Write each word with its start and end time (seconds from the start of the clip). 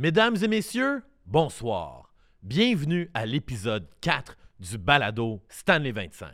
Mesdames 0.00 0.36
et 0.40 0.46
messieurs, 0.46 1.02
bonsoir. 1.26 2.12
Bienvenue 2.44 3.10
à 3.14 3.26
l'épisode 3.26 3.88
4 4.00 4.36
du 4.60 4.78
balado 4.78 5.42
Stanley 5.48 5.90
25. 5.90 6.30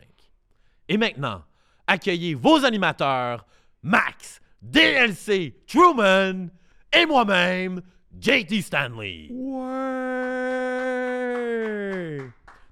Et 0.87 0.97
maintenant, 0.97 1.43
accueillez 1.87 2.35
vos 2.35 2.63
animateurs, 2.63 3.47
Max, 3.81 4.39
DLC, 4.61 5.55
Truman 5.65 6.49
et 6.93 7.07
moi-même, 7.07 7.81
JT 8.21 8.61
Stanley. 8.61 9.29
Ouais! 9.31 9.65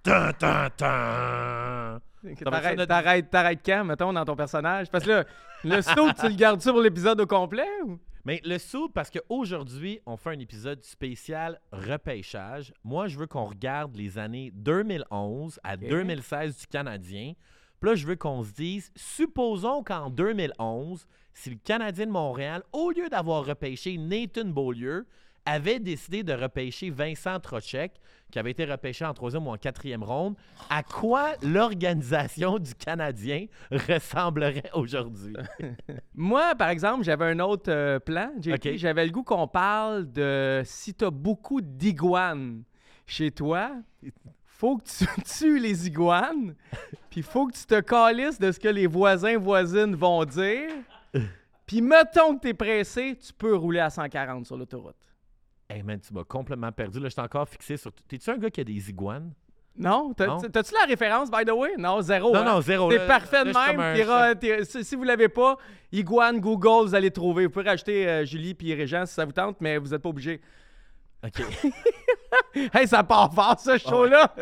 Tan, 0.03 0.29
T'arrêtes, 2.37 2.87
t'arrêtes, 2.87 3.31
t'arrêtes 3.31 3.61
quand, 3.65 3.83
mettons, 3.83 4.13
dans 4.13 4.25
ton 4.25 4.35
personnage? 4.35 4.91
Parce 4.91 5.05
que 5.05 5.09
là, 5.09 5.23
le 5.63 5.81
saut, 5.81 6.11
tu 6.19 6.27
le 6.29 6.35
gardes-tu 6.35 6.69
pour 6.69 6.81
l'épisode 6.81 7.19
au 7.19 7.25
complet? 7.25 7.65
Ou? 7.83 7.97
Mais 8.25 8.39
le 8.45 8.57
sou, 8.57 8.87
parce 8.87 9.09
qu'aujourd'hui, 9.09 9.99
on 10.05 10.15
fait 10.15 10.29
un 10.29 10.39
épisode 10.39 10.81
spécial 10.85 11.59
repêchage. 11.73 12.73
Moi, 12.85 13.07
je 13.07 13.19
veux 13.19 13.27
qu'on 13.27 13.43
regarde 13.43 13.97
les 13.97 14.17
années 14.17 14.51
2011 14.55 15.59
à 15.61 15.75
2016 15.75 16.57
du 16.59 16.67
Canadien. 16.67 17.33
Puis 17.81 17.89
là, 17.89 17.95
je 17.95 18.07
veux 18.07 18.15
qu'on 18.15 18.41
se 18.43 18.53
dise, 18.53 18.91
supposons 18.95 19.83
qu'en 19.83 20.09
2011, 20.09 21.05
si 21.33 21.49
le 21.49 21.57
Canadien 21.57 22.05
de 22.05 22.11
Montréal, 22.11 22.63
au 22.71 22.91
lieu 22.91 23.09
d'avoir 23.09 23.45
repêché 23.45 23.97
Nathan 23.97 24.45
Beaulieu, 24.45 25.05
avait 25.45 25.79
décidé 25.79 26.23
de 26.23 26.31
repêcher 26.31 26.91
Vincent 26.91 27.41
Trocheck, 27.41 27.99
qui 28.33 28.39
avait 28.39 28.49
été 28.49 28.65
repêché 28.65 29.05
en 29.05 29.13
troisième 29.13 29.45
ou 29.45 29.51
en 29.51 29.57
quatrième 29.57 30.03
ronde, 30.03 30.35
à 30.67 30.81
quoi 30.81 31.33
l'organisation 31.43 32.57
du 32.57 32.73
Canadien 32.73 33.45
ressemblerait 33.69 34.71
aujourd'hui? 34.73 35.35
Moi, 36.15 36.55
par 36.55 36.69
exemple, 36.69 37.03
j'avais 37.03 37.25
un 37.25 37.39
autre 37.39 37.71
euh, 37.71 37.99
plan. 37.99 38.31
JT. 38.41 38.53
Ok. 38.53 38.77
J'avais 38.77 39.05
le 39.05 39.11
goût 39.11 39.21
qu'on 39.21 39.47
parle 39.47 40.11
de 40.11 40.63
si 40.65 40.95
t'as 40.95 41.11
beaucoup 41.11 41.61
d'iguanes 41.61 42.63
chez 43.05 43.29
toi, 43.29 43.71
faut 44.45 44.77
que 44.77 44.85
tu 44.85 45.05
tues 45.37 45.59
les 45.59 45.85
iguanes, 45.85 46.55
puis 47.11 47.21
faut 47.21 47.45
que 47.45 47.53
tu 47.53 47.65
te 47.67 47.81
calisses 47.81 48.39
de 48.39 48.51
ce 48.51 48.59
que 48.59 48.67
les 48.67 48.87
voisins 48.87 49.37
voisines 49.37 49.93
vont 49.93 50.25
dire. 50.25 50.71
Puis 51.67 51.81
mettons 51.81 52.35
que 52.35 52.41
t'es 52.41 52.53
pressé, 52.55 53.15
tu 53.15 53.31
peux 53.31 53.55
rouler 53.55 53.79
à 53.79 53.89
140 53.89 54.45
sur 54.45 54.57
l'autoroute. 54.57 55.12
Hey 55.73 55.81
man, 55.81 55.99
tu 55.99 56.13
m'as 56.13 56.23
complètement 56.23 56.71
perdu. 56.71 56.99
Là, 56.99 57.05
je 57.07 57.13
suis 57.13 57.21
encore 57.21 57.49
fixé 57.49 57.77
sur. 57.77 57.91
T'es-tu 58.07 58.29
un 58.29 58.37
gars 58.37 58.49
qui 58.51 58.61
a 58.61 58.63
des 58.63 58.89
iguanes? 58.89 59.33
Non? 59.75 60.13
T'as- 60.13 60.27
Non? 60.27 60.39
T'as-tu 60.39 60.71
la 60.73 60.85
référence, 60.85 61.31
by 61.31 61.45
the 61.45 61.51
way? 61.51 61.71
Non, 61.79 61.99
zéro. 62.01 62.31
Non, 62.31 62.41
hein? 62.41 62.43
non, 62.43 62.61
zéro. 62.61 62.91
C'est 62.91 62.99
Là, 62.99 63.07
parfait 63.07 63.43
de 63.43 63.51
même. 63.51 63.79
un 63.79 64.83
si, 64.83 64.95
vous 64.95 65.03
l'avez 65.03 65.29
pas, 65.29 65.57
Iguane, 65.91 66.39
Google, 66.39 66.87
vous 66.87 66.93
allez 66.93 67.09
trouver. 67.09 67.45
Vous 67.45 67.51
pouvez 67.51 67.67
rajouter 67.67 68.07
euh, 68.07 68.23
Julie 68.25 68.53
puis 68.53 68.71
Régent 68.75 69.07
si 69.07 69.15
ça 69.15 69.25
vous 69.25 69.31
tente, 69.31 69.57
mais 69.61 69.79
vous 69.79 69.87
n'êtes 69.87 70.01
pas 70.01 70.09
obligé. 70.09 70.41
OK. 71.23 71.41
Hey, 72.73 72.87
ça 72.87 73.03
part 73.03 73.33
fort, 73.33 73.59
ce 73.59 73.77
show-là! 73.77 74.33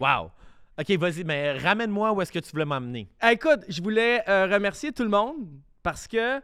wow. 0.00 0.30
OK, 0.78 0.90
vas-y, 0.98 1.22
mais 1.22 1.58
ramène-moi 1.58 2.12
où 2.12 2.20
est-ce 2.22 2.32
que 2.32 2.38
tu 2.38 2.50
voulais 2.50 2.64
m'emmener. 2.64 3.08
Écoute, 3.30 3.60
je 3.68 3.80
voulais 3.82 4.22
euh, 4.28 4.46
remercier 4.46 4.90
tout 4.92 5.02
le 5.04 5.08
monde 5.08 5.36
parce 5.82 6.08
que 6.08 6.40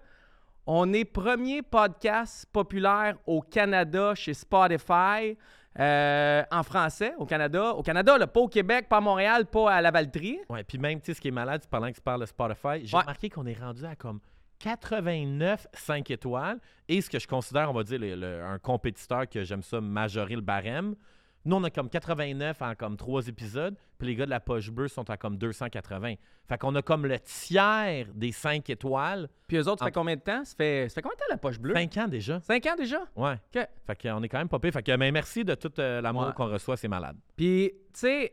on 0.71 0.93
est 0.93 1.07
premier 1.07 1.63
podcast 1.63 2.45
populaire 2.53 3.17
au 3.27 3.41
Canada 3.41 4.15
chez 4.15 4.35
Spotify. 4.35 5.37
euh, 5.81 6.43
en 6.51 6.65
français, 6.65 7.13
au 7.19 7.25
Canada. 7.27 7.73
Au 7.73 7.83
Canada, 7.85 8.19
là, 8.19 8.27
pas 8.27 8.41
au 8.41 8.49
Québec, 8.49 8.89
pas 8.89 8.97
à 8.97 9.01
Montréal, 9.01 9.47
pas 9.47 9.71
à 9.73 9.81
Lavaltrie. 9.81 10.41
Ouais, 10.49 10.65
puis 10.65 10.77
même, 10.77 10.99
tu 11.01 11.07
sais, 11.07 11.15
ce 11.15 11.21
qui 11.21 11.29
est 11.29 11.31
malade, 11.31 11.63
pendant 11.71 11.89
que 11.89 11.95
tu 11.95 12.01
parles 12.01 12.23
de 12.23 12.27
Spotify, 12.27 12.85
j'ai 12.85 12.97
Ouais. 12.97 13.03
remarqué 13.03 13.31
qu'on 13.31 13.47
est 13.47 13.59
rendu 13.61 13.85
à 13.85 13.95
comme 13.95 14.19
89 14.59 15.67
5 15.73 16.11
étoiles. 16.11 16.59
Et 16.89 17.01
ce 17.01 17.09
que 17.09 17.19
je 17.21 17.29
considère, 17.29 17.71
on 17.71 17.75
va 17.75 17.85
dire, 17.85 17.99
le- 18.01 18.17
le- 18.17 18.43
un 18.45 18.59
compétiteur 18.59 19.29
que 19.29 19.45
j'aime 19.45 19.63
ça 19.63 19.81
majorer 19.81 20.35
le 20.35 20.41
barème. 20.41 20.97
Nous, 21.49 21.57
on 21.57 21.65
a 21.65 21.71
comme 21.71 21.89
89 21.89 22.61
en 22.61 22.75
comme 22.75 22.99
3 22.99 23.29
épisodes, 23.29 23.75
puis 23.97 24.09
les 24.09 24.15
gars 24.17 24.27
de 24.27 24.31
la 24.31 24.39
poche 24.39 24.71
bleue 24.71 24.87
sont 24.89 25.09
à 25.09 25.17
comme 25.17 25.39
280. 25.39 26.17
Fait 26.47 26.59
qu'on 26.59 26.75
a 26.75 26.83
comme 26.83 27.07
le 27.07 27.19
tiers 27.21 28.07
des 28.15 28.33
5 28.33 28.69
étoiles. 28.69 29.31
Puis 29.47 29.57
eux 29.57 29.67
autres, 29.67 29.79
ça 29.79 29.85
En- 29.85 29.89
fait 29.89 29.93
combien 29.93 30.17
de 30.17 30.21
temps? 30.21 30.45
Ça 30.45 30.55
fait, 30.55 30.91
ça 30.91 30.97
fait 30.97 31.01
combien 31.03 31.15
de 31.17 31.21
temps 31.21 31.25
la 31.31 31.39
poche 31.39 31.59
bleue? 31.59 31.73
5 31.73 31.97
ans 31.97 32.07
déjà. 32.07 32.39
Cinq 32.41 32.67
ans 32.67 32.77
déjà? 32.77 32.99
Ouais. 33.17 33.33
OK. 33.57 33.67
Fait 33.87 34.03
qu'on 34.03 34.23
est 34.23 34.29
quand 34.29 34.37
même 34.37 34.49
pas 34.51 34.59
pire. 34.59 34.73
Fait 34.75 34.83
que, 34.83 34.95
mais 34.95 35.11
merci 35.11 35.43
de 35.43 35.55
tout 35.55 35.73
euh, 35.79 36.03
l'amour 36.03 36.27
Ouais. 36.27 36.33
qu'on 36.37 36.49
reçoit, 36.51 36.77
c'est 36.77 36.87
malade. 36.87 37.17
Puis, 37.35 37.73
tu 37.95 38.01
sais, 38.01 38.33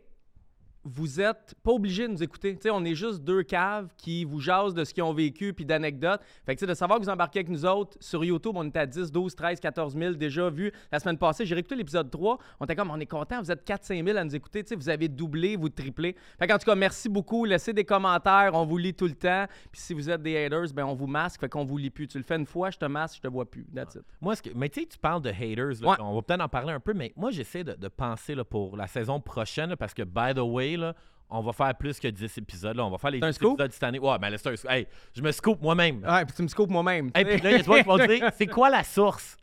vous 0.87 1.19
êtes 1.19 1.55
pas 1.63 1.71
obligés 1.71 2.07
de 2.07 2.13
nous 2.13 2.21
écouter. 2.23 2.55
Tu 2.55 2.61
sais, 2.61 2.69
on 2.69 2.83
est 2.85 2.93
juste 2.95 3.23
deux 3.23 3.41
caves 3.43 3.89
qui 3.97 4.23
vous 4.23 4.39
jasent 4.39 4.73
de 4.75 4.83
ce 4.83 4.93
qu'ils 4.93 5.03
ont 5.03 5.13
vécu 5.13 5.51
puis 5.53 5.65
d'anecdotes. 5.65 6.21
Fait 6.45 6.55
que, 6.55 6.63
de 6.63 6.73
savoir 6.75 6.99
que 6.99 7.03
vous 7.03 7.09
embarquez 7.09 7.39
avec 7.39 7.49
nous 7.49 7.65
autres 7.65 7.97
sur 7.99 8.23
YouTube, 8.23 8.53
on 8.55 8.67
était 8.67 8.79
à 8.79 8.85
10, 8.85 9.11
12, 9.11 9.35
13, 9.35 9.59
14 9.59 9.97
000 9.97 10.13
déjà 10.13 10.49
vus 10.49 10.71
la 10.91 10.99
semaine 10.99 11.17
passée. 11.17 11.45
J'ai 11.45 11.55
réécouté 11.55 11.75
l'épisode 11.75 12.09
3. 12.11 12.37
On 12.59 12.65
était 12.65 12.75
comme, 12.75 12.91
on 12.91 12.99
est 12.99 13.05
content, 13.07 13.41
vous 13.41 13.51
êtes 13.51 13.63
4, 13.65 13.83
5 13.83 14.05
000 14.05 14.17
à 14.17 14.23
nous 14.23 14.35
écouter. 14.35 14.63
Tu 14.63 14.69
sais, 14.69 14.75
vous 14.75 14.89
avez 14.89 15.07
doublé, 15.07 15.55
vous 15.55 15.69
triplez. 15.69 16.15
Fait 16.37 16.47
qu'en 16.47 16.57
tout 16.59 16.65
cas, 16.65 16.75
merci 16.75 17.09
beaucoup. 17.09 17.45
Laissez 17.45 17.73
des 17.73 17.83
commentaires, 17.83 18.51
on 18.53 18.65
vous 18.65 18.77
lit 18.77 18.93
tout 18.93 19.07
le 19.07 19.15
temps. 19.15 19.45
Puis 19.71 19.81
si 19.81 19.93
vous 19.95 20.09
êtes 20.09 20.21
des 20.21 20.45
haters, 20.45 20.71
ben 20.73 20.85
on 20.85 20.93
vous 20.93 21.07
masque, 21.07 21.39
fait 21.41 21.49
qu'on 21.49 21.65
vous 21.65 21.77
lit 21.77 21.89
plus. 21.89 22.07
Tu 22.07 22.17
le 22.19 22.23
fais 22.23 22.35
une 22.35 22.45
fois, 22.45 22.69
je 22.69 22.77
te 22.77 22.85
masque, 22.85 23.15
je 23.17 23.21
te 23.21 23.27
vois 23.27 23.49
plus. 23.49 23.65
That's 23.73 23.95
it. 23.95 24.03
Moi, 24.21 24.35
ce 24.35 24.43
que, 24.43 24.49
mais 24.55 24.69
tu 24.69 24.81
sais, 24.81 24.85
tu 24.87 24.97
parles 24.99 25.21
de 25.23 25.29
haters, 25.29 25.81
là, 25.81 25.89
Ouais. 25.89 25.95
on 25.99 26.13
va 26.15 26.21
peut-être 26.21 26.41
en 26.41 26.49
parler 26.49 26.73
un 26.73 26.79
peu, 26.79 26.93
mais 26.93 27.11
moi, 27.15 27.31
j'essaie 27.31 27.63
de, 27.63 27.73
de 27.73 27.87
penser 27.87 28.35
là, 28.35 28.43
pour 28.43 28.77
la 28.77 28.85
saison 28.87 29.19
prochaine, 29.19 29.71
là, 29.71 29.77
parce 29.77 29.93
que, 29.95 30.03
by 30.03 30.33
the 30.35 30.39
way, 30.43 30.74
là, 30.77 30.93
on 31.29 31.41
va 31.41 31.53
faire 31.53 31.73
plus 31.75 31.99
que 31.99 32.07
10 32.07 32.37
épisodes. 32.37 32.75
Là. 32.77 32.85
On 32.85 32.89
va 32.91 32.97
faire 32.97 33.11
les 33.11 33.19
C'est 33.19 33.25
un 33.25 33.29
10 33.29 33.35
scoop? 33.35 33.53
épisodes 33.53 33.71
cette 33.71 33.83
année. 33.83 33.99
Ouais, 33.99 34.17
mais 34.21 34.29
là, 34.29 34.37
c'est 34.37 34.49
un 34.49 34.55
scoop. 34.55 34.71
Hey, 34.71 34.87
je 35.15 35.21
me 35.21 35.31
scoop 35.31 35.61
moi-même. 35.61 36.03
Ouais, 36.03 36.25
puis 36.25 36.35
tu 36.35 36.43
me 36.43 36.47
scoopes 36.47 36.69
moi-même. 36.69 37.11
Puis 37.11 37.23
là, 37.23 37.29
il 37.31 37.43
y 37.43 37.47
a 37.47 37.57
des 37.57 37.63
gens 37.63 37.73
qui 37.75 37.81
vont 37.83 37.97
dire, 37.97 38.31
c'est 38.37 38.47
quoi 38.47 38.69
la 38.69 38.83
source? 38.83 39.35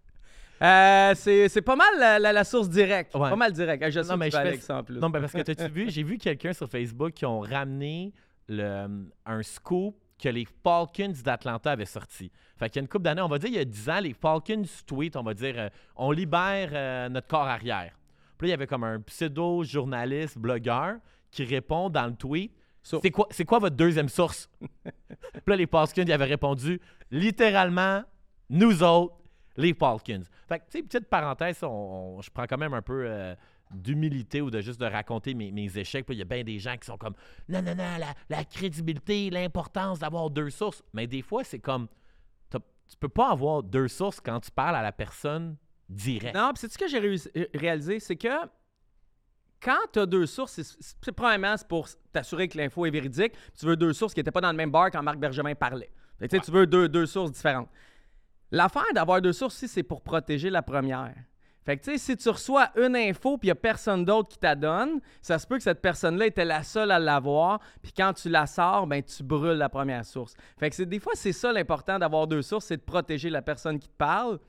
Euh, 0.63 1.13
c'est, 1.17 1.63
pas 1.63 1.75
mal 1.75 1.89
la, 1.99 2.19
la- 2.21 2.33
la 2.33 2.45
source 2.45 2.69
directe. 2.69 3.15
Ouais. 3.17 3.31
Pas 3.31 3.37
mal 3.37 3.53
direct. 3.53 3.91
Je 3.91 4.01
Non, 4.01 4.17
mais 4.17 4.31
je 4.31 4.37
fais- 4.37 4.57
ça 4.59 4.77
en 4.79 4.85
plus. 4.85 4.99
Non, 5.01 5.11
ben 5.11 5.21
parce 5.21 5.33
que 5.33 5.41
t'as-tu 5.43 5.69
vu, 5.73 5.91
j'ai 5.91 6.05
vu 6.05 6.19
quelqu'un 6.19 6.53
sur 6.53 6.69
Facebook 6.69 7.13
qui 7.15 7.27
ont 7.27 7.41
ramené 7.41 8.13
le, 8.49 8.87
un 9.27 9.43
scoop 9.43 9.97
que 10.23 10.29
les 10.29 10.47
Falcons 10.63 11.13
d'Atlanta 11.25 11.73
avaient 11.73 11.85
sorti. 11.85 12.31
Fait 12.57 12.69
qu'il 12.69 12.77
y 12.77 12.79
a 12.79 12.83
une 12.83 12.89
couple 12.89 13.03
d'années, 13.03 13.23
on 13.23 13.29
va 13.29 13.39
dire 13.39 13.49
il 13.49 13.57
y 13.57 13.59
a 13.59 13.65
10 13.65 13.91
ans, 13.91 13.99
les 14.01 14.13
Falcons 14.13 14.63
tweet, 14.87 15.17
on 15.17 15.25
va 15.25 15.35
dire, 15.35 15.55
euh, 15.59 15.69
on 15.97 16.13
libère 16.13 16.69
euh, 16.73 17.09
notre 17.09 17.27
corps 17.27 17.41
arrière. 17.49 17.99
Puis 18.39 18.47
là, 18.47 18.49
il 18.49 18.51
y 18.51 18.55
avait 18.55 18.69
comme 18.69 18.85
un 18.85 19.01
pseudo-journaliste, 19.01 20.39
blogueur, 20.39 20.97
qui 21.33 21.45
répond 21.45 21.91
dans 21.91 22.07
le 22.07 22.15
tweet, 22.15 22.53
So- 22.85 22.99
c'est 23.03 23.11
quoi, 23.11 23.27
c'est 23.31 23.45
quoi 23.45 23.59
votre 23.61 23.77
deuxième 23.77 24.09
source? 24.09 24.49
Puis 24.61 25.43
là, 25.47 25.57
les 25.57 25.67
Falcons, 25.67 26.03
ils 26.05 26.13
avaient 26.13 26.25
répondu, 26.25 26.81
littéralement, 27.11 28.03
nous 28.51 28.83
autres, 28.83 29.15
les 29.57 29.73
Falcons. 29.75 30.25
Fait 30.49 30.59
que, 30.59 30.65
tu 30.65 30.79
sais, 30.79 30.83
petite 30.83 31.09
parenthèse, 31.09 31.63
on- 31.63 31.69
on- 32.19 32.21
je 32.23 32.31
prends 32.31 32.45
quand 32.47 32.59
même 32.59 32.75
un 32.75 32.83
peu 32.83 33.05
euh, 33.07 33.35
d'humilité 33.71 34.41
ou 34.43 34.51
de 34.51 34.61
juste 34.61 34.81
de 34.81 34.87
raconter 34.87 35.33
mes, 35.35 35.51
mes 35.53 35.79
échecs. 35.79 36.05
Puis 36.07 36.17
il 36.17 36.19
y 36.19 36.23
a 36.23 36.25
bien 36.27 36.43
des 36.45 36.59
gens 36.59 36.77
qui 36.77 36.87
sont 36.87 36.99
comme, 36.99 37.15
non, 37.49 37.63
non, 37.63 37.75
non, 37.75 37.97
la, 37.99 38.15
la 38.29 38.45
crédibilité, 38.45 39.31
l'importance 39.31 39.99
d'avoir 40.01 40.29
deux 40.29 40.51
sources. 40.51 40.83
Mais 40.93 41.07
des 41.07 41.23
fois, 41.23 41.45
c'est 41.45 41.61
comme, 41.61 41.89
tu 42.51 42.97
peux 42.99 43.09
pas 43.09 43.31
avoir 43.31 43.63
deux 43.63 43.89
sources 43.89 44.21
quand 44.21 44.41
tu 44.41 44.51
parles 44.51 44.77
à 44.77 44.83
la 44.83 44.93
personne 44.93 45.57
direct. 45.89 46.35
Non, 46.35 46.51
puis 46.53 46.61
c'est 46.61 46.71
ce 46.73 46.77
que 46.77 46.89
j'ai 46.89 46.99
réussi- 47.01 47.31
réalisé, 47.55 48.01
c'est 48.01 48.17
que 48.17 48.29
quand 49.63 49.79
tu 49.93 50.01
as 50.01 50.07
deux 50.07 50.27
sources, 50.27 50.53
c'est, 50.53 50.65
c'est 50.65 51.67
pour 51.69 51.89
t'assurer 52.13 52.49
que 52.49 52.59
l'info 52.59 52.85
est 52.87 52.91
véridique. 52.91 53.33
Tu 53.59 53.67
veux 53.67 53.77
deux 53.77 53.93
sources 53.93 54.13
qui 54.13 54.21
n'étaient 54.21 54.33
pas 54.33 54.41
dans 54.41 54.51
le 54.51 54.57
même 54.57 54.71
bar 54.71 54.91
quand 54.91 55.03
Marc 55.03 55.19
Bergevin 55.19 55.55
parlait. 55.55 55.91
Tu 56.29 56.51
veux 56.51 56.67
deux, 56.67 57.07
sources 57.07 57.33
différentes. 57.33 57.69
L'affaire 58.51 58.93
d'avoir 58.95 59.21
deux 59.21 59.33
sources, 59.33 59.65
c'est 59.67 59.83
pour 59.83 60.03
protéger 60.03 60.51
la 60.51 60.63
première. 60.63 61.15
Fait 61.65 61.77
que, 61.77 61.85
tu 61.85 61.93
sais, 61.93 61.99
si 61.99 62.17
tu 62.17 62.29
reçois 62.29 62.71
une 62.77 62.97
info 62.97 63.39
puis 63.39 63.47
il 63.47 63.51
n'y 63.51 63.53
a 63.53 63.57
personne 63.57 64.05
d'autre 64.05 64.29
qui 64.29 64.39
t'a 64.39 64.57
donne, 64.57 65.01
ça 65.21 65.39
se 65.39 65.47
peut 65.47 65.57
que 65.57 65.63
cette 65.63 65.81
personne-là 65.81 66.27
était 66.27 66.45
la 66.45 66.65
seule 66.65 66.91
à 66.91 66.99
l'avoir, 66.99 67.61
puis 67.81 67.93
quand 67.97 68.13
tu 68.15 68.29
la 68.29 68.47
sors, 68.47 68.85
ben 68.89 69.01
tu 69.01 69.23
brûles 69.23 69.59
la 69.59 69.69
première 69.69 70.05
source. 70.05 70.35
Fait 70.59 70.71
que 70.71 70.83
des 70.83 70.99
fois, 70.99 71.13
c'est 71.15 71.33
ça 71.33 71.53
l'important 71.53 72.01
d'avoir 72.01 72.27
deux 72.27 72.43
sources, 72.43 72.67
c'est 72.67 72.79
de 72.79 72.83
protéger 72.83 73.31
la 73.31 73.43
personne 73.43 73.79
qui 73.79 73.89
te 73.89 73.97
parle, 73.97 74.41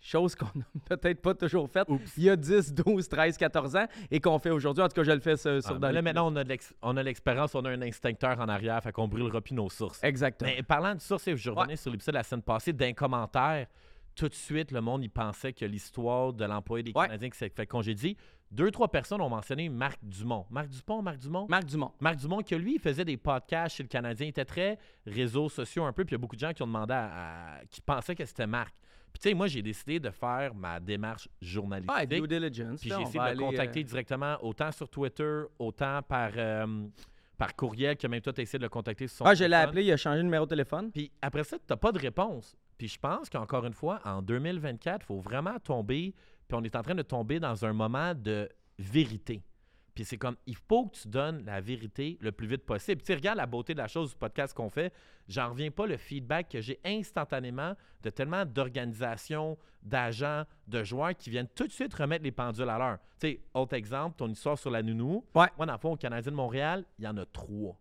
chose 0.00 0.34
qu'on 0.34 0.46
n'a 0.54 0.64
peut-être 0.96 1.20
pas 1.20 1.34
toujours 1.34 1.68
faite 1.70 1.86
il 2.16 2.24
y 2.24 2.30
a 2.30 2.36
10, 2.36 2.74
12, 2.74 3.08
13, 3.08 3.36
14 3.36 3.76
ans 3.76 3.86
et 4.10 4.20
qu'on 4.20 4.38
fait 4.38 4.50
aujourd'hui. 4.50 4.82
En 4.82 4.88
tout 4.88 4.94
cas, 4.94 5.02
je 5.02 5.12
le 5.12 5.20
fais 5.20 5.36
sur, 5.36 5.58
Ah, 5.82 5.92
là, 5.92 6.02
maintenant, 6.02 6.32
on 6.32 6.36
a 6.36 6.44
on 6.82 6.92
l'expérience, 6.94 7.54
on 7.54 7.64
a 7.64 7.70
un 7.70 7.82
instincteur 7.82 8.38
en 8.40 8.48
arrière, 8.48 8.82
fait 8.82 8.92
qu'on 8.92 9.08
brûlera 9.08 9.40
plus 9.40 9.54
nos 9.54 9.68
sources. 9.68 10.02
Exactement. 10.02 10.50
Mais 10.56 10.62
parlant 10.62 10.94
de 10.94 11.00
sources, 11.00 11.28
je 11.34 11.50
revenais 11.50 11.76
sur 11.76 11.90
l'épisode 11.92 12.14
de 12.14 12.18
la 12.18 12.22
semaine 12.24 12.42
passée, 12.42 12.72
d'un 12.72 12.92
commentaire, 12.92 13.66
tout 14.14 14.28
de 14.28 14.34
suite, 14.34 14.72
le 14.72 14.80
monde, 14.80 15.02
il 15.04 15.08
pensait 15.10 15.52
que 15.52 15.64
l'histoire 15.64 16.32
de 16.32 16.44
l'employé 16.44 16.82
des 16.82 16.92
Ouais. 16.94 17.06
Canadiens 17.06 17.30
qui 17.30 17.38
s'est 17.38 17.48
fait 17.48 17.66
congédier, 17.66 18.16
deux, 18.50 18.70
trois 18.72 18.88
personnes 18.88 19.20
ont 19.20 19.28
mentionné 19.28 19.68
Marc 19.68 19.98
Dumont. 20.02 20.44
Marc 20.50 20.68
Dupont, 20.68 21.00
Marc 21.02 21.18
Dumont? 21.18 21.46
Marc 21.48 21.64
Dumont. 21.66 21.92
Marc 22.00 22.16
Dumont, 22.16 22.42
que 22.42 22.56
lui, 22.56 22.74
il 22.74 22.80
faisait 22.80 23.04
des 23.04 23.16
podcasts 23.16 23.76
chez 23.76 23.84
le 23.84 23.88
Canadien. 23.88 24.26
Il 24.26 24.30
était 24.30 24.44
très 24.44 24.76
réseaux 25.06 25.48
sociaux 25.48 25.84
un 25.84 25.92
peu. 25.92 26.04
Puis 26.04 26.14
il 26.14 26.14
y 26.14 26.16
a 26.16 26.18
beaucoup 26.18 26.34
de 26.34 26.40
gens 26.40 26.52
qui 26.52 26.60
ont 26.62 26.66
demandé 26.66 26.92
à, 26.92 27.04
à- 27.58 27.64
qui 27.66 27.80
pensaient 27.80 28.16
que 28.16 28.24
c'était 28.24 28.48
Marc. 28.48 28.74
Puis 29.12 29.20
tu 29.20 29.28
sais, 29.28 29.34
moi, 29.34 29.46
j'ai 29.46 29.62
décidé 29.62 29.98
de 29.98 30.10
faire 30.10 30.54
ma 30.54 30.80
démarche 30.80 31.28
journalistique. 31.40 31.96
Ouais, 31.96 32.06
due 32.06 32.26
diligence. 32.26 32.80
Puis 32.80 32.90
j'ai 32.90 33.02
essayé 33.02 33.18
de 33.18 33.24
le 33.24 33.30
aller, 33.30 33.44
contacter 33.44 33.80
euh, 33.80 33.84
directement, 33.84 34.36
autant 34.42 34.72
sur 34.72 34.88
Twitter, 34.88 35.42
autant 35.58 36.00
par, 36.02 36.30
euh, 36.36 36.86
par 37.36 37.54
courriel, 37.56 37.96
que 37.96 38.06
même 38.06 38.20
toi, 38.20 38.32
tu 38.32 38.40
as 38.40 38.42
essayé 38.42 38.58
de 38.58 38.64
le 38.64 38.68
contacter 38.68 39.08
sur 39.08 39.18
son 39.18 39.24
Ah, 39.24 39.34
je 39.34 39.44
l'ai 39.44 39.56
appelé, 39.56 39.84
il 39.84 39.92
a 39.92 39.96
changé 39.96 40.18
de 40.18 40.24
numéro 40.24 40.44
de 40.44 40.50
téléphone. 40.50 40.90
Puis 40.92 41.10
après 41.20 41.44
ça, 41.44 41.58
tu 41.58 41.64
n'as 41.68 41.76
pas 41.76 41.92
de 41.92 41.98
réponse. 41.98 42.56
Puis 42.78 42.88
je 42.88 42.98
pense 42.98 43.28
qu'encore 43.28 43.66
une 43.66 43.74
fois, 43.74 44.00
en 44.04 44.22
2024, 44.22 45.02
il 45.02 45.06
faut 45.06 45.20
vraiment 45.20 45.58
tomber 45.58 46.14
puis 46.50 46.58
on 46.60 46.64
est 46.64 46.74
en 46.74 46.82
train 46.82 46.96
de 46.96 47.02
tomber 47.02 47.38
dans 47.38 47.64
un 47.64 47.72
moment 47.72 48.12
de 48.12 48.48
vérité. 48.78 49.40
Puis 49.94 50.04
c'est 50.04 50.16
comme, 50.18 50.36
il 50.46 50.56
faut 50.56 50.86
que 50.86 50.96
tu 50.96 51.08
donnes 51.08 51.44
la 51.44 51.60
vérité 51.60 52.16
le 52.20 52.32
plus 52.32 52.46
vite 52.46 52.64
possible. 52.64 53.00
Tu 53.02 53.06
sais, 53.06 53.14
regarde 53.14 53.36
la 53.38 53.46
beauté 53.46 53.74
de 53.74 53.78
la 53.78 53.88
chose 53.88 54.10
du 54.10 54.16
podcast 54.16 54.54
qu'on 54.54 54.70
fait. 54.70 54.92
J'en 55.28 55.50
reviens 55.50 55.70
pas 55.70 55.86
le 55.86 55.96
feedback 55.96 56.48
que 56.48 56.60
j'ai 56.60 56.80
instantanément 56.84 57.74
de 58.02 58.10
tellement 58.10 58.44
d'organisations, 58.44 59.58
d'agents, 59.82 60.44
de 60.66 60.82
joueurs 60.84 61.14
qui 61.16 61.30
viennent 61.30 61.48
tout 61.54 61.66
de 61.66 61.72
suite 61.72 61.92
remettre 61.94 62.24
les 62.24 62.32
pendules 62.32 62.68
à 62.68 62.78
l'heure. 62.78 62.98
Tu 63.20 63.28
sais, 63.28 63.40
autre 63.54 63.74
exemple, 63.74 64.16
ton 64.16 64.28
histoire 64.28 64.58
sur 64.58 64.70
la 64.70 64.82
nounou. 64.82 65.24
Ouais. 65.34 65.48
Moi, 65.56 65.66
dans 65.66 65.72
le 65.74 65.78
fond, 65.78 65.92
au 65.92 65.96
Canadien 65.96 66.30
de 66.32 66.36
Montréal, 66.36 66.84
il 66.98 67.04
y 67.04 67.08
en 67.08 67.16
a 67.16 67.26
trois. 67.26 67.76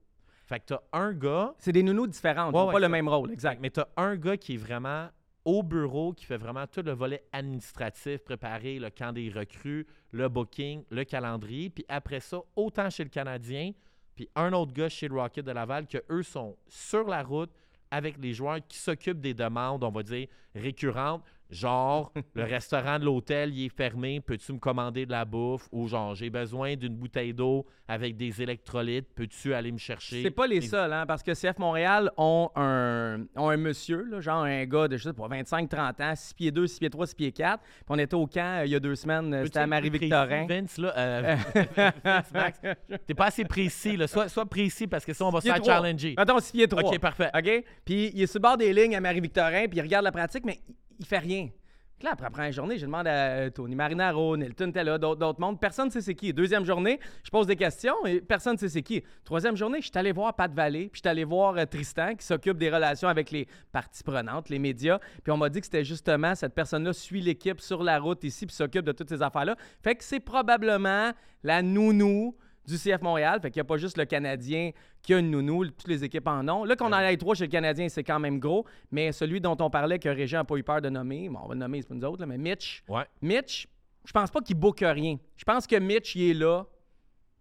Fait 0.46 0.60
que 0.60 0.66
tu 0.66 0.74
as 0.74 0.82
un 0.94 1.14
gars 1.14 1.54
C'est 1.60 1.72
des 1.72 1.84
nounous 1.84 2.08
différents, 2.08 2.50
ils 2.52 2.56
Ouais, 2.56 2.64
ouais, 2.64 2.74
pas 2.74 2.80
le 2.80 2.90
même 2.90 3.08
rôle, 3.08 3.32
exact. 3.32 3.60
mais 3.62 3.70
tu 3.70 3.80
as 3.82 3.88
un 3.98 4.16
gars 4.16 4.36
qui 4.36 4.56
est 4.56 4.58
vraiment 4.58 5.10
au 5.50 5.64
bureau, 5.64 6.14
qui 6.14 6.26
fait 6.26 6.38
vraiment 6.38 6.68
tout 6.68 6.84
le 6.84 6.92
volet 6.92 7.24
administratif, 7.32 8.20
préparer 8.24 8.78
le 8.78 8.92
camp 8.92 9.12
des 9.12 9.32
recrues, 9.32 9.88
le 10.12 10.30
booking, 10.30 10.84
le 10.92 11.04
calendrier. 11.04 11.72
Puis 11.72 11.84
après 11.90 12.20
ça, 12.20 12.40
autant 12.56 12.88
chez 12.92 13.04
le 13.04 13.10
Canadien, 13.10 13.72
puis 14.16 14.30
un 14.36 14.54
autre 14.54 14.74
gars 14.74 14.90
chez 14.90 15.08
le 15.08 15.16
Rocket 15.16 15.44
de 15.44 15.52
Laval, 15.52 15.88
que 15.88 15.98
eux 16.12 16.22
sont 16.22 16.56
sur 16.68 17.08
la 17.08 17.24
route 17.24 17.50
avec 17.90 18.18
les 18.20 18.32
joueurs 18.32 18.60
qui 18.68 18.78
s'occupent 18.78 19.22
des 19.22 19.34
demandes, 19.34 19.84
on 19.84 19.90
va 19.90 20.04
dire, 20.04 20.28
récurrentes. 20.54 21.24
Genre, 21.50 22.14
le 22.36 22.44
restaurant 22.44 23.00
de 23.00 23.06
l'hôtel, 23.06 23.54
il 23.56 23.66
est 23.66 23.76
fermé, 23.76 24.22
peux-tu 24.22 24.54
me 24.54 24.60
commander 24.60 25.08
de 25.08 25.12
la 25.12 25.26
bouffe? 25.26 25.68
Ou 25.72 25.88
genre, 25.88 26.14
j'ai 26.14 26.30
besoin 26.30 26.76
d'une 26.76 26.96
bouteille 26.96 27.34
d'eau 27.34 27.66
avec 27.88 28.16
des 28.18 28.42
électrolytes, 28.42 29.08
peux-tu 29.16 29.56
aller 29.56 29.72
me 29.72 29.80
chercher? 29.80 30.22
C'est 30.22 30.30
pas 30.30 30.46
les 30.46 30.62
seuls, 30.62 30.94
hein, 30.94 31.06
parce 31.08 31.24
que 31.24 31.34
CF 31.34 31.58
Montréal 31.58 32.12
ont 32.18 32.52
un, 32.56 33.26
ont 33.36 33.50
un 33.50 33.58
monsieur, 33.58 34.04
là, 34.04 34.22
genre 34.22 34.44
un 34.44 34.66
gars 34.66 34.88
de, 34.88 34.96
je 34.96 35.06
sais 35.06 35.14
pas, 35.14 35.28
25-30 35.28 36.04
ans, 36.04 36.14
6 36.16 36.34
pieds 36.36 36.52
2, 36.52 36.68
6 36.68 36.80
pieds 36.80 36.90
3, 36.92 37.08
6 37.08 37.16
pieds 37.16 37.32
4. 37.32 37.64
Puis 37.64 37.72
on 37.90 37.98
était 37.98 38.16
au 38.16 38.28
camp 38.28 38.60
euh, 38.60 38.66
il 38.66 38.72
y 38.72 38.76
a 38.76 38.80
deux 38.80 38.96
semaines, 38.96 39.34
euh, 39.34 39.46
c'était 39.46 39.60
à 39.60 39.68
Marie-Victorin. 39.68 40.46
Vince, 40.48 40.78
là, 40.78 40.94
euh, 40.96 41.36
Vince, 42.04 42.32
Max, 42.32 42.60
t'es 43.08 43.14
pas 43.16 43.26
assez 43.26 43.46
précis, 43.46 43.98
là. 43.98 44.08
Sois, 44.08 44.30
sois 44.30 44.46
précis 44.46 44.86
parce 44.86 45.04
que 45.04 45.14
sinon, 45.14 45.30
on 45.30 45.32
va 45.32 45.42
se 45.42 45.48
faire 45.48 45.64
challenger. 45.64 46.14
Mettons 46.16 46.40
6 46.40 46.52
pieds 46.52 46.68
3. 46.68 46.84
Ok, 46.84 47.00
parfait. 47.00 47.32
OK? 47.36 47.64
Puis 47.86 48.12
il 48.14 48.22
est 48.22 48.28
sur 48.28 48.38
le 48.38 48.44
bord 48.44 48.58
des 48.58 48.72
lignes 48.72 48.96
à 48.96 49.02
Marie-Victorin, 49.02 49.68
puis 49.68 49.80
il 49.80 49.82
regarde 49.82 50.04
la 50.04 50.12
pratique, 50.12 50.46
mais 50.46 50.60
il, 51.00 51.06
fait 51.06 51.20
rien. 51.20 51.50
Puis 51.98 52.06
là, 52.06 52.14
après 52.14 52.28
la 52.28 52.30
première 52.30 52.52
journée, 52.54 52.78
je 52.78 52.86
demande 52.86 53.08
à 53.08 53.12
euh, 53.12 53.50
Tony 53.50 53.76
Marinaro, 53.76 54.38
Nelton 54.38 54.72
là, 54.74 54.98
d'autres 54.98 55.42
mondes. 55.42 55.60
Personne 55.60 55.88
ne 55.88 55.92
sait 55.92 56.00
c'est 56.00 56.16
qui. 56.16 56.32
Deuxième 56.32 56.64
journée, 56.64 56.98
je 57.24 57.30
pose 57.30 57.46
des 57.46 57.58
questions 57.58 58.06
et 58.06 58.22
personne 58.22 58.54
ne 58.54 58.58
sait 58.58 58.70
c'est 58.70 58.82
qui. 58.82 59.04
Troisième 59.26 59.58
journée, 59.58 59.82
je 59.82 59.90
suis 59.90 59.98
allé 59.98 60.14
voir 60.14 60.34
Pat 60.34 60.50
Vallée, 60.54 60.88
puis 60.88 61.02
je 61.04 61.10
allé 61.10 61.26
voir 61.26 61.58
euh, 61.58 61.66
Tristan 61.66 62.16
qui 62.16 62.26
s'occupe 62.26 62.58
des 62.58 62.70
relations 62.70 63.10
avec 63.10 63.32
les 63.32 63.48
parties 63.74 64.04
prenantes, 64.04 64.48
les 64.48 64.60
médias. 64.60 65.00
Puis 65.24 65.32
on 65.32 65.38
m'a 65.38 65.50
dit 65.50 65.60
que 65.60 65.66
c'était 65.66 65.84
justement 65.84 66.36
cette 66.36 66.56
personne-là 66.56 66.94
suit 66.94 67.22
l'équipe 67.22 67.60
sur 67.60 67.84
la 67.84 68.00
route 68.00 68.24
ici, 68.24 68.46
puis 68.46 68.56
s'occupe 68.56 68.86
de 68.86 68.94
toutes 68.94 69.10
ces 69.10 69.22
affaires-là. 69.22 69.58
Fait 69.84 69.96
que 69.96 70.04
c'est 70.04 70.22
probablement 70.22 71.12
la 71.44 71.62
nounou 71.62 72.34
du 72.70 72.78
CF 72.78 73.02
Montréal. 73.02 73.40
Fait 73.42 73.50
qu'il 73.52 73.60
n'y 73.60 73.66
a 73.66 73.66
pas 73.66 73.78
juste 73.78 73.98
le 73.98 74.06
Canadien 74.06 74.72
qui 75.02 75.14
a 75.14 75.20
une 75.20 75.32
nounou, 75.32 75.66
toutes 75.66 75.88
les 75.88 76.04
équipes 76.04 76.28
en 76.28 76.48
ont. 76.48 76.64
Là, 76.66 76.76
qu'on 76.76 76.92
en 76.94 77.00
ait 77.00 77.18
trois 77.18 77.36
chez 77.36 77.46
le 77.46 77.50
Canadien, 77.52 77.90
c'est 77.90 78.04
quand 78.04 78.20
même 78.20 78.40
gros. 78.40 78.66
Mais 78.92 79.12
celui 79.12 79.42
dont 79.42 79.58
on 79.60 79.70
parlait 79.70 80.00
que 80.00 80.10
Régent 80.10 80.38
n'a 80.40 80.44
pas 80.44 80.56
eu 80.56 80.64
peur 80.64 80.82
de 80.82 80.90
nommer, 80.90 81.30
bon, 81.30 81.40
on 81.44 81.48
va 81.48 81.54
le 81.56 81.60
nommer, 81.60 81.82
c'est 81.82 81.88
pas 81.88 81.96
nous 81.96 82.06
autres, 82.06 82.20
là, 82.22 82.26
mais 82.28 82.38
Mitch. 82.38 82.84
Ouais. 82.88 83.04
Mitch, 83.22 83.68
je 84.06 84.12
pense 84.12 84.30
pas 84.32 84.42
qu'il 84.42 84.56
bouque 84.56 84.82
rien. 84.82 85.18
Je 85.38 85.44
pense 85.44 85.66
que 85.68 85.76
Mitch, 85.78 86.16
il 86.16 86.32
est 86.32 86.34
là 86.34 86.66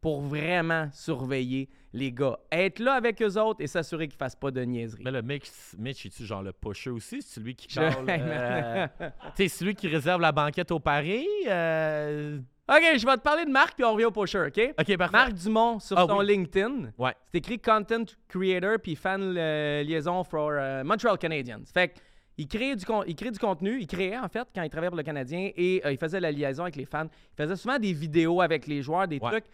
pour 0.00 0.20
vraiment 0.20 0.88
surveiller 0.92 1.68
les 1.92 2.12
gars. 2.12 2.38
Être 2.52 2.78
là 2.78 2.92
avec 2.92 3.20
eux 3.22 3.36
autres 3.40 3.60
et 3.60 3.66
s'assurer 3.66 4.06
qu'ils 4.06 4.16
fassent 4.18 4.36
pas 4.36 4.50
de 4.52 4.60
niaiseries. 4.62 5.02
Mais 5.04 5.10
le 5.10 5.22
Mitch, 5.22 5.48
Mitch 5.76 6.06
est-tu 6.06 6.24
genre 6.24 6.42
le 6.42 6.52
pusher 6.52 6.90
aussi? 6.90 7.20
C'est 7.22 7.40
celui 7.40 7.54
qui 7.56 7.66
colle. 7.74 7.92
euh, 8.08 8.86
tu 9.36 9.42
sais, 9.42 9.48
celui 9.48 9.74
qui 9.74 9.88
réserve 9.88 10.20
la 10.20 10.30
banquette 10.30 10.70
au 10.70 10.78
pari? 10.78 11.26
euh, 11.48 12.38
OK, 12.68 12.82
je 12.98 13.06
vais 13.06 13.16
te 13.16 13.22
parler 13.22 13.46
de 13.46 13.50
Marc, 13.50 13.74
puis 13.74 13.84
on 13.84 13.92
revient 13.94 14.04
au 14.04 14.10
pusher, 14.10 14.40
OK? 14.46 14.74
Ok, 14.78 14.96
parfait. 14.98 15.12
Marc 15.16 15.32
Dumont, 15.32 15.78
sur 15.78 15.98
Ah 15.98 16.04
son 16.06 16.18
oui. 16.18 16.26
LinkedIn, 16.26 16.90
Ouais. 16.98 17.14
c'est 17.32 17.38
écrit 17.38 17.58
Content 17.58 18.04
Creator 18.28 18.76
puis 18.82 18.94
Fan 18.94 19.34
euh, 19.38 19.82
Liaison 19.82 20.22
for 20.22 20.50
euh, 20.52 20.84
Montreal 20.84 21.16
Canadiens. 21.16 21.60
Fait 21.72 21.88
que, 21.88 21.98
il 22.36 22.46
crée, 22.46 22.76
du 22.76 22.84
con- 22.84 23.04
il 23.06 23.16
crée 23.16 23.30
du 23.30 23.38
contenu, 23.38 23.80
il 23.80 23.86
créait 23.86 24.18
en 24.18 24.28
fait 24.28 24.46
quand 24.54 24.62
il 24.62 24.68
travaillait 24.70 24.90
pour 24.90 24.98
le 24.98 25.02
Canadien 25.02 25.50
et 25.56 25.80
euh, 25.84 25.92
il 25.92 25.98
faisait 25.98 26.20
la 26.20 26.30
liaison 26.30 26.64
avec 26.64 26.76
les 26.76 26.84
fans. 26.84 27.06
Il 27.38 27.42
faisait 27.42 27.56
souvent 27.56 27.78
des 27.78 27.92
vidéos 27.94 28.40
avec 28.42 28.66
les 28.66 28.82
joueurs, 28.82 29.08
des 29.08 29.18
Ouais. 29.18 29.30
trucs. 29.30 29.46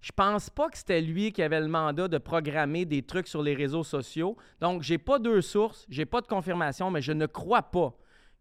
Je 0.00 0.12
pense 0.12 0.48
pas 0.48 0.68
que 0.70 0.78
c'était 0.78 1.02
lui 1.02 1.32
qui 1.32 1.42
avait 1.42 1.60
le 1.60 1.68
mandat 1.68 2.08
de 2.08 2.16
programmer 2.18 2.84
des 2.86 3.02
trucs 3.02 3.26
sur 3.28 3.42
les 3.42 3.52
réseaux 3.54 3.84
sociaux. 3.84 4.36
Donc, 4.60 4.80
j'ai 4.82 4.96
pas 4.96 5.18
deux 5.18 5.42
sources, 5.42 5.84
j'ai 5.90 6.06
pas 6.06 6.22
de 6.22 6.26
confirmation, 6.26 6.90
mais 6.90 7.02
je 7.02 7.12
ne 7.12 7.26
crois 7.26 7.62
pas 7.62 7.92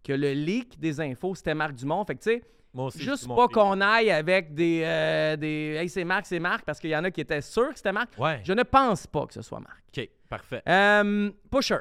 que 0.04 0.14
le 0.14 0.31
leak 0.31 0.80
des 0.80 1.02
infos, 1.02 1.36
c'était 1.36 1.56
Marc 1.56 1.74
Dumont. 1.74 2.06
Fait 2.06 2.16
que, 2.16 2.22
tu 2.24 2.30
sais, 2.30 2.44
Moi 2.74 2.86
aussi, 2.86 3.00
Juste 3.01 3.27
pas 3.27 3.48
qu'on 3.48 3.81
aille 3.81 4.12
avec 4.12 4.54
des, 4.54 4.83
euh, 4.86 5.36
des 5.36 5.75
Hey, 5.80 5.89
c'est 5.89 6.04
Marc, 6.04 6.27
c'est 6.27 6.39
Marc, 6.39 6.63
parce 6.66 6.80
qu'il 6.80 6.92
y 6.92 6.95
en 6.95 7.04
a 7.04 7.10
qui 7.10 7.21
étaient 7.21 7.42
sûrs 7.42 7.69
que 7.69 7.77
c'était 7.77 7.92
Marc. 7.92 8.10
Ouais. 8.19 8.42
Je 8.44 8.54
ne 8.54 8.62
pense 8.63 9.07
pas 9.07 9.25
que 9.25 9.33
ce 9.33 9.42
soit 9.42 9.60
Marc. 9.60 9.83
Ok, 9.98 10.07
parfait. 10.30 10.62
Euh, 10.68 11.31
pusher. 11.50 11.80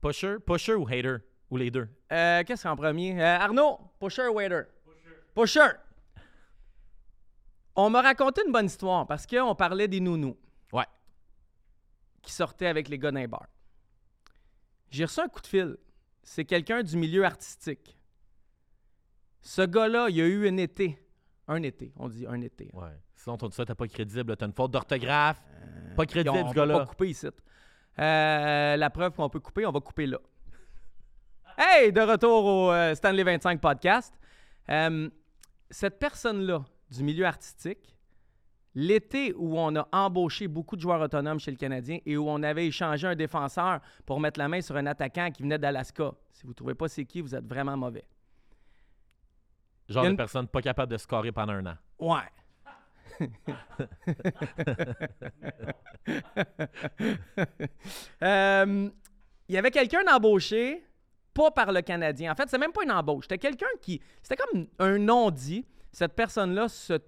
Pusher, 0.00 0.36
pusher 0.46 0.74
ou 0.74 0.86
hater? 0.86 1.16
Ou 1.50 1.56
les 1.56 1.70
deux? 1.72 1.88
Euh, 2.12 2.44
Qu'est-ce 2.46 2.62
qu'en 2.62 2.76
premier? 2.76 3.20
Euh, 3.20 3.36
Arnaud, 3.38 3.80
pusher 3.98 4.28
ou 4.28 4.34
waiter? 4.34 4.62
Pusher. 5.34 5.70
On 7.74 7.90
m'a 7.90 8.02
raconté 8.02 8.42
une 8.46 8.52
bonne 8.52 8.66
histoire 8.66 9.06
parce 9.06 9.26
qu'on 9.26 9.54
parlait 9.54 9.88
des 9.88 10.00
nounous 10.00 10.36
Ouais. 10.72 10.86
qui 12.22 12.32
sortaient 12.32 12.66
avec 12.66 12.88
les 12.88 12.98
gars 12.98 13.10
d'un 13.10 13.26
bar. 13.26 13.46
J'ai 14.90 15.04
reçu 15.04 15.20
un 15.20 15.28
coup 15.28 15.40
de 15.40 15.46
fil. 15.46 15.76
C'est 16.22 16.44
quelqu'un 16.44 16.82
du 16.82 16.96
milieu 16.96 17.24
artistique. 17.24 17.97
Ce 19.40 19.62
gars-là, 19.62 20.08
il 20.10 20.20
a 20.20 20.26
eu 20.26 20.48
un 20.48 20.56
été. 20.56 20.98
Un 21.46 21.62
été, 21.62 21.92
on 21.96 22.08
dit 22.08 22.26
un 22.26 22.40
été. 22.42 22.70
Ouais. 22.74 22.88
Sinon, 23.14 23.36
ton 23.38 23.50
ça, 23.50 23.64
t'es 23.64 23.74
pas 23.74 23.88
crédible. 23.88 24.36
T'as 24.36 24.46
une 24.46 24.52
faute 24.52 24.70
d'orthographe. 24.70 25.40
pas 25.96 26.04
Puis 26.04 26.12
crédible, 26.12 26.36
on, 26.36 26.46
ce 26.46 26.50
on 26.50 26.52
gars-là. 26.52 26.78
pas 26.80 26.86
couper 26.86 27.08
ici. 27.08 27.26
Euh, 27.98 28.76
la 28.76 28.90
preuve 28.90 29.12
qu'on 29.14 29.28
peut 29.28 29.40
couper, 29.40 29.64
on 29.66 29.72
va 29.72 29.80
couper 29.80 30.06
là. 30.06 30.18
Hey, 31.56 31.92
de 31.92 32.00
retour 32.00 32.44
au 32.44 32.70
euh, 32.70 32.94
Stanley 32.94 33.24
25 33.24 33.60
podcast. 33.60 34.14
Euh, 34.68 35.08
cette 35.70 35.98
personne-là 35.98 36.64
du 36.90 37.02
milieu 37.02 37.24
artistique, 37.24 37.96
l'été 38.74 39.32
où 39.36 39.58
on 39.58 39.74
a 39.74 39.88
embauché 39.90 40.46
beaucoup 40.46 40.76
de 40.76 40.80
joueurs 40.80 41.00
autonomes 41.00 41.40
chez 41.40 41.50
le 41.50 41.56
Canadien 41.56 41.98
et 42.06 42.16
où 42.16 42.28
on 42.28 42.42
avait 42.42 42.66
échangé 42.66 43.06
un 43.08 43.16
défenseur 43.16 43.80
pour 44.06 44.20
mettre 44.20 44.38
la 44.38 44.48
main 44.48 44.60
sur 44.60 44.76
un 44.76 44.86
attaquant 44.86 45.30
qui 45.30 45.42
venait 45.42 45.58
d'Alaska. 45.58 46.12
Si 46.30 46.42
vous 46.42 46.50
ne 46.50 46.54
trouvez 46.54 46.74
pas 46.74 46.88
c'est 46.88 47.04
qui, 47.04 47.20
vous 47.20 47.34
êtes 47.34 47.46
vraiment 47.46 47.76
mauvais. 47.76 48.04
Genre 49.88 50.02
a 50.04 50.06
de 50.06 50.10
une- 50.12 50.16
personne 50.16 50.46
pas 50.48 50.60
capable 50.62 50.92
de 50.92 50.96
scorer 50.98 51.32
pendant 51.32 51.52
un 51.54 51.66
an. 51.66 51.76
Ouais. 51.98 52.20
Euh, 58.22 58.88
Il 59.48 59.54
y 59.54 59.58
avait 59.58 59.70
quelqu'un 59.70 60.04
d'embauché, 60.04 60.84
pas 61.32 61.50
par 61.50 61.72
le 61.72 61.80
Canadien. 61.80 62.32
En 62.32 62.34
fait, 62.34 62.48
c'est 62.48 62.58
même 62.58 62.72
pas 62.72 62.82
une 62.84 62.92
embauche. 62.92 63.24
C'était 63.24 63.38
quelqu'un 63.38 63.66
qui. 63.80 64.00
C'était 64.22 64.36
comme 64.36 64.66
un 64.78 64.98
non-dit. 64.98 65.64
Cette 65.90 66.14
personne-là 66.14 66.68
se 66.68 66.98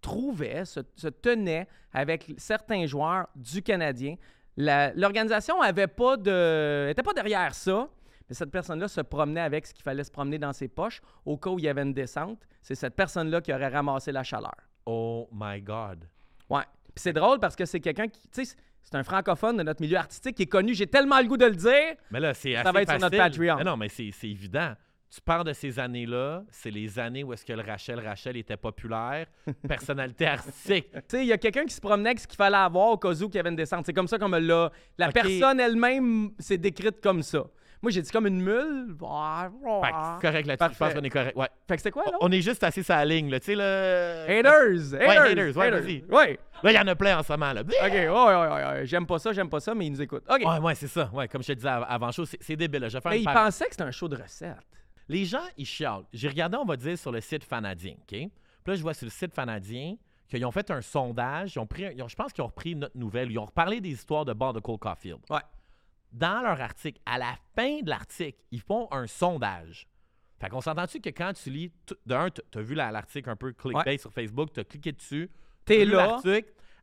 trouvait, 0.00 0.64
se, 0.64 0.80
se 0.96 1.08
tenait 1.08 1.68
avec 1.92 2.32
certains 2.36 2.86
joueurs 2.86 3.28
du 3.36 3.62
Canadien. 3.62 4.16
L'organisation 4.56 5.60
avait 5.60 5.86
pas 5.86 6.16
de. 6.16 6.88
était 6.90 7.02
pas 7.02 7.12
derrière 7.12 7.54
ça. 7.54 7.88
Mais 8.28 8.34
cette 8.34 8.50
personne-là 8.50 8.88
se 8.88 9.00
promenait 9.00 9.40
avec 9.40 9.66
ce 9.66 9.74
qu'il 9.74 9.82
fallait 9.84 10.04
se 10.04 10.10
promener 10.10 10.38
dans 10.38 10.52
ses 10.52 10.68
poches 10.68 11.00
au 11.24 11.36
cas 11.36 11.50
où 11.50 11.58
il 11.58 11.64
y 11.64 11.68
avait 11.68 11.82
une 11.82 11.94
descente. 11.94 12.46
C'est 12.62 12.74
cette 12.74 12.94
personne-là 12.96 13.40
qui 13.40 13.52
aurait 13.52 13.68
ramassé 13.68 14.10
la 14.12 14.22
chaleur. 14.24 14.54
Oh 14.84 15.28
my 15.32 15.60
God. 15.60 16.04
Ouais. 16.50 16.62
Puis 16.94 17.02
c'est 17.02 17.12
drôle 17.12 17.38
parce 17.38 17.54
que 17.54 17.64
c'est 17.64 17.80
quelqu'un 17.80 18.08
qui, 18.08 18.28
tu 18.28 18.44
sais, 18.44 18.56
c'est 18.82 18.94
un 18.96 19.02
francophone 19.04 19.56
de 19.56 19.62
notre 19.62 19.80
milieu 19.82 19.96
artistique 19.96 20.36
qui 20.36 20.42
est 20.44 20.46
connu. 20.46 20.74
J'ai 20.74 20.86
tellement 20.86 21.18
le 21.20 21.26
goût 21.26 21.36
de 21.36 21.44
le 21.46 21.54
dire. 21.56 21.94
Mais 22.10 22.20
là, 22.20 22.34
c'est 22.34 22.54
assez 22.56 22.70
va 22.72 22.82
être 22.82 22.90
sur 22.90 23.00
notre 23.00 23.16
facile. 23.16 23.38
Patreon. 23.40 23.56
Mais 23.58 23.64
non, 23.64 23.76
mais 23.76 23.88
c'est 23.88 24.10
c'est 24.12 24.28
évident. 24.28 24.74
Tu 25.08 25.20
parles 25.20 25.44
de 25.44 25.52
ces 25.52 25.78
années-là, 25.78 26.42
c'est 26.50 26.70
les 26.70 26.98
années 26.98 27.22
où 27.22 27.32
est-ce 27.32 27.44
que 27.44 27.52
le 27.52 27.62
Rachel 27.62 28.00
Rachel 28.00 28.36
était 28.36 28.56
populaire, 28.56 29.26
personnalité 29.68 30.26
artistique. 30.26 30.90
Tu 30.92 31.00
sais, 31.08 31.20
il 31.22 31.28
y 31.28 31.32
a 31.32 31.38
quelqu'un 31.38 31.64
qui 31.64 31.74
se 31.74 31.80
promenait 31.80 32.10
avec 32.10 32.20
ce 32.20 32.26
qu'il 32.26 32.36
fallait 32.36 32.56
avoir 32.56 32.88
au 32.88 32.96
cas 32.98 33.10
où 33.10 33.28
il 33.28 33.34
y 33.34 33.38
avait 33.38 33.48
une 33.50 33.56
descente. 33.56 33.86
C'est 33.86 33.92
comme 33.92 34.08
ça 34.08 34.18
qu'on 34.18 34.28
me 34.28 34.40
l'a. 34.40 34.70
La 34.98 35.08
Ok. 35.08 35.14
personne 35.14 35.60
elle-même 35.60 36.32
s'est 36.40 36.58
décrite 36.58 37.00
comme 37.00 37.22
ça. 37.22 37.44
Moi, 37.82 37.92
j'ai 37.92 38.02
dit 38.02 38.10
comme 38.10 38.26
une 38.26 38.40
mule. 38.40 38.96
Fait 38.98 39.90
que 39.92 39.96
c'est 40.20 40.26
correct 40.26 40.46
là-dessus. 40.46 40.72
Je 40.74 40.78
pense 40.78 40.94
qu'on 40.94 41.02
est 41.02 41.10
correct. 41.10 41.36
Ouais. 41.36 41.48
Fait 41.68 41.74
que 41.76 41.80
c'était 41.82 41.90
quoi, 41.90 42.04
là? 42.06 42.16
On 42.20 42.30
est 42.32 42.40
juste 42.40 42.62
assez 42.64 42.82
sur 42.82 42.94
la 42.94 43.04
ligne, 43.04 43.30
là. 43.30 43.38
Tu 43.40 43.46
sais, 43.46 43.54
le. 43.54 44.24
Haters! 44.28 44.94
Haters! 44.94 45.08
Ouais, 45.08 45.18
haters, 45.32 45.56
ouais, 45.56 45.70
vas-y. 45.70 46.04
Ouais. 46.08 46.38
Là, 46.62 46.72
il 46.72 46.74
y 46.74 46.78
en 46.78 46.86
a 46.86 46.94
plein 46.94 47.18
en 47.18 47.22
ce 47.22 47.32
moment, 47.32 47.52
là. 47.52 47.60
OK, 47.60 47.68
ouais, 47.70 48.08
ouais, 48.08 48.08
ouais, 48.08 48.64
ouais. 48.64 48.86
J'aime 48.86 49.06
pas 49.06 49.18
ça, 49.18 49.32
j'aime 49.32 49.48
pas 49.50 49.60
ça, 49.60 49.74
mais 49.74 49.86
ils 49.86 49.90
nous 49.90 50.02
écoutent. 50.02 50.24
OK. 50.28 50.40
Ouais, 50.44 50.58
ouais, 50.58 50.74
c'est 50.74 50.88
ça. 50.88 51.10
Ouais, 51.12 51.28
comme 51.28 51.42
je 51.42 51.48
te 51.48 51.52
disais 51.52 51.68
av- 51.68 51.86
avant 51.88 52.10
chaud, 52.12 52.24
c'est 52.24 52.38
c'est 52.42 52.56
débile. 52.56 52.80
là. 52.80 52.88
Je 52.88 52.96
vais 52.96 53.00
faire 53.00 53.10
mais 53.10 53.16
une 53.18 53.22
ils 53.22 53.26
par- 53.26 53.44
pensaient 53.44 53.66
que 53.66 53.72
c'était 53.72 53.84
un 53.84 53.90
show 53.90 54.08
de 54.08 54.16
recettes. 54.16 54.56
Les 55.08 55.24
gens, 55.24 55.44
ils 55.56 55.66
chialent. 55.66 56.04
J'ai 56.12 56.28
regardé, 56.28 56.56
on 56.56 56.64
va 56.64 56.76
dire, 56.76 56.98
sur 56.98 57.12
le 57.12 57.20
site 57.20 57.44
Fanadien, 57.44 57.92
OK? 57.92 58.08
Puis 58.08 58.30
là, 58.66 58.74
je 58.74 58.82
vois 58.82 58.94
sur 58.94 59.04
le 59.06 59.10
site 59.10 59.32
Fanadien 59.34 59.94
qu'ils 60.28 60.44
ont 60.44 60.50
fait 60.50 60.68
un 60.72 60.80
sondage. 60.82 61.54
Ils 61.54 61.58
ont 61.60 61.66
pris, 61.66 61.84
ils 61.94 62.02
ont- 62.02 62.08
je 62.08 62.16
pense 62.16 62.32
qu'ils 62.32 62.42
ont 62.42 62.48
repris 62.48 62.74
notre 62.74 62.96
nouvelle. 62.98 63.30
Ils 63.30 63.38
ont 63.38 63.44
reparlé 63.44 63.80
des 63.80 63.90
histoires 63.90 64.24
de 64.24 64.32
bord 64.32 64.52
de 64.52 64.58
Cole 64.60 64.78
Caulfield. 64.78 65.18
Ouais. 65.30 65.38
Dans 66.12 66.40
leur 66.42 66.60
article, 66.60 67.00
à 67.06 67.18
la 67.18 67.34
fin 67.54 67.80
de 67.82 67.90
l'article, 67.90 68.38
ils 68.50 68.60
font 68.60 68.88
un 68.90 69.06
sondage. 69.06 69.86
Fait 70.40 70.48
qu'on 70.48 70.60
s'entend-tu 70.60 71.00
que 71.00 71.10
quand 71.10 71.32
tu 71.32 71.50
lis, 71.50 71.72
de 72.06 72.14
un, 72.14 72.28
tu 72.30 72.40
as 72.58 72.62
vu 72.62 72.74
la- 72.74 72.90
l'article 72.90 73.30
un 73.30 73.36
peu 73.36 73.52
clickbait 73.52 73.98
sur 73.98 74.12
Facebook, 74.12 74.52
tu 74.52 74.60
as 74.60 74.64
cliqué 74.64 74.92
dessus, 74.92 75.30
T'es 75.64 75.84
là, 75.84 76.18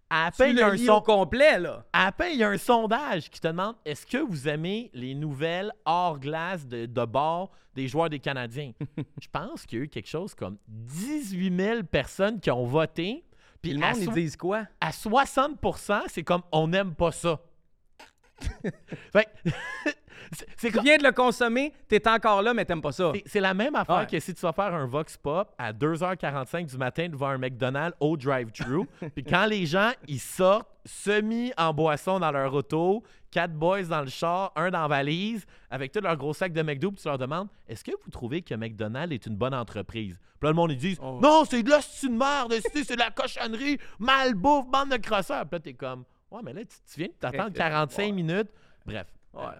à 0.09 0.29
fin, 0.31 0.47
il 0.47 0.57
y 0.57 0.61
a 0.61 0.67
un 0.67 0.77
son- 0.77 1.01
complet, 1.01 1.57
là. 1.59 1.85
à 1.93 2.11
fin, 2.11 2.27
il 2.27 2.37
y 2.37 2.43
a 2.43 2.49
un 2.49 2.57
sondage 2.57 3.29
qui 3.29 3.39
te 3.39 3.47
demande 3.47 3.75
est-ce 3.85 4.05
que 4.05 4.17
vous 4.17 4.47
aimez 4.47 4.91
les 4.93 5.15
nouvelles 5.15 5.71
hors 5.85 6.19
glace 6.19 6.67
de, 6.67 6.85
de 6.85 7.05
bord 7.05 7.51
des 7.73 7.87
joueurs 7.87 8.09
des 8.09 8.19
Canadiens? 8.19 8.73
Je 9.21 9.27
pense 9.31 9.65
qu'il 9.65 9.79
y 9.79 9.81
a 9.81 9.85
eu 9.85 9.87
quelque 9.89 10.09
chose 10.09 10.35
comme 10.35 10.57
18 10.67 11.55
000 11.55 11.83
personnes 11.83 12.39
qui 12.39 12.51
ont 12.51 12.65
voté. 12.65 13.23
Puis 13.61 13.71
le 13.73 13.79
monde, 13.79 13.97
ils 13.97 14.11
disent 14.13 14.35
quoi? 14.35 14.67
à 14.81 14.91
60% 14.91 16.01
c'est 16.07 16.23
comme 16.23 16.41
on 16.51 16.67
n'aime 16.67 16.93
pas 16.95 17.11
ça. 17.11 17.39
fait 19.11 19.27
c'est- 20.57 20.71
Tu 20.71 20.81
viens 20.81 20.97
de 20.97 21.03
le 21.03 21.11
consommer, 21.11 21.73
t'es 21.87 22.07
encore 22.07 22.41
là, 22.41 22.53
mais 22.53 22.65
t'aimes 22.65 22.81
pas 22.81 22.91
ça. 22.91 23.11
c'est- 23.25 23.39
la 23.39 23.53
même 23.53 23.75
affaire 23.75 23.97
Ouais. 23.99 24.07
que 24.07 24.19
si 24.19 24.33
tu 24.33 24.41
vas 24.41 24.53
faire 24.53 24.73
un 24.73 24.85
Vox 24.85 25.17
Pop 25.17 25.53
à 25.57 25.71
2h45 25.73 26.65
du 26.67 26.77
matin 26.77 27.07
devant 27.09 27.27
un 27.27 27.37
McDonald's 27.37 27.95
au 27.99 28.17
drive-thru. 28.17 28.85
Puis 29.15 29.23
quand 29.23 29.45
les 29.45 29.65
gens, 29.65 29.91
ils 30.07 30.19
sortent 30.19 30.69
semi 30.85 31.53
en 31.57 31.73
boisson 31.73 32.19
dans 32.19 32.31
leur 32.31 32.53
auto, 32.53 33.03
quatre 33.31 33.53
boys 33.53 33.83
dans 33.83 34.01
le 34.01 34.09
char, 34.09 34.51
un 34.55 34.69
dans 34.69 34.81
la 34.83 34.87
valise, 34.87 35.45
avec 35.69 35.91
tout 35.91 36.01
leur 36.01 36.15
gros 36.17 36.33
sac 36.33 36.51
de 36.53 36.61
McDo, 36.61 36.91
puis 36.91 37.01
tu 37.01 37.07
leur 37.07 37.17
demandes 37.17 37.47
est-ce 37.67 37.83
que 37.83 37.91
vous 38.03 38.11
trouvez 38.11 38.41
que 38.41 38.53
McDonald's 38.55 39.13
est 39.13 39.25
une 39.25 39.35
bonne 39.35 39.53
entreprise? 39.53 40.19
Puis 40.39 40.47
là, 40.47 40.49
le 40.49 40.55
monde, 40.55 40.71
ils 40.71 40.77
disent 40.77 40.99
Oh. 41.01 41.19
non, 41.21 41.43
c'est 41.49 41.63
de 41.63 41.69
la 41.69 41.81
c'est 41.81 42.07
une 42.07 42.17
merde, 42.17 42.53
c'est 42.61 42.83
c'est 42.83 42.95
de 42.95 42.99
la 42.99 43.11
cochonnerie, 43.11 43.77
mal 43.99 44.33
bouffe, 44.35 44.67
bande 44.67 44.89
de 44.89 44.97
crosseurs. 44.97 45.45
Puis 45.45 45.53
là, 45.55 45.59
t'es 45.59 45.73
comme 45.73 46.03
ouais, 46.33 46.41
mais 46.43 46.53
là, 46.53 46.61
tu, 46.65 46.75
tu 46.91 46.99
viens 46.99 47.07
de 47.07 47.13
t'attendre 47.13 47.47
Ouais. 47.51 47.53
45 47.57 48.13
minutes. 48.13 48.49
Bref. 48.85 49.07
Ouais. 49.33 49.41
euh, 49.43 49.51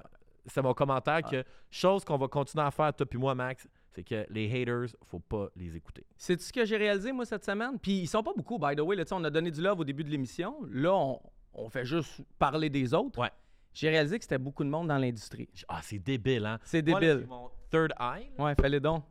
c'est 0.46 0.62
mon 0.62 0.74
commentaire 0.74 1.22
que 1.24 1.44
chose 1.72 2.04
qu'on 2.04 2.18
va 2.18 2.28
continuer 2.28 2.66
à 2.66 2.72
faire, 2.72 2.94
toi 2.94 3.06
puis 3.06 3.18
moi, 3.18 3.34
Max, 3.34 3.66
c'est 3.92 4.04
que 4.04 4.26
les 4.30 4.50
haters, 4.52 4.88
faut 5.06 5.20
pas 5.20 5.48
les 5.56 5.76
écouter. 5.76 6.06
C'est 6.18 6.40
ce 6.42 6.52
que 6.52 6.66
j'ai 6.66 6.78
réalisé, 6.78 7.12
moi, 7.12 7.26
cette 7.26 7.46
semaine? 7.46 7.80
Puis 7.80 8.00
ils 8.00 8.08
sont 8.08 8.24
pas 8.24 8.34
beaucoup, 8.36 8.58
by 8.60 8.76
the 8.76 8.82
way. 8.82 8.96
Là, 8.96 9.04
on 9.12 9.24
a 9.24 9.30
donné 9.30 9.52
du 9.52 9.62
love 9.62 9.80
au 9.80 9.84
début 9.86 10.04
de 10.04 10.10
l'émission. 10.10 10.58
Là, 10.70 10.94
on, 10.94 11.22
on 11.54 11.70
fait 11.70 11.86
juste 11.86 12.22
parler 12.40 12.70
des 12.70 12.94
autres. 12.94 13.20
Ouais. 13.20 13.32
J'ai 13.74 13.90
réalisé 13.90 14.18
que 14.20 14.24
c'était 14.26 14.38
beaucoup 14.38 14.64
de 14.64 14.70
monde 14.70 14.88
dans 14.90 14.98
l'industrie. 14.98 15.48
Ah, 15.68 15.80
c'est 15.82 16.00
débile, 16.00 16.46
hein? 16.46 16.60
C'est 16.64 16.86
Moi, 16.88 17.00
là, 17.00 17.14
débile. 17.16 17.28
mon 17.28 17.50
third 17.72 17.92
eye. 18.00 18.30
là. 18.38 18.44
Ouais, 18.46 18.56
fallait 18.56 18.80
donc. 18.80 19.04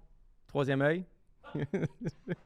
Troisième 0.48 0.82
œil. 0.82 1.04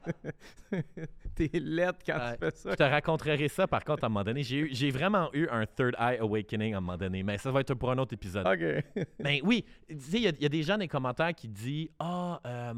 T'es 1.35 1.49
lettre 1.53 1.99
quand 2.05 2.17
Ouais. 2.17 2.33
tu 2.33 2.39
fais 2.39 2.51
ça. 2.51 2.71
Je 2.71 2.75
te 2.75 2.83
raconterai 2.83 3.47
ça, 3.47 3.67
par 3.67 3.83
contre, 3.83 4.03
à 4.03 4.07
un 4.07 4.09
moment 4.09 4.23
donné. 4.23 4.43
J'ai 4.43 4.57
eu- 4.57 4.69
j'ai 4.71 4.89
vraiment 4.91 5.29
eu 5.33 5.47
un 5.49 5.65
third 5.65 5.95
eye 5.99 6.17
awakening 6.19 6.73
à 6.73 6.77
un 6.77 6.81
moment 6.81 6.97
donné, 6.97 7.23
mais 7.23 7.37
ça 7.37 7.51
va 7.51 7.61
être 7.61 7.73
pour 7.75 7.91
un 7.91 7.97
autre 7.99 8.13
épisode. 8.13 8.45
OK. 8.47 9.05
Mais 9.19 9.41
oui, 9.43 9.65
tu 9.87 9.99
sais, 9.99 10.17
il 10.17 10.23
y, 10.23 10.27
a- 10.27 10.31
il 10.31 10.43
y 10.43 10.45
a 10.45 10.49
des 10.49 10.63
gens 10.63 10.73
dans 10.75 10.81
les 10.81 10.87
commentaires 10.87 11.33
qui 11.35 11.47
disent 11.47 11.89
Ah, 11.99 12.39
euh, 12.45 12.73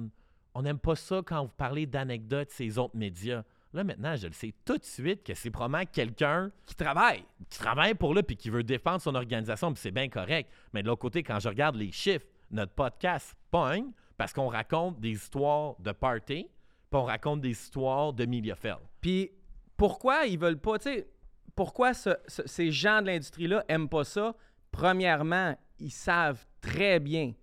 on 0.53 0.61
n'aime 0.61 0.79
pas 0.79 0.95
ça 0.95 1.21
quand 1.25 1.43
vous 1.43 1.51
parlez 1.55 1.85
d'anecdotes 1.85 2.49
ces 2.51 2.77
autres 2.77 2.97
médias. 2.97 3.43
Là, 3.71 3.83
maintenant, 3.83 4.15
je 4.15 4.25
le 4.27 4.33
sais 4.33 4.53
tout 4.65 4.77
de 4.77 4.83
suite 4.83 5.23
que 5.23 5.35
c'est 5.35 5.51
probablement 5.51 5.85
quelqu'un 5.85 6.51
Qui 6.65 6.75
travaille. 6.75 7.23
qui 7.49 7.59
travaille 7.59 7.93
pour 7.93 8.15
là 8.15 8.23
puis 8.23 8.35
qui 8.35 8.49
veut 8.49 8.63
défendre 8.63 8.99
son 8.99 9.13
organisation, 9.13 9.71
puis 9.71 9.79
c'est 9.81 9.91
bien 9.91 10.09
correct. 10.09 10.49
Mais 10.73 10.81
de 10.81 10.87
l'autre 10.87 11.01
côté, 11.01 11.21
quand 11.21 11.39
je 11.39 11.49
regarde 11.49 11.75
les 11.75 11.91
chiffres, 11.91 12.25
notre 12.49 12.73
podcast 12.73 13.35
pogne 13.51 13.91
parce 14.19 14.33
qu'on 14.33 14.49
raconte 14.49 14.99
des 14.99 15.11
histoires 15.11 15.75
de 15.79 15.93
party, 15.93 16.43
puis 16.43 16.99
on 16.99 17.05
raconte 17.05 17.39
des 17.39 17.51
histoires 17.51 18.11
de 18.11 18.25
Miliafel. 18.25 18.75
Puis 18.99 19.31
pourquoi 19.77 20.25
ils 20.25 20.37
veulent 20.37 20.59
pas, 20.59 20.77
tu 20.77 20.89
sais, 20.89 21.07
pourquoi 21.55 21.93
ce- 21.93 22.09
ce- 22.27 22.45
ces 22.45 22.69
gens 22.69 23.01
de 23.01 23.07
l'industrie-là 23.07 23.63
aiment 23.69 23.87
pas 23.87 24.03
ça? 24.03 24.35
Premièrement, 24.71 25.57
ils 25.79 25.89
savent 25.89 26.45
très 26.59 26.99
bien 26.99 27.33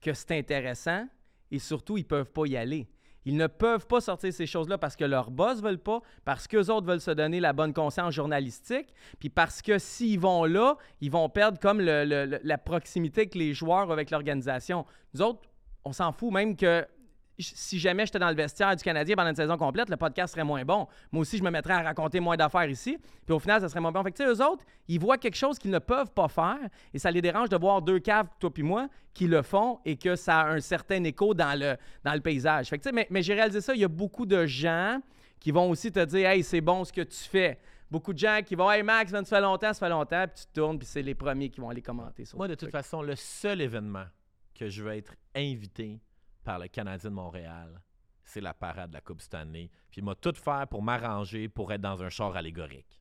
que 0.00 0.12
c'est 0.14 0.36
intéressant 0.36 1.06
et 1.52 1.60
surtout, 1.60 1.96
ils 1.96 2.04
peuvent 2.04 2.32
pas 2.32 2.46
y 2.46 2.56
aller. 2.56 2.88
Ils 3.24 3.36
ne 3.36 3.46
peuvent 3.46 3.86
pas 3.86 4.00
sortir 4.00 4.32
ces 4.32 4.46
choses-là 4.46 4.78
parce 4.78 4.96
que 4.96 5.04
leurs 5.04 5.30
boss 5.30 5.62
veulent 5.62 5.78
pas, 5.78 6.00
parce 6.24 6.48
qu'eux 6.48 6.70
autres 6.72 6.88
veulent 6.88 7.00
se 7.00 7.12
donner 7.12 7.38
la 7.38 7.52
bonne 7.52 7.72
conscience 7.72 8.14
journalistique, 8.14 8.92
puis 9.20 9.28
parce 9.28 9.62
que 9.62 9.78
s'ils 9.78 10.18
vont 10.18 10.44
là, 10.44 10.76
ils 11.00 11.10
vont 11.12 11.28
perdre 11.28 11.60
comme 11.60 11.80
la 11.80 12.58
proximité 12.58 13.28
que 13.28 13.38
les 13.38 13.54
joueurs 13.54 13.92
avec 13.92 14.10
l'organisation. 14.10 14.84
Nous 15.14 15.22
autres, 15.22 15.40
on 15.86 15.92
s'en 15.92 16.10
fout 16.10 16.32
même 16.32 16.56
que 16.56 16.84
si 17.38 17.78
jamais 17.78 18.06
j'étais 18.06 18.18
dans 18.18 18.30
le 18.30 18.34
vestiaire 18.34 18.74
du 18.74 18.82
Canadien 18.82 19.14
pendant 19.14 19.28
une 19.28 19.36
saison 19.36 19.56
complète, 19.56 19.88
le 19.90 19.96
podcast 19.96 20.32
serait 20.32 20.44
moins 20.44 20.64
bon. 20.64 20.88
Moi 21.12 21.20
aussi, 21.20 21.36
je 21.36 21.44
me 21.44 21.50
mettrais 21.50 21.74
à 21.74 21.82
raconter 21.82 22.18
moins 22.18 22.36
d'affaires 22.36 22.68
ici. 22.68 22.98
Puis 23.26 23.34
au 23.34 23.38
final, 23.38 23.60
ça 23.60 23.68
serait 23.68 23.80
moins 23.80 23.92
bon. 23.92 24.02
Fait 24.02 24.10
que, 24.10 24.16
tu 24.16 24.24
sais, 24.24 24.30
eux 24.30 24.44
autres, 24.44 24.64
ils 24.88 24.98
voient 24.98 25.18
quelque 25.18 25.36
chose 25.36 25.58
qu'ils 25.58 25.70
ne 25.70 25.78
peuvent 25.78 26.10
pas 26.10 26.28
faire 26.28 26.58
et 26.94 26.98
ça 26.98 27.10
les 27.10 27.20
dérange 27.20 27.50
de 27.50 27.56
voir 27.56 27.82
deux 27.82 27.98
caves, 27.98 28.26
toi 28.40 28.52
puis 28.52 28.62
moi, 28.62 28.88
qui 29.14 29.26
le 29.26 29.42
font 29.42 29.78
et 29.84 29.96
que 29.96 30.16
ça 30.16 30.40
a 30.40 30.52
un 30.54 30.60
certain 30.60 31.04
écho 31.04 31.34
dans 31.34 31.56
le, 31.58 31.76
dans 32.02 32.14
le 32.14 32.20
paysage. 32.20 32.68
Fait 32.68 32.78
que, 32.78 32.82
tu 32.82 32.88
sais, 32.88 32.94
mais, 32.94 33.06
mais 33.10 33.22
j'ai 33.22 33.34
réalisé 33.34 33.60
ça, 33.60 33.74
il 33.74 33.80
y 33.80 33.84
a 33.84 33.88
beaucoup 33.88 34.26
de 34.26 34.46
gens 34.46 35.00
qui 35.38 35.52
vont 35.52 35.68
aussi 35.70 35.92
te 35.92 36.04
dire 36.04 36.30
Hey, 36.30 36.42
c'est 36.42 36.62
bon 36.62 36.84
ce 36.84 36.92
que 36.92 37.02
tu 37.02 37.22
fais. 37.22 37.60
Beaucoup 37.90 38.14
de 38.14 38.18
gens 38.18 38.40
qui 38.44 38.56
vont 38.56 38.70
Hey 38.70 38.82
Max, 38.82 39.12
ça 39.12 39.22
fait 39.22 39.40
longtemps, 39.40 39.72
ça 39.72 39.78
fait 39.86 39.90
longtemps, 39.90 40.24
puis 40.26 40.44
tu 40.44 40.52
tournes, 40.52 40.78
puis 40.78 40.88
c'est 40.88 41.02
les 41.02 41.14
premiers 41.14 41.50
qui 41.50 41.60
vont 41.60 41.68
aller 41.68 41.82
commenter 41.82 42.24
sur 42.24 42.38
Moi, 42.38 42.48
de 42.48 42.54
toute 42.54 42.70
truc. 42.70 42.72
façon, 42.72 43.02
le 43.02 43.14
seul 43.14 43.60
événement 43.60 44.06
que 44.56 44.68
je 44.68 44.82
veux 44.82 44.92
être 44.92 45.14
invité 45.34 46.00
par 46.44 46.58
le 46.58 46.68
Canadien 46.68 47.10
de 47.10 47.14
Montréal, 47.14 47.80
c'est 48.24 48.40
la 48.40 48.54
parade 48.54 48.90
de 48.90 48.94
la 48.94 49.00
Coupe 49.00 49.20
Stanley. 49.20 49.70
Puis 49.90 50.00
il 50.00 50.04
m'a 50.04 50.14
tout 50.14 50.34
faire 50.34 50.66
pour 50.68 50.82
m'arranger 50.82 51.48
pour 51.48 51.72
être 51.72 51.80
dans 51.80 52.02
un 52.02 52.08
char 52.08 52.36
allégorique. 52.36 53.00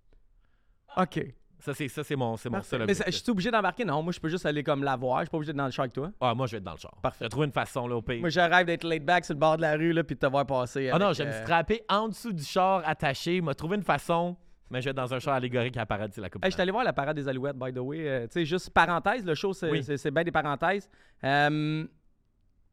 OK. 0.97 1.21
Ça, 1.59 1.73
c'est 1.73 1.87
ça, 1.87 2.03
c'est 2.03 2.15
mon, 2.15 2.35
c'est 2.37 2.49
mon 2.49 2.61
seul 2.61 2.85
Mais 2.85 2.93
je 2.93 3.11
suis 3.11 3.29
obligé 3.29 3.49
d'embarquer? 3.49 3.85
Non, 3.85 4.03
moi, 4.03 4.11
je 4.11 4.19
peux 4.19 4.29
juste 4.29 4.45
aller 4.45 4.61
comme 4.61 4.83
la 4.83 4.95
voir. 4.95 5.19
Je 5.19 5.23
suis 5.23 5.31
pas 5.31 5.37
obligé 5.37 5.53
d'être 5.53 5.57
dans 5.57 5.65
le 5.65 5.71
char 5.71 5.83
avec 5.83 5.93
toi. 5.93 6.11
Ah, 6.19 6.35
moi, 6.35 6.47
je 6.47 6.51
vais 6.51 6.57
être 6.57 6.63
dans 6.63 6.73
le 6.73 6.77
char. 6.77 6.93
Parfait. 7.01 7.19
Je 7.21 7.25
vais 7.25 7.29
trouver 7.29 7.47
une 7.47 7.53
façon, 7.53 7.87
là, 7.87 7.95
au 7.95 8.01
pays. 8.01 8.19
Moi, 8.19 8.29
je 8.29 8.39
rêve 8.39 8.67
d'être 8.67 8.83
laid 8.83 8.99
back 8.99 9.25
sur 9.25 9.33
le 9.33 9.39
bord 9.39 9.57
de 9.57 9.61
la 9.61 9.75
rue, 9.75 9.93
là, 9.93 10.03
puis 10.03 10.15
de 10.15 10.19
te 10.19 10.25
voir 10.25 10.45
passer. 10.45 10.89
Ah 10.89 10.99
non, 10.99 11.13
je 11.13 11.23
vais 11.23 11.29
me 11.29 11.33
euh, 11.33 11.43
strapper 11.43 11.81
en 11.89 12.09
dessous 12.09 12.33
du 12.33 12.43
char, 12.43 12.81
attaché. 12.85 13.37
Il 13.37 13.43
m'a 13.43 13.55
trouvé 13.55 13.77
une 13.77 13.83
façon, 13.83 14.35
mais 14.75 14.81
je 14.81 14.85
vais 14.85 14.89
être 14.91 14.97
dans 14.97 15.13
un 15.13 15.19
char 15.19 15.33
allégorique 15.35 15.75
à 15.77 15.81
la 15.81 15.85
parade 15.85 16.11
de 16.15 16.21
la 16.21 16.29
Coupe 16.29 16.43
Hey, 16.43 16.51
je 16.51 16.55
suis 16.55 16.61
allé 16.61 16.71
voir 16.71 16.83
la 16.83 16.93
parade 16.93 17.15
des 17.15 17.27
Alouettes, 17.27 17.55
by 17.57 17.71
the 17.73 17.77
way. 17.79 18.07
Euh, 18.07 18.23
tu 18.27 18.33
sais, 18.33 18.45
juste 18.45 18.69
parenthèse, 18.71 19.25
le 19.25 19.33
show, 19.33 19.53
c'est 19.53 19.69
Oui. 19.71 19.83
c'est- 19.83 19.97
c'est 19.97 20.11
bien 20.11 20.23
des 20.23 20.31
parenthèses. 20.31 20.89
Euh, 21.23 21.85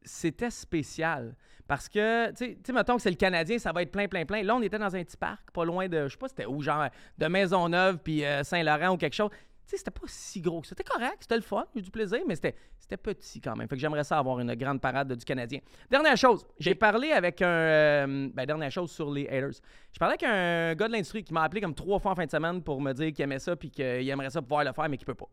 C'était 0.05 0.49
spécial. 0.49 1.33
Parce 1.65 1.87
que, 1.87 2.29
tu 2.31 2.35
sais- 2.35 2.55
tu 2.55 2.59
sais, 2.65 2.73
mettons 2.73 2.97
que 2.97 3.01
c'est 3.01 3.09
le 3.09 3.15
Canadien, 3.15 3.57
ça 3.57 3.71
va 3.71 3.83
être 3.83 3.91
plein, 3.91 4.09
plein, 4.09 4.25
plein. 4.25 4.43
Là, 4.43 4.53
on 4.53 4.61
était 4.61 4.77
dans 4.77 4.93
un 4.93 5.01
petit 5.01 5.15
parc, 5.15 5.49
pas 5.51 5.63
loin 5.63 5.87
de, 5.87 6.07
je 6.09 6.11
sais 6.11 6.17
pas 6.17 6.27
c'était 6.27 6.45
où, 6.45 6.61
genre 6.61 6.87
de 7.17 7.25
Maisonneuve 7.27 7.99
puis 8.03 8.25
euh, 8.25 8.43
Saint-Laurent 8.43 8.89
ou 8.95 8.97
quelque 8.97 9.13
chose. 9.15 9.29
Tu 9.65 9.69
sais, 9.71 9.77
c'était 9.77 9.91
pas 9.91 10.01
si 10.07 10.41
gros 10.41 10.59
que 10.61 10.67
ça. 10.67 10.75
C'était 10.77 10.83
correct, 10.83 11.17
c'était 11.21 11.35
le 11.37 11.41
fun, 11.41 11.65
j'ai 11.73 11.79
eu 11.79 11.83
du 11.83 11.91
plaisir, 11.91 12.19
mais 12.27 12.35
c'était 12.35 12.55
c'était 12.77 12.97
petit 12.97 13.39
quand 13.39 13.55
même. 13.55 13.67
Fait 13.69 13.75
que 13.75 13.81
j'aimerais 13.81 14.03
ça 14.03 14.17
avoir 14.19 14.39
une 14.39 14.53
grande 14.55 14.81
parade 14.81 15.13
du 15.13 15.23
Canadien. 15.23 15.59
Dernière 15.89 16.17
chose, 16.17 16.45
j'ai 16.59 16.75
parlé 16.75 17.11
avec 17.11 17.41
un. 17.41 17.47
euh, 17.47 18.29
ben, 18.33 18.45
dernière 18.45 18.71
chose 18.71 18.91
sur 18.91 19.09
les 19.09 19.25
haters. 19.27 19.51
J'ai 19.93 19.99
parlé 19.99 20.13
avec 20.19 20.23
un 20.23 20.75
gars 20.75 20.87
de 20.87 20.91
l'industrie 20.91 21.23
qui 21.23 21.33
m'a 21.33 21.43
appelé 21.43 21.61
comme 21.61 21.73
trois 21.73 21.97
fois 21.99 22.11
en 22.11 22.15
fin 22.15 22.25
de 22.25 22.31
semaine 22.31 22.61
pour 22.61 22.81
me 22.81 22.91
dire 22.91 23.13
qu'il 23.13 23.23
aimait 23.23 23.39
ça 23.39 23.55
puis 23.55 23.71
qu'il 23.71 24.09
aimerait 24.09 24.29
ça 24.29 24.41
pouvoir 24.41 24.65
le 24.65 24.73
faire, 24.73 24.89
mais 24.89 24.97
qu'il 24.97 25.05
peut 25.05 25.15
pas. 25.15 25.29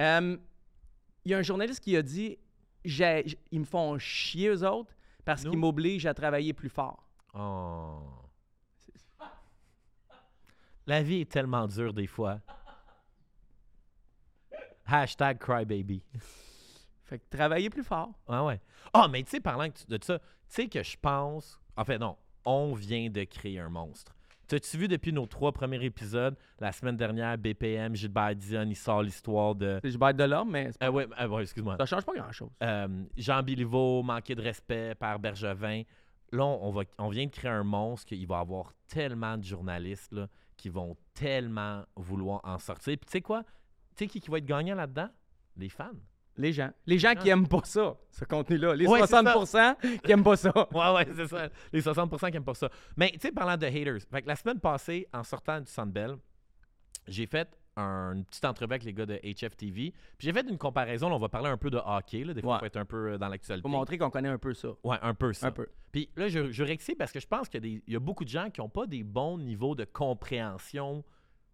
Euh, 0.00 0.36
Il 1.24 1.30
y 1.30 1.34
a 1.34 1.38
un 1.38 1.42
journaliste 1.42 1.78
qui 1.84 1.96
a 1.96 2.02
dit 2.02 2.36
J'ai- 2.84 3.22
j- 3.26 3.38
Ils 3.52 3.60
me 3.60 3.64
font 3.64 3.96
chier, 3.98 4.48
eux 4.48 4.66
autres, 4.66 4.92
parce 5.24 5.44
Nous? 5.44 5.50
qu'ils 5.52 5.60
m'obligent 5.60 6.06
à 6.06 6.14
travailler 6.14 6.52
plus 6.52 6.68
fort. 6.68 7.06
Oh. 7.32 8.00
La 10.86 11.00
vie 11.02 11.20
est 11.20 11.30
tellement 11.30 11.68
dure 11.68 11.92
des 11.94 12.08
fois. 12.08 12.40
Hashtag 14.92 15.38
crybaby. 15.38 16.02
Fait 17.04 17.18
que 17.18 17.24
travailler 17.36 17.70
plus 17.70 17.82
fort. 17.84 18.10
Ouais, 18.28 18.38
ouais. 18.40 18.60
Ah, 18.92 19.08
mais 19.08 19.22
tu 19.22 19.30
sais, 19.30 19.40
parlant 19.40 19.66
de 19.66 19.98
ça, 20.02 20.18
tu 20.18 20.24
sais 20.48 20.68
que 20.68 20.82
je 20.82 20.96
pense. 21.00 21.58
En 21.76 21.84
fait, 21.84 21.98
non, 21.98 22.16
on 22.44 22.74
vient 22.74 23.08
de 23.08 23.24
créer 23.24 23.58
un 23.58 23.68
monstre. 23.70 24.14
T'as-tu 24.48 24.76
vu 24.76 24.88
depuis 24.88 25.12
nos 25.14 25.24
trois 25.24 25.50
premiers 25.52 25.82
épisodes, 25.82 26.36
la 26.60 26.72
semaine 26.72 26.96
dernière, 26.96 27.38
BPM, 27.38 27.94
Gilbert 27.96 28.36
Dion, 28.36 28.64
il 28.68 28.76
sort 28.76 29.02
l'histoire 29.02 29.54
de. 29.54 29.80
Je 29.82 29.96
vais 29.96 30.10
être 30.10 30.16
de 30.16 30.24
l'homme, 30.24 30.50
mais 30.50 30.66
c'est 30.72 30.78
pas- 30.78 30.86
Ah 30.86 30.90
ouais, 30.90 31.08
ah 31.16 31.26
ouais, 31.28 31.42
excuse-moi. 31.42 31.76
ça 31.78 31.86
change 31.86 32.04
pas 32.04 32.12
grand-chose. 32.14 32.50
Euh, 32.62 33.04
Jean 33.16 33.42
Biliveau, 33.42 34.02
manqué 34.02 34.34
de 34.34 34.42
respect 34.42 34.94
par 34.94 35.18
Bergevin. 35.18 35.82
Là, 36.32 36.44
on, 36.44 36.70
va, 36.70 36.82
on 36.98 37.08
vient 37.08 37.24
de 37.26 37.30
créer 37.30 37.50
un 37.50 37.62
monstre 37.64 38.06
qu'il 38.08 38.26
va 38.26 38.38
y 38.38 38.40
avoir 38.40 38.72
tellement 38.88 39.38
de 39.38 39.42
journalistes 39.44 40.12
là, 40.12 40.28
qui 40.56 40.68
vont 40.68 40.96
tellement 41.14 41.84
vouloir 41.96 42.40
en 42.44 42.58
sortir. 42.58 42.96
Puis 42.98 43.06
tu 43.06 43.12
sais 43.12 43.20
quoi? 43.22 43.42
Tu 43.96 44.04
sais 44.04 44.06
qui, 44.08 44.20
qui 44.20 44.30
va 44.30 44.38
être 44.38 44.46
gagnant 44.46 44.74
là-dedans? 44.74 45.08
Les 45.56 45.68
fans. 45.68 45.90
Les 46.38 46.52
gens. 46.52 46.70
Les 46.86 46.98
gens 46.98 47.14
qui 47.14 47.28
aiment 47.28 47.46
pas 47.46 47.60
ça, 47.64 47.94
ce 48.10 48.24
contenu-là. 48.24 48.74
Les 48.74 48.86
Ouais, 48.86 49.00
c'est 49.06 49.14
60% 49.16 50.00
qui 50.02 50.12
aiment 50.12 50.22
pas 50.24 50.36
ça. 50.36 50.50
Ouais, 50.72 50.94
ouais, 50.94 51.06
c'est 51.14 51.26
ça. 51.28 51.48
Les 51.72 51.82
60% 51.82 52.26
qui 52.26 52.32
n'aiment 52.32 52.44
pas 52.44 52.54
ça. 52.54 52.70
Mais 52.96 53.10
tu 53.10 53.18
sais, 53.20 53.32
parlant 53.32 53.56
de 53.58 53.66
haters, 53.66 53.98
fait 54.10 54.22
que 54.22 54.28
la 54.28 54.36
semaine 54.36 54.58
passée, 54.58 55.06
en 55.12 55.22
sortant 55.24 55.60
du 55.60 55.70
Sandbell, 55.70 56.16
j'ai 57.06 57.26
fait 57.26 57.48
un- 57.76 58.12
une 58.14 58.24
petite 58.24 58.44
entrevue 58.46 58.72
avec 58.72 58.84
les 58.84 58.92
gars 58.94 59.04
de 59.06 59.18
HFTV. 59.22 59.92
Puis 60.18 60.26
j'ai 60.26 60.32
fait 60.32 60.46
une 60.48 60.58
comparaison. 60.58 61.08
là, 61.10 61.16
on 61.16 61.18
va 61.18 61.28
parler 61.28 61.48
un 61.48 61.56
peu 61.58 61.68
de 61.70 61.78
hockey. 61.84 62.24
Là, 62.24 62.32
des 62.34 62.40
fois, 62.42 62.52
Ouais. 62.52 62.56
on 62.58 62.60
va 62.60 62.66
être 62.66 62.76
un 62.76 62.84
peu 62.84 63.12
euh, 63.12 63.18
dans 63.18 63.28
l'actualité. 63.28 63.62
Pour 63.62 63.70
montrer 63.70 63.98
qu'on 63.98 64.10
connaît 64.10 64.28
un 64.28 64.38
peu 64.38 64.52
ça. 64.54 64.68
Ouais, 64.84 64.96
un 65.02 65.14
peu 65.14 65.32
ça. 65.34 65.46
Un 65.48 65.52
peu. 65.52 65.66
Puis 65.90 66.08
là, 66.16 66.28
je, 66.28 66.50
je 66.50 66.94
parce 66.94 67.12
que 67.12 67.20
je 67.20 67.26
pense 67.26 67.48
qu'il 67.50 67.64
y, 67.64 67.82
y 67.88 67.96
a 67.96 68.00
beaucoup 68.00 68.24
de 68.24 68.28
gens 68.30 68.48
qui 68.50 68.60
n'ont 68.60 68.68
pas 68.70 68.86
des 68.86 69.02
bons 69.02 69.36
niveaux 69.38 69.74
de 69.74 69.84
compréhension 69.84 71.04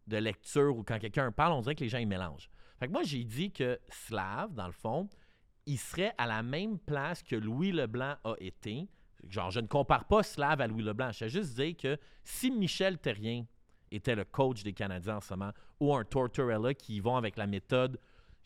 de 0.09 0.17
lecture 0.17 0.77
ou 0.77 0.83
quand 0.83 0.99
quelqu'un 0.99 1.31
parle, 1.31 1.53
on 1.53 1.61
dirait 1.61 1.75
que 1.75 1.85
les 1.85 1.88
gens 1.88 1.99
ils 1.99 2.09
mélangent. 2.09 2.50
Fait 2.79 2.87
que 2.87 2.93
moi, 2.93 3.03
j'ai 3.03 3.25
dit 3.25 3.53
que 3.53 3.79
Slav, 3.88 4.55
dans 4.55 4.67
le 4.67 4.73
fond, 4.73 5.09
il 5.67 5.79
serait 5.79 6.15
à 6.17 6.27
la 6.27 6.43
même 6.43 6.79
place 6.79 7.23
que 7.23 7.37
Louis 7.37 7.73
Leblanc 7.73 8.17
a 8.25 8.35
été. 8.41 8.88
Genre, 9.29 9.50
je 9.50 9.61
ne 9.61 9.67
compare 9.67 10.07
pas 10.07 10.23
Slav 10.23 10.61
à 10.61 10.67
Louis 10.67 10.83
Leblanc. 10.83 11.12
Je 11.12 11.25
vais 11.25 11.31
juste 11.31 11.55
dire 11.55 11.77
que 11.77 11.99
si 12.25 12.50
Michel 12.50 12.99
Terrien 12.99 13.45
était 13.91 14.15
le 14.15 14.25
coach 14.25 14.62
des 14.62 14.73
Canadiens 14.73 15.17
en 15.17 15.21
ce 15.21 15.35
moment, 15.35 15.53
ou 15.81 15.95
un 15.95 16.05
Tortorella 16.05 16.75
qui 16.75 16.97
y 16.97 17.00
vont 17.00 17.17
avec 17.17 17.37
la 17.37 17.47
méthode 17.47 17.99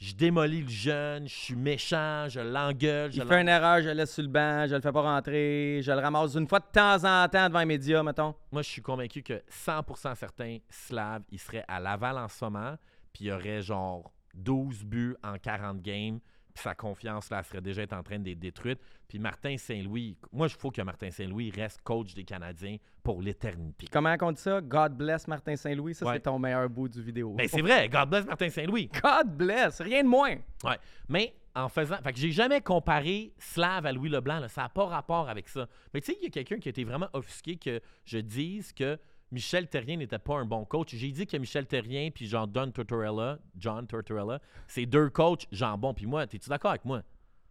je 0.02 0.16
démolis 0.16 0.62
le 0.62 0.68
jeune, 0.68 1.28
je 1.28 1.34
suis 1.34 1.54
méchant, 1.54 2.28
je 2.28 2.40
l'engueule. 2.40 3.12
je 3.12 3.20
Il 3.22 3.26
fait 3.26 3.40
une 3.40 3.48
erreur, 3.48 3.80
je 3.80 3.86
le 3.86 3.94
laisse 3.94 4.12
sur 4.12 4.24
le 4.24 4.28
banc, 4.28 4.66
je 4.68 4.74
le 4.74 4.80
fais 4.80 4.90
pas 4.90 5.00
rentrer, 5.00 5.80
je 5.80 5.92
le 5.92 5.98
ramasse 5.98 6.34
une 6.34 6.48
fois 6.48 6.58
de 6.58 6.64
temps 6.72 7.04
en 7.04 7.28
temps 7.28 7.48
devant 7.48 7.60
les 7.60 7.66
médias, 7.66 8.02
mettons. 8.02 8.34
Moi, 8.50 8.62
je 8.62 8.68
suis 8.68 8.82
convaincu 8.82 9.22
que 9.22 9.40
100% 9.48 10.16
certain, 10.16 10.58
Slav, 10.68 11.22
il 11.30 11.38
serait 11.38 11.64
à 11.68 11.78
Laval 11.78 12.18
en 12.18 12.26
ce 12.26 12.44
moment, 12.44 12.76
puis 13.12 13.26
il 13.26 13.28
y 13.28 13.32
aurait 13.32 13.62
genre 13.62 14.12
12 14.34 14.82
buts 14.82 15.16
en 15.22 15.38
40 15.38 15.80
games, 15.80 16.18
sa 16.54 16.74
confiance, 16.74 17.30
là, 17.30 17.38
elle 17.38 17.44
serait 17.44 17.60
déjà 17.60 17.82
être 17.82 17.92
en 17.94 18.02
train 18.02 18.18
d'être 18.18 18.38
détruite. 18.38 18.78
Puis 19.08 19.18
Martin 19.18 19.56
Saint-Louis, 19.56 20.16
moi, 20.32 20.46
il 20.48 20.54
faut 20.54 20.70
que 20.70 20.82
Martin 20.82 21.10
Saint-Louis 21.10 21.50
reste 21.50 21.80
coach 21.82 22.14
des 22.14 22.24
Canadiens 22.24 22.76
pour 23.02 23.20
l'éternité. 23.22 23.86
Comment 23.90 24.14
on 24.20 24.32
dit 24.32 24.40
ça? 24.40 24.60
God 24.60 24.92
bless 24.96 25.26
Martin 25.28 25.56
Saint-Louis. 25.56 25.94
Ça, 25.94 26.06
Ouais. 26.06 26.14
c'est 26.14 26.20
ton 26.20 26.38
meilleur 26.38 26.68
bout 26.68 26.88
du 26.88 27.02
vidéo. 27.02 27.34
Ben, 27.34 27.48
c'est 27.48 27.62
vrai, 27.62 27.88
God 27.88 28.08
bless 28.10 28.26
Martin 28.26 28.48
Saint-Louis. 28.50 28.88
God 29.02 29.36
bless, 29.36 29.80
rien 29.80 30.02
de 30.02 30.08
moins. 30.08 30.36
Ouais. 30.64 30.78
Mais 31.08 31.34
en 31.54 31.68
faisant. 31.68 31.96
Fait 32.02 32.12
que 32.14 32.18
j'ai 32.18 32.30
jamais 32.32 32.60
comparé 32.62 33.32
Slav 33.38 33.84
à 33.84 33.92
Louis 33.92 34.08
Leblanc. 34.08 34.38
là. 34.40 34.48
Ça 34.48 34.62
n'a 34.62 34.68
pas 34.70 34.86
rapport 34.86 35.28
avec 35.28 35.48
ça. 35.48 35.66
Mais 35.92 36.00
tu 36.00 36.12
sais, 36.12 36.18
il 36.20 36.24
y 36.24 36.26
a 36.28 36.30
quelqu'un 36.30 36.58
qui 36.58 36.68
a 36.68 36.70
été 36.70 36.84
vraiment 36.84 37.08
offusqué 37.12 37.56
que 37.56 37.80
je 38.06 38.18
dise 38.18 38.72
que 38.72 38.98
Michel 39.32 39.66
Terrien 39.66 39.96
n'était 39.96 40.18
pas 40.18 40.36
un 40.36 40.44
bon 40.44 40.64
coach. 40.66 40.94
J'ai 40.94 41.10
dit 41.10 41.26
que 41.26 41.36
Michel 41.38 41.66
Terrien 41.66 42.10
puis 42.14 42.26
Jean 42.26 42.46
Don 42.46 42.70
Tortorella, 42.70 43.38
John 43.56 43.86
Tortorella, 43.86 44.40
c'est 44.68 44.86
deux 44.86 45.08
coachs 45.08 45.46
jambon. 45.50 45.94
Puis 45.94 46.06
moi, 46.06 46.24
es-tu 46.24 46.48
d'accord 46.48 46.70
avec 46.72 46.84
moi? 46.84 47.00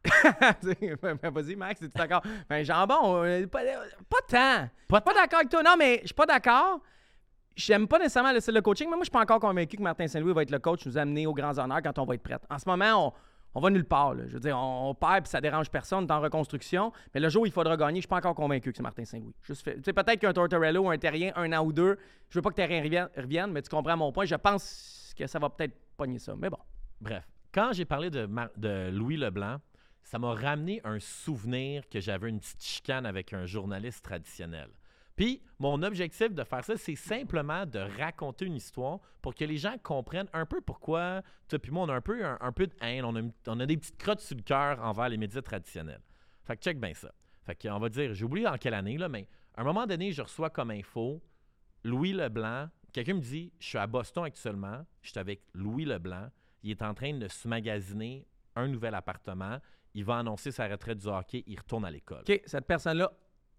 Vas-y, 0.64 1.56
Max, 1.56 1.82
es-tu 1.82 1.98
d'accord? 1.98 2.22
Ben, 2.48 2.64
jambon, 2.64 3.48
pas, 3.48 3.64
pas 4.10 4.18
tant. 4.28 4.70
Pas 4.88 5.02
Pas 5.02 5.14
d'accord 5.14 5.40
avec 5.40 5.50
toi. 5.50 5.64
Non, 5.64 5.76
mais 5.78 6.00
je 6.02 6.08
suis 6.08 6.14
pas 6.14 6.28
d'accord. 6.28 6.80
J'aime 7.56 7.88
pas 7.88 7.98
nécessairement 7.98 8.32
le 8.32 8.40
style 8.40 8.54
de 8.54 8.60
coaching, 8.60 8.88
mais 8.88 8.96
moi, 8.96 9.02
je 9.02 9.06
suis 9.06 9.12
pas 9.12 9.22
encore 9.22 9.40
convaincu 9.40 9.76
que 9.76 9.82
Martin 9.82 10.08
Saint-Louis 10.08 10.34
va 10.34 10.44
être 10.44 10.52
le 10.52 10.60
coach, 10.60 10.86
nous 10.86 10.98
amener 10.98 11.28
aux 11.28 11.34
grands 11.34 11.58
honneurs 11.58 11.82
quand 11.84 11.98
on 12.00 12.06
va 12.06 12.16
être 12.16 12.24
prêt. 12.24 12.38
En 12.50 12.58
ce 12.60 12.70
moment, 12.70 13.08
on, 13.08 13.14
on 13.54 13.60
va 13.60 13.70
nulle 13.70 13.86
part. 13.86 14.16
Je 14.16 14.34
veux 14.34 14.40
dire, 14.40 14.58
on, 14.58 14.90
on 14.90 14.96
perd 14.96 15.24
puis 15.24 15.30
ça 15.30 15.42
dérange 15.42 15.70
personne, 15.70 16.10
en 16.10 16.22
reconstruction. 16.22 16.92
Mais 17.14 17.20
le 17.20 17.30
jour 17.30 17.44
où 17.44 17.46
il 17.46 17.52
faudra 17.52 17.76
gagner, 17.78 17.98
je 17.98 18.02
suis 18.02 18.08
pas 18.08 18.18
encore 18.18 18.36
convaincu 18.36 18.72
que 18.72 18.78
c'est 18.78 18.84
Martin 18.84 19.06
Saint-Louis. 19.06 19.34
Peut-être 19.46 20.20
qu'un 20.20 20.34
Tortorella 20.34 20.82
ou 20.82 20.90
un 20.90 20.98
Terrien, 20.98 21.32
un 21.36 21.52
an 21.54 21.64
ou 21.66 21.74
deux, 21.74 21.98
je 22.30 22.38
veux 22.38 22.42
pas 22.42 22.50
que 22.50 22.56
Terrien 22.56 23.10
revienne, 23.16 23.52
mais 23.52 23.62
tu 23.62 23.70
comprends 23.70 23.98
mon 23.98 24.12
point. 24.12 24.26
Je 24.26 24.36
pense 24.36 25.14
que 25.18 25.28
ça 25.28 25.40
va 25.40 25.50
peut-être 25.50 25.76
pogner 25.98 26.20
ça. 26.20 26.36
Mais 26.38 26.50
bon. 26.50 26.60
Bref, 27.00 27.28
quand 27.52 27.74
j'ai 27.74 27.86
parlé 27.86 28.10
de, 28.10 28.30
de 28.58 28.90
Louis 28.92 29.18
Leblanc, 29.18 29.58
ça 30.04 30.20
m'a 30.20 30.34
ramené 30.34 30.82
un 30.84 31.00
souvenir 31.00 31.88
que 31.90 32.00
j'avais 32.00 32.30
une 32.30 32.40
petite 32.40 32.64
chicane 32.64 33.06
avec 33.06 33.34
un 33.34 33.46
journaliste 33.46 34.04
traditionnel. 34.04 34.70
Puis, 35.16 35.42
mon 35.60 35.84
objectif 35.84 36.34
de 36.34 36.44
faire 36.44 36.64
ça, 36.64 36.78
c'est 36.78 36.96
simplement 36.96 37.66
de 37.66 37.80
raconter 37.80 38.46
une 38.46 38.56
histoire 38.56 39.00
pour 39.22 39.36
que 39.36 39.46
les 39.46 39.58
gens 39.58 39.76
comprennent 39.84 40.30
un 40.34 40.46
peu 40.46 40.62
pourquoi, 40.62 41.22
toi 41.48 41.60
puis 41.60 41.72
moi, 41.72 41.84
on 41.84 41.90
a 41.90 41.96
un 41.96 42.02
peu, 42.02 42.26
un, 42.26 42.52
peu 42.52 42.68
de 42.68 42.74
haine, 42.82 43.06
on 43.06 43.60
a, 43.60 43.66
des 43.66 43.78
petites 43.78 43.98
crottes 43.98 44.22
sur 44.22 44.38
le 44.38 44.44
cœur 44.44 44.80
envers 44.84 45.10
les 45.10 45.18
médias 45.18 45.42
traditionnels. 45.42 46.02
Fait 46.44 46.58
que 46.58 46.64
check 46.64 46.80
bien 46.80 46.94
ça. 46.94 47.12
Fait 47.44 47.56
que, 47.56 47.68
on 47.68 47.80
va 47.80 47.90
dire, 47.90 48.14
j'ai 48.14 48.26
oublié 48.26 48.48
en 48.48 48.58
quelle 48.58 48.74
année, 48.74 48.98
là, 48.98 49.10
mais 49.10 49.28
à 49.56 49.62
un 49.62 49.64
moment 49.64 49.86
donné, 49.86 50.12
je 50.12 50.22
reçois 50.22 50.50
comme 50.50 50.72
info 50.72 51.22
Louis 51.84 52.14
Leblanc. 52.14 52.70
Quelqu'un 52.94 53.16
me 53.16 53.22
dit 53.22 53.52
Je 53.60 53.68
suis 53.68 53.78
à 53.78 53.88
Boston 53.88 54.24
actuellement, 54.24 54.86
je 55.02 55.12
suis 55.12 55.20
avec 55.20 55.44
Louis 55.54 55.86
Leblanc. 55.86 56.30
Il 56.64 56.72
est 56.72 56.82
en 56.82 56.94
train 56.94 57.14
de 57.14 57.28
se 57.28 57.48
magasiner 57.48 58.28
un 58.56 58.68
nouvel 58.68 58.96
appartement. 58.96 59.60
Il 59.94 60.06
va 60.06 60.20
annoncer 60.20 60.52
sa 60.52 60.68
retraite 60.68 61.00
du 61.00 61.08
hockey. 61.08 61.44
Il 61.48 61.58
retourne 61.58 61.86
à 61.86 61.92
l'école. 61.92 62.22
OK, 62.22 62.42
cette 62.46 62.66
personne-là 62.66 63.12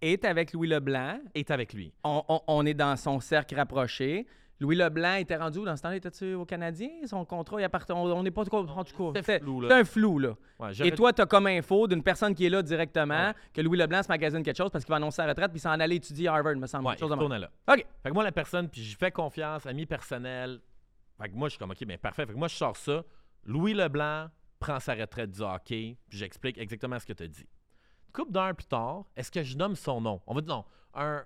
est 0.03 0.25
avec 0.25 0.53
Louis 0.53 0.69
Leblanc. 0.69 1.19
Est 1.35 1.51
avec 1.51 1.73
lui. 1.73 1.93
On, 2.05 2.23
on- 2.29 2.41
on 2.47 2.67
est 2.67 2.75
dans 2.75 2.97
son 2.97 3.21
cercle 3.21 3.55
rapproché. 3.55 4.27
Louis 4.61 4.77
Leblanc 4.77 5.15
était 5.15 5.37
rendu 5.37 5.59
où 5.59 5.65
dans 5.65 5.77
ce 5.77 5.83
temps-là? 5.83 5.97
Était-tu 5.97 6.35
au 6.35 6.45
Canadien? 6.45 6.89
Son 7.07 7.25
contrat, 7.25 7.61
il 7.61 7.65
appartient. 7.65 7.91
On 7.93 8.23
n'est 8.23 8.31
pas 8.31 8.45
trop. 8.45 8.59
En 8.59 8.85
tout 8.85 9.13
cas, 9.13 9.21
c'est 9.25 9.41
un 9.43 9.85
flou, 9.85 10.19
là. 10.21 10.37
Ouais, 10.61 10.71
Et 10.87 10.93
toi, 10.93 11.13
tu 11.13 11.21
as 11.21 11.27
comme 11.27 11.49
info 11.49 11.89
d'une 11.89 12.03
personne 12.03 12.33
qui 12.33 12.47
est 12.47 12.49
là 12.51 12.63
directement 12.63 13.29
Ouais. 13.29 13.35
que 13.53 13.61
Louis 13.61 13.77
Leblanc 13.77 14.05
se 14.05 14.09
magasine 14.09 14.43
quelque 14.45 14.57
chose 14.57 14.71
parce 14.71 14.85
qu'il 14.85 14.91
va 14.93 14.97
annoncer 14.97 15.17
sa 15.17 15.27
retraite 15.27 15.51
puis 15.51 15.59
s'en 15.59 15.71
aller 15.81 15.97
étudier 15.97 16.29
à 16.29 16.35
Harvard, 16.35 16.55
me 16.55 16.67
semble. 16.69 16.87
Ouais, 16.87 16.97
chose 16.97 17.11
il 17.11 17.39
là. 17.41 17.51
OK. 17.69 17.87
Fait 18.05 18.09
que 18.11 18.15
moi, 18.15 18.23
la 18.23 18.31
personne, 18.31 18.69
puis 18.69 18.83
j'y 18.83 18.95
fais 18.95 19.11
confiance, 19.11 19.67
ami 19.67 19.85
personnel. 19.85 20.61
Fait 21.21 21.29
que 21.29 21.35
moi, 21.35 21.49
je 21.49 21.53
suis 21.55 21.59
comme, 21.59 21.73
OK, 21.73 21.85
bien 21.85 21.99
parfait. 21.99 22.25
Fait 22.27 22.33
que 22.33 22.39
moi, 22.39 22.47
je 22.49 22.55
sors 22.55 22.77
ça. 22.77 23.03
Louis 23.45 23.75
Leblanc 23.75 24.29
prend 24.61 24.79
sa 24.79 24.95
retraite 24.95 25.33
du 25.33 25.41
hockey, 25.41 25.97
puis 26.09 26.19
j'explique 26.19 26.57
exactement 26.59 27.01
ce 27.01 27.07
que 27.07 27.13
tu 27.15 27.25
as 27.25 27.29
dit. 27.29 27.47
Couple 28.13 28.33
d'heures 28.33 28.55
plus 28.55 28.67
tard, 28.67 29.05
est-ce 29.17 29.31
que 29.31 29.43
je 29.43 29.57
nomme 29.57 29.75
son 29.77 30.01
nom? 30.01 30.21
On 30.27 30.35
va 30.35 30.41
dire 30.41 30.55
non. 30.55 30.65
Un. 30.95 31.25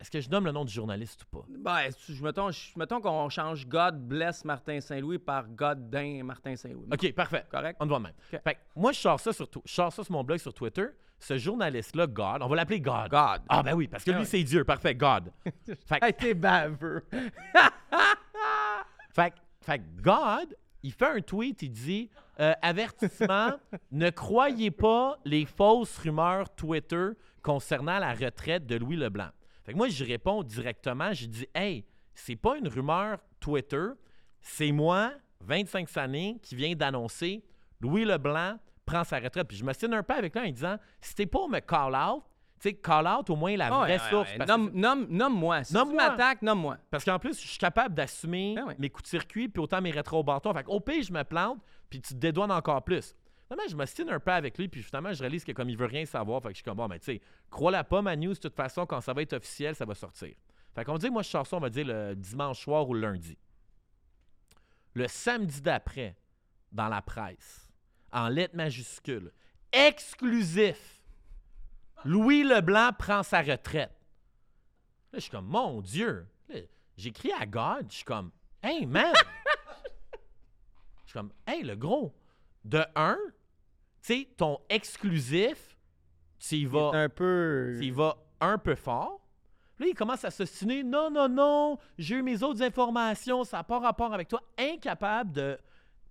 Est-ce 0.00 0.10
que 0.10 0.20
je 0.20 0.28
nomme 0.28 0.44
le 0.46 0.52
nom 0.52 0.64
du 0.64 0.72
journaliste 0.72 1.22
ou 1.22 1.36
pas? 1.38 1.46
Ben, 1.48 1.90
je- 2.08 2.22
mettons, 2.22 2.50
je- 2.50 2.72
mettons 2.76 3.00
qu'on 3.00 3.28
change 3.28 3.66
God 3.66 3.96
bless 4.06 4.44
Martin 4.44 4.80
Saint-Louis 4.80 5.18
par 5.18 5.46
God 5.48 5.88
damn 5.88 6.26
Martin 6.26 6.56
Saint-Louis. 6.56 6.88
OK, 6.92 7.12
parfait. 7.14 7.44
Correct? 7.50 7.76
On 7.80 7.86
de 7.86 7.92
même. 7.92 8.06
OK. 8.32 8.40
Fait 8.42 8.54
que 8.54 8.60
moi, 8.76 8.92
je 8.92 8.98
sors 8.98 9.20
ça 9.20 9.32
sur, 9.32 9.48
je 9.64 9.72
sors 9.72 9.92
ça 9.92 10.02
sur 10.04 10.12
mon 10.12 10.24
blog 10.24 10.38
sur 10.38 10.52
Twitter. 10.52 10.86
Ce 11.18 11.38
journaliste-là, 11.38 12.06
God, 12.06 12.42
on 12.42 12.48
va 12.48 12.56
l'appeler 12.56 12.80
God. 12.80 13.08
God. 13.08 13.42
Ah, 13.48 13.62
ben 13.62 13.72
oui, 13.74 13.86
parce 13.88 14.04
que 14.04 14.10
Ah 14.10 14.18
lui, 14.18 14.26
c'est 14.26 14.42
Dieu. 14.42 14.64
Parfait, 14.64 14.94
God. 14.94 15.30
fait, 15.86 16.00
que- 16.00 16.10
t'es 16.10 16.34
baveux. 16.34 17.06
fait, 19.10 19.30
que- 19.30 19.36
fait 19.60 19.78
que 19.78 20.02
God, 20.02 20.56
il 20.82 20.92
fait 20.92 21.06
un 21.06 21.20
tweet, 21.20 21.62
il 21.62 21.70
dit 21.70 22.10
euh, 22.40 22.52
Avertissement, 22.62 23.52
ne 23.92 24.10
croyez 24.10 24.70
pas 24.70 25.18
les 25.24 25.44
fausses 25.44 25.98
rumeurs 25.98 26.54
Twitter 26.54 27.10
concernant 27.42 27.98
la 27.98 28.12
retraite 28.12 28.66
de 28.66 28.76
Louis 28.76 28.96
Leblanc. 28.96 29.30
Fait 29.64 29.74
moi, 29.74 29.88
je 29.88 30.04
réponds 30.04 30.42
directement, 30.42 31.12
je 31.12 31.26
dis 31.26 31.46
Hey, 31.54 31.84
c'est 32.14 32.36
pas 32.36 32.56
une 32.56 32.68
rumeur 32.68 33.18
Twitter, 33.40 33.86
c'est 34.40 34.72
moi, 34.72 35.12
25 35.40 35.96
années, 35.96 36.38
qui 36.42 36.54
vient 36.54 36.74
d'annoncer 36.74 37.44
Louis 37.80 38.04
Leblanc 38.04 38.58
prend 38.84 39.04
sa 39.04 39.18
retraite. 39.18 39.48
Puis 39.48 39.56
je 39.56 39.64
me 39.64 39.72
signe 39.72 39.94
un 39.94 40.02
peu 40.02 40.14
avec 40.14 40.34
lui 40.34 40.48
en 40.48 40.50
disant 40.50 40.76
Si 41.00 41.14
t'es 41.14 41.26
pas 41.26 41.46
me 41.48 41.60
call 41.60 41.94
out, 41.94 42.24
tu 42.64 42.70
sais, 42.70 42.74
call 42.76 43.06
out 43.06 43.28
au 43.30 43.36
moins 43.36 43.56
la 43.56 43.66
Ah 43.66 43.70
vraie 43.70 43.80
ouais, 43.96 44.02
ouais, 44.02 44.10
source. 44.10 44.30
ouais. 44.30 44.38
parce 44.38 44.50
que 44.50 44.56
Nomme- 44.56 44.70
nomme- 44.72 45.06
Nomme-moi. 45.08 45.64
si 45.64 45.74
tu 45.74 45.94
m'attaques, 45.94 46.42
nomme-moi. 46.42 46.78
parce 46.90 47.04
qu'en 47.04 47.18
plus, 47.18 47.40
je 47.40 47.46
suis 47.46 47.58
capable 47.58 47.94
d'assumer 47.94 48.54
Ben 48.56 48.64
ouais. 48.66 48.76
mes 48.78 48.90
coups 48.90 49.04
de 49.04 49.08
circuit 49.08 49.48
puis 49.48 49.62
autant 49.62 49.80
mes 49.80 49.90
rétro-bâtons. 49.90 50.52
Fait 50.54 50.64
qu'au 50.64 50.80
pire, 50.80 51.02
je 51.02 51.12
me 51.12 51.22
plante 51.24 51.58
puis 51.90 52.00
tu 52.00 52.14
te 52.14 52.18
dédouanes 52.18 52.50
encore 52.52 52.82
plus. 52.82 53.14
Finalement, 53.46 53.68
je 53.70 53.76
me 53.76 53.84
stine 53.86 54.08
un 54.08 54.18
peu 54.18 54.30
avec 54.32 54.56
lui 54.58 54.68
puis 54.68 54.82
finalement, 54.82 55.12
je 55.12 55.20
réalise 55.20 55.44
que 55.44 55.52
comme 55.52 55.68
il 55.68 55.76
veut 55.76 55.86
rien 55.86 56.06
savoir, 56.06 56.40
fait 56.42 56.48
que 56.48 56.54
je 56.54 56.56
suis 56.58 56.64
comme 56.64 56.76
bon, 56.78 56.88
mais 56.88 56.98
tu 56.98 57.04
sais, 57.06 57.20
crois-la 57.50 57.84
pas, 57.84 58.00
ma 58.02 58.16
news, 58.16 58.32
de 58.32 58.38
toute 58.38 58.56
façon, 58.56 58.86
quand 58.86 59.00
ça 59.02 59.12
va 59.12 59.20
être 59.22 59.34
officiel, 59.34 59.74
ça 59.74 59.84
va 59.84 59.94
sortir. 59.94 60.34
Fait 60.74 60.84
qu'on 60.84 60.96
dit, 60.98 61.10
moi, 61.10 61.22
je 61.22 61.28
sors 61.28 61.46
ça, 61.46 61.56
on 61.56 61.60
va 61.60 61.70
dire 61.70 61.86
le 61.86 62.14
dimanche 62.16 62.60
soir 62.60 62.88
ou 62.88 62.94
le 62.94 63.00
lundi. 63.00 63.36
Le 64.94 65.06
samedi 65.08 65.60
d'après, 65.60 66.16
dans 66.72 66.88
la 66.88 67.02
presse, 67.02 67.68
en 68.12 68.28
lettres 68.28 68.56
majuscules, 68.56 69.30
exclusif, 69.72 71.02
Louis 72.04 72.44
Leblanc 72.44 72.90
prend 72.98 73.22
sa 73.22 73.40
retraite. 73.40 73.92
Là, 75.12 75.18
je 75.18 75.20
suis 75.20 75.30
comme, 75.30 75.46
mon 75.46 75.80
Dieu. 75.80 76.26
J'écris 76.96 77.32
à 77.32 77.46
God, 77.46 77.86
je 77.88 77.96
suis 77.96 78.04
comme, 78.04 78.30
hey, 78.62 78.86
man. 78.86 79.12
je 81.04 81.10
suis 81.10 81.12
comme, 81.12 81.32
hey, 81.46 81.62
le 81.62 81.76
gros. 81.76 82.14
De 82.64 82.82
un, 82.94 83.18
tu 84.00 84.14
sais, 84.14 84.28
ton 84.36 84.58
exclusif, 84.70 85.76
tu 86.38 86.56
y 86.56 86.64
vas, 86.64 86.92
un 86.94 87.08
peu. 87.08 87.76
tu 87.78 87.86
y 87.86 87.90
vas 87.90 88.16
un 88.40 88.56
peu 88.58 88.74
fort. 88.74 89.20
Là, 89.78 89.86
il 89.88 89.94
commence 89.94 90.24
à 90.24 90.30
s'ostiner. 90.30 90.82
Non, 90.82 91.10
non, 91.10 91.28
non, 91.28 91.78
j'ai 91.98 92.16
eu 92.16 92.22
mes 92.22 92.42
autres 92.42 92.62
informations, 92.62 93.44
ça 93.44 93.58
n'a 93.58 93.64
pas 93.64 93.80
rapport 93.80 94.14
avec 94.14 94.28
toi. 94.28 94.42
Incapable 94.56 95.32
de 95.32 95.58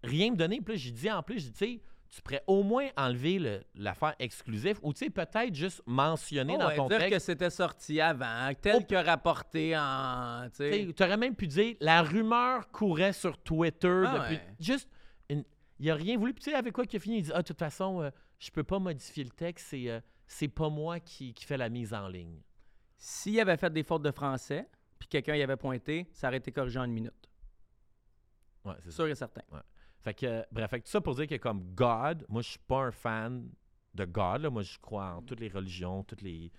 rien 0.04 0.32
me 0.32 0.36
donner. 0.36 0.60
Puis 0.62 0.76
là, 0.76 0.80
j'ai 0.80 0.92
dit 0.92 1.10
en 1.10 1.24
plus, 1.24 1.40
j'ai 1.40 1.50
dit, 1.50 1.54
tu 1.54 1.66
sais, 1.66 1.82
tu 2.16 2.22
pourrais 2.22 2.44
au 2.46 2.62
moins 2.62 2.90
enlever 2.96 3.40
le- 3.40 3.64
l'affaire 3.76 4.14
exclusive 4.20 4.78
ou, 4.84 4.94
tu 4.94 5.06
sais, 5.06 5.10
peut-être 5.10 5.56
juste 5.56 5.82
mentionner 5.88 6.54
Oh, 6.56 6.60
dans 6.60 6.68
ouais, 6.68 6.76
ton 6.76 6.88
dire 6.88 7.00
texte. 7.00 7.14
que 7.14 7.20
c'était 7.20 7.50
sorti 7.50 8.00
avant, 8.02 8.52
tel 8.62 8.76
Oh. 8.82 8.84
que 8.88 8.96
rapporté 8.96 9.76
en. 9.76 10.48
tu 10.56 10.94
aurais 11.04 11.18
même 11.18 11.36
pu 11.36 11.48
dire 11.48 11.76
la 11.80 12.04
rumeur 12.04 12.70
courait 12.72 13.14
sur 13.14 13.38
Twitter 13.42 14.04
Ah 14.08 14.20
depuis. 14.20 14.36
ouais. 14.36 14.56
Juste, 14.60 14.88
une- 15.30 15.44
il 15.80 15.90
a 15.90 15.96
rien 15.96 16.18
voulu. 16.18 16.34
Puis 16.36 16.44
tu 16.44 16.52
sais, 16.52 16.56
avec 16.56 16.72
quoi 16.74 16.86
qu'il 16.86 16.98
a 16.98 17.00
fini, 17.02 17.18
il 17.18 17.22
dit 17.24 17.32
Ah, 17.34 17.42
de 17.42 17.48
toute 17.48 17.58
façon, 17.58 18.02
euh, 18.04 18.12
je 18.38 18.52
peux 18.52 18.64
pas 18.64 18.78
modifier 18.80 19.24
le 19.24 19.32
texte, 19.32 19.68
c'est, 19.72 19.90
euh, 19.90 20.00
c'est 20.28 20.48
pas 20.50 20.70
moi 20.70 21.00
qui, 21.00 21.34
qui 21.34 21.46
fais 21.46 21.58
la 21.58 21.70
mise 21.70 21.94
en 21.96 22.08
ligne. 22.08 22.40
S'il 23.00 23.40
avait 23.40 23.58
fait 23.58 23.74
des 23.74 23.84
fautes 23.84 24.04
de 24.04 24.12
français, 24.12 24.70
puis 25.00 25.08
quelqu'un 25.10 25.36
y 25.36 25.42
avait 25.42 25.58
pointé, 25.58 26.08
ça 26.14 26.28
aurait 26.28 26.38
été 26.38 26.52
corrigé 26.52 26.78
en 26.80 26.84
une 26.84 26.94
minute. 26.94 27.30
Ouais, 28.66 28.76
c'est 28.84 28.92
ça. 28.92 28.96
Sûr 28.98 29.08
et 29.08 29.16
certain. 29.16 29.42
Fait 30.04 30.14
que, 30.14 30.44
bref, 30.52 30.70
fait 30.70 30.80
que 30.82 30.86
tout 30.86 30.92
ça 30.92 31.02
pour 31.02 31.16
dire 31.16 31.28
que 31.28 31.36
comme 31.36 31.64
God, 31.74 32.26
moi, 32.28 32.42
je 32.42 32.50
suis 32.50 32.60
pas 32.60 32.84
un 32.84 32.92
fan 32.92 33.50
de 33.94 34.06
God. 34.06 34.42
là. 34.42 34.50
Moi, 34.50 34.64
je 34.64 34.78
crois 34.80 35.14
en 35.16 35.22
toutes 35.22 35.40
les 35.40 35.48
religions, 35.48 36.04
toutes 36.04 36.22
les. 36.22 36.52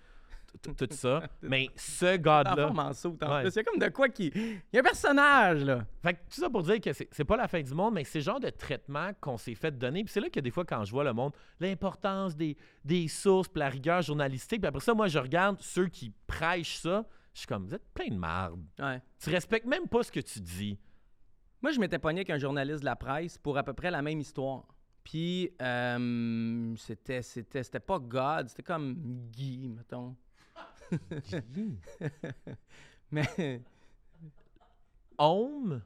tout 0.63 0.87
ça. 0.91 1.21
Mais 1.41 1.69
ce 1.75 2.17
God-là. 2.17 2.71
Ouais. 2.71 3.51
C'est 3.51 3.63
comme 3.63 3.77
de 3.77 3.89
quoi 3.89 4.09
qui. 4.09 4.31
Il 4.33 4.61
y 4.73 4.77
a 4.77 4.79
un 4.79 4.83
personnage, 4.83 5.63
là. 5.63 5.85
Fait 6.01 6.13
que 6.13 6.19
tout 6.21 6.41
ça 6.41 6.49
pour 6.49 6.63
dire 6.63 6.81
que 6.81 6.91
c'est 6.93 7.07
c'est 7.11 7.25
pas 7.25 7.37
la 7.37 7.47
fin 7.47 7.61
du 7.61 7.73
monde, 7.73 7.93
mais 7.93 8.03
c'est 8.03 8.19
le 8.19 8.23
genre 8.23 8.39
de 8.39 8.49
traitement 8.49 9.11
qu'on 9.21 9.37
s'est 9.37 9.55
fait 9.55 9.77
donner. 9.77 10.03
Puis 10.03 10.13
c'est 10.13 10.21
là 10.21 10.29
que 10.29 10.39
des 10.39 10.51
fois, 10.51 10.65
quand 10.65 10.83
je 10.83 10.91
vois 10.91 11.03
le 11.03 11.13
monde, 11.13 11.33
l'importance 11.59 12.35
des, 12.35 12.57
des 12.83 13.07
sources, 13.07 13.47
puis 13.47 13.59
la 13.59 13.69
rigueur 13.69 14.01
journalistique, 14.01 14.61
puis 14.61 14.67
après 14.67 14.81
ça, 14.81 14.93
moi, 14.93 15.07
je 15.07 15.19
regarde 15.19 15.57
ceux 15.59 15.87
qui 15.87 16.11
prêchent 16.25 16.77
ça, 16.77 17.05
je 17.33 17.39
suis 17.39 17.47
comme, 17.47 17.65
vous 17.65 17.75
êtes 17.75 17.93
plein 17.93 18.07
de 18.07 18.17
marde. 18.17 18.61
Ouais. 18.79 19.01
Tu 19.19 19.29
respectes 19.29 19.67
même 19.67 19.87
pas 19.87 20.03
ce 20.03 20.11
que 20.11 20.21
tu 20.21 20.39
dis. 20.39 20.79
Moi, 21.65 21.71
je 21.71 21.79
m'étais 21.79 21.97
pogné 21.97 22.19
avec 22.19 22.29
un 22.29 22.37
journaliste 22.37 22.81
de 22.81 22.85
la 22.85 22.95
presse 22.95 23.39
pour 23.39 23.57
à 23.57 23.63
peu 23.63 23.73
près 23.73 23.89
la 23.89 24.03
même 24.03 24.19
histoire. 24.19 24.65
Puis, 25.03 25.49
euh, 25.59 26.75
c'était, 26.77 27.23
c'était, 27.23 27.63
c'était 27.63 27.79
pas 27.79 27.97
God, 27.97 28.49
c'était 28.49 28.61
comme 28.61 28.93
Guy, 29.31 29.67
mettons. 29.69 30.15
Mais, 33.11 33.63
Home? 35.17 35.81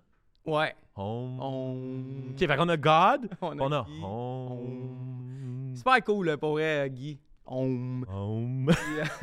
ouais. 0.45 0.75
Home. 0.97 1.39
On... 1.39 2.31
OK, 2.31 2.39
fait 2.39 2.57
qu'on 2.57 2.67
a 2.67 2.75
God, 2.75 3.29
On 3.41 3.57
on 3.57 3.71
a, 3.71 3.85
Guy. 3.85 4.01
home. 4.03 5.75
Super 5.77 6.03
cool, 6.03 6.25
là, 6.25 6.37
pour 6.37 6.51
vrai, 6.51 6.89
Guy. 6.89 7.21
Home. 7.45 8.05
Home. 8.09 8.69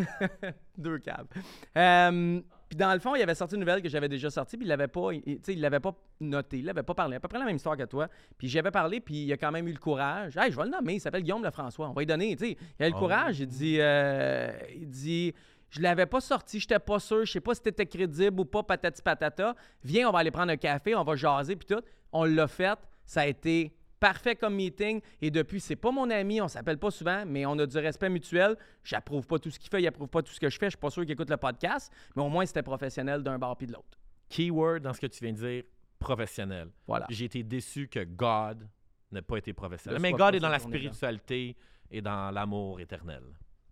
Deux 0.78 1.00
câbles. 1.00 1.28
Euh, 1.76 2.40
puis 2.68 2.76
dans 2.76 2.92
le 2.92 2.98
fond, 2.98 3.14
il 3.14 3.22
avait 3.22 3.34
sorti 3.34 3.54
une 3.54 3.60
nouvelle 3.60 3.80
que 3.82 3.88
j'avais 3.88 4.08
déjà 4.08 4.28
sortie, 4.30 4.56
puis 4.56 4.66
il 4.66 4.68
l'avait 4.68 4.88
pas, 4.88 5.10
il- 5.12 5.40
il 5.48 5.60
l'avait 5.60 5.80
pas 5.80 5.94
noté, 6.20 6.58
il 6.58 6.64
l'avait 6.64 6.82
pas 6.82 6.94
parlé. 6.94 7.16
À 7.16 7.20
peu 7.20 7.28
près 7.28 7.38
la 7.38 7.44
même 7.44 7.56
histoire 7.56 7.76
que 7.76 7.84
toi. 7.84 8.08
Puis 8.38 8.48
j'avais 8.48 8.70
parlé, 8.70 9.00
puis 9.00 9.24
il 9.24 9.32
a 9.32 9.36
quand 9.36 9.52
même 9.52 9.68
eu 9.68 9.72
le 9.72 9.78
courage. 9.78 10.36
Hey, 10.36 10.50
je 10.50 10.56
vais 10.56 10.64
le 10.64 10.70
nommer, 10.70 10.94
il 10.94 11.00
s'appelle 11.00 11.22
Guillaume 11.22 11.44
Lefrançois. 11.44 11.88
On 11.88 11.92
va 11.92 12.00
lui 12.02 12.06
donner, 12.06 12.34
tu 12.36 12.46
sais. 12.46 12.56
Il 12.80 12.84
a 12.84 12.88
eu 12.88 12.90
le 12.90 12.96
Oh. 12.96 13.00
courage, 13.00 13.40
il 13.40 13.46
dit, 13.46 13.78
euh, 13.80 14.50
il 14.74 14.88
dit, 14.88 15.32
je 15.70 15.80
l'avais 15.80 16.06
pas 16.06 16.20
sorti, 16.20 16.58
j'étais 16.60 16.78
pas 16.78 16.98
sûr, 16.98 17.24
je 17.24 17.32
sais 17.32 17.40
pas 17.40 17.54
si 17.54 17.62
t'étais 17.62 17.86
crédible 17.86 18.40
ou 18.40 18.44
pas, 18.44 18.62
patati 18.62 19.02
patata. 19.02 19.54
Viens, 19.84 20.08
on 20.08 20.12
va 20.12 20.20
aller 20.20 20.30
prendre 20.30 20.50
un 20.52 20.56
café, 20.56 20.94
on 20.94 21.04
va 21.04 21.14
jaser, 21.16 21.56
puis 21.56 21.66
tout. 21.66 21.82
On 22.12 22.24
l'a 22.24 22.46
fait, 22.48 22.78
ça 23.04 23.22
a 23.22 23.26
été 23.26 23.72
parfait 24.06 24.36
comme 24.36 24.54
meeting. 24.54 25.00
Et 25.20 25.32
depuis, 25.32 25.60
c'est 25.60 25.74
pas 25.74 25.90
mon 25.90 26.08
ami, 26.10 26.40
on 26.40 26.46
s'appelle 26.46 26.78
pas 26.78 26.92
souvent, 26.92 27.24
mais 27.26 27.44
on 27.44 27.58
a 27.58 27.66
du 27.66 27.78
respect 27.78 28.08
mutuel. 28.08 28.56
J'approuve 28.84 29.26
pas 29.26 29.40
tout 29.40 29.50
ce 29.50 29.58
qu'il 29.58 29.68
fait, 29.68 29.82
il 29.82 29.86
approuve 29.88 30.08
pas 30.08 30.22
tout 30.22 30.32
ce 30.32 30.38
que 30.38 30.48
je 30.48 30.56
fais. 30.58 30.66
Je 30.66 30.70
suis 30.70 30.78
pas 30.78 30.90
sûr 30.90 31.02
qu'il 31.02 31.10
écoute 31.10 31.28
le 31.28 31.36
podcast, 31.36 31.92
mais 32.14 32.22
au 32.22 32.28
moins 32.28 32.46
c'était 32.46 32.62
professionnel 32.62 33.24
d'un 33.24 33.36
bord 33.36 33.56
puis 33.56 33.66
de 33.66 33.72
l'autre. 33.72 33.98
Keyword 34.28 34.80
dans 34.82 34.92
ce 34.92 35.00
que 35.00 35.08
tu 35.08 35.24
viens 35.24 35.32
de 35.32 35.38
dire, 35.38 35.64
professionnel. 35.98 36.68
Voilà. 36.86 37.06
J'ai 37.10 37.24
été 37.24 37.42
déçu 37.42 37.88
que 37.88 38.04
God 38.04 38.68
n'ait 39.10 39.22
pas 39.22 39.38
été 39.38 39.52
professionnel. 39.52 40.00
Mais 40.00 40.12
God 40.12 40.36
est 40.36 40.40
dans 40.40 40.50
la 40.50 40.60
spiritualité 40.60 41.56
et 41.90 42.00
dans 42.00 42.30
l'amour 42.30 42.78
éternel. 42.78 43.24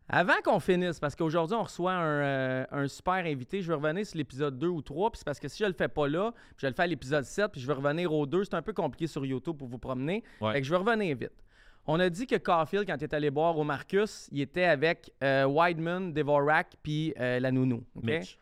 Avant 0.08 0.40
qu'on 0.44 0.60
finisse, 0.60 1.00
parce 1.00 1.16
qu'aujourd'hui, 1.16 1.56
on 1.56 1.62
reçoit 1.62 1.92
un, 1.92 2.22
euh, 2.22 2.64
un 2.70 2.88
super 2.88 3.14
invité, 3.14 3.62
je 3.62 3.68
vais 3.68 3.74
revenir 3.74 4.06
sur 4.06 4.18
l'épisode 4.18 4.58
2 4.58 4.66
ou 4.66 4.82
3, 4.82 5.10
puis 5.10 5.18
c'est 5.18 5.24
parce 5.24 5.40
que 5.40 5.48
si 5.48 5.62
je 5.62 5.68
le 5.68 5.72
fais 5.72 5.88
pas 5.88 6.06
là, 6.08 6.32
puis 6.32 6.62
je 6.62 6.66
le 6.66 6.74
fais 6.74 6.82
à 6.82 6.86
l'épisode 6.86 7.24
7, 7.24 7.52
puis 7.52 7.60
je 7.60 7.66
vais 7.66 7.72
revenir 7.72 8.12
au 8.12 8.26
2, 8.26 8.44
c'est 8.44 8.54
un 8.54 8.62
peu 8.62 8.74
compliqué 8.74 9.06
sur 9.06 9.24
YouTube 9.24 9.56
pour 9.56 9.68
vous 9.68 9.78
promener. 9.78 10.22
Ouais. 10.40 10.52
Fait 10.52 10.60
que 10.60 10.66
je 10.66 10.70
vais 10.70 10.76
revenir 10.76 11.16
vite. 11.16 11.44
On 11.86 12.00
a 12.00 12.08
dit 12.08 12.26
que 12.26 12.36
Caulfield, 12.36 12.86
quand 12.86 12.96
il 12.96 13.04
est 13.04 13.14
allé 13.14 13.30
boire 13.30 13.56
au 13.58 13.64
Marcus, 13.64 14.28
il 14.32 14.40
était 14.40 14.64
avec 14.64 15.12
euh, 15.22 15.44
Weidman, 15.44 16.12
Devorak, 16.12 16.74
puis 16.82 17.12
euh, 17.18 17.38
la 17.40 17.50
nounou. 17.50 17.84
OK? 17.94 18.04
Mitch. 18.04 18.38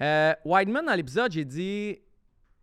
Euh, 0.00 0.34
Weidman, 0.44 0.84
dans 0.84 0.94
l'épisode, 0.94 1.30
j'ai 1.30 1.44
dit. 1.44 1.98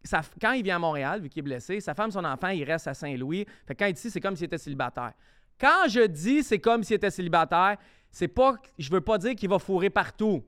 sa 0.03 0.21
quand 0.41 0.51
il 0.51 0.63
vient 0.63 0.77
à 0.77 0.79
Montréal, 0.79 1.21
vu 1.21 1.29
qu'il 1.29 1.39
est 1.39 1.43
blessé, 1.43 1.79
sa 1.79 1.93
femme, 1.93 2.11
son 2.11 2.25
enfant, 2.25 2.49
il 2.49 2.63
reste 2.63 2.87
à 2.87 2.93
Saint-Louis. 2.93 3.45
Fait 3.65 3.73
que 3.73 3.79
quand 3.79 3.87
il 3.87 3.93
dit 3.93 4.09
c'est 4.09 4.19
comme 4.19 4.35
s'il 4.35 4.45
était 4.45 4.57
célibataire. 4.57 5.13
Quand 5.59 5.87
je 5.87 6.05
dis 6.05 6.43
c'est 6.43 6.59
comme 6.59 6.83
s'il 6.83 6.97
était 6.97 7.09
célibataire, 7.09 7.77
c'est 8.17 8.27
pas. 8.27 8.55
Je 8.79 8.89
veux 8.89 9.01
pas 9.01 9.19
dire 9.19 9.35
qu'il 9.35 9.47
va 9.47 9.59
fourrer 9.59 9.91
partout. 9.91 10.43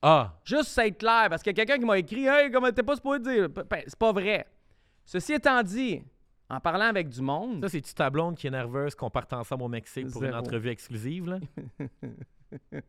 Ah, 0.00 0.40
Juste 0.44 0.70
ça 0.70 0.86
être 0.86 0.96
clair, 0.96 1.26
parce 1.28 1.42
qu'il 1.42 1.50
y 1.50 1.60
a 1.60 1.64
quelqu'un 1.64 1.78
qui 1.78 1.84
m'a 1.84 1.98
écrit 1.98 2.24
Hey, 2.24 2.50
comment 2.50 2.72
t'es 2.72 2.82
pas 2.82 2.96
supposé 2.96 3.18
dire 3.20 3.48
C'est 3.86 3.98
pas 3.98 4.12
vrai. 4.12 4.46
Ceci 5.04 5.34
étant 5.34 5.62
dit, 5.62 6.02
en 6.48 6.58
parlant 6.58 6.86
avec 6.86 7.10
du 7.10 7.20
monde. 7.20 7.60
ça, 7.60 7.68
c'est-tu 7.68 7.92
ta 7.92 8.08
blonde 8.08 8.34
qui 8.36 8.46
est 8.46 8.50
nerveuse 8.50 8.94
qu'on 8.94 9.10
parte 9.10 9.30
ensemble 9.34 9.64
au 9.64 9.68
Mexique 9.68 10.10
pour 10.10 10.24
une 10.24 10.34
entrevue 10.34 10.70
exclusive, 10.70 11.28
là? 11.28 11.38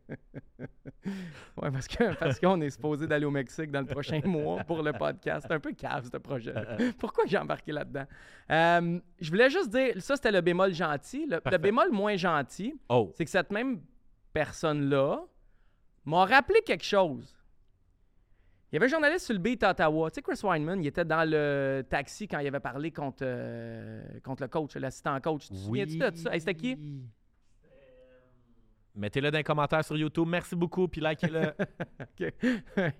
Ouais, 1.62 1.70
parce 1.70 1.86
que 1.86 2.14
parce 2.18 2.40
qu'on 2.40 2.60
est 2.60 2.70
supposé 2.70 3.06
d'aller 3.06 3.24
au 3.24 3.30
Mexique 3.30 3.70
dans 3.70 3.80
le 3.80 3.86
prochain 3.86 4.20
mois 4.24 4.64
pour 4.64 4.82
le 4.82 4.92
podcast. 4.92 5.46
C'est 5.46 5.54
un 5.54 5.60
peu 5.60 5.72
cave, 5.72 6.08
ce 6.12 6.16
projet. 6.16 6.52
Pourquoi 6.98 7.24
j'ai 7.26 7.38
embarqué 7.38 7.70
là-dedans? 7.70 8.06
Euh, 8.50 8.98
je 9.20 9.30
voulais 9.30 9.48
juste 9.48 9.70
dire, 9.70 9.94
ça, 10.02 10.16
c'était 10.16 10.32
le 10.32 10.40
bémol 10.40 10.74
gentil. 10.74 11.26
Le, 11.26 11.58
bémol 11.58 11.92
moins 11.92 12.16
gentil, 12.16 12.74
Oh, 12.88 13.12
c'est 13.14 13.24
que 13.24 13.30
cette 13.30 13.52
même 13.52 13.80
personne-là 14.32 15.20
m'a 16.04 16.24
rappelé 16.24 16.60
quelque 16.66 16.84
chose. 16.84 17.38
Il 18.72 18.76
y 18.76 18.78
avait 18.78 18.86
un 18.86 18.88
journaliste 18.88 19.26
sur 19.26 19.34
le 19.34 19.40
beat 19.40 19.62
à 19.62 19.70
Ottawa. 19.70 20.10
Tu 20.10 20.14
sais, 20.14 20.22
Chris 20.22 20.40
Weinman, 20.42 20.82
il 20.82 20.86
était 20.86 21.04
dans 21.04 21.28
le 21.28 21.82
taxi 21.88 22.26
quand 22.26 22.38
il 22.38 22.46
avait 22.46 22.58
parlé 22.58 22.90
contre, 22.90 23.22
euh, 23.22 24.02
contre 24.24 24.42
le 24.42 24.48
coach, 24.48 24.74
l'assistant 24.76 25.20
coach. 25.20 25.48
Tu 25.48 25.52
te 25.52 25.58
souviens-tu 25.58 25.98
de 25.98 26.16
ça? 26.16 26.34
Hey, 26.34 26.40
c'était 26.40 26.54
qui? 26.54 26.78
Mettez-le 28.94 29.30
dans 29.30 29.38
les 29.38 29.44
commentaires 29.44 29.84
sur 29.84 29.96
YouTube. 29.96 30.26
Merci 30.28 30.54
beaucoup, 30.54 30.86
puis 30.86 31.00
likez-le. 31.00 31.52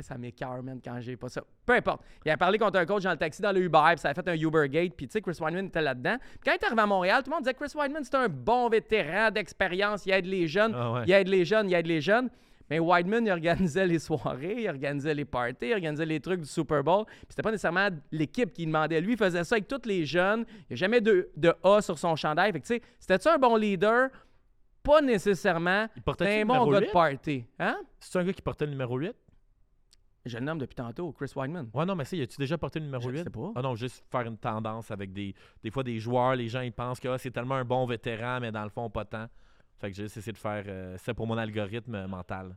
Ça 0.00 0.16
m'écœure, 0.16 0.62
man, 0.62 0.80
quand 0.84 1.00
j'ai 1.00 1.16
pas 1.16 1.28
ça. 1.28 1.42
Peu 1.66 1.72
importe. 1.74 2.02
Il 2.24 2.30
a 2.30 2.36
parlé 2.36 2.56
contre 2.56 2.78
un 2.78 2.86
coach 2.86 3.02
dans 3.02 3.10
le 3.10 3.16
taxi 3.16 3.42
dans 3.42 3.50
le 3.50 3.60
Uber, 3.62 3.80
puis 3.88 3.98
ça 3.98 4.10
a 4.10 4.14
fait 4.14 4.28
un 4.28 4.36
Ubergate, 4.36 4.94
puis 4.94 5.08
tu 5.08 5.12
sais, 5.12 5.20
Chris 5.20 5.36
Weinman 5.40 5.66
était 5.66 5.82
là-dedans. 5.82 6.18
Puis 6.20 6.40
quand 6.44 6.52
il 6.52 6.54
est 6.54 6.64
arrivé 6.64 6.80
à 6.82 6.86
Montréal, 6.86 7.22
tout 7.24 7.30
le 7.30 7.34
monde 7.34 7.42
disait 7.42 7.54
Chris 7.54 7.72
Weinman, 7.74 8.04
c'est 8.04 8.14
un 8.14 8.28
bon 8.28 8.68
vétéran 8.68 9.32
d'expérience, 9.32 10.06
il 10.06 10.12
aide 10.12 10.26
les 10.26 10.46
jeunes, 10.46 10.72
Ah 10.76 10.92
ouais. 10.92 11.02
il 11.06 11.12
aide 11.12 11.26
les 11.26 11.44
jeunes, 11.44 11.68
il 11.68 11.74
aide 11.74 11.86
les 11.88 12.00
jeunes. 12.00 12.30
Mais 12.70 12.78
Weidman, 12.78 13.26
il 13.26 13.30
organisait 13.32 13.86
les 13.86 13.98
soirées, 13.98 14.56
il 14.58 14.68
organisait 14.68 15.14
les 15.14 15.24
parties, 15.24 15.68
il 15.68 15.72
organisait 15.72 16.04
les 16.06 16.20
trucs 16.20 16.42
du 16.42 16.46
Super 16.48 16.84
Bowl. 16.84 17.06
Puis 17.06 17.26
c'était 17.30 17.42
pas 17.42 17.50
nécessairement 17.50 17.88
l'équipe 18.12 18.52
qui 18.52 18.66
demandait. 18.66 19.00
Lui, 19.00 19.14
il 19.14 19.18
faisait 19.18 19.42
ça 19.42 19.54
avec 19.54 19.66
tous 19.66 19.86
les 19.86 20.04
jeunes. 20.04 20.44
Il 20.48 20.64
n'y 20.70 20.74
a 20.74 20.76
jamais 20.76 21.00
de, 21.00 21.30
de 21.34 21.52
A 21.64 21.80
sur 21.80 21.98
son 21.98 22.14
chandail. 22.14 22.52
Fait 22.52 22.60
que, 22.60 22.66
tu 22.66 22.74
sais, 22.74 22.82
c'était-tu 23.00 23.28
un 23.28 23.38
bon 23.38 23.56
leader? 23.56 24.10
Pas 24.88 25.02
nécessairement. 25.02 25.86
Il 25.96 26.02
portait 26.02 26.40
un 26.40 26.46
bon 26.46 26.54
numéro 26.54 26.70
gars 26.72 26.80
de 26.80 26.86
8? 26.86 26.92
party. 26.92 27.44
Hein? 27.58 27.76
C'est 28.00 28.18
un 28.18 28.24
gars 28.24 28.32
qui 28.32 28.40
portait 28.40 28.64
le 28.64 28.70
numéro 28.70 28.96
8? 28.96 29.14
Je 30.24 30.38
le 30.38 30.44
nomme 30.44 30.58
depuis 30.58 30.74
tantôt, 30.74 31.12
Chris 31.12 31.30
Weidman. 31.36 31.68
Ouais, 31.74 31.84
non, 31.84 31.94
mais 31.94 32.04
y 32.10 32.22
a-tu 32.22 32.38
déjà 32.38 32.56
porté 32.56 32.78
le 32.80 32.86
numéro 32.86 33.02
Je 33.02 33.10
8? 33.10 33.24
sais 33.24 33.30
pas. 33.30 33.52
Ah 33.54 33.60
non, 33.60 33.74
juste 33.74 34.02
faire 34.10 34.22
une 34.22 34.38
tendance 34.38 34.90
avec 34.90 35.12
des, 35.12 35.34
des 35.62 35.70
fois 35.70 35.82
des 35.82 35.98
joueurs, 35.98 36.36
les 36.36 36.48
gens 36.48 36.62
ils 36.62 36.72
pensent 36.72 37.00
que 37.00 37.08
ah, 37.08 37.18
c'est 37.18 37.30
tellement 37.30 37.56
un 37.56 37.66
bon 37.66 37.84
vétéran, 37.84 38.40
mais 38.40 38.50
dans 38.50 38.64
le 38.64 38.70
fond, 38.70 38.88
pas 38.88 39.04
tant. 39.04 39.26
Fait 39.78 39.90
que 39.90 39.96
j'ai 39.96 40.04
juste 40.04 40.16
essayé 40.16 40.32
de 40.32 40.38
faire 40.38 40.64
euh, 40.66 40.96
ça 40.96 41.12
pour 41.12 41.26
mon 41.26 41.36
algorithme 41.36 41.94
euh, 41.94 42.08
mental. 42.08 42.56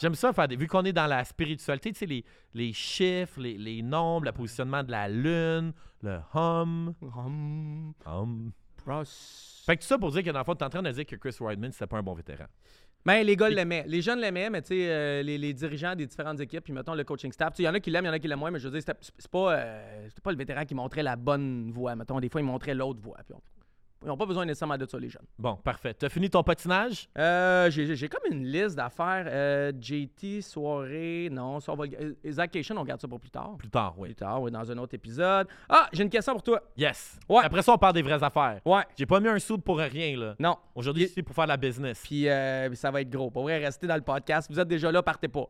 J'aime 0.00 0.14
ça 0.14 0.32
faire 0.32 0.48
des. 0.48 0.56
Vu 0.56 0.66
qu'on 0.66 0.84
est 0.84 0.92
dans 0.92 1.06
la 1.06 1.22
spiritualité, 1.24 1.92
tu 1.92 1.98
sais, 1.98 2.06
les, 2.06 2.24
les 2.54 2.72
chiffres, 2.72 3.40
les, 3.40 3.58
les 3.58 3.82
nombres, 3.82 4.24
le 4.24 4.32
positionnement 4.32 4.82
de 4.82 4.90
la 4.90 5.06
lune, 5.08 5.72
le 6.02 6.18
hum. 6.34 6.94
Hum, 7.02 7.94
hum. 8.06 8.52
Fait 9.66 9.76
que 9.76 9.82
tout 9.82 9.86
ça 9.88 9.98
pour 9.98 10.12
dire 10.12 10.22
que 10.22 10.30
dans 10.30 10.38
le 10.38 10.44
fond, 10.44 10.54
t'es 10.54 10.64
en 10.64 10.70
train 10.70 10.82
de 10.82 10.90
dire 10.92 11.04
que 11.06 11.16
Chris 11.16 11.36
Weidman, 11.40 11.72
c'était 11.72 11.86
pas 11.86 11.98
un 11.98 12.02
bon 12.02 12.14
vétéran. 12.14 12.44
Ben, 13.04 13.24
les 13.24 13.36
gars 13.36 13.48
l'aimaient. 13.48 13.84
Les 13.86 14.02
jeunes 14.02 14.20
l'aimaient, 14.20 14.50
mais 14.50 14.62
tu 14.62 14.68
sais, 14.68 14.88
euh, 14.90 15.22
les, 15.22 15.38
les 15.38 15.52
dirigeants 15.52 15.94
des 15.94 16.06
différentes 16.06 16.40
équipes, 16.40 16.64
puis 16.64 16.72
mettons 16.72 16.94
le 16.94 17.04
coaching 17.04 17.30
staff, 17.32 17.52
tu 17.52 17.56
sais, 17.58 17.62
il 17.62 17.66
y 17.66 17.68
en 17.68 17.74
a 17.74 17.80
qui 17.80 17.90
l'aiment, 17.90 18.04
il 18.04 18.08
y 18.08 18.10
en 18.10 18.14
a 18.14 18.18
qui 18.18 18.26
l'aiment 18.28 18.38
moins, 18.40 18.50
mais 18.50 18.58
je 18.58 18.64
veux 18.68 18.72
dire, 18.72 18.80
c'était- 18.80 18.98
c'est 19.18 19.30
pas, 19.30 19.54
euh, 19.54 20.06
c'était 20.08 20.20
pas 20.22 20.32
le 20.32 20.36
vétéran 20.38 20.64
qui 20.64 20.74
montrait 20.74 21.02
la 21.04 21.14
bonne 21.16 21.70
voie. 21.70 21.94
Mettons, 21.94 22.18
des 22.20 22.28
fois, 22.28 22.40
il 22.40 22.44
montrait 22.44 22.74
l'autre 22.74 23.00
voie. 23.00 23.18
Puis 23.24 23.34
on- 23.34 23.42
ils 24.02 24.08
n'ont 24.08 24.16
pas 24.16 24.26
besoin 24.26 24.44
nécessairement 24.44 24.76
de 24.76 24.84
ça, 24.86 24.98
les 24.98 25.08
jeunes. 25.08 25.24
Bon, 25.38 25.56
parfait. 25.56 25.94
T'as 25.94 26.08
fini 26.10 26.28
ton 26.28 26.42
patinage? 26.42 27.08
Euh, 27.18 27.70
j'ai, 27.70 28.08
comme 28.08 28.30
une 28.30 28.44
liste 28.44 28.76
d'affaires. 28.76 29.24
Euh, 29.28 29.72
JT, 29.80 30.42
soirée, 30.42 31.28
non, 31.32 31.60
ça, 31.60 31.72
on 31.72 31.76
va 31.76 31.84
euh, 31.86 32.14
on 32.76 32.84
garde 32.84 33.00
ça 33.00 33.08
pour 33.08 33.18
plus 33.18 33.30
tard. 33.30 33.56
Plus 33.56 33.70
tard, 33.70 33.94
oui. 33.98 34.08
Plus 34.08 34.14
tard, 34.16 34.42
oui, 34.42 34.50
dans 34.50 34.70
un 34.70 34.78
autre 34.78 34.94
épisode. 34.94 35.48
Ah, 35.68 35.88
j'ai 35.92 36.02
une 36.02 36.10
question 36.10 36.34
pour 36.34 36.42
toi. 36.42 36.62
Yes. 36.76 37.18
Ouais. 37.28 37.42
Après 37.44 37.62
ça, 37.62 37.72
on 37.72 37.78
parle 37.78 37.94
des 37.94 38.02
vraies 38.02 38.22
affaires. 38.22 38.60
Ouais, 38.64 38.82
J'ai 38.98 39.06
pas 39.06 39.18
mis 39.18 39.28
un 39.28 39.38
sou 39.38 39.56
pour 39.58 39.78
rien, 39.78 40.16
là. 40.16 40.34
non. 40.38 40.56
Aujourd'hui, 40.74 41.04
Il- 41.04 41.08
c'est 41.08 41.22
pour 41.22 41.34
faire 41.34 41.44
de 41.44 41.50
la 41.50 41.56
business. 41.56 42.02
Puis 42.04 42.28
euh, 42.28 42.72
ça 42.74 42.90
va 42.90 43.00
être 43.00 43.10
gros. 43.10 43.30
Pour 43.30 43.44
vrai, 43.44 43.58
restez 43.58 43.86
dans 43.86 43.96
le 43.96 44.02
podcast. 44.02 44.50
Vous 44.50 44.60
êtes 44.60 44.68
déjà 44.68 44.92
là, 44.92 45.02
partez 45.02 45.28
pas. 45.28 45.48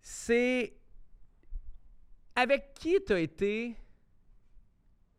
C'est. 0.00 0.74
Avec 2.34 2.72
qui 2.74 2.98
t'as 3.04 3.18
été 3.20 3.76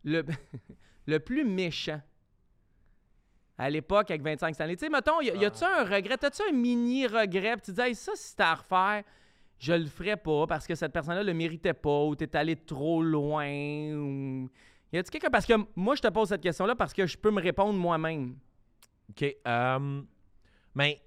le, 0.04 0.24
le 1.12 1.20
plus 1.20 1.46
méchant 1.46 2.02
à 3.58 3.70
l'époque 3.70 4.10
avec 4.10 4.24
25 4.24 4.56
Stanley? 4.56 4.76
Tu 4.76 4.86
sais, 4.86 4.90
mettons, 4.90 5.22
y, 5.22 5.28
y 5.28 5.46
a-tu 5.46 5.64
un 5.64 5.84
regret? 5.84 6.18
T'as-tu 6.18 6.42
un 6.50 6.52
mini 6.52 7.06
regret? 7.06 7.58
Puis 7.58 7.66
tu 7.66 7.72
dis, 7.74 7.82
Hey, 7.82 7.96
ça, 7.96 8.14
si 8.16 8.30
c'était 8.30 8.44
à 8.44 8.56
refaire, 8.56 9.04
je 9.60 9.74
le 9.74 9.86
ferais 9.86 10.18
pas 10.18 10.48
parce 10.48 10.66
que 10.66 10.74
cette 10.74 10.92
personne-là 10.92 11.22
le 11.22 11.34
méritait 11.34 11.76
pas 11.76 12.04
ou 12.04 12.16
t'es 12.16 12.36
allé 12.36 12.56
trop 12.56 13.04
loin. 13.04 13.48
Ou... 13.48 14.50
Y 14.92 14.98
a-tu 14.98 15.12
quelqu'un? 15.12 15.30
Parce 15.30 15.46
que 15.46 15.54
moi, 15.76 15.96
je 15.96 16.02
te 16.02 16.08
pose 16.08 16.30
cette 16.30 16.42
question-là 16.42 16.76
parce 16.76 16.94
que 16.94 17.06
je 17.06 17.18
peux 17.18 17.30
me 17.30 17.42
répondre 17.42 17.78
moi-même. 17.78 18.38
OK. 19.12 19.36
euh, 19.48 20.02
mais 20.74 21.02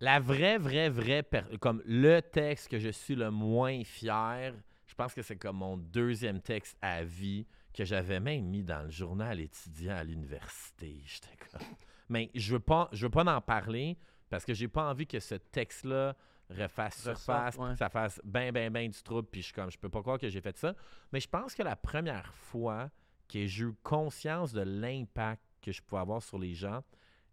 la 0.00 0.20
vraie, 0.20 0.58
vraie, 0.58 0.88
vraie, 0.88 1.24
comme 1.60 1.82
le 1.84 2.20
texte 2.20 2.68
que 2.68 2.78
je 2.78 2.88
suis 2.88 3.14
le 3.14 3.30
moins 3.30 3.82
fier, 3.84 4.54
je 4.86 4.94
pense 4.94 5.12
que 5.12 5.22
c'est 5.22 5.36
comme 5.36 5.56
mon 5.56 5.76
deuxième 5.76 6.40
texte 6.40 6.76
à 6.80 7.04
vie 7.04 7.46
que 7.76 7.84
j'avais 7.84 8.20
même 8.20 8.46
mis 8.46 8.62
dans 8.62 8.82
le 8.82 8.90
journal 8.90 9.38
étudiant 9.38 9.96
à 9.96 10.04
l'université. 10.04 11.02
J'étais 11.06 11.36
comme... 11.36 11.60
Mais 12.08 12.30
je 12.34 12.54
veux 12.54 12.60
pas, 12.60 12.88
je 12.92 13.06
veux 13.06 13.10
pas 13.10 13.24
en 13.24 13.40
parler 13.40 13.98
Parce 14.30 14.44
que 14.44 14.54
j'ai 14.54 14.68
pas 14.68 14.88
envie 14.88 15.06
que 15.06 15.20
ce 15.20 15.34
texte-là 15.34 16.16
refasse 16.48 17.02
surface, 17.02 17.56
ouais. 17.56 17.72
que 17.72 17.78
ça 17.78 17.88
fasse 17.88 18.20
ben, 18.24 18.52
ben, 18.52 18.72
ben 18.72 18.88
du 18.88 19.02
trouble, 19.02 19.28
puis 19.30 19.40
je 19.42 19.46
suis 19.46 19.54
comme, 19.54 19.70
je 19.70 19.78
peux 19.78 19.88
pas 19.88 20.00
croire 20.00 20.18
que 20.18 20.28
j'ai 20.28 20.40
fait 20.40 20.56
ça. 20.56 20.74
Mais 21.12 21.20
je 21.20 21.28
pense 21.28 21.54
que 21.54 21.62
la 21.62 21.76
première 21.76 22.32
fois 22.34 22.88
que 23.28 23.44
j'ai 23.46 23.64
eu 23.64 23.74
conscience 23.82 24.52
de 24.52 24.62
l'impact 24.62 25.42
que 25.60 25.72
je 25.72 25.82
pouvais 25.82 26.00
avoir 26.00 26.22
sur 26.22 26.38
les 26.38 26.54
gens, 26.54 26.82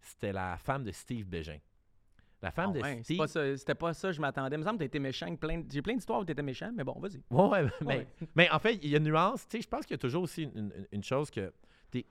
c'était 0.01 0.33
la 0.33 0.57
femme 0.57 0.83
de 0.83 0.91
Steve 0.91 1.27
Bégin. 1.27 1.59
La 2.43 2.51
femme 2.51 2.73
Ah 2.83 2.95
de 2.95 3.03
Steve... 3.03 3.25
C'était 3.57 3.73
pas 3.73 3.93
ça, 3.93 4.11
je 4.11 4.21
m'attendais. 4.21 4.55
Il 4.55 4.59
me 4.59 4.63
semble 4.65 4.77
que 4.77 4.83
été 4.83 4.99
méchant. 4.99 5.25
J'ai 5.71 5.81
plein 5.81 5.95
d'histoires 5.95 6.19
où 6.19 6.25
t'étais 6.25 6.43
méchant, 6.43 6.71
mais 6.75 6.83
bon, 6.83 6.99
vas-y. 6.99 7.21
Ouais, 7.31 7.63
ouais, 7.63 7.69
mais, 7.81 7.87
Ouais. 7.87 8.07
mais 8.35 8.49
en 8.51 8.59
fait, 8.59 8.75
il 8.83 8.89
y 8.89 8.95
a 8.95 8.97
une 8.99 9.05
nuance. 9.05 9.47
Tu 9.47 9.57
sais, 9.57 9.63
je 9.63 9.67
pense 9.69 9.85
qu'il 9.85 9.93
y 9.93 9.95
a 9.95 9.97
toujours 9.97 10.23
aussi 10.23 10.43
une, 10.43 10.57
une- 10.75 10.87
une 10.91 11.03
chose 11.03 11.31
que. 11.31 11.51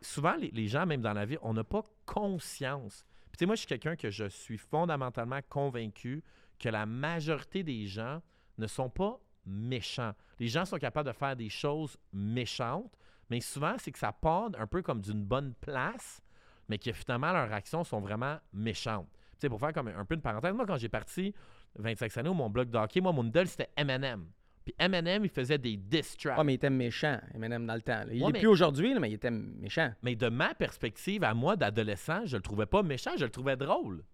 souvent, 0.01 0.35
les, 0.37 0.51
les 0.51 0.67
gens, 0.69 0.87
même 0.87 1.03
dans 1.03 1.13
la 1.13 1.25
vie, 1.27 1.37
on 1.43 1.53
n'a 1.53 1.65
pas 1.65 1.83
conscience. 2.07 3.05
Puis, 3.31 3.33
tu 3.33 3.39
sais, 3.41 3.47
moi, 3.47 3.55
je 3.55 3.61
suis 3.61 3.69
quelqu'un 3.69 3.95
que 3.97 4.11
je 4.11 4.25
suis 4.29 4.59
fondamentalement 4.59 5.41
convaincu 5.49 6.23
que 6.59 6.69
la 6.69 6.87
majorité 6.87 7.63
des 7.63 7.87
gens 7.87 8.23
ne 8.59 8.67
sont 8.67 8.89
pas 8.91 9.19
méchants. 9.47 10.13
Les 10.39 10.49
gens 10.49 10.65
sont 10.65 10.79
capables 10.79 11.09
de 11.09 11.13
faire 11.15 11.37
des 11.37 11.49
choses 11.49 11.97
méchantes, 12.13 12.93
mais 13.29 13.41
souvent, 13.41 13.75
c'est 13.79 13.91
que 13.93 13.99
ça 13.99 14.13
part 14.13 14.51
un 14.59 14.67
peu 14.67 14.83
comme 14.83 15.01
d'une 15.01 15.25
bonne 15.25 15.55
place, 15.61 16.23
mais 16.69 16.79
que 16.79 16.93
finalement, 16.93 17.33
leurs 17.33 17.53
actions 17.53 17.85
sont 17.85 18.01
vraiment 18.01 18.39
méchantes. 18.53 19.09
Sais, 19.43 19.49
pour 19.49 19.59
faire 19.61 19.73
comme 19.73 19.89
un, 19.89 19.99
un 19.99 20.05
peu 20.05 20.15
une 20.15 20.21
parenthèse, 20.21 20.55
moi, 20.55 20.65
quand 20.67 20.77
j'ai 20.77 20.89
parti 20.89 21.35
25 21.77 22.17
années 22.19 22.29
au 22.29 22.35
mon 22.35 22.49
blog 22.49 22.71
d'hockey, 22.71 23.01
moi, 23.01 23.13
mon 23.13 23.25
idole, 23.27 23.49
c'était 23.49 23.69
Eminem. 23.77 24.25
Puis 24.65 24.73
Eminem, 24.79 25.25
il 25.25 25.31
faisait 25.31 25.59
des 25.59 25.77
diss 25.77 26.17
tracks. 26.17 26.39
Ouais, 26.39 26.45
mais 26.45 26.53
il 26.53 26.55
était 26.57 26.71
méchant, 26.71 27.19
Eminem, 27.35 27.67
dans 27.67 27.75
le 27.75 27.83
temps. 27.83 28.05
là. 28.05 28.07
Il 28.13 28.23
Ouais, 28.23 28.29
est 28.31 28.33
mais- 28.35 28.39
plus 28.39 28.47
aujourd'hui, 28.49 28.95
là, 28.95 29.01
mais 29.01 29.11
il 29.11 29.15
était 29.15 29.33
méchant. 29.33 29.93
Mais 30.03 30.15
de 30.15 30.29
ma 30.29 30.55
perspective, 30.55 31.25
à 31.25 31.35
moi, 31.35 31.57
d'adolescent, 31.57 32.25
je 32.25 32.37
le 32.37 32.43
trouvais 32.43 32.67
pas 32.67 32.85
méchant, 32.85 33.11
je 33.19 33.25
le 33.25 33.31
trouvais 33.31 33.57
drôle. 33.57 34.05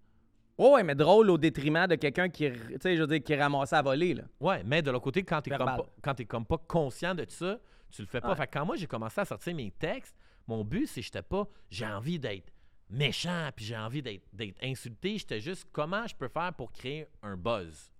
Oh, 0.56 0.72
ouais, 0.74 0.82
mais 0.82 0.94
drôle 0.94 1.28
au 1.28 1.36
détriment 1.36 1.86
de 1.86 1.94
quelqu'un 1.96 2.30
qui, 2.30 2.50
tu 2.50 2.58
sais, 2.80 2.96
je 2.96 3.02
veux 3.02 3.06
dire, 3.06 3.22
qui 3.22 3.36
ramassait 3.36 3.76
à 3.76 3.82
voler, 3.82 4.14
là. 4.14 4.22
Ouais, 4.40 4.62
mais 4.64 4.80
de 4.80 4.90
l'autre 4.90 5.04
côté, 5.04 5.22
quand 5.22 5.42
t'es 5.42 5.50
comme 5.50 5.58
Verbal. 5.58 5.76
pas, 5.84 5.92
quand 6.02 6.14
t'es 6.14 6.24
comme 6.24 6.46
pas 6.46 6.58
conscient 6.66 7.14
de 7.14 7.26
ça, 7.28 7.60
tu 7.90 8.00
le 8.02 8.08
fais 8.08 8.22
pas. 8.22 8.30
Ouais. 8.30 8.34
Fait 8.36 8.46
que 8.46 8.52
quand 8.58 8.64
moi 8.66 8.76
j'ai 8.76 8.86
commencé 8.86 9.20
à 9.20 9.24
sortir 9.26 9.54
mes 9.54 9.70
textes, 9.70 10.16
mon 10.46 10.64
but 10.64 10.86
c'est 10.86 11.00
que 11.00 11.04
j'étais 11.04 11.22
pas 11.22 11.46
j'ai 11.70 11.86
envie 11.86 12.18
d'être 12.18 12.50
méchant 12.90 13.50
puis 13.54 13.64
j'ai 13.64 13.76
envie 13.76 14.02
d'être 14.02 14.62
insulté, 14.62 15.18
j'étais 15.18 15.40
juste 15.40 15.66
comment 15.72 16.06
je 16.06 16.14
peux 16.14 16.28
faire 16.28 16.52
pour 16.54 16.72
créer 16.72 17.06
un 17.22 17.36
buzz? 17.36 17.90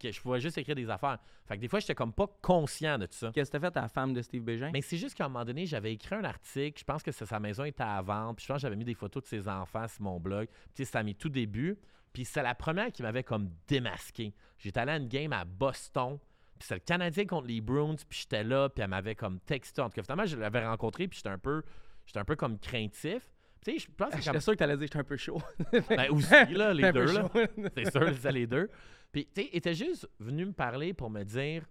Que 0.00 0.10
je 0.10 0.20
pouvais 0.20 0.40
juste 0.40 0.58
écrire 0.58 0.74
des 0.74 0.90
affaires. 0.90 1.18
Fait 1.46 1.54
que 1.56 1.60
des 1.60 1.68
fois 1.68 1.78
j'étais 1.78 1.94
comme 1.94 2.12
pas 2.12 2.26
conscient 2.42 2.98
de 2.98 3.06
ça. 3.10 3.30
Qu'est-ce 3.32 3.50
que 3.52 3.58
t'as 3.58 3.70
fait 3.70 3.76
à 3.76 3.82
la 3.82 3.88
femme 3.88 4.12
de 4.12 4.20
Steve 4.22 4.42
Bégin? 4.42 4.70
Mais 4.72 4.80
c'est 4.80 4.96
juste 4.96 5.14
qu'à 5.14 5.26
un 5.26 5.28
moment 5.28 5.44
donné, 5.44 5.66
j'avais 5.66 5.92
écrit 5.92 6.16
un 6.16 6.24
article, 6.24 6.80
je 6.80 6.84
pense 6.84 7.02
que 7.02 7.12
c'est- 7.12 7.26
sa 7.26 7.38
maison 7.38 7.62
était 7.62 7.84
à 7.84 8.02
vendre, 8.02 8.34
puis 8.34 8.44
je 8.44 8.48
pense 8.48 8.56
que 8.56 8.62
j'avais 8.62 8.74
mis 8.74 8.84
des 8.84 8.94
photos 8.94 9.22
de 9.22 9.28
ses 9.28 9.46
enfants 9.48 9.86
sur 9.86 10.02
mon 10.02 10.18
blog. 10.18 10.48
Puis 10.74 10.84
c'était 10.84 10.98
à 10.98 11.02
mes 11.04 11.14
tout 11.14 11.28
débuts. 11.28 11.78
Puis 12.12 12.24
c'est 12.24 12.42
la 12.42 12.56
première 12.56 12.90
qui 12.90 13.02
m'avait 13.02 13.22
comme 13.22 13.50
démasqué. 13.68 14.34
J'étais 14.58 14.80
allé 14.80 14.92
à 14.92 14.96
une 14.96 15.06
game 15.06 15.32
à 15.32 15.44
Boston, 15.44 16.18
puis 16.58 16.66
c'était 16.66 16.74
le 16.76 16.80
Canadien 16.80 17.26
contre 17.26 17.46
les 17.46 17.60
Bruins, 17.60 17.94
puis 18.08 18.18
j'étais 18.22 18.42
là, 18.42 18.68
puis 18.68 18.82
elle 18.82 18.90
m'avait 18.90 19.14
comme 19.14 19.38
texté. 19.40 19.80
En 19.80 19.88
tout 19.90 19.94
cas, 19.94 20.02
finalement, 20.02 20.26
je 20.26 20.36
l'avais 20.36 20.66
rencontré, 20.66 21.06
puis 21.06 21.18
j'étais 21.18 21.28
un 21.28 21.38
peu 21.38 21.62
j'étais 22.04 22.18
un 22.18 22.24
peu 22.24 22.34
comme 22.34 22.58
craintif. 22.58 23.28
Tu 23.64 23.72
sais, 23.72 23.78
je 23.78 23.88
pense 23.96 24.10
que 24.10 24.16
c'est 24.16 24.22
J'étais 24.24 24.40
sûr 24.40 24.52
que 24.52 24.58
t'allais 24.58 24.76
dire 24.76 24.88
que 24.88 24.92
j'étais 24.92 24.98
un 24.98 25.04
peu 25.04 25.16
chaud. 25.16 25.40
Ben, 25.88 26.10
aussi, 26.10 26.30
là, 26.54 26.72
les 26.74 26.92
deux, 26.92 27.12
là. 27.12 27.28
C'est 27.76 27.90
sûr, 27.90 28.14
c'est 28.20 28.32
les 28.32 28.46
deux. 28.46 28.70
Puis, 29.12 29.26
tu 29.34 29.42
sais, 29.42 29.48
il 29.52 29.56
était 29.56 29.74
juste 29.74 30.08
venu 30.20 30.46
me 30.46 30.52
parler 30.52 30.92
pour 30.94 31.10
me 31.10 31.22
dire, 31.24 31.62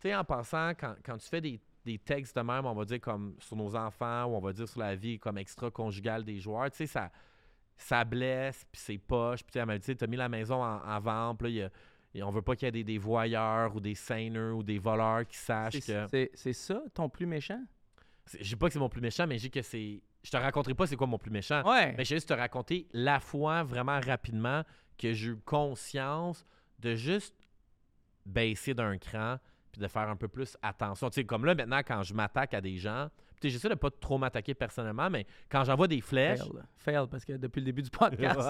tu 0.00 0.08
sais, 0.08 0.14
en 0.14 0.24
passant, 0.24 0.70
quand, 0.70 0.94
quand 1.04 1.16
tu 1.16 1.26
fais 1.28 1.40
des, 1.40 1.60
des 1.84 1.98
textes 1.98 2.36
de 2.36 2.42
même, 2.42 2.66
on 2.66 2.74
va 2.74 2.84
dire 2.84 3.00
comme 3.00 3.34
sur 3.38 3.56
nos 3.56 3.74
enfants 3.76 4.24
ou 4.26 4.34
on 4.36 4.40
va 4.40 4.52
dire 4.52 4.68
sur 4.68 4.80
la 4.80 4.94
vie 4.94 5.18
comme 5.18 5.38
extra-conjugale 5.38 6.24
des 6.24 6.38
joueurs, 6.38 6.70
tu 6.70 6.78
sais, 6.78 6.86
ça, 6.86 7.10
ça 7.76 8.04
blesse, 8.04 8.64
puis 8.70 8.80
c'est 8.84 8.98
poche. 8.98 9.42
Puis, 9.42 9.52
tu 9.52 9.52
sais, 9.54 9.58
elle 9.60 9.66
m'a 9.66 9.78
dit, 9.78 9.96
t'as 9.96 10.06
mis 10.06 10.16
la 10.16 10.28
maison 10.28 10.62
en, 10.62 10.80
en 10.84 11.00
vente, 11.00 11.38
puis 11.38 11.46
là, 11.46 11.50
il 11.50 11.56
y 11.56 11.62
a- 11.62 11.70
et 12.14 12.22
on 12.22 12.30
veut 12.30 12.40
pas 12.42 12.56
qu'il 12.56 12.64
y 12.66 12.68
ait 12.70 12.72
des, 12.72 12.84
des 12.84 12.96
voyeurs 12.98 13.76
ou 13.76 13.80
des 13.80 13.94
seineurs 13.94 14.56
ou 14.56 14.62
des 14.62 14.78
voleurs 14.78 15.26
qui 15.26 15.36
sachent 15.36 15.80
que. 15.80 16.06
c'est- 16.34 16.52
ça, 16.54 16.82
ton 16.94 17.08
plus 17.10 17.26
méchant? 17.26 17.62
Je 18.40 18.42
dis 18.42 18.56
pas 18.56 18.66
que 18.68 18.72
c'est 18.72 18.78
mon 18.78 18.88
plus 18.88 19.02
méchant, 19.02 19.26
mais 19.26 19.36
je 19.36 19.42
dis 19.42 19.50
que 19.50 19.60
c'est. 19.62 20.00
Je 20.26 20.32
te 20.32 20.36
raconterai 20.38 20.74
pas 20.74 20.88
c'est 20.88 20.96
quoi 20.96 21.06
mon 21.06 21.18
plus 21.18 21.30
méchant. 21.30 21.62
Ouais. 21.62 21.94
Mais 21.96 22.04
je 22.04 22.10
vais 22.10 22.16
juste 22.16 22.30
te 22.30 22.34
raconter 22.34 22.88
la 22.92 23.20
fois 23.20 23.62
vraiment 23.62 24.00
rapidement 24.00 24.64
que 24.98 25.12
j'ai 25.12 25.28
eu 25.28 25.36
conscience 25.36 26.44
de 26.80 26.96
juste 26.96 27.32
baisser 28.24 28.74
d'un 28.74 28.98
cran 28.98 29.36
puis 29.70 29.80
de 29.80 29.86
faire 29.86 30.08
un 30.08 30.16
peu 30.16 30.26
plus 30.26 30.56
attention. 30.62 31.10
Tu 31.10 31.20
sais, 31.20 31.24
comme 31.24 31.44
là, 31.44 31.54
maintenant, 31.54 31.78
quand 31.86 32.02
je 32.02 32.12
m'attaque 32.12 32.54
à 32.54 32.60
des 32.60 32.76
gens, 32.76 33.08
puis 33.14 33.34
tu 33.40 33.46
sais, 33.46 33.50
j'essaie 33.52 33.68
de 33.68 33.76
pas 33.76 33.88
trop 33.88 34.18
m'attaquer 34.18 34.54
personnellement, 34.54 35.08
mais 35.08 35.28
quand 35.48 35.62
j'envoie 35.62 35.86
des 35.86 36.00
flèches, 36.00 36.40
Fail. 36.40 36.96
Fail, 36.96 37.06
parce 37.08 37.24
que 37.24 37.34
depuis 37.34 37.60
le 37.60 37.66
début 37.66 37.82
du 37.82 37.90
podcast. 37.90 38.40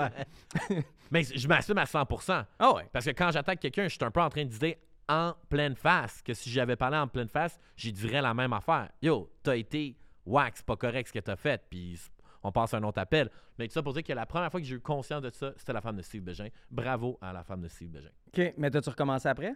Ouais. 0.71 0.83
mais 1.11 1.25
je 1.25 1.47
m'assume 1.47 1.77
à 1.77 1.85
100%. 1.85 2.43
Ah 2.59 2.73
ouais. 2.73 2.89
Parce 2.91 3.05
que 3.05 3.11
quand 3.11 3.31
j'attaque 3.33 3.61
quelqu'un, 3.61 3.85
je 3.85 3.97
suis 3.97 4.05
un 4.05 4.11
peu 4.11 4.23
en 4.23 4.31
train 4.31 4.47
de 4.47 4.51
dire 4.51 4.77
en 5.11 5.35
pleine 5.51 5.77
face 5.77 6.23
que 6.23 6.33
si 6.33 6.49
j'avais 6.49 6.77
parlé 6.77 6.97
en 6.97 7.07
pleine 7.07 7.29
face, 7.29 7.61
j'y 7.77 7.93
dirais 7.93 8.23
la 8.23 8.33
même 8.33 8.55
affaire. 8.55 8.89
Yo, 9.03 9.31
t'as 9.43 9.57
été 9.57 9.95
wax, 10.27 10.63
pas 10.63 10.77
correct 10.77 11.09
ce 11.09 11.13
que 11.13 11.19
t'as 11.21 11.37
fait, 11.37 11.63
puis 11.71 11.99
on 12.43 12.53
passe 12.53 12.75
à 12.75 12.79
un 12.79 12.83
autre 12.83 13.01
appel. 13.01 13.31
Mais 13.59 13.67
tout 13.67 13.73
ça 13.75 13.83
pour 13.83 13.93
dire 13.93 14.03
que 14.03 14.13
la 14.13 14.27
première 14.27 14.51
fois 14.51 14.61
que 14.61 14.67
j'ai 14.67 14.77
eu 14.77 14.81
conscience 14.81 15.23
de 15.23 15.31
ça, 15.31 15.53
c'était 15.57 15.73
la 15.73 15.81
femme 15.81 15.97
de 15.97 16.03
Steve 16.03 16.23
Bégin. 16.23 16.49
Bravo 16.71 17.19
à 17.21 17.33
la 17.33 17.43
femme 17.43 17.61
de 17.61 17.69
Steve 17.69 17.91
Bégin. 17.91 18.11
OK, 18.29 18.55
mais 18.59 18.71
t'as-tu 18.71 18.91
recommencé 18.91 19.29
après? 19.29 19.55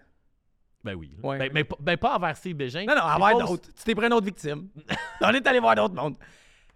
Ben 0.82 0.94
oui. 0.94 1.14
Ouais. 1.22 1.38
Ben, 1.38 1.50
mais, 1.52 1.64
pas- 1.64 1.76
ben 1.78 1.96
pas 1.96 2.16
envers 2.16 2.36
Steve 2.36 2.56
Bégin. 2.56 2.84
Non, 2.86 2.94
non, 2.94 3.02
C'est 3.12 3.20
pas 3.20 3.34
d'autres. 3.34 3.68
Tu 3.74 3.84
t'es 3.84 3.94
pris 3.94 4.06
une 4.06 4.12
autre 4.12 4.24
victime. 4.24 4.68
On 5.20 5.28
est 5.28 5.46
allé 5.46 5.60
voir 5.60 5.74
d'autres 5.74 5.94
mondes. 5.94 6.16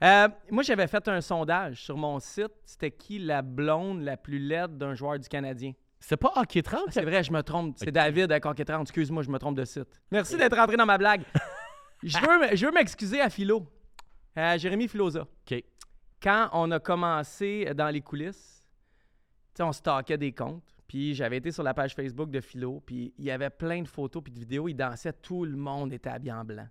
Euh, 0.02 0.28
moi, 0.50 0.62
j'avais 0.62 0.86
fait 0.86 1.06
un 1.08 1.20
sondage 1.20 1.82
sur 1.82 1.96
mon 1.96 2.18
site. 2.18 2.52
C'était 2.66 2.90
qui 2.90 3.18
la 3.18 3.40
blonde 3.40 4.02
la 4.02 4.16
plus 4.16 4.38
laide 4.38 4.76
d'un 4.76 4.94
joueur 4.94 5.18
du 5.18 5.28
Canadien? 5.28 5.72
C'est 6.00 6.18
pas 6.18 6.32
Hockey 6.36 6.60
30? 6.60 6.82
Ah, 6.86 6.90
C'est 6.90 7.04
vrai, 7.04 7.22
je 7.22 7.32
me 7.32 7.42
trompe. 7.42 7.76
C'est. 7.78 7.90
David 7.90 8.38
Conquête 8.40 8.68
30. 8.68 8.82
Excuse-moi, 8.82 9.22
je 9.22 9.30
me 9.30 9.38
trompe 9.38 9.56
de 9.56 9.64
site. 9.64 9.88
Merci 10.10 10.36
d'être 10.36 10.56
rentré 10.56 10.76
dans 10.76 10.84
ma 10.84 10.98
blague. 10.98 11.22
je 12.02 12.18
veux, 12.18 12.56
je 12.56 12.66
veux 12.66 12.72
m'excuser 12.72 13.22
à 13.22 13.30
Philo. 13.30 13.66
À 14.36 14.56
Jérémy 14.56 14.88
Philosa. 14.88 15.22
OK. 15.22 15.64
Quand 16.20 16.48
on 16.52 16.70
a 16.70 16.80
commencé 16.80 17.72
dans 17.74 17.88
les 17.88 18.00
coulisses, 18.00 18.64
on 19.60 19.72
stockait 19.72 20.18
des 20.18 20.32
comptes. 20.32 20.64
Puis 20.86 21.14
j'avais 21.14 21.38
été 21.38 21.50
sur 21.50 21.62
la 21.62 21.74
page 21.74 21.94
Facebook 21.94 22.30
de 22.30 22.40
Philo. 22.40 22.82
Puis 22.84 23.14
il 23.18 23.24
y 23.24 23.30
avait 23.30 23.50
plein 23.50 23.82
de 23.82 23.88
photos 23.88 24.22
puis 24.22 24.32
de 24.32 24.38
vidéos. 24.38 24.68
Il 24.68 24.74
dansait. 24.74 25.12
Tout 25.12 25.44
le 25.44 25.56
monde 25.56 25.92
était 25.92 26.10
habillé 26.10 26.32
en 26.32 26.44
blanc. 26.44 26.68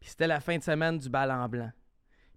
Puis 0.00 0.10
c'était 0.10 0.26
la 0.26 0.40
fin 0.40 0.58
de 0.58 0.62
semaine 0.62 0.98
du 0.98 1.08
bal 1.08 1.30
en 1.30 1.48
blanc. 1.48 1.70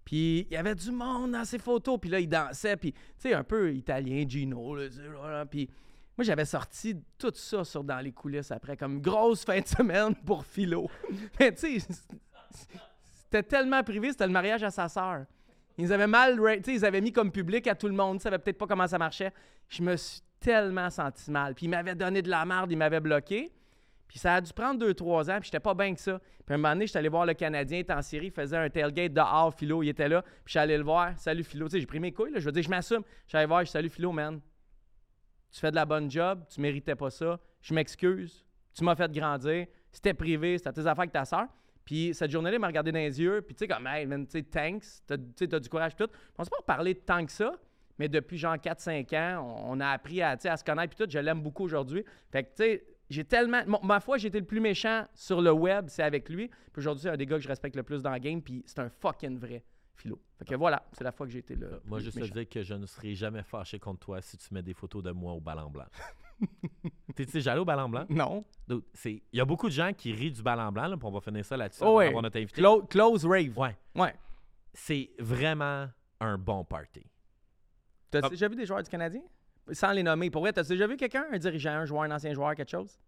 Puis 0.04 0.46
il 0.50 0.52
y 0.52 0.56
avait 0.56 0.74
du 0.74 0.90
monde 0.90 1.32
dans 1.32 1.44
ces 1.44 1.58
photos. 1.58 1.98
Puis 2.00 2.10
là, 2.10 2.20
il 2.20 2.28
dansait. 2.28 2.76
Puis, 2.76 2.92
tu 2.92 3.00
sais, 3.18 3.34
un 3.34 3.44
peu 3.44 3.74
italien, 3.74 4.24
Gino. 4.28 4.76
Là. 4.76 5.46
Puis 5.46 5.68
moi, 6.16 6.24
j'avais 6.24 6.44
sorti 6.44 6.96
tout 7.16 7.32
ça 7.34 7.64
sur 7.64 7.84
dans 7.84 8.00
les 8.00 8.12
coulisses 8.12 8.50
après, 8.50 8.76
comme 8.76 9.00
grosse 9.00 9.44
fin 9.46 9.60
de 9.60 9.66
semaine 9.66 10.14
pour 10.14 10.44
Philo. 10.44 10.90
Mais 11.38 11.52
tu 11.54 11.80
sais, 11.80 11.88
c'était 13.30 13.44
tellement 13.44 13.84
privé, 13.84 14.10
c'était 14.10 14.26
le 14.26 14.32
mariage 14.32 14.64
à 14.64 14.70
sa 14.70 14.88
sœur. 14.88 15.24
Ils 15.78 15.92
avaient 15.92 16.08
mal, 16.08 16.36
ils 16.66 16.84
avaient 16.84 17.00
mis 17.00 17.12
comme 17.12 17.30
public 17.30 17.68
à 17.68 17.76
tout 17.76 17.86
le 17.86 17.94
monde, 17.94 18.16
ils 18.16 18.20
savaient 18.20 18.40
peut-être 18.40 18.58
pas 18.58 18.66
comment 18.66 18.88
ça 18.88 18.98
marchait. 18.98 19.32
Je 19.68 19.84
me 19.84 19.94
suis 19.94 20.20
tellement 20.40 20.90
senti 20.90 21.30
mal. 21.30 21.54
Puis 21.54 21.66
ils 21.66 21.68
m'avaient 21.68 21.94
donné 21.94 22.22
de 22.22 22.28
la 22.28 22.44
merde, 22.44 22.72
ils 22.72 22.76
m'avaient 22.76 22.98
bloqué. 22.98 23.52
Puis 24.08 24.18
ça 24.18 24.34
a 24.34 24.40
dû 24.40 24.52
prendre 24.52 24.80
deux, 24.80 24.94
trois 24.94 25.30
ans, 25.30 25.38
puis 25.38 25.44
j'étais 25.44 25.60
pas 25.60 25.74
bien 25.74 25.94
que 25.94 26.00
ça. 26.00 26.18
Puis 26.44 26.54
un 26.54 26.56
moment 26.56 26.72
donné, 26.72 26.88
j'étais 26.88 26.98
allé 26.98 27.08
voir 27.08 27.24
le 27.24 27.34
Canadien, 27.34 27.78
il 27.78 27.82
était 27.82 27.92
en 27.92 28.02
série, 28.02 28.26
il 28.26 28.32
faisait 28.32 28.56
un 28.56 28.68
tailgate 28.68 29.12
dehors, 29.12 29.54
Philo, 29.54 29.84
il 29.84 29.90
était 29.90 30.08
là. 30.08 30.22
Puis 30.22 30.32
je 30.46 30.50
suis 30.50 30.58
allé 30.58 30.76
le 30.76 30.82
voir, 30.82 31.16
salut 31.16 31.44
Philo. 31.44 31.68
Tu 31.68 31.72
sais, 31.74 31.80
j'ai 31.80 31.86
pris 31.86 32.00
mes 32.00 32.10
couilles, 32.10 32.32
là, 32.32 32.40
je 32.40 32.46
veux 32.46 32.52
dire, 32.52 32.64
je 32.64 32.70
m'assume. 32.70 33.04
Je 33.28 33.36
allé 33.36 33.46
voir, 33.46 33.64
je 33.64 33.70
salut 33.70 33.90
Philo, 33.90 34.10
man. 34.10 34.40
Tu 35.52 35.60
fais 35.60 35.70
de 35.70 35.76
la 35.76 35.84
bonne 35.84 36.10
job, 36.10 36.42
tu 36.52 36.60
méritais 36.60 36.96
pas 36.96 37.10
ça. 37.10 37.38
Je 37.62 37.72
m'excuse. 37.74 38.44
Tu 38.74 38.82
m'as 38.82 38.96
fait 38.96 39.12
grandir. 39.12 39.68
C'était 39.92 40.14
privé, 40.14 40.58
c'était 40.58 40.72
tes 40.72 40.80
affaires 40.80 40.98
avec 40.98 41.12
ta 41.12 41.24
soeur. 41.24 41.46
Puis 41.84 42.14
cette 42.14 42.30
journée-là, 42.30 42.56
il 42.56 42.60
m'a 42.60 42.66
regardé 42.66 42.92
dans 42.92 42.98
les 42.98 43.20
yeux. 43.20 43.42
Puis 43.42 43.54
tu 43.54 43.60
sais, 43.60 43.68
comme, 43.68 43.86
hey, 43.86 44.06
man, 44.06 44.26
tu 44.26 44.32
sais, 44.32 44.42
thanks. 44.42 44.84
T'as, 45.06 45.16
t'as 45.16 45.60
du 45.60 45.68
courage, 45.68 45.96
tout. 45.96 46.08
On 46.38 46.44
s'est 46.44 46.50
pas 46.50 46.62
parlé 46.66 46.94
tant 46.94 47.24
que 47.24 47.32
ça. 47.32 47.52
Mais 47.98 48.08
depuis 48.08 48.38
genre 48.38 48.56
4-5 48.56 49.14
ans, 49.16 49.44
on, 49.44 49.76
on 49.76 49.80
a 49.80 49.88
appris 49.88 50.22
à, 50.22 50.30
à 50.42 50.56
se 50.56 50.64
connaître. 50.64 50.94
Puis 50.94 51.04
tout, 51.04 51.10
je 51.10 51.18
l'aime 51.18 51.42
beaucoup 51.42 51.64
aujourd'hui. 51.64 52.04
Fait 52.30 52.44
que, 52.44 52.48
tu 52.48 52.54
sais, 52.56 52.84
j'ai 53.10 53.24
tellement. 53.24 53.62
ma 53.82 54.00
foi, 54.00 54.18
été 54.18 54.38
le 54.38 54.46
plus 54.46 54.60
méchant 54.60 55.04
sur 55.14 55.42
le 55.42 55.50
web, 55.50 55.86
c'est 55.88 56.04
avec 56.04 56.28
lui. 56.28 56.48
Puis 56.48 56.78
aujourd'hui, 56.78 57.02
c'est 57.02 57.10
un 57.10 57.16
des 57.16 57.26
gars 57.26 57.36
que 57.36 57.42
je 57.42 57.48
respecte 57.48 57.76
le 57.76 57.82
plus 57.82 58.02
dans 58.02 58.12
le 58.12 58.18
game. 58.18 58.40
Puis 58.40 58.62
c'est 58.66 58.78
un 58.78 58.88
fucking 58.88 59.38
vrai 59.38 59.64
philo. 59.96 60.20
Fait 60.38 60.44
que 60.44 60.54
voilà, 60.54 60.86
c'est 60.92 61.04
la 61.04 61.12
fois 61.12 61.26
que 61.26 61.32
j'ai 61.32 61.40
été 61.40 61.56
le. 61.56 61.80
Moi, 61.84 61.98
plus 61.98 62.04
juste 62.04 62.20
te 62.20 62.32
dire 62.32 62.48
que 62.48 62.62
je 62.62 62.74
ne 62.74 62.86
serai 62.86 63.14
jamais 63.14 63.42
fâché 63.42 63.78
contre 63.78 64.00
toi 64.00 64.22
si 64.22 64.38
tu 64.38 64.54
mets 64.54 64.62
des 64.62 64.74
photos 64.74 65.02
de 65.02 65.10
moi 65.10 65.32
au 65.32 65.40
ballon 65.40 65.70
blanc. 65.70 65.86
tu 67.16 67.24
sais, 67.24 67.40
j'allais 67.40 67.60
au 67.60 67.64
ballon 67.64 67.88
blanc? 67.88 68.06
Non. 68.08 68.44
Il 69.04 69.20
y 69.32 69.40
a 69.40 69.44
beaucoup 69.44 69.66
de 69.68 69.72
gens 69.72 69.92
qui 69.92 70.12
rient 70.12 70.30
du 70.30 70.42
ballon 70.42 70.70
blanc, 70.72 70.86
là, 70.88 70.96
puis 70.96 71.06
on 71.06 71.10
va 71.10 71.20
finir 71.20 71.44
ça 71.44 71.56
là-dessus. 71.56 71.82
Oh 71.84 71.96
ouais. 71.98 72.12
notre 72.12 72.38
invité. 72.38 72.60
Clo- 72.60 72.82
close 72.88 73.24
rave. 73.26 73.56
Ouais. 73.58 73.76
Ouais. 73.94 74.14
C'est 74.72 75.10
vraiment 75.18 75.88
un 76.20 76.38
bon 76.38 76.64
party. 76.64 77.04
T'as 78.10 78.20
Ah. 78.24 78.28
déjà 78.28 78.48
vu 78.48 78.56
des 78.56 78.66
joueurs 78.66 78.82
du 78.82 78.90
Canadien? 78.90 79.22
Sans 79.72 79.92
les 79.92 80.02
nommer. 80.02 80.30
Pour 80.30 80.42
vrai, 80.42 80.52
t'as 80.52 80.62
déjà 80.64 80.86
vu 80.86 80.96
quelqu'un, 80.96 81.26
un 81.32 81.38
dirigeant, 81.38 81.70
un 81.72 81.84
joueur, 81.84 82.02
un 82.02 82.10
ancien 82.10 82.32
joueur, 82.32 82.54
quelque 82.54 82.70
chose? 82.70 82.98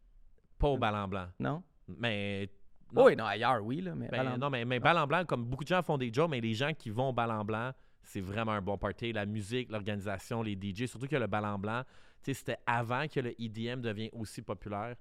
Pas 0.59 0.68
au 0.68 0.79
ballon 0.79 1.09
blanc. 1.09 1.27
Non? 1.40 1.62
Mais. 1.88 2.49
non. 2.92 3.05
Oui, 3.05 3.16
non, 3.16 3.25
ailleurs, 3.25 3.64
oui, 3.64 3.81
là, 3.81 3.95
mais 3.95 4.09
Ben, 4.09 4.25
ballon- 4.25 4.38
non, 4.38 4.51
mais, 4.51 4.64
mais 4.64 4.79
ballon 4.79 5.07
blanc, 5.07 5.25
comme 5.25 5.45
beaucoup 5.45 5.64
de 5.64 5.68
gens 5.68 5.83
font 5.83 5.99
des 5.99 6.12
jobs, 6.12 6.31
mais 6.31 6.40
les 6.40 6.55
gens 6.55 6.73
qui 6.73 6.90
vont 6.90 7.09
au 7.09 7.12
ballon 7.12 7.45
blanc, 7.45 7.73
c'est 8.03 8.21
vraiment 8.21 8.53
un 8.53 8.61
bon 8.62 8.77
party. 8.79 9.12
La 9.12 9.27
musique, 9.27 9.71
l'organisation, 9.71 10.42
les 10.42 10.55
DJ, 10.61 10.87
surtout 10.87 11.07
que 11.07 11.16
le 11.16 11.27
ballon 11.27 11.59
blanc, 11.59 11.83
c'était 12.25 12.59
avant 12.67 13.07
que 13.09 13.21
le 13.21 13.35
EDM 13.41 13.81
devienne 13.81 14.11
aussi 14.13 14.43
populaire. 14.43 14.95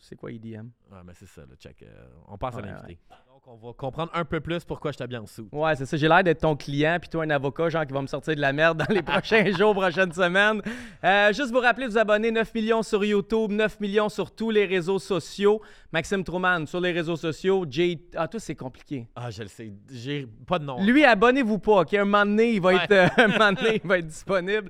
C'est 0.00 0.16
quoi 0.16 0.32
EDM? 0.32 0.66
Ouais, 0.90 0.98
mais 1.06 1.12
c'est 1.14 1.28
ça, 1.28 1.42
là, 1.42 1.54
check. 1.56 1.80
euh, 1.84 2.06
on 2.26 2.36
passe 2.36 2.56
à 2.56 2.58
Ouais, 2.60 2.66
l'invité. 2.66 2.98
Donc, 3.32 3.42
on 3.46 3.54
va 3.54 3.72
comprendre 3.72 4.10
un 4.12 4.24
peu 4.24 4.40
plus 4.40 4.64
pourquoi 4.64 4.90
je 4.90 4.98
t'habille 4.98 5.16
en 5.18 5.22
dessous. 5.22 5.48
Ouais, 5.52 5.76
c'est 5.76 5.86
ça. 5.86 5.96
J'ai 5.96 6.08
l'air 6.08 6.24
d'être 6.24 6.40
ton 6.40 6.56
client, 6.56 6.96
puis 7.00 7.08
toi, 7.08 7.22
un 7.22 7.30
avocat, 7.30 7.68
genre, 7.68 7.86
qui 7.86 7.92
va 7.92 8.02
me 8.02 8.08
sortir 8.08 8.34
de 8.34 8.40
la 8.40 8.52
merde 8.52 8.78
dans 8.78 8.92
les 8.92 9.02
prochains 9.02 9.48
jours, 9.52 9.72
prochaines 9.72 10.12
semaines. 10.12 10.60
Euh, 11.04 11.32
juste 11.32 11.52
vous 11.52 11.60
rappeler 11.60 11.86
de 11.86 11.92
vous 11.92 11.98
abonner 11.98 12.32
9 12.32 12.52
millions 12.52 12.82
sur 12.82 13.04
YouTube, 13.04 13.52
9 13.52 13.78
millions 13.78 14.08
sur 14.08 14.34
tous 14.34 14.50
les 14.50 14.64
réseaux 14.66 14.98
sociaux. 14.98 15.62
Maxime 15.92 16.24
Truman, 16.24 16.66
sur 16.66 16.80
les 16.80 16.90
réseaux 16.90 17.14
sociaux. 17.16 17.64
Jay. 17.70 18.00
Ah, 18.16 18.26
toi, 18.26 18.40
c'est 18.40 18.56
compliqué. 18.56 19.06
Ah, 19.14 19.30
je 19.30 19.42
le 19.44 19.48
sais. 19.48 19.72
J'ai 19.88 20.26
pas 20.48 20.58
de 20.58 20.64
nom. 20.64 20.82
Lui, 20.84 21.04
abonnez-vous 21.04 21.60
pas, 21.60 21.82
OK? 21.82 21.94
Un 21.94 22.04
moment 22.04 22.26
donné, 22.26 22.54
il 22.54 22.60
va, 22.60 22.70
Ouais. 22.70 22.84
être, 22.86 22.90
euh, 22.90 23.06
un 23.24 23.28
moment 23.28 23.52
donné, 23.52 23.80
il 23.84 23.88
va 23.88 23.98
être 23.98 24.06
disponible. 24.08 24.68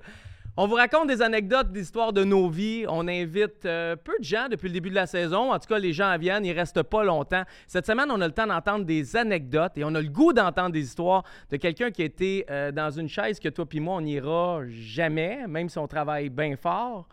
On 0.57 0.69
vous 0.69 0.77
raconte 0.77 1.09
des 1.09 1.21
anecdotes, 1.21 1.73
des 1.73 1.81
histoires 1.81 2.13
de 2.13 2.23
nos 2.23 2.49
vies. 2.49 2.85
On 2.89 3.09
invite 3.09 3.67
euh, 3.67 3.97
peu 3.97 4.13
de 4.21 4.25
gens 4.25 4.47
depuis 4.49 4.69
le 4.69 4.75
début 4.75 4.89
de 4.89 4.95
la 4.95 5.09
saison. 5.09 5.53
En 5.53 5.59
tout 5.59 5.67
cas, 5.67 5.81
les 5.81 5.93
gens 5.93 6.17
viennent, 6.17 6.47
ils 6.47 6.53
restent 6.53 6.85
pas 6.85 7.03
longtemps. 7.03 7.43
Cette 7.67 7.87
semaine, 7.87 8.09
on 8.09 8.21
a 8.21 8.27
le 8.29 8.33
temps 8.33 8.47
d'entendre 8.47 8.85
des 8.85 9.17
anecdotes 9.17 9.73
et 9.75 9.83
on 9.83 9.93
a 9.97 10.01
le 10.01 10.09
goût 10.09 10.33
d'entendre 10.33 10.71
des 10.71 10.83
histoires 10.83 11.25
de 11.51 11.57
quelqu'un 11.57 11.91
qui 11.91 12.03
été 12.03 12.47
euh, 12.51 12.71
dans 12.71 12.93
une 12.93 13.09
chaise 13.09 13.41
que 13.41 13.49
toi 13.49 13.67
puis 13.67 13.81
moi, 13.81 13.97
on 13.97 14.03
n'ira 14.03 14.61
jamais, 14.69 15.45
même 15.49 15.69
si 15.69 15.77
on 15.79 15.89
travaille 15.89 16.29
bien 16.29 16.55
fort. 16.57 17.09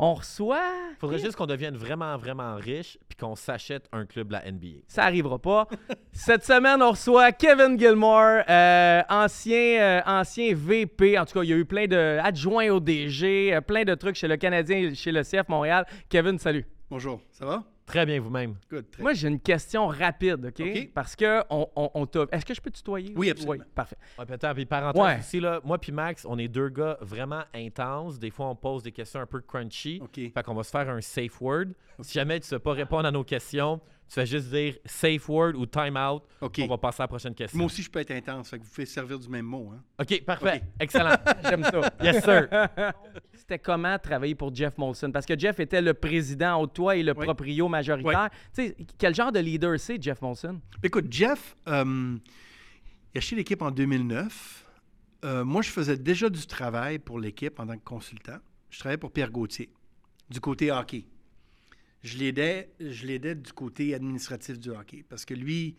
On 0.00 0.14
reçoit... 0.14 0.62
Faudrait 1.00 1.18
juste 1.18 1.34
qu'on 1.34 1.46
devienne 1.46 1.76
vraiment, 1.76 2.16
vraiment 2.16 2.54
riche 2.54 2.98
puis 3.08 3.16
qu'on 3.16 3.34
s'achète 3.34 3.88
un 3.92 4.06
club 4.06 4.28
de 4.28 4.32
la 4.34 4.50
NBA. 4.50 4.82
Ça 4.86 5.04
arrivera 5.04 5.38
pas. 5.38 5.66
Cette 6.12 6.44
semaine, 6.44 6.80
on 6.82 6.90
reçoit 6.90 7.32
Kevin 7.32 7.78
Gilmore, 7.78 8.42
euh, 8.48 9.02
ancien, 9.08 9.80
euh, 9.80 10.00
ancien 10.06 10.54
VP. 10.54 11.18
En 11.18 11.24
tout 11.24 11.34
cas, 11.34 11.42
il 11.42 11.50
y 11.50 11.52
a 11.52 11.56
eu 11.56 11.64
plein 11.64 11.86
de 11.86 12.18
adjoints 12.22 12.68
au 12.70 12.78
DG, 12.78 13.52
euh, 13.52 13.60
plein 13.60 13.84
de 13.84 13.94
trucs 13.94 14.16
chez 14.16 14.28
le 14.28 14.36
Canadien, 14.36 14.94
chez 14.94 15.10
le 15.10 15.22
CF 15.22 15.48
Montréal. 15.48 15.84
Kevin, 16.08 16.38
salut. 16.38 16.66
Bonjour, 16.90 17.20
ça 17.32 17.44
va? 17.44 17.64
Très 17.88 18.06
bien 18.06 18.20
vous-même. 18.20 18.54
Moi, 19.00 19.14
j'ai 19.14 19.28
une 19.28 19.40
question 19.40 19.88
rapide, 19.88 20.44
OK? 20.46 20.60
OK. 20.60 20.90
Parce 20.94 21.16
que 21.16 21.42
on, 21.50 21.66
on, 21.74 21.90
on 21.94 22.06
t'a. 22.06 22.26
Est-ce 22.30 22.44
que 22.46 22.54
je 22.54 22.60
peux 22.60 22.70
tutoyer? 22.70 23.12
Oui, 23.16 23.30
absolument. 23.30 23.64
parfait. 23.74 23.96
Ouais, 24.18 24.24
puis 24.26 24.34
attends, 24.34 24.54
puis 24.54 24.66
parenthèse 24.66 25.02
Ouais. 25.02 25.18
aussi, 25.18 25.40
là, 25.40 25.60
moi 25.64 25.78
puis 25.78 25.90
Max, 25.90 26.24
on 26.28 26.38
est 26.38 26.48
deux 26.48 26.68
gars 26.68 26.98
vraiment 27.00 27.42
intenses. 27.54 28.18
Des 28.18 28.30
fois, 28.30 28.46
on 28.50 28.54
pose 28.54 28.82
des 28.82 28.92
questions 28.92 29.20
un 29.20 29.26
peu 29.26 29.40
crunchy. 29.40 30.00
OK. 30.02 30.14
Fait 30.32 30.42
qu'on 30.44 30.54
va 30.54 30.62
se 30.62 30.70
faire 30.70 30.88
un 30.88 31.00
safe 31.00 31.40
word. 31.40 31.66
Si 32.00 32.12
jamais 32.12 32.38
tu 32.40 32.44
ne 32.44 32.48
sais 32.48 32.58
pas 32.58 32.72
répondre 32.74 33.06
à 33.06 33.10
nos 33.10 33.24
questions, 33.24 33.80
tu 34.08 34.14
vas 34.18 34.24
juste 34.24 34.48
dire 34.48 34.76
safe 34.86 35.28
word 35.28 35.54
ou 35.56 35.66
time 35.66 35.96
out. 35.96 36.22
On 36.40 36.66
va 36.66 36.78
passer 36.78 37.02
à 37.02 37.04
la 37.04 37.08
prochaine 37.08 37.34
question. 37.34 37.58
Moi 37.58 37.66
aussi, 37.66 37.82
je 37.82 37.90
peux 37.90 37.98
être 37.98 38.10
intense, 38.10 38.48
fait 38.50 38.58
que 38.58 38.64
vous 38.64 38.70
pouvez 38.70 38.86
servir 38.86 39.18
du 39.18 39.28
même 39.28 39.44
mot. 39.44 39.70
Hein? 39.74 39.82
OK, 40.00 40.24
parfait. 40.24 40.62
Excellent. 40.80 41.16
J'aime 41.48 41.62
ça. 41.64 41.92
yes, 42.02 42.24
sir. 42.24 42.48
C'était 43.34 43.58
comment 43.58 43.98
travailler 43.98 44.34
pour 44.34 44.54
Jeff 44.54 44.76
Molson? 44.78 45.10
Parce 45.12 45.26
que 45.26 45.38
Jeff 45.38 45.60
était 45.60 45.82
le 45.82 45.94
président 45.94 46.60
au 46.60 46.66
toi 46.66 46.96
et 46.96 47.02
le 47.02 47.12
Oui. 47.16 47.24
proprio 47.24 47.68
majoritaire. 47.68 48.30
Tu 48.54 48.66
sais, 48.68 48.76
quel 48.98 49.14
genre 49.14 49.30
de 49.32 49.40
leader 49.40 49.78
c'est, 49.78 50.02
Jeff 50.02 50.20
Molson? 50.22 50.60
Écoute, 50.82 51.06
Jeff, 51.10 51.56
euh, 51.68 52.16
il 53.14 53.16
a 53.16 53.18
acheté 53.18 53.36
l'équipe 53.36 53.60
en 53.62 53.70
2009. 53.70 54.64
Euh, 55.24 55.44
moi, 55.44 55.62
je 55.62 55.70
faisais 55.70 55.96
déjà 55.96 56.28
du 56.30 56.46
travail 56.46 56.98
pour 56.98 57.18
l'équipe 57.18 57.58
en 57.60 57.66
tant 57.66 57.76
que 57.76 57.84
consultant. 57.84 58.38
Je 58.70 58.78
travaillais 58.78 58.98
pour 58.98 59.12
Pierre 59.12 59.30
Gauthier, 59.30 59.70
du 60.30 60.40
côté 60.40 60.70
hockey. 60.70 61.06
Je 62.08 62.18
l'aidais, 62.18 62.70
je 62.80 63.06
l'aidais 63.06 63.34
du 63.34 63.52
côté 63.52 63.94
administratif 63.94 64.58
du 64.58 64.70
hockey 64.70 65.04
parce 65.08 65.24
que 65.24 65.34
lui, 65.34 65.76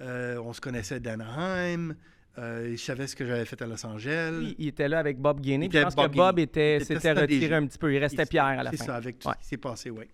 euh, 0.00 0.38
on 0.44 0.52
se 0.52 0.60
connaissait 0.60 1.00
d'Anaheim, 1.00 1.94
euh, 2.38 2.68
il 2.72 2.78
savait 2.78 3.06
ce 3.06 3.14
que 3.16 3.24
j'avais 3.26 3.44
fait 3.44 3.60
à 3.62 3.66
Los 3.66 3.84
Angeles. 3.86 4.38
Il, 4.42 4.54
il 4.58 4.68
était 4.68 4.88
là 4.88 4.98
avec 4.98 5.18
Bob 5.18 5.40
puis 5.40 5.52
Je 5.52 5.82
pense 5.82 5.94
Bob 5.96 6.10
que 6.12 6.16
Bob 6.16 6.38
était, 6.38 6.80
s'était 6.80 7.12
retiré 7.12 7.54
un 7.54 7.66
petit 7.66 7.78
peu. 7.78 7.92
Il 7.92 7.98
restait 7.98 8.22
Il- 8.24 8.28
Pierre 8.28 8.44
à 8.46 8.62
la 8.62 8.70
fin. 8.70 8.76
C'est 8.76 8.84
ça, 8.84 8.96
avec 8.96 9.18
tout 9.18 9.28
Ouais. 9.28 9.34
ce 9.38 9.42
qui 9.42 9.48
s'est 9.48 9.56
passé, 9.56 9.90
oui. 9.90 10.04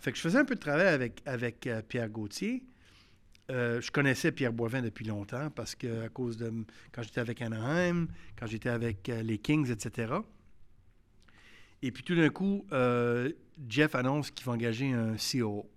Fait 0.00 0.12
que 0.12 0.16
je 0.16 0.22
faisais 0.22 0.38
un 0.38 0.44
peu 0.44 0.54
de 0.54 0.60
travail 0.60 0.86
avec, 0.86 1.20
avec 1.26 1.66
euh, 1.66 1.82
Pierre 1.86 2.08
Gauthier. 2.08 2.62
Euh, 3.50 3.80
je 3.80 3.90
connaissais 3.90 4.30
Pierre 4.30 4.52
Boivin 4.52 4.82
depuis 4.82 5.06
longtemps 5.06 5.48
parce 5.50 5.74
que 5.74 6.04
à 6.04 6.08
cause 6.10 6.36
de 6.36 6.52
quand 6.92 7.02
j'étais 7.02 7.20
avec 7.20 7.40
Anaheim, 7.42 8.06
quand 8.38 8.46
j'étais 8.46 8.68
avec 8.68 9.10
les 9.22 9.38
Kings, 9.38 9.70
etc. 9.72 10.12
Et 11.82 11.92
puis 11.92 12.02
tout 12.02 12.14
d'un 12.16 12.28
coup, 12.30 12.66
euh, 12.72 13.32
Jeff 13.68 13.94
annonce 13.94 14.30
qu'il 14.30 14.44
va 14.46 14.52
engager 14.52 14.92
un 14.92 15.14
COO. 15.16 15.70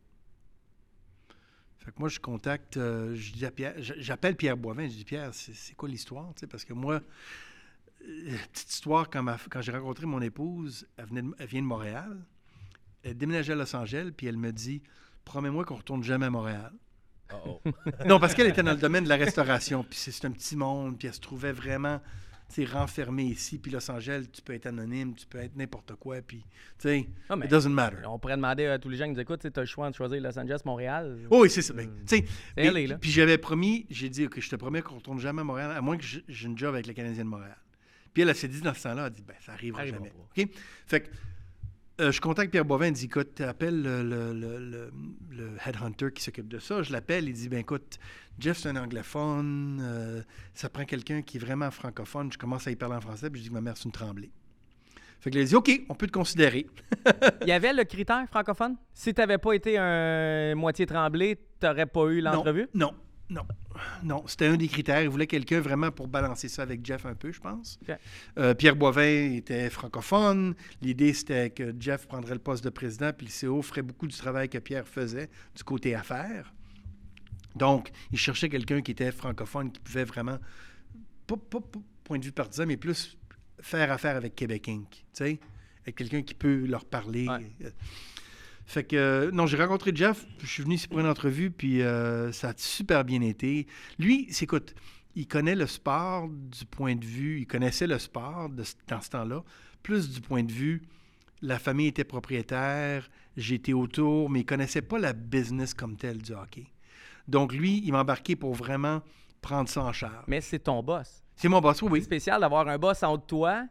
Fait 1.80 1.92
que 1.92 2.00
moi, 2.00 2.10
je 2.10 2.20
contacte, 2.20 2.78
euh, 2.78 3.16
je 3.16 3.34
dis 3.34 3.46
à 3.46 3.52
Pierre, 3.52 3.74
j- 3.82 3.94
j'appelle 3.98 4.36
Pierre 4.36 4.56
Boivin, 4.58 4.84
je 4.88 4.94
dis 4.96 5.06
Pierre, 5.06 5.32
c'est 5.34 5.76
quoi 5.76 5.90
l'histoire? 5.90 6.32
Tu 6.36 6.42
sais, 6.42 6.48
Parce 6.48 6.64
que 6.64 6.74
moi, 6.74 7.02
euh, 8.08 8.36
petite 8.54 8.70
histoire, 8.72 9.10
quand, 9.10 9.62
j'ai 9.62 9.72
rencontré 9.72 10.06
mon 10.06 10.22
épouse, 10.22 10.88
elle, 10.98 11.06
venait 11.06 11.22
de- 11.24 11.36
elle 11.40 11.48
vient 11.48 11.62
de 11.62 11.68
Montréal, 11.68 12.20
elle 13.04 13.18
déménageait 13.18 13.54
à 13.54 13.56
Los 13.56 13.76
Angeles, 13.76 14.12
puis 14.16 14.28
elle 14.28 14.38
me 14.38 14.52
dit 14.52 14.84
Promets-moi 15.26 15.66
qu'on 15.66 15.76
retourne 15.76 16.04
jamais 16.04 16.28
à 16.28 16.30
Montréal. 16.30 16.72
Uh-oh. 17.32 17.62
Non, 18.06 18.20
parce 18.20 18.34
qu'elle 18.36 18.48
était 18.48 18.64
dans 18.64 18.72
le 18.74 18.78
domaine 18.78 19.04
de 19.06 19.10
la 19.10 19.16
restauration, 19.18 19.84
puis 19.84 19.98
c'est 19.98 20.26
un 20.26 20.32
petit 20.32 20.56
monde, 20.56 20.98
puis 21.00 21.08
elle 21.08 21.14
se 21.16 21.20
trouvait 21.20 21.52
vraiment 21.52 22.00
tu 22.54 22.66
sais, 22.66 22.72
renfermée 22.72 23.24
ici. 23.26 23.58
Puis 23.58 23.72
Los 23.72 23.90
Angeles, 23.90 24.26
tu 24.32 24.42
peux 24.42 24.54
être 24.54 24.66
anonyme, 24.68 25.16
tu 25.16 25.26
peux 25.26 25.38
être 25.40 25.56
n'importe 25.56 25.96
quoi, 25.96 26.22
puis 26.22 26.40
tu 26.80 26.88
sais, 26.90 27.08
Ah, 27.30 27.36
it 27.44 27.50
doesn't 27.50 27.70
matter. 27.72 27.98
On 28.08 28.20
pourrait 28.20 28.36
demander 28.36 28.66
à 28.66 28.78
tous 28.80 28.90
les 28.90 28.98
gens 28.98 29.06
qui 29.06 29.12
nous 29.12 29.20
écoutent, 29.20 29.42
tu 29.42 29.48
as 29.60 29.62
le 29.62 29.66
choix 29.66 29.90
de 29.90 29.96
choisir 29.96 30.22
Los 30.22 30.38
Angeles, 30.38 30.62
Montréal. 30.66 31.18
Oh, 31.30 31.42
oui, 31.44 31.50
c'est 31.50 31.62
ça. 31.62 31.74
Ben, 31.74 31.90
tu 32.08 32.18
sais, 32.18 32.26
C'est. 32.58 32.98
Puis 33.00 33.12
j'avais 33.12 33.38
promis, 33.38 33.86
j'ai 33.90 34.10
dit, 34.10 34.26
OK, 34.26 34.40
je 34.40 34.50
te 34.50 34.56
promets 34.56 34.82
qu'on 34.82 34.96
retourne 34.96 35.20
jamais 35.20 35.42
à 35.42 35.44
Montréal, 35.46 35.72
à 35.72 35.82
moins 35.82 35.98
que 35.98 36.04
j'ai 36.04 36.46
une 36.48 36.58
job 36.58 36.74
avec 36.74 36.88
le 36.88 36.94
Canadien 36.94 37.24
de 37.24 37.30
Montréal. 37.30 37.58
Puis 38.14 38.24
elle, 38.24 38.30
elle 38.30 38.36
s'est 38.36 38.48
dit 38.50 38.62
dans 38.62 38.74
ce 38.74 38.84
temps-là, 38.84 39.08
elle 39.08 39.14
dit, 39.14 39.24
ben, 39.26 39.36
ça 39.46 39.54
arrivera 39.54 39.82
Arrivera 39.82 40.00
jamais. 40.00 40.14
OK? 40.38 40.50
Fait 40.86 41.02
que 41.02 41.08
euh, 42.00 42.12
je 42.12 42.20
contacte 42.20 42.50
Pierre 42.52 42.66
Bovin, 42.66 42.88
il 42.88 42.94
dit, 42.94 43.06
écoute, 43.06 43.40
appelle 43.42 43.82
le, 43.82 44.02
le, 44.02 44.34
le, 44.34 44.58
le- 44.60 44.92
le 45.30 45.52
headhunter 45.66 46.12
qui 46.12 46.24
s'occupe 46.24 46.48
de 46.48 46.58
ça. 46.58 46.82
Je 46.82 46.92
l'appelle, 46.92 47.28
il 47.30 47.34
dit, 47.34 47.48
ben, 47.48 47.60
écoute, 47.60 48.00
Jeff, 48.42 48.58
c'est 48.58 48.70
un 48.70 48.76
anglophone, 48.76 49.80
euh, 49.84 50.22
ça 50.56 50.68
prend 50.68 50.84
quelqu'un 50.84 51.22
qui 51.22 51.38
est 51.38 51.40
vraiment 51.40 51.70
francophone. 51.70 52.32
Je 52.34 52.40
commence 52.40 52.66
à 52.68 52.72
y 52.72 52.76
parler 52.76 52.96
en 52.96 53.02
français, 53.02 53.30
puis 53.30 53.40
je 53.40 53.44
dis 53.44 53.50
que 53.50 53.54
ma 53.54 53.62
mère, 53.62 53.78
c'est 53.78 53.86
une 53.86 53.92
tremblée. 53.92 54.32
Fait 55.20 55.30
que 55.30 55.38
il 55.38 55.46
dit, 55.46 55.56
OK, 55.56 55.70
on 55.88 55.94
peut 55.94 56.08
te 56.08 56.12
considérer. 56.12 56.66
Il 57.42 57.48
y 57.48 57.52
avait 57.52 57.74
le 57.74 57.84
critère 57.84 58.26
francophone? 58.28 58.76
Si 58.92 59.14
tu 59.14 59.22
n'avais 59.22 59.38
pas 59.38 59.54
été 59.54 59.78
un 59.78 60.56
moitié 60.56 60.88
tremblé, 60.88 61.38
tu 61.60 61.68
n'aurais 61.68 61.86
pas 61.86 62.06
eu 62.06 62.22
l'entrevue? 62.22 62.68
Non, 62.74 62.96
non, 63.30 63.44
non. 64.04 64.24
C'était 64.26 64.48
un 64.48 64.58
des 64.58 64.68
critères. 64.68 65.04
Il 65.04 65.10
voulait 65.10 65.28
quelqu'un 65.28 65.60
vraiment 65.60 65.92
pour 65.92 66.08
balancer 66.08 66.48
ça 66.48 66.64
avec 66.64 66.84
Jeff 66.84 67.06
un 67.06 67.14
peu, 67.14 67.32
je 67.32 67.40
pense. 67.40 67.80
Euh, 68.40 68.56
Pierre 68.56 68.76
Boivin 68.76 69.36
était 69.36 69.70
francophone. 69.70 70.56
L'idée, 70.82 71.14
c'était 71.14 71.52
que 71.52 71.72
Jeff 71.80 72.08
prendrait 72.08 72.34
le 72.34 72.40
poste 72.40 72.64
de 72.64 72.72
président, 72.72 73.12
puis 73.16 73.28
le 73.28 73.48
CO 73.48 73.62
ferait 73.62 73.84
beaucoup 73.84 74.08
du 74.08 74.18
travail 74.18 74.50
que 74.50 74.58
Pierre 74.58 74.88
faisait 74.88 75.30
du 75.56 75.64
côté 75.64 75.94
affaires. 75.94 76.52
Donc, 77.56 77.92
il 78.12 78.18
cherchait 78.18 78.50
quelqu'un 78.50 78.82
qui 78.82 78.92
était 78.92 79.12
francophone, 79.12 79.72
qui 79.72 79.80
pouvait 79.80 80.04
vraiment, 80.06 80.38
pas, 81.28 81.36
pas- 81.38 81.60
pas 81.62 81.80
point 82.04 82.20
de 82.20 82.26
vue 82.26 82.32
partisan, 82.32 82.66
mais 82.66 82.78
plus 82.78 83.18
faire 83.62 83.92
affaire 83.92 84.16
avec 84.16 84.36
Québec 84.36 84.68
Inc. 84.70 84.88
Tu 84.90 85.02
sais, 85.14 85.40
avec 85.84 85.96
quelqu'un 85.96 86.22
qui 86.22 86.34
peut 86.34 86.66
leur 86.66 86.86
parler. 86.86 87.28
Ouais. 87.28 87.72
Fait 88.66 88.84
que, 88.84 88.96
euh, 88.96 89.32
non, 89.32 89.48
j'ai 89.48 89.58
rencontré 89.58 89.92
Jeff, 89.94 90.26
je 90.42 90.48
suis 90.48 90.64
venu 90.64 90.76
ici 90.76 90.88
pour 90.88 91.00
une 91.00 91.08
entrevue, 91.08 91.52
puis 91.52 91.82
euh, 91.82 92.32
ça 92.32 92.50
a 92.50 92.54
super 92.56 93.04
bien 93.04 93.22
été. 93.22 93.68
Lui, 94.00 94.28
c'est- 94.30 94.44
écoute, 94.46 94.74
il 95.16 95.28
connaît 95.28 95.56
le 95.56 95.68
sport 95.68 96.30
du 96.30 96.66
point 96.66 96.96
de 96.96 97.04
vue, 97.06 97.40
il 97.42 97.48
connaissait 97.48 97.88
le 97.88 98.00
sport 98.00 98.50
de 98.50 98.64
dans 98.88 99.02
ce 99.02 99.10
temps-là, 99.10 99.44
plus 99.84 100.10
du 100.10 100.22
point 100.22 100.44
de 100.44 100.52
vue, 100.52 100.84
la 101.42 101.60
famille 101.60 101.88
était 101.88 102.04
propriétaire, 102.06 103.10
j'étais 103.36 103.74
autour, 103.74 104.30
mais 104.30 104.42
il 104.42 104.46
connaissait 104.46 104.82
pas 104.84 105.00
la 105.00 105.12
business 105.12 105.74
comme 105.74 105.98
telle 105.98 106.20
du 106.20 106.32
hockey. 106.34 106.68
Donc 107.28 107.54
lui, 107.54 107.82
il 107.86 107.92
m'a 107.92 108.02
embarqué 108.02 108.36
pour 108.36 108.54
vraiment 108.54 109.02
prendre 109.42 109.70
ça 109.70 109.84
en 109.84 109.94
charge. 109.94 110.24
Mais 110.28 110.42
c'est 110.42 110.60
ton 110.60 110.82
boss. 110.84 111.24
C'est 111.36 111.48
mon 111.50 111.60
boss, 111.62 111.82
oui, 111.82 112.00
C'est 112.00 112.06
spécial 112.06 112.42
d'avoir 112.42 112.68
un 112.68 112.78
boss 112.78 113.02
en 113.04 113.14
haut 113.14 113.18
de 113.18 113.24
toi 113.24 113.66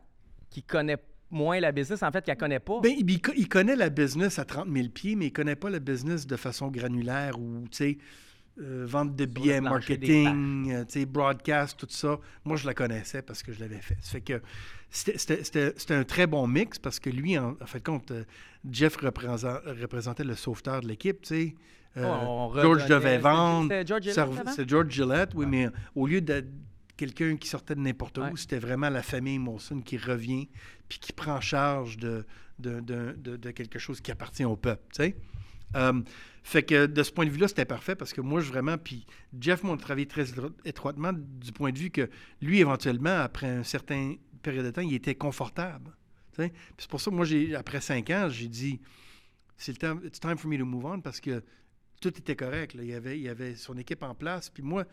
qui 0.48 0.62
connaît 0.62 0.96
moins 1.30 1.60
la 1.60 1.70
business, 1.70 2.02
en 2.02 2.10
fait, 2.10 2.22
qui 2.24 2.30
la 2.30 2.36
connaît 2.36 2.58
pas. 2.58 2.80
Ben, 2.80 2.92
il, 2.98 3.08
il 3.36 3.48
connaît 3.48 3.76
la 3.76 3.88
business 3.88 4.40
à 4.40 4.44
30 4.44 4.68
000 4.68 4.88
pieds, 4.88 5.14
mais 5.14 5.26
il 5.26 5.32
connaît 5.32 5.54
pas 5.54 5.70
la 5.70 5.78
business 5.78 6.26
de 6.26 6.34
façon 6.36 6.68
granulaire 6.68 7.38
ou, 7.38 7.62
tu 7.70 7.76
sais, 7.76 7.98
euh, 8.60 8.84
vente 8.88 9.14
de 9.14 9.24
billets, 9.26 9.60
marketing, 9.60 10.72
euh, 10.72 10.84
tu 10.84 11.00
sais, 11.00 11.06
broadcast, 11.06 11.78
tout 11.78 11.86
ça. 11.88 12.18
Moi, 12.44 12.56
je 12.56 12.66
la 12.66 12.74
connaissais 12.74 13.22
parce 13.22 13.44
que 13.44 13.52
je 13.52 13.60
l'avais 13.60 13.80
fait. 13.80 13.96
Ça 14.00 14.10
fait 14.12 14.20
que 14.22 14.42
c'était- 14.90 15.94
un 15.94 16.04
très 16.04 16.26
bon 16.26 16.46
mix 16.48 16.78
parce 16.80 16.98
que 16.98 17.10
lui, 17.10 17.38
en, 17.38 17.56
en 17.60 17.66
fait, 17.66 17.80
compte, 17.84 18.10
euh, 18.10 18.24
Jeff 18.68 18.96
représent- 18.96 19.60
représentait 19.64 20.24
le 20.24 20.34
sauveteur 20.34 20.80
de 20.80 20.88
l'équipe, 20.88 21.20
tu 21.22 21.28
sais. 21.28 21.54
Euh, 21.96 22.04
On 22.04 22.52
George 22.54 22.86
devait 22.86 23.18
vendre. 23.18 23.64
C'était 23.64 23.86
George 23.86 24.02
Gillette? 24.02 24.48
C'est 24.54 24.68
George 24.68 24.90
Gillette, 24.90 25.30
oui, 25.34 25.46
mais 25.46 25.68
au 25.94 26.06
lieu 26.06 26.20
de 26.20 26.44
quelqu'un 26.96 27.36
qui 27.36 27.48
sortait 27.48 27.74
de 27.74 27.80
n'importe 27.80 28.18
Ouais. 28.18 28.30
où, 28.30 28.36
c'était 28.36 28.58
vraiment 28.58 28.90
la 28.90 29.02
famille 29.02 29.38
Molson 29.38 29.80
qui 29.80 29.96
revient 29.96 30.48
puis 30.88 30.98
qui 30.98 31.12
prend 31.12 31.40
charge 31.40 31.96
de, 31.96 32.24
de, 32.58 32.80
de- 32.80 33.14
de- 33.18 33.36
de 33.36 33.50
quelque 33.52 33.78
chose 33.78 34.00
qui 34.00 34.10
appartient 34.10 34.44
au 34.44 34.56
peuple, 34.56 34.82
tu 34.94 35.02
sais. 35.02 35.16
Euh, 35.76 36.00
fait 36.42 36.62
que 36.64 36.86
de 36.86 37.02
ce 37.02 37.12
point 37.12 37.24
de 37.26 37.30
vue-là, 37.30 37.46
c'était 37.48 37.64
parfait 37.64 37.94
parce 37.94 38.12
que 38.12 38.20
moi, 38.20 38.40
je 38.40 38.48
vraiment. 38.50 38.76
Puis 38.76 39.06
Jeff 39.40 39.62
m'a 39.62 39.76
travaillé 39.76 40.06
très 40.06 40.24
étro- 40.24 40.52
étroitement 40.64 41.12
du 41.14 41.52
point 41.52 41.70
de 41.70 41.78
vue 41.78 41.90
que 41.90 42.10
lui, 42.42 42.58
éventuellement, 42.60 43.20
après 43.20 43.46
un 43.48 43.62
certain 43.62 44.14
période 44.42 44.64
de 44.64 44.70
temps, 44.70 44.80
il 44.80 44.94
était 44.94 45.14
confortable. 45.14 45.92
c'est 46.36 46.88
pour 46.88 47.00
ça 47.00 47.10
que 47.10 47.16
moi, 47.16 47.26
après 47.56 47.80
cinq 47.80 48.10
ans, 48.10 48.28
j'ai 48.30 48.48
dit 48.48 48.80
c'est 49.56 49.72
le 49.72 49.78
temps, 49.78 50.00
it's 50.04 50.18
time 50.18 50.36
for 50.38 50.50
me 50.50 50.56
to 50.58 50.64
move 50.64 50.86
on 50.86 51.00
parce 51.00 51.20
que 51.20 51.42
tout 52.00 52.08
était 52.16 52.36
correct. 52.36 52.74
là. 52.74 52.82
Il, 52.82 52.88
y 52.90 52.94
avait, 52.94 53.18
il 53.18 53.22
y 53.24 53.28
avait 53.28 53.54
son 53.54 53.76
équipe 53.78 54.02
en 54.02 54.14
place. 54.14 54.48
Puis 54.50 54.62
moi, 54.62 54.84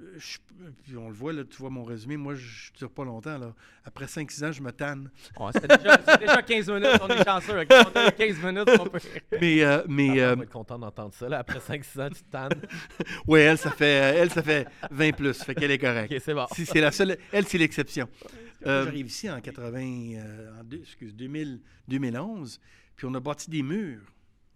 euh, 0.00 0.14
je- 0.18 0.38
puis 0.82 0.96
on 0.96 1.08
le 1.08 1.14
voit, 1.14 1.32
là, 1.32 1.44
tu 1.44 1.56
vois 1.58 1.70
mon 1.70 1.84
résumé, 1.84 2.16
moi, 2.16 2.34
je 2.34 2.72
ne 2.72 2.78
dure 2.78 2.90
pas 2.90 3.04
longtemps. 3.04 3.38
Là. 3.38 3.54
Après 3.84 4.06
5-6 4.06 4.42
ans, 4.44 4.50
je 4.52 4.62
me 4.62 4.72
tanne. 4.72 5.10
Ouais, 5.38 5.50
c'était 5.54 5.76
déjà, 5.76 5.98
c'était 5.98 6.18
déjà 6.18 6.42
15 6.42 6.68
minutes, 6.70 7.00
on 7.02 7.08
est 7.08 7.24
chanceux. 7.24 7.60
ok? 7.60 7.66
On 7.70 7.98
a 7.98 8.10
15 8.10 8.36
minutes, 8.42 8.68
on 8.80 8.86
peut. 8.86 8.98
Mais, 9.40 9.62
euh, 9.62 9.82
mais 9.88 10.20
Ah, 10.20 10.24
euh, 10.30 10.32
on 10.34 10.36
va 10.38 10.42
être 10.44 10.50
content 10.50 10.78
d'entendre 10.78 11.14
ça. 11.14 11.28
là. 11.28 11.38
Après 11.38 11.58
5-6 11.60 12.00
ans, 12.00 12.08
tu 12.08 12.22
te 12.22 12.30
tannes. 12.30 12.60
ouais, 13.28 13.42
elle, 13.42 13.58
ça 13.58 13.70
fait, 13.70 13.86
elle, 14.16 14.30
ça 14.30 14.42
fait 14.42 14.66
20 14.90 15.12
plus. 15.12 15.42
Fait 15.42 15.54
qu'elle 15.54 15.70
est 15.70 15.78
correcte. 15.78 16.14
C'est 16.24 16.34
bon. 16.34 16.46
Si 16.54 16.66
c'est 16.66 16.80
la 16.80 16.90
seule, 16.92 17.16
elle, 17.32 17.46
c'est 17.46 17.58
l'exception. 17.58 18.08
Euh, 18.22 18.26
Euh, 18.66 18.84
J'arrive 18.84 19.06
ici 19.06 19.30
en 19.30 19.40
80, 19.40 20.16
euh, 20.18 20.60
en 20.60 20.64
deux- 20.64 20.80
excuse, 20.82 21.14
2000, 21.14 21.60
2011, 21.88 22.60
puis 22.94 23.06
on 23.06 23.14
a 23.14 23.20
bâti 23.20 23.48
des 23.48 23.62
murs 23.62 24.02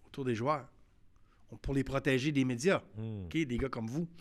autour 0.06 0.26
des 0.26 0.34
joueurs 0.34 0.66
pour 1.62 1.74
les 1.74 1.84
protéger 1.84 2.32
des 2.32 2.44
médias. 2.44 2.82
Hmm. 2.96 3.24
OK, 3.24 3.32
des 3.36 3.58
gars 3.58 3.68
comme 3.68 3.86
vous. 3.88 4.08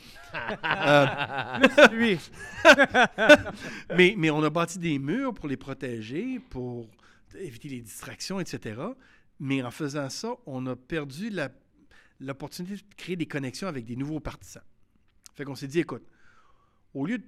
Euh, 0.66 1.88
Lui. 1.92 2.20
mais, 3.96 4.16
mais 4.18 4.30
on 4.30 4.44
a 4.44 4.50
bâti 4.50 4.80
des 4.80 5.00
murs 5.00 5.34
pour 5.34 5.48
les 5.48 5.58
protéger, 5.58 6.40
pour 6.50 6.88
éviter 7.36 7.70
les 7.70 7.82
distractions, 7.82 8.40
etc. 8.40 8.82
Mais 9.40 9.62
en 9.64 9.72
faisant 9.72 10.10
ça, 10.10 10.36
on 10.46 10.66
a 10.68 10.76
perdu 10.76 11.30
la- 11.30 11.52
l'opportunité 12.20 12.76
de 12.76 12.82
créer 12.96 13.16
des 13.16 13.26
connexions 13.26 13.68
avec 13.68 13.86
des 13.86 13.96
nouveaux 13.96 14.20
partisans. 14.20 14.64
Fait 15.36 15.44
qu'on 15.46 15.56
s'est 15.56 15.68
dit, 15.68 15.80
écoute, 15.80 16.04
au 16.94 17.06
lieu 17.06 17.20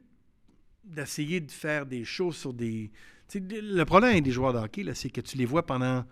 d'essayer 0.83 1.39
de 1.41 1.51
faire 1.51 1.85
des 1.85 2.03
choses 2.05 2.35
sur 2.37 2.53
des... 2.53 2.91
le 3.33 3.83
problème 3.83 4.11
avec 4.11 4.23
des 4.23 4.31
joueurs 4.31 4.53
de 4.53 4.59
hockey, 4.59 4.83
là, 4.83 4.93
c'est 4.93 5.09
que 5.09 5.21
tu 5.21 5.37
les 5.37 5.45
vois 5.45 5.65
pendant 5.65 6.05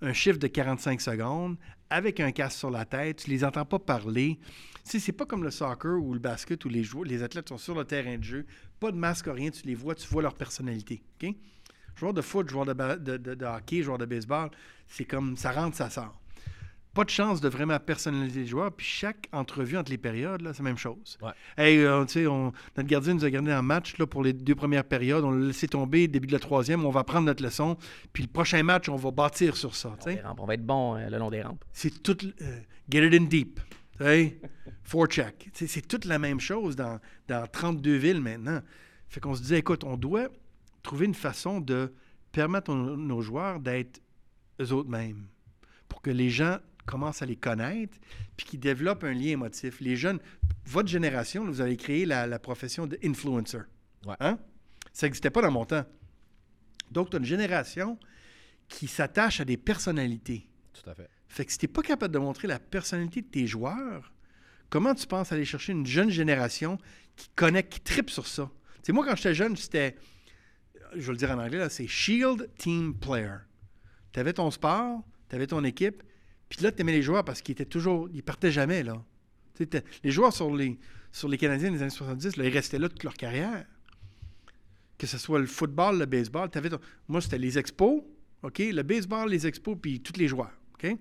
un 0.00 0.12
chiffre 0.12 0.38
de 0.38 0.46
45 0.46 1.00
secondes, 1.00 1.56
avec 1.90 2.20
un 2.20 2.30
casque 2.32 2.58
sur 2.58 2.70
la 2.70 2.84
tête, 2.84 3.18
tu 3.24 3.30
les 3.30 3.44
entends 3.44 3.64
pas 3.64 3.78
parler. 3.78 4.38
Tu 4.88 5.00
c'est 5.00 5.12
pas 5.12 5.26
comme 5.26 5.42
le 5.42 5.50
soccer 5.50 6.00
ou 6.02 6.12
le 6.14 6.20
basket 6.20 6.64
où 6.64 6.68
les, 6.68 6.82
joueurs, 6.84 7.04
les 7.04 7.22
athlètes 7.22 7.48
sont 7.48 7.58
sur 7.58 7.74
le 7.74 7.84
terrain 7.84 8.16
de 8.18 8.22
jeu, 8.24 8.46
pas 8.80 8.90
de 8.92 8.96
masque, 8.96 9.26
rien, 9.28 9.50
tu 9.50 9.66
les 9.66 9.74
vois, 9.74 9.94
tu 9.94 10.06
vois 10.08 10.22
leur 10.22 10.34
personnalité. 10.34 11.02
Joueur 11.96 12.14
de 12.14 12.22
foot, 12.22 12.48
joueur 12.48 12.64
de, 12.64 12.72
de, 12.72 13.16
de- 13.16 13.34
de 13.34 13.44
hockey, 13.44 13.82
joueur 13.82 13.98
de 13.98 14.06
baseball, 14.06 14.50
c'est 14.86 15.04
comme 15.04 15.36
ça 15.36 15.50
rentre, 15.52 15.76
ça 15.76 15.90
sort. 15.90 16.17
Pas 16.94 17.04
de 17.04 17.10
chance 17.10 17.40
de 17.40 17.48
vraiment 17.48 17.78
personnaliser 17.78 18.40
les 18.40 18.46
joueurs, 18.46 18.72
puis 18.72 18.84
chaque 18.86 19.28
entrevue 19.32 19.76
entre 19.76 19.90
les 19.92 19.98
périodes, 19.98 20.40
là, 20.42 20.52
c'est 20.52 20.62
la 20.62 20.70
même 20.70 20.78
chose. 20.78 21.16
Ouais. 21.22 21.30
Hey, 21.56 21.78
euh, 21.78 22.04
tu 22.06 22.12
sais, 22.14 22.26
on- 22.26 22.52
notre 22.76 22.88
gardien 22.88 23.14
nous 23.14 23.24
a 23.24 23.30
gardé 23.30 23.52
en 23.52 23.62
match 23.62 23.96
là, 23.98 24.06
pour 24.06 24.24
les 24.24 24.32
deux 24.32 24.54
premières 24.56 24.84
périodes, 24.84 25.22
on 25.22 25.30
l'a 25.30 25.46
laissé 25.46 25.68
tomber, 25.68 26.08
début 26.08 26.26
de 26.26 26.32
la 26.32 26.38
troisième, 26.40 26.84
on 26.84 26.90
va 26.90 27.04
prendre 27.04 27.26
notre 27.26 27.42
leçon, 27.44 27.76
puis 28.12 28.24
le 28.24 28.28
prochain 28.28 28.62
match, 28.64 28.88
on 28.88 28.96
va 28.96 29.10
bâtir 29.12 29.56
sur 29.56 29.76
ça. 29.76 29.90
rampes, 30.24 30.40
On 30.40 30.46
va 30.46 30.54
être 30.54 30.66
bon 30.66 30.96
euh, 30.96 31.08
le 31.08 31.18
long 31.18 31.30
des 31.30 31.42
rampes. 31.42 31.64
C'est 31.72 32.02
tout. 32.02 32.16
euh, 32.42 32.60
get 32.90 33.06
it 33.06 33.14
in 33.14 33.24
deep. 33.26 33.60
Forecheck. 34.82 35.38
Tu 35.38 35.50
sais, 35.54 35.66
C'est 35.68 35.86
toute 35.86 36.04
la 36.04 36.18
même 36.18 36.40
chose 36.40 36.74
dans, 36.76 36.98
dans 37.28 37.46
32 37.46 37.96
villes 37.96 38.20
maintenant. 38.20 38.60
Fait 39.08 39.20
qu'on 39.20 39.34
se 39.34 39.40
disait, 39.42 39.58
écoute, 39.58 39.84
on 39.84 39.96
doit 39.96 40.28
trouver 40.82 41.06
une 41.06 41.14
façon 41.14 41.60
de 41.60 41.92
permettre 42.32 42.70
aux- 42.72 42.96
nos 42.96 43.20
joueurs 43.20 43.60
d'être 43.60 44.00
eux 44.60 44.72
autres 44.72 44.88
mêmes. 44.90 45.26
Pour 45.88 46.02
que 46.02 46.10
les 46.10 46.30
gens 46.30 46.58
commencent 46.88 47.22
à 47.22 47.26
les 47.26 47.36
connaître, 47.36 47.98
puis 48.36 48.46
qu'ils 48.46 48.60
développent 48.60 49.04
un 49.04 49.12
lien 49.12 49.32
émotif. 49.32 49.80
Les 49.80 49.94
jeunes, 49.94 50.18
votre 50.64 50.88
génération, 50.88 51.44
vous 51.44 51.60
avez 51.60 51.76
créé 51.76 52.06
la, 52.06 52.26
la 52.26 52.38
profession 52.38 52.86
d'influencer. 52.86 53.58
Ouais. 54.06 54.16
Hein? 54.20 54.38
Ça 54.92 55.06
n'existait 55.06 55.30
pas 55.30 55.42
dans 55.42 55.50
mon 55.50 55.66
temps. 55.66 55.84
Donc, 56.90 57.10
tu 57.10 57.16
as 57.16 57.18
une 57.18 57.26
génération 57.26 57.98
qui 58.68 58.88
s'attache 58.88 59.40
à 59.40 59.44
des 59.44 59.58
personnalités. 59.58 60.48
Tout 60.72 60.88
à 60.88 60.94
fait. 60.94 61.08
Fait 61.28 61.44
que 61.44 61.52
si 61.52 61.58
t'es 61.58 61.68
pas 61.68 61.82
capable 61.82 62.14
de 62.14 62.18
montrer 62.18 62.48
la 62.48 62.58
personnalité 62.58 63.20
de 63.20 63.26
tes 63.26 63.46
joueurs, 63.46 64.12
comment 64.70 64.94
tu 64.94 65.06
penses 65.06 65.30
aller 65.30 65.44
chercher 65.44 65.72
une 65.72 65.86
jeune 65.86 66.10
génération 66.10 66.78
qui 67.16 67.28
connaît, 67.36 67.64
qui 67.64 67.80
tripe 67.80 68.08
sur 68.08 68.26
ça? 68.26 68.50
Tu 68.76 68.80
sais, 68.84 68.92
moi, 68.92 69.04
quand 69.06 69.14
j'étais 69.14 69.34
jeune, 69.34 69.56
c'était, 69.56 69.96
je 70.94 71.06
vais 71.06 71.12
le 71.12 71.18
dire 71.18 71.30
en 71.32 71.38
anglais, 71.38 71.68
c'est 71.68 71.86
Shield 71.86 72.48
Team 72.56 72.94
Player. 72.94 73.36
Tu 74.12 74.20
avais 74.20 74.32
ton 74.32 74.50
sport, 74.50 75.02
tu 75.28 75.36
avais 75.36 75.46
ton 75.46 75.64
équipe, 75.64 76.02
puis 76.48 76.62
là, 76.62 76.72
tu 76.72 76.80
aimais 76.80 76.92
les 76.92 77.02
joueurs 77.02 77.24
parce 77.24 77.42
qu'ils 77.42 77.52
étaient 77.52 77.64
toujours, 77.66 78.08
ils 78.12 78.22
partaient 78.22 78.52
jamais, 78.52 78.82
là. 78.82 79.02
Les 80.04 80.10
joueurs 80.10 80.32
sur 80.32 80.54
les, 80.54 80.78
sur 81.10 81.28
les 81.28 81.36
Canadiens 81.36 81.70
des 81.72 81.82
années 81.82 81.90
70, 81.90 82.36
là, 82.36 82.44
ils 82.46 82.52
restaient 82.52 82.78
là 82.78 82.88
toute 82.88 83.02
leur 83.02 83.14
carrière. 83.14 83.66
Que 84.96 85.06
ce 85.06 85.18
soit 85.18 85.38
le 85.38 85.46
football, 85.46 85.98
le 85.98 86.06
baseball, 86.06 86.48
t'avais 86.50 86.70
ton- 86.70 86.80
moi, 87.08 87.20
c'était 87.20 87.38
les 87.38 87.58
expos, 87.58 88.02
OK? 88.42 88.58
Le 88.58 88.82
baseball, 88.82 89.28
les 89.28 89.46
expos, 89.46 89.76
puis 89.80 90.00
tous 90.00 90.18
les 90.18 90.28
joueurs, 90.28 90.52
OK? 90.74 90.96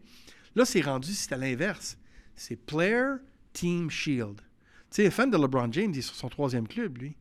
Là, 0.55 0.65
c'est 0.65 0.81
rendu, 0.81 1.13
c'est 1.13 1.33
à 1.33 1.37
l'inverse. 1.37 1.97
C'est 2.35 2.55
Player 2.55 3.13
Team 3.53 3.89
Shield. 3.89 4.41
Tu 4.89 5.03
sais, 5.03 5.11
fan 5.11 5.29
de 5.29 5.37
LeBron 5.37 5.71
James, 5.71 5.91
il 5.93 5.99
est 5.99 6.01
sur 6.01 6.15
son 6.15 6.29
troisième 6.29 6.67
club, 6.67 6.97
lui. 6.97 7.15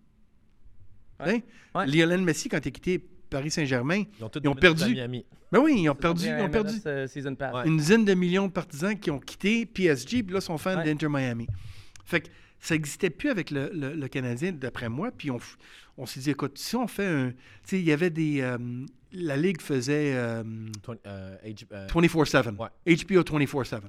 Ouais. 1.20 1.36
Hein? 1.36 1.40
Ouais. 1.74 1.86
Lionel 1.86 2.22
Messi, 2.22 2.48
quand 2.48 2.64
il 2.64 2.72
quitté 2.72 3.06
Paris 3.30 3.50
Saint-Germain, 3.50 4.04
Ils 4.18 4.24
ont, 4.24 4.30
Ils 4.34 4.54
perdu. 4.60 4.92
Miami. 4.94 5.24
ben 5.52 5.60
oui, 5.60 5.80
ils 5.82 5.88
ont 5.88 5.94
perdu, 5.94 6.24
Bien, 6.24 6.38
ils 6.38 6.42
ont 6.44 6.50
perdu 6.50 6.74
MLS, 6.84 7.08
Season 7.08 7.34
Pass. 7.34 7.54
Ouais. 7.54 7.66
une 7.68 7.76
dizaine 7.76 8.04
de 8.04 8.14
millions 8.14 8.46
de 8.46 8.52
partisans 8.52 8.98
qui 8.98 9.10
ont 9.10 9.18
quitté 9.20 9.66
PSG, 9.66 10.22
puis 10.22 10.34
là, 10.34 10.40
sont 10.40 10.58
fans 10.58 10.76
Ouais. 10.78 10.84
d'Inter 10.84 11.08
Miami. 11.08 11.46
Fait 12.04 12.20
que 12.20 12.28
ça 12.60 12.74
n'existait 12.74 13.10
plus 13.10 13.30
avec 13.30 13.50
le, 13.50 13.70
le- 13.74 13.94
le 13.94 14.08
Canadien, 14.08 14.52
d'après 14.52 14.88
moi. 14.88 15.10
Puis 15.16 15.30
on, 15.30 15.38
on 15.98 16.06
s'est 16.06 16.20
dit, 16.20 16.30
écoute, 16.30 16.56
si 16.58 16.76
on 16.76 16.86
fait 16.86 17.06
un. 17.06 17.30
Tu 17.30 17.36
sais, 17.64 17.78
il 17.80 17.84
y 17.84 17.92
avait 17.92 18.10
des. 18.10 18.40
euh, 18.40 18.58
la 19.12 19.36
Ligue 19.36 19.60
faisait 19.60 20.12
euh, 20.14 20.42
Twen- 20.82 20.98
euh, 21.06 21.36
H- 21.44 21.64
euh, 21.72 21.86
24-7. 21.88 22.56
Ouais. 22.56 22.96
HBO 22.96 23.22
24-7. 23.22 23.80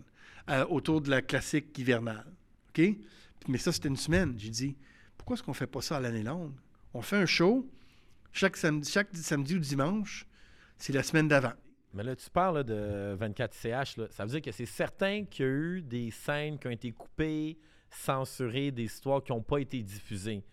euh, 0.49 0.65
autour 0.69 1.01
de 1.01 1.09
la 1.09 1.21
classique 1.21 1.77
hivernale. 1.77 2.25
OK? 2.77 2.85
Mais 3.47 3.57
ça, 3.57 3.71
c'était 3.71 3.89
une 3.89 3.97
semaine. 3.97 4.35
J'ai 4.37 4.49
dit, 4.49 4.75
pourquoi 5.17 5.35
est-ce 5.35 5.43
qu'on 5.43 5.53
fait 5.53 5.67
pas 5.67 5.81
ça 5.81 5.97
à 5.97 5.99
l'année 5.99 6.23
longue? 6.23 6.51
On 6.93 7.01
fait 7.01 7.17
un 7.17 7.25
show 7.25 7.67
chaque 8.37 8.57
samedi, 8.57 8.89
chaque 8.89 9.15
samedi 9.15 9.55
ou 9.55 9.59
dimanche. 9.59 10.25
C'est 10.77 10.93
la 10.93 11.03
semaine 11.03 11.27
d'avant. 11.27 11.53
Mais 11.93 12.03
là, 12.03 12.15
tu 12.15 12.29
parles 12.29 12.57
là, 12.57 12.63
de 12.63 13.17
24CH. 13.19 13.99
Là. 13.99 14.07
Ça 14.11 14.23
veut 14.23 14.31
dire 14.31 14.41
que 14.41 14.51
c'est 14.51 14.65
certain 14.65 15.25
qu'il 15.25 15.45
y 15.45 15.47
a 15.47 15.51
eu 15.51 15.81
des 15.81 16.11
scènes 16.11 16.59
qui 16.59 16.67
ont 16.67 16.71
été 16.71 16.91
coupées, 16.91 17.57
censurées, 17.89 18.71
des 18.71 18.83
histoires 18.83 19.23
qui 19.23 19.31
n'ont 19.31 19.41
pas 19.41 19.57
été 19.59 19.81
diffusées. 19.81 20.43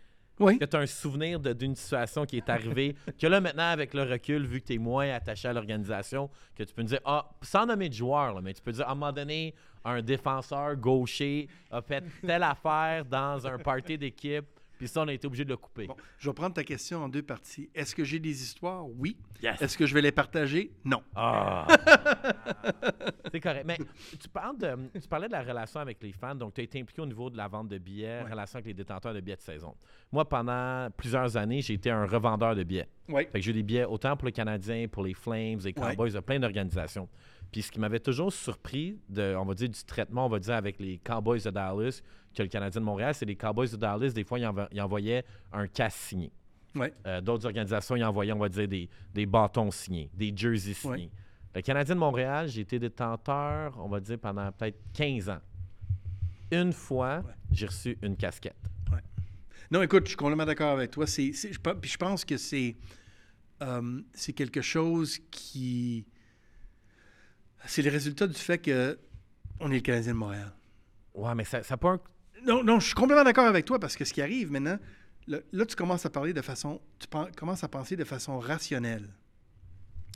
Oui. 0.41 0.59
Que 0.59 0.65
tu 0.65 0.77
as 0.77 0.81
un 0.81 0.87
souvenir 0.87 1.39
d'une 1.39 1.77
situation 1.77 2.25
qui 2.25 2.39
est 2.39 2.49
arrivée, 2.49 2.97
que 3.21 3.27
là, 3.27 3.41
maintenant, 3.41 3.69
avec 3.69 3.95
le 3.95 4.03
recul, 4.03 4.47
vu 4.47 4.61
que 4.61 4.67
tu 4.67 4.75
es 4.75 4.79
moins 4.79 5.11
attaché 5.11 5.47
à 5.47 5.53
l'organisation, 5.53 6.29
que 6.57 6.65
tu 6.65 6.75
peux 6.75 6.83
me 6.83 6.89
dire, 6.89 7.01
ah, 7.05 7.31
sans 7.43 7.67
nommer 7.67 7.89
de 7.89 7.95
joueur, 7.95 8.35
là, 8.35 8.41
mais 8.41 8.53
tu 8.53 8.63
peux 8.63 8.73
dire, 8.73 8.89
à 8.89 8.93
un 8.93 8.95
moment 8.95 9.13
donné, 9.13 9.55
un 9.85 10.03
défenseur 10.03 10.75
gaucher 10.77 11.49
a 11.71 11.83
fait 11.83 12.03
telle 12.27 12.43
affaire 12.43 13.05
dans 13.05 13.47
un 13.47 13.59
party 13.59 13.99
d'équipe, 13.99 14.47
puis 14.85 14.93
ça, 14.93 15.01
on 15.01 15.09
a 15.09 15.13
été 15.15 15.27
obligé 15.27 15.45
de 15.45 15.49
le 15.51 15.57
couper. 15.57 15.87
Bon, 15.87 15.97
je 16.19 16.29
vais 16.29 16.35
prendre 16.35 16.55
ta 16.55 16.63
question 16.63 17.03
en 17.03 17.09
deux 17.09 17.23
parties. 17.23 17.71
Est-ce 17.75 17.95
que 17.95 18.05
j'ai 18.05 18.19
des 18.19 18.43
histoires? 18.43 18.87
Oui. 18.87 19.17
Yes. 19.43 19.63
Est-ce 19.63 19.79
que 19.79 19.87
je 19.87 19.95
vais 19.95 20.03
les 20.03 20.13
partager? 20.13 20.73
Non. 20.85 21.03
Ah! 21.15 21.67
c'est 23.33 23.41
correct. 23.41 23.65
Mais 23.67 23.79
tu, 24.21 24.29
parles 24.29 24.59
de, 24.59 24.99
tu 25.01 25.09
parlais 25.09 25.27
de 25.27 25.33
la 25.33 25.43
relation 25.43 25.81
avec 25.81 26.03
les 26.03 26.13
fans, 26.13 26.35
donc 26.35 26.53
tu 26.55 26.61
as 26.61 26.65
été 26.65 26.79
impliqué 26.81 27.01
au 27.01 27.07
niveau 27.07 27.31
de 27.31 27.37
la 27.37 27.49
vente 27.49 27.69
de 27.69 27.79
billets, 27.79 28.23
Ouais. 28.25 28.31
relation 28.31 28.57
avec 28.59 28.67
les 28.67 28.75
détenteurs 28.75 29.15
de 29.15 29.21
billets 29.21 29.37
de 29.37 29.41
saison. 29.41 29.75
Moi, 30.13 30.29
pendant 30.29 30.89
plusieurs 30.97 31.35
années, 31.37 31.63
j'ai 31.63 31.75
été 31.75 31.91
un 31.91 32.05
revendeur 32.05 32.55
de 32.55 32.63
billets. 32.63 32.89
Oui. 33.09 33.23
Fait 33.33 33.39
que 33.39 33.41
j'ai 33.41 33.51
eu 33.51 33.55
des 33.55 33.63
billets 33.63 33.85
autant 33.87 34.17
pour 34.17 34.27
les 34.27 34.33
Canadiens, 34.33 34.87
pour 34.89 35.03
les 35.05 35.15
Flames, 35.15 35.61
les 35.65 35.73
Cowboys, 35.73 36.13
de 36.13 36.21
plein 36.21 36.39
d'organisations. 36.39 37.09
Puis 37.55 37.63
ce 37.63 37.71
qui 37.71 37.79
m'avait 37.79 38.01
toujours 38.01 38.33
surpris, 38.33 38.99
de, 39.09 39.37
on 39.39 39.45
va 39.45 39.55
dire, 39.55 39.69
du 39.69 39.85
traitement, 39.85 40.27
on 40.27 40.29
va 40.29 40.41
dire, 40.41 40.55
avec 40.55 40.81
les 40.81 40.99
Cowboys 40.99 41.41
de 41.41 41.51
Dallas, 41.51 42.01
que 42.35 42.43
le 42.43 42.49
Canadien 42.49 42.81
de 42.81 42.85
Montréal, 42.85 43.15
c'est 43.15 43.27
les 43.27 43.37
Cowboys 43.37 43.71
de 43.71 43.77
Dallas, 43.77 44.11
des 44.13 44.25
fois, 44.25 44.41
ils, 44.41 44.45
envo- 44.45 44.67
ils 44.73 44.81
envoyaient 44.81 45.25
un 45.53 45.69
casse 45.69 45.95
signé. 45.95 46.33
Euh, 47.07 47.21
D'autres 47.21 47.47
organisations, 47.47 47.95
ils 47.95 48.03
envoyaient, 48.03 48.33
on 48.33 48.41
va 48.41 48.49
dire, 48.49 48.67
des, 48.67 48.89
des 49.15 49.25
bâtons 49.27 49.71
signés, 49.71 50.11
des 50.13 50.37
jerseys 50.37 50.75
signés. 50.75 50.95
Ouais. 50.95 51.11
Le 51.55 51.61
Canadien 51.63 51.95
de 51.95 52.01
Montréal, 52.01 52.49
j'ai 52.49 52.63
été 52.63 52.81
détenteur, 52.81 53.79
on 53.79 53.89
va 53.89 54.01
dire, 54.01 54.19
pendant 54.19 54.51
peut-être 54.51 54.81
15 54.93 55.29
ans. 55.29 55.41
Une 56.51 56.73
fois, 56.73 57.19
Ouais. 57.25 57.33
j'ai 57.53 57.67
reçu 57.67 57.97
une 58.03 58.17
casquette. 58.17 58.57
Non, 59.71 59.81
écoute, 59.81 60.03
je 60.07 60.09
suis 60.09 60.17
complètement 60.17 60.45
d'accord 60.45 60.73
avec 60.77 60.91
toi. 60.91 61.07
C'est- 61.07 61.33
je, 61.33 61.59
pe- 61.61 61.75
puis 61.81 61.89
je 61.91 61.97
pense 61.97 62.25
que 62.25 62.37
c'est, 62.37 62.77
euh, 63.63 64.01
c'est 64.13 64.33
quelque 64.33 64.61
chose 64.61 65.21
qui. 65.31 66.05
C'est 67.67 67.83
le 67.83 67.91
résultat 67.91 68.27
du 68.27 68.35
fait 68.35 68.59
que 68.59 68.99
on 69.61 69.71
est 69.71 69.77
le 69.77 69.81
Canadien 69.81 70.13
de 70.13 70.19
Montréal. 70.19 70.53
Ouais, 71.15 71.35
mais 71.35 71.45
ça 71.45 71.63
pas 71.77 71.91
un... 71.91 72.01
Non, 72.45 72.63
non, 72.65 72.81
je 72.81 72.87
suis 72.87 72.95
complètement 72.95 73.25
d'accord 73.25 73.47
avec 73.47 73.65
toi 73.65 73.79
parce 73.79 73.97
que 73.97 74.05
ce 74.05 74.13
qui 74.13 74.21
arrive 74.21 74.51
maintenant, 74.51 74.79
là, 75.27 75.39
là, 75.53 75.65
tu 75.65 75.77
commences 75.77 76.05
à 76.05 76.11
parler 76.11 76.33
de 76.33 76.43
façon. 76.43 76.81
Tu 76.99 77.07
pen- 77.07 77.31
commences 77.37 77.65
à 77.65 77.69
penser 77.69 77.97
de 77.97 78.05
façon 78.05 78.39
rationnelle. 78.39 79.09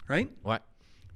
Right? 0.08 0.30
Ouais. 0.44 0.58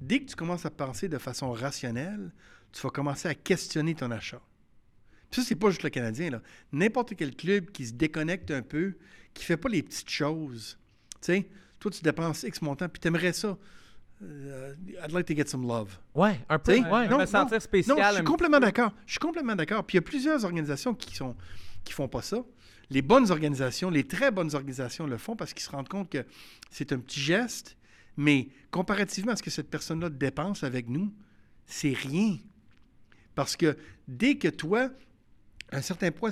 Dès 0.00 0.20
que 0.20 0.26
tu 0.30 0.36
commences 0.36 0.64
à 0.64 0.70
penser 0.70 1.08
de 1.08 1.18
façon 1.18 1.52
rationnelle, 1.52 2.32
tu 2.72 2.80
vas 2.80 2.90
commencer 2.90 3.28
à 3.28 3.34
questionner 3.34 3.94
ton 3.94 4.10
achat. 4.10 4.40
Puis 5.30 5.40
ça, 5.40 5.46
c'est 5.48 5.56
pas 5.56 5.70
juste 5.70 5.82
le 5.82 5.90
Canadien. 5.90 6.30
là. 6.30 6.42
N'importe 6.72 7.14
quel 7.16 7.34
club 7.34 7.70
qui 7.70 7.86
se 7.86 7.92
déconnecte 7.92 8.50
un 8.50 8.62
peu, 8.62 8.94
qui 9.34 9.44
fait 9.44 9.56
pas 9.56 9.68
les 9.68 9.82
petites 9.82 10.10
choses. 10.10 10.78
Tu 11.14 11.18
sais, 11.20 11.48
toi, 11.78 11.90
tu 11.90 12.02
dépenses 12.02 12.42
X 12.44 12.62
montant, 12.62 12.88
puis 12.88 13.00
tu 13.00 13.08
aimerais 13.08 13.32
ça. 13.32 13.58
Euh, 14.22 14.74
I'd 15.04 15.12
like 15.12 15.26
to 15.26 15.34
get 15.34 15.48
some 15.48 15.66
love. 15.66 15.98
Ouais, 16.14 16.38
un 16.48 16.58
peu. 16.58 16.74
Tu 16.74 16.82
sais, 16.82 16.88
ouais. 16.88 17.08
me 17.08 17.26
sentir 17.26 17.60
spécial 17.60 17.96
Non, 17.96 18.02
je 18.10 18.14
suis 18.16 18.24
complètement 18.24 18.60
d'accord. 18.60 18.92
Je 19.06 19.12
suis 19.12 19.20
complètement 19.20 19.56
d'accord. 19.56 19.84
Puis 19.84 19.96
il 19.96 19.98
y 19.98 19.98
a 19.98 20.02
plusieurs 20.02 20.44
organisations 20.44 20.94
qui 20.94 21.14
sont 21.16 21.34
qui 21.84 21.92
font 21.92 22.08
pas 22.08 22.22
ça. 22.22 22.38
Les 22.90 23.02
bonnes 23.02 23.30
organisations, 23.30 23.90
les 23.90 24.04
très 24.06 24.30
bonnes 24.30 24.54
organisations 24.54 25.06
le 25.06 25.16
font 25.16 25.34
parce 25.34 25.52
qu'ils 25.52 25.62
se 25.62 25.70
rendent 25.70 25.88
compte 25.88 26.10
que 26.10 26.24
c'est 26.70 26.92
un 26.92 26.98
petit 26.98 27.20
geste, 27.20 27.76
mais 28.16 28.48
comparativement 28.70 29.32
à 29.32 29.36
ce 29.36 29.42
que 29.42 29.50
cette 29.50 29.70
personne-là 29.70 30.10
dépense 30.10 30.62
avec 30.62 30.88
nous, 30.88 31.12
c'est 31.66 31.94
rien. 31.94 32.36
Parce 33.34 33.56
que 33.56 33.76
dès 34.06 34.36
que 34.36 34.48
toi, 34.48 34.90
à 35.70 35.78
un 35.78 35.82
certain 35.82 36.10
point, 36.10 36.30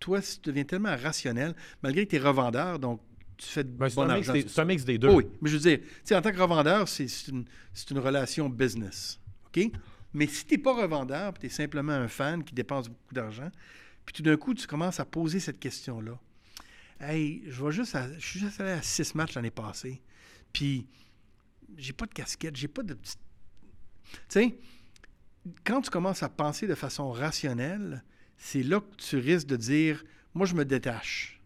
toi, 0.00 0.20
tu 0.20 0.40
deviens 0.42 0.64
tellement 0.64 0.96
rationnel, 0.96 1.54
malgré 1.82 2.04
que 2.04 2.10
tu 2.10 2.16
es 2.16 2.20
revendeur, 2.20 2.78
donc 2.78 3.00
tu 3.36 3.46
fais 3.46 3.64
de 3.64 3.68
Ben, 3.70 3.88
bon 3.94 4.02
un, 4.02 4.14
mix 4.16 4.28
argent. 4.28 4.32
des- 4.42 4.48
c'est 4.48 4.60
un 4.60 4.64
mix 4.64 4.84
des 4.84 4.98
deux. 4.98 5.08
Oh 5.08 5.16
oui, 5.16 5.26
mais 5.40 5.48
je 5.50 5.54
veux 5.56 5.62
dire, 5.62 5.78
tu 5.80 5.86
sais, 6.04 6.14
en 6.16 6.22
tant 6.22 6.30
que 6.32 6.38
revendeur, 6.40 6.88
c'est 6.88 7.08
c'est 7.08 7.30
une, 7.30 7.44
une 7.90 7.98
relation 7.98 8.48
business. 8.48 9.20
OK? 9.46 9.70
Mais 10.14 10.26
si 10.26 10.44
tu 10.46 10.54
n'es 10.54 10.62
pas 10.62 10.74
revendeur, 10.74 11.32
tu 11.34 11.46
es 11.46 11.48
simplement 11.48 11.92
un 11.92 12.08
fan 12.08 12.44
qui 12.44 12.54
dépense 12.54 12.88
beaucoup 12.88 13.14
d'argent, 13.14 13.50
puis 14.04 14.12
tout 14.12 14.22
d'un 14.22 14.36
coup, 14.36 14.52
tu 14.54 14.66
commences 14.66 15.00
à 15.00 15.04
poser 15.04 15.40
cette 15.40 15.58
question-là. 15.58 16.18
Hey, 17.00 17.42
je, 17.48 17.64
vais 17.64 17.72
juste 17.72 17.94
à- 17.94 18.12
je 18.18 18.24
suis 18.24 18.38
juste 18.40 18.60
allé 18.60 18.70
à 18.72 18.82
six 18.82 19.14
matchs 19.14 19.34
l'année 19.34 19.50
passée, 19.50 20.00
puis 20.52 20.86
j'ai 21.76 21.92
pas 21.92 22.06
de 22.06 22.12
casquette, 22.12 22.54
j'ai 22.56 22.68
pas 22.68 22.82
de 22.82 22.94
petite. 22.94 23.18
Tu 24.12 24.18
sais, 24.28 24.58
quand 25.64 25.80
tu 25.80 25.90
commences 25.90 26.22
à 26.22 26.28
penser 26.28 26.66
de 26.66 26.74
façon 26.74 27.10
rationnelle, 27.10 28.04
c'est 28.36 28.62
là 28.62 28.80
que 28.80 28.94
tu 28.96 29.16
risques 29.16 29.46
de 29.48 29.56
dire 29.56 30.04
Moi, 30.34 30.46
je 30.46 30.54
me 30.54 30.64
détache. 30.64 31.40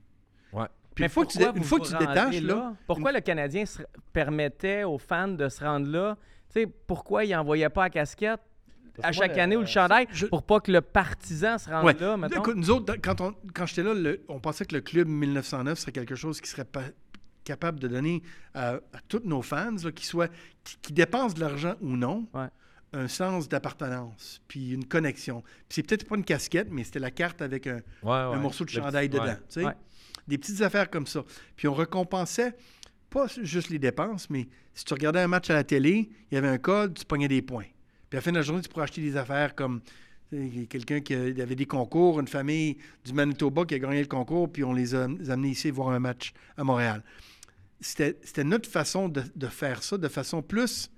Ouais. 0.53 0.67
Puis 0.97 1.03
Mais 1.03 1.07
une 1.09 1.13
fois 1.13 1.27
que 1.27 1.33
tu, 1.33 1.39
une 1.59 1.63
fois 1.63 1.79
que 1.79 1.85
tu 1.87 1.97
détaches, 1.97 2.41
là, 2.41 2.73
Pourquoi 2.87 3.13
le 3.13 3.21
Canadien 3.21 3.65
se 3.67 3.83
permettait 4.15 4.83
aux 4.85 4.97
fans 4.99 5.29
de 5.29 5.49
se 5.49 5.63
rendre 5.63 5.87
là? 5.89 6.17
Tu 6.53 6.63
sais, 6.63 6.67
pourquoi 6.67 7.25
il 7.25 7.33
n'envoyait 7.33 7.69
pas 7.69 7.83
la 7.85 7.91
casquette 7.91 8.41
à 8.99 9.03
Parce 9.03 9.17
chaque 9.19 9.37
le- 9.37 9.43
année 9.43 9.57
ou 9.59 9.61
le 9.61 9.67
chandail 9.67 10.07
je- 10.11 10.25
pour 10.25 10.43
pas 10.43 10.59
que 10.59 10.73
le 10.73 10.81
partisan 10.81 11.59
se 11.59 11.69
rende 11.69 11.85
Ouais. 11.85 11.95
là, 12.01 12.17
mettons? 12.17 12.41
Écoute, 12.41 12.57
nous 12.57 12.71
autres, 12.71 12.95
quand, 13.03 13.21
on- 13.21 13.35
quand 13.55 13.67
j'étais 13.67 13.83
là, 13.83 13.93
le- 13.93 14.23
on 14.29 14.41
pensait 14.41 14.65
que 14.65 14.75
le 14.75 14.81
club 14.81 15.07
1909 15.07 15.79
serait 15.79 15.93
quelque 15.93 16.15
chose 16.15 16.41
qui 16.41 16.49
serait 16.49 16.65
pas- 16.65 16.81
capable 17.45 17.79
de 17.79 17.87
donner 17.89 18.23
à, 18.55 18.71
à 18.77 18.81
tous 19.07 19.21
nos 19.25 19.43
fans, 19.43 19.77
là, 19.85 19.93
qui, 19.93 20.05
soient, 20.07 20.29
qui, 20.65 20.79
qui 20.83 20.93
dépensent 20.95 21.35
de 21.35 21.41
l'argent 21.41 21.75
ou 21.83 21.91
non, 21.97 22.27
Ouais. 22.35 22.47
un 22.95 23.07
sens 23.07 23.49
d'appartenance, 23.49 24.41
puis 24.49 24.73
une 24.73 24.85
connexion. 24.87 25.43
Puis 25.43 25.67
c'est 25.77 25.83
peut-être 25.83 26.09
pas 26.09 26.17
une 26.17 26.25
casquette, 26.25 26.69
mais 26.71 26.83
c'était 26.83 26.99
la 26.99 27.11
carte 27.11 27.43
avec 27.43 27.67
un, 27.69 27.77
Ouais, 28.03 28.13
un 28.13 28.31
ouais. 28.31 28.37
morceau 28.39 28.65
de 28.65 28.71
Le 28.71 28.81
chandail 28.81 29.09
petit- 29.11 29.21
dedans. 29.21 29.37
ouais. 29.69 29.75
Des 30.29 30.39
petites 30.39 30.61
affaires 30.63 30.91
comme 30.91 31.07
ça. 31.07 31.25
Puis 31.57 31.69
on 31.69 31.75
récompensait 31.75 32.55
pas 33.11 33.27
juste 33.43 33.71
les 33.71 33.79
dépenses, 33.79 34.29
mais 34.31 34.49
si 34.75 34.85
tu 34.85 34.93
regardais 34.95 35.21
un 35.21 35.29
match 35.29 35.49
à 35.51 35.55
la 35.55 35.65
télé, 35.65 36.11
il 36.31 36.35
y 36.35 36.39
avait 36.39 36.49
un 36.49 36.59
code, 36.59 36.99
tu 36.99 37.05
pognais 37.05 37.29
des 37.29 37.43
points. 37.43 37.67
Puis 38.09 38.17
à 38.17 38.17
la 38.17 38.21
fin 38.21 38.33
de 38.33 38.37
la 38.37 38.43
journée, 38.43 38.63
tu 38.63 38.69
pourrais 38.69 38.85
acheter 38.85 39.01
des 39.01 39.17
affaires 39.17 39.55
comme 39.55 39.81
quelqu'un 40.69 41.01
qui 41.01 41.15
avait 41.15 41.55
des 41.55 41.67
concours, 41.67 42.21
une 42.21 42.29
famille 42.29 42.77
du 43.05 43.13
Manitoba 43.13 43.65
qui 43.65 43.75
a 43.75 43.79
gagné 43.79 44.01
le 44.01 44.09
concours, 44.09 44.51
puis 44.51 44.65
on 44.65 44.73
les 44.73 44.95
a 44.95 45.05
amenés 45.05 45.51
ici 45.51 45.71
voir 45.71 45.91
un 45.91 46.01
match 46.01 46.33
à 46.57 46.65
Montréal. 46.65 47.03
C'était 47.81 48.45
notre 48.45 48.69
façon 48.69 49.09
de, 49.09 49.47
faire 49.49 49.83
ça, 49.83 49.99
de 49.99 50.09
façon 50.09 50.43
plus 50.43 50.91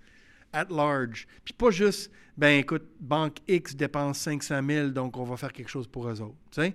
at 0.53 0.67
large. 0.71 1.27
Puis 1.45 1.53
pas 1.53 1.71
juste, 1.71 2.11
ben 2.37 2.61
écoute, 2.61 2.85
banque 3.01 3.39
X 3.47 3.75
dépense 3.75 4.19
500 4.19 4.61
000, 4.67 4.89
donc 4.89 5.17
on 5.17 5.25
va 5.25 5.37
faire 5.37 5.53
quelque 5.53 5.71
chose 5.71 5.87
pour 5.87 6.09
eux 6.09 6.21
autres. 6.21 6.73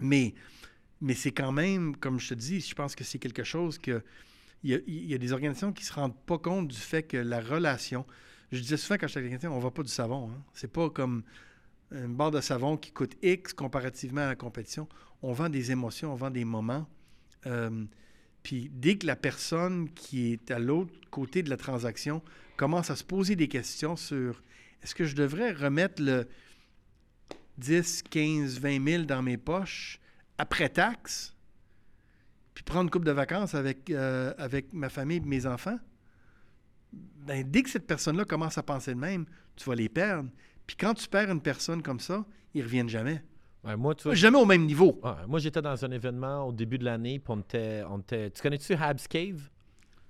Mais, 0.00 0.34
mais 1.00 1.14
c'est 1.14 1.32
quand 1.32 1.52
même, 1.52 1.96
comme 1.96 2.18
je 2.18 2.30
te 2.30 2.34
dis, 2.34 2.60
je 2.60 2.74
pense 2.74 2.94
que 2.94 3.04
c'est 3.04 3.18
quelque 3.18 3.44
chose 3.44 3.78
que. 3.78 4.02
Il 4.64 4.82
y, 4.88 5.14
a, 5.14 5.18
des 5.18 5.32
organisations 5.32 5.72
qui 5.72 5.84
ne 5.84 5.86
se 5.86 5.92
rendent 5.92 6.20
pas 6.26 6.36
compte 6.36 6.66
du 6.66 6.76
fait 6.76 7.04
que 7.04 7.16
la 7.16 7.40
relation. 7.40 8.04
Je 8.50 8.58
disais 8.58 8.76
souvent 8.76 8.96
quand 8.98 9.06
j'étais 9.06 9.28
quelqu'un, 9.28 9.52
on 9.52 9.58
ne 9.58 9.62
va 9.62 9.70
pas 9.70 9.84
du 9.84 9.88
savon. 9.88 10.30
Hein. 10.32 10.42
C'est 10.52 10.72
pas 10.72 10.90
comme 10.90 11.22
une 11.92 12.16
barre 12.16 12.32
de 12.32 12.40
savon 12.40 12.76
qui 12.76 12.90
coûte 12.90 13.16
X 13.22 13.52
comparativement 13.52 14.22
à 14.22 14.26
la 14.26 14.34
compétition. 14.34 14.88
On 15.22 15.32
vend 15.32 15.48
des 15.48 15.70
émotions, 15.70 16.12
on 16.12 16.16
vend 16.16 16.30
des 16.30 16.44
moments. 16.44 16.88
Euh, 17.46 17.84
puis 18.42 18.68
dès 18.72 18.98
que 18.98 19.06
la 19.06 19.14
personne 19.14 19.90
qui 19.90 20.32
est 20.32 20.50
à 20.50 20.58
l'autre 20.58 20.92
côté 21.12 21.44
de 21.44 21.50
la 21.50 21.56
transaction 21.56 22.20
commence 22.56 22.90
à 22.90 22.96
se 22.96 23.04
poser 23.04 23.36
des 23.36 23.46
questions 23.46 23.94
sur 23.94 24.42
est-ce 24.82 24.96
que 24.96 25.04
je 25.04 25.14
devrais 25.14 25.52
remettre 25.52 26.02
le 26.02 26.26
10, 27.58 28.02
15, 28.10 28.58
20 28.58 28.84
000 28.84 29.02
dans 29.04 29.22
mes 29.22 29.36
poches 29.36 30.00
après 30.38 30.68
taxe, 30.68 31.34
puis 32.54 32.64
prendre 32.64 32.84
une 32.84 32.90
coupe 32.90 33.04
de 33.04 33.12
vacances 33.12 33.54
avec, 33.54 33.90
euh, 33.90 34.32
avec 34.38 34.72
ma 34.72 34.88
famille 34.88 35.18
et 35.18 35.20
mes 35.20 35.46
enfants, 35.46 35.78
ben, 36.92 37.44
dès 37.48 37.62
que 37.62 37.70
cette 37.70 37.86
personne-là 37.86 38.24
commence 38.24 38.56
à 38.58 38.62
penser 38.62 38.94
de 38.94 38.98
même, 38.98 39.26
tu 39.56 39.68
vas 39.68 39.74
les 39.74 39.88
perdre. 39.88 40.30
Puis 40.66 40.76
quand 40.76 40.94
tu 40.94 41.08
perds 41.08 41.30
une 41.30 41.40
personne 41.42 41.82
comme 41.82 42.00
ça, 42.00 42.24
ils 42.54 42.62
reviennent 42.62 42.88
jamais. 42.88 43.22
Ouais, 43.64 43.76
moi, 43.76 43.94
tu 43.94 44.04
vois, 44.04 44.14
Jamais 44.14 44.38
au 44.38 44.46
même 44.46 44.64
niveau. 44.64 44.98
Ouais, 45.02 45.26
moi, 45.26 45.38
j'étais 45.40 45.60
dans 45.60 45.84
un 45.84 45.90
événement 45.90 46.46
au 46.46 46.52
début 46.52 46.78
de 46.78 46.84
l'année, 46.84 47.18
puis 47.18 47.32
on 47.36 47.40
était, 47.40 47.82
on 47.88 47.98
était- 47.98 48.30
Tu 48.30 48.40
connais-tu 48.40 48.74
Habs 48.74 49.06
Cave? 49.08 49.50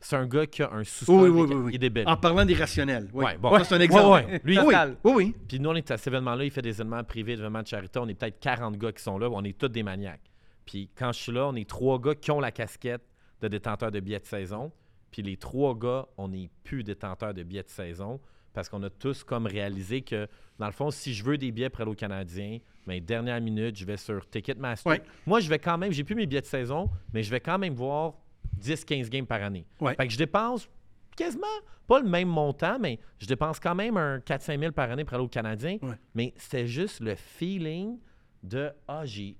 C'est 0.00 0.16
un 0.16 0.26
gars 0.26 0.46
qui 0.46 0.62
a 0.62 0.72
un 0.72 0.84
sous-sol. 0.84 1.28
Oui, 1.28 1.28
oui, 1.28 1.46
oui, 1.48 1.54
oui. 1.56 1.70
Il 1.72 1.74
est 1.76 1.78
débile. 1.78 2.04
En 2.06 2.16
parlant 2.16 2.44
d'irrationnel. 2.44 3.08
Oui. 3.12 3.24
Ouais, 3.24 3.36
bon. 3.36 3.56
Ça, 3.58 3.64
c'est 3.64 3.74
un 3.74 3.80
exemple. 3.80 4.24
Ouais, 4.24 4.32
ouais. 4.32 4.40
Lui, 4.44 4.58
oui, 4.58 4.64
Total. 4.64 4.96
oui, 5.02 5.12
oui. 5.14 5.34
Puis 5.48 5.58
nous, 5.58 5.70
on 5.70 5.74
est 5.74 5.90
à 5.90 5.96
cet 5.96 6.06
événement-là, 6.08 6.44
il 6.44 6.50
fait 6.50 6.62
des 6.62 6.80
événements 6.80 7.02
privés, 7.02 7.34
des 7.34 7.40
événements 7.40 7.62
de 7.62 7.66
charité. 7.66 7.98
On 7.98 8.06
est 8.08 8.14
peut-être 8.14 8.38
40 8.38 8.76
gars 8.76 8.92
qui 8.92 9.02
sont 9.02 9.18
là, 9.18 9.28
on 9.30 9.42
est 9.42 9.58
tous 9.58 9.68
des 9.68 9.82
maniaques. 9.82 10.30
Puis 10.64 10.90
quand 10.94 11.12
je 11.12 11.18
suis 11.18 11.32
là, 11.32 11.46
on 11.48 11.54
est 11.56 11.68
trois 11.68 11.98
gars 11.98 12.14
qui 12.14 12.30
ont 12.30 12.40
la 12.40 12.52
casquette 12.52 13.02
de 13.40 13.48
détenteur 13.48 13.90
de 13.90 14.00
billets 14.00 14.20
de 14.20 14.26
saison. 14.26 14.70
Puis 15.10 15.22
les 15.22 15.36
trois 15.36 15.74
gars, 15.76 16.06
on 16.16 16.28
n'est 16.28 16.50
plus 16.62 16.84
détenteurs 16.84 17.34
de 17.34 17.42
billets 17.42 17.62
de 17.62 17.68
saison 17.70 18.20
parce 18.52 18.68
qu'on 18.68 18.82
a 18.82 18.90
tous 18.90 19.24
comme 19.24 19.46
réalisé 19.46 20.02
que, 20.02 20.26
dans 20.58 20.66
le 20.66 20.72
fond, 20.72 20.90
si 20.90 21.14
je 21.14 21.24
veux 21.24 21.38
des 21.38 21.52
billets 21.52 21.70
pour 21.70 21.82
aller 21.82 21.90
au 21.90 21.94
Canadien, 21.94 22.58
mais 22.86 23.00
dernière 23.00 23.40
minute, 23.40 23.76
je 23.76 23.84
vais 23.84 23.96
sur 23.96 24.28
Ticketmaster. 24.28 24.90
Ouais. 24.90 25.02
Moi, 25.26 25.40
je 25.40 25.48
vais 25.48 25.58
quand 25.58 25.78
même, 25.78 25.92
j'ai 25.92 26.04
plus 26.04 26.14
mes 26.14 26.26
billets 26.26 26.40
de 26.40 26.46
saison, 26.46 26.90
mais 27.12 27.22
je 27.22 27.30
vais 27.30 27.40
quand 27.40 27.58
même 27.58 27.74
voir 27.74 28.14
10-15 28.60 29.08
games 29.08 29.26
par 29.26 29.42
année. 29.42 29.66
Ouais. 29.80 29.94
Fait 29.94 30.06
que 30.06 30.12
je 30.12 30.18
dépense 30.18 30.68
quasiment 31.16 31.46
pas 31.86 32.00
le 32.00 32.08
même 32.08 32.28
montant, 32.28 32.78
mais 32.78 32.98
je 33.18 33.26
dépense 33.26 33.58
quand 33.58 33.74
même 33.74 33.96
un 33.96 34.18
4-5 34.18 34.60
000 34.60 34.72
par 34.72 34.90
année 34.90 35.04
pour 35.04 35.14
aller 35.14 35.24
au 35.24 35.28
Canadien. 35.28 35.78
Ouais. 35.82 35.94
Mais 36.14 36.34
c'était 36.36 36.66
juste 36.66 37.00
le 37.00 37.14
feeling 37.14 37.98
de 38.42 38.70
Ah, 38.86 39.04
j'ai. 39.04 39.36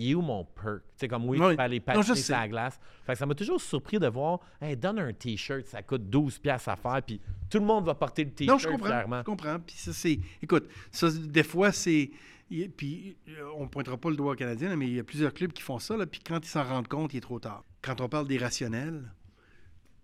Il 0.00 0.12
est 0.12 0.14
où 0.14 0.20
mon 0.22 0.44
perk? 0.44 0.82
Sais, 0.94 1.08
comme 1.08 1.28
oui, 1.28 1.38
tu 1.38 1.56
peux 1.56 1.60
aller 1.60 1.80
patiner 1.80 2.20
la 2.28 2.46
glace. 2.48 2.78
Fait 3.04 3.14
que 3.14 3.18
ça 3.18 3.26
m'a 3.26 3.34
toujours 3.34 3.60
surpris 3.60 3.98
de 3.98 4.06
voir, 4.06 4.38
hey, 4.62 4.76
donne 4.76 5.00
un 5.00 5.12
T-shirt, 5.12 5.66
ça 5.66 5.82
coûte 5.82 6.02
12$ 6.02 6.38
piastres 6.40 6.68
à 6.68 6.76
faire, 6.76 7.02
puis 7.04 7.20
tout 7.50 7.58
le 7.58 7.64
monde 7.64 7.84
va 7.84 7.96
porter 7.96 8.22
le 8.24 8.30
T-shirt 8.30 8.52
Non, 8.54 8.58
je 8.58 8.68
comprends. 8.68 8.86
fièrement. 8.86 9.18
Je 9.18 9.24
comprends. 9.24 9.58
Puis 9.58 9.74
ça, 9.76 9.92
c'est. 9.92 10.20
Écoute, 10.40 10.68
ça, 10.92 11.08
des 11.10 11.42
fois, 11.42 11.72
c'est. 11.72 12.12
Y- 12.50 12.68
Puis 12.68 13.16
euh, 13.28 13.50
on 13.56 13.64
ne 13.64 13.68
pointera 13.68 13.96
pas 13.96 14.10
le 14.10 14.16
doigt 14.16 14.32
au 14.32 14.36
Canadien, 14.36 14.74
mais 14.76 14.86
il 14.86 14.94
y 14.94 14.98
a 14.98 15.04
plusieurs 15.04 15.32
clubs 15.34 15.52
qui 15.52 15.62
font 15.62 15.78
ça. 15.78 15.96
Là, 15.96 16.06
puis 16.06 16.20
quand 16.24 16.44
ils 16.44 16.48
s'en 16.48 16.64
rendent 16.64 16.88
compte, 16.88 17.12
il 17.14 17.18
est 17.18 17.20
trop 17.20 17.38
tard. 17.40 17.64
Quand 17.82 18.00
on 18.00 18.08
parle 18.08 18.26
des 18.28 18.38
rationnels, 18.38 19.12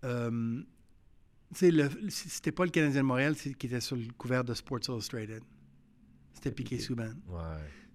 euh, 0.04 0.60
tu 1.52 1.58
sais, 1.58 1.70
le- 1.70 1.88
c'était 2.08 2.52
pas 2.52 2.64
le 2.64 2.70
Canadien 2.70 3.02
de 3.02 3.06
Montréal 3.06 3.34
qui 3.36 3.66
était 3.66 3.80
sur 3.80 3.96
le 3.96 4.04
couvert 4.18 4.44
de 4.44 4.54
Sports 4.54 4.80
Illustrated. 4.88 5.42
C'était 6.32 6.50
Piquet 6.50 6.78
Souban. 6.78 7.12
Ouais. 7.28 7.40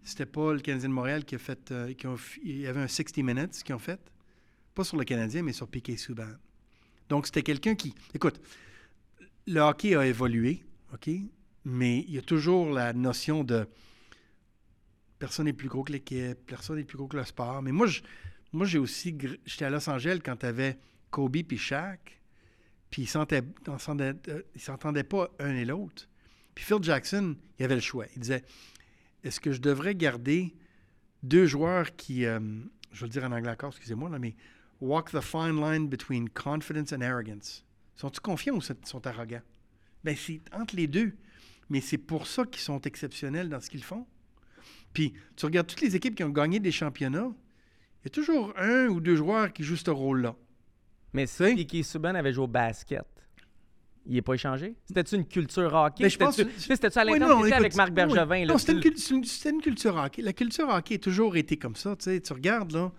C'était 0.03 0.25
pas 0.25 0.53
le 0.53 0.59
Canadien 0.59 0.89
de 0.89 0.93
Montréal 0.93 1.25
qui 1.25 1.35
a 1.35 1.39
fait. 1.39 1.71
euh, 1.71 1.93
qui 1.93 2.07
ont 2.07 2.15
f- 2.15 2.39
il 2.43 2.57
y 2.61 2.67
avait 2.67 2.79
un 2.81 2.87
60 2.87 3.17
Minutes 3.23 3.61
qu'ils 3.63 3.75
ont 3.75 3.79
fait. 3.79 3.99
Pas 4.73 4.83
sur 4.83 4.97
le 4.97 5.03
Canadien, 5.03 5.43
mais 5.43 5.53
sur 5.53 5.67
Piquet 5.67 5.97
Souban. 5.97 6.29
Donc, 7.09 7.25
c'était 7.25 7.43
quelqu'un 7.43 7.75
qui. 7.75 7.93
Écoute, 8.13 8.39
le 9.45 9.59
hockey 9.59 9.95
a 9.95 10.05
évolué, 10.05 10.63
OK? 10.93 11.09
Mais 11.65 11.99
il 12.07 12.11
y 12.13 12.17
a 12.17 12.21
toujours 12.21 12.69
la 12.71 12.93
notion 12.93 13.43
de. 13.43 13.67
Personne 15.19 15.45
n'est 15.45 15.53
plus 15.53 15.67
gros 15.67 15.83
que 15.83 15.91
l'équipe, 15.91 16.37
personne 16.47 16.77
n'est 16.77 16.83
plus 16.83 16.97
gros 16.97 17.07
que 17.07 17.17
le 17.17 17.25
sport. 17.25 17.61
Mais 17.61 17.71
moi, 17.71 17.87
moi 18.53 18.65
j'ai 18.65 18.79
aussi. 18.79 19.15
J'étais 19.45 19.65
à 19.65 19.69
Los 19.69 19.89
Angeles 19.89 20.19
quand 20.23 20.37
tu 20.37 20.47
Kobe 21.11 21.43
puis 21.43 21.57
Shaq, 21.57 22.21
puis 22.89 23.03
ils 23.03 23.07
s'entendait 23.07 23.43
euh, 24.29 24.41
s'entendaient 24.57 25.03
pas 25.03 25.29
un 25.39 25.55
et 25.55 25.65
l'autre. 25.65 26.07
Puis 26.55 26.65
Phil 26.65 26.81
Jackson, 26.81 27.35
il 27.57 27.65
avait 27.65 27.75
le 27.75 27.81
choix. 27.81 28.05
Il 28.15 28.21
disait 28.21 28.43
est-ce 29.23 29.39
que 29.39 29.51
je 29.51 29.59
devrais 29.59 29.95
garder 29.95 30.55
deux 31.23 31.45
joueurs 31.45 31.95
qui, 31.95 32.25
euh, 32.25 32.39
je 32.91 33.01
vais 33.01 33.07
le 33.07 33.11
dire 33.11 33.23
en 33.23 33.31
anglais 33.31 33.51
encore, 33.51 33.71
excusez-moi, 33.71 34.09
mais 34.19 34.35
walk 34.79 35.11
the 35.11 35.21
fine 35.21 35.59
line 35.59 35.89
between 35.89 36.29
confidence 36.29 36.93
and 36.93 37.01
arrogance. 37.01 37.65
Sont-ils 37.95 38.21
confiants 38.21 38.55
ou 38.55 38.61
sont 38.61 39.07
arrogants? 39.07 39.41
Ben, 40.03 40.15
c'est 40.15 40.41
entre 40.53 40.75
les 40.75 40.87
deux. 40.87 41.13
Mais 41.69 41.81
c'est 41.81 41.97
pour 41.97 42.27
ça 42.27 42.45
qu'ils 42.45 42.61
sont 42.61 42.81
exceptionnels 42.81 43.49
dans 43.49 43.59
ce 43.59 43.69
qu'ils 43.69 43.83
font. 43.83 44.07
Puis, 44.93 45.13
tu 45.35 45.45
regardes 45.45 45.67
toutes 45.67 45.81
les 45.81 45.95
équipes 45.95 46.15
qui 46.15 46.23
ont 46.23 46.29
gagné 46.29 46.59
des 46.59 46.71
championnats, 46.71 47.31
il 48.01 48.05
y 48.05 48.07
a 48.07 48.09
toujours 48.09 48.53
un 48.57 48.87
ou 48.87 48.99
deux 48.99 49.15
joueurs 49.15 49.51
qui 49.53 49.63
jouent 49.63 49.75
ce 49.75 49.91
rôle-là. 49.91 50.35
Mais 51.13 51.25
si 51.25 51.55
Piquet 51.55 51.83
Subban 51.83 52.15
avait 52.15 52.33
joué 52.33 52.43
au 52.43 52.47
basket, 52.47 53.05
il 54.05 54.13
n'est 54.13 54.21
pas 54.21 54.33
échangé? 54.33 54.75
C'était-tu 54.85 55.15
une 55.15 55.25
culture 55.25 55.73
hockey? 55.73 56.03
Mais 56.03 56.09
je 56.09 56.17
pense 56.17 56.41
C'était-tu 56.57 56.97
à 56.97 57.05
Oui, 57.05 57.13
l'intérieur 57.19 57.39
écoute, 57.39 57.53
avec 57.53 57.75
Marc 57.75 57.89
oui. 57.89 57.95
Bergevin? 57.95 58.45
là, 58.45 58.53
Non, 58.53 58.57
c'était 58.57 58.73
une, 58.73 59.61
culture 59.61 59.95
hockey. 59.95 60.21
La 60.21 60.33
culture 60.33 60.69
hockey 60.69 60.95
a 60.95 60.99
toujours 60.99 61.35
été 61.35 61.57
comme 61.57 61.75
ça. 61.75 61.95
Tu, 61.95 62.05
sais, 62.05 62.21
tu 62.21 62.33
regardes, 62.33 62.71
là. 62.71 62.91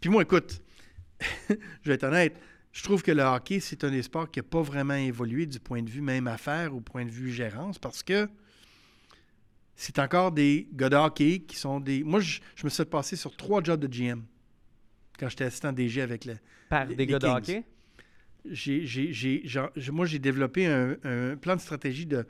Puis 0.00 0.10
moi, 0.10 0.22
écoute, 0.22 0.62
je 1.48 1.54
vais 1.84 1.94
être 1.94 2.04
honnête, 2.04 2.36
je 2.72 2.82
trouve 2.82 3.02
que 3.02 3.12
le 3.12 3.22
hockey, 3.22 3.60
c'est 3.60 3.84
un 3.84 3.90
des 3.90 4.02
sports 4.02 4.30
qui 4.30 4.38
n'a 4.38 4.44
pas 4.44 4.62
vraiment 4.62 4.94
évolué 4.94 5.46
du 5.46 5.60
point 5.60 5.82
de 5.82 5.90
vue 5.90 6.00
même 6.00 6.26
affaires 6.26 6.74
ou 6.74 6.80
point 6.80 7.04
de 7.04 7.10
vue 7.10 7.30
gérance 7.30 7.78
parce 7.78 8.02
que 8.02 8.28
c'est 9.82 9.98
encore 9.98 10.30
des 10.32 10.68
gars 10.72 10.90
de 10.90 10.96
hockey 10.96 11.38
qui 11.40 11.56
sont 11.56 11.80
des. 11.80 12.02
Moi, 12.04 12.20
je, 12.20 12.40
je 12.54 12.64
me 12.64 12.68
suis 12.70 12.84
passer 12.84 13.16
sur 13.16 13.34
trois 13.36 13.62
jobs 13.62 13.80
de 13.80 13.86
GM 13.86 14.20
quand 15.18 15.28
j'étais 15.30 15.44
assistant 15.44 15.72
DG 15.72 16.02
avec 16.02 16.24
le, 16.26 16.36
Par 16.68 16.84
les- 16.84 16.94
des 16.94 17.06
les 17.06 17.12
gars 17.12 17.18
de 17.18 17.24
Kings. 17.26 17.36
hockey? 17.36 17.64
j'ai, 18.44 18.86
j'ai- 18.86 19.12
j'ai- 19.12 19.46
genre, 19.48 19.70
j'ai- 19.76 19.90
moi, 19.92 20.04
j'ai 20.06 20.18
développé 20.18 20.66
un, 20.66 20.96
un 21.04 21.36
plan 21.36 21.56
de 21.56 21.60
stratégie 21.60 22.06
de 22.06 22.26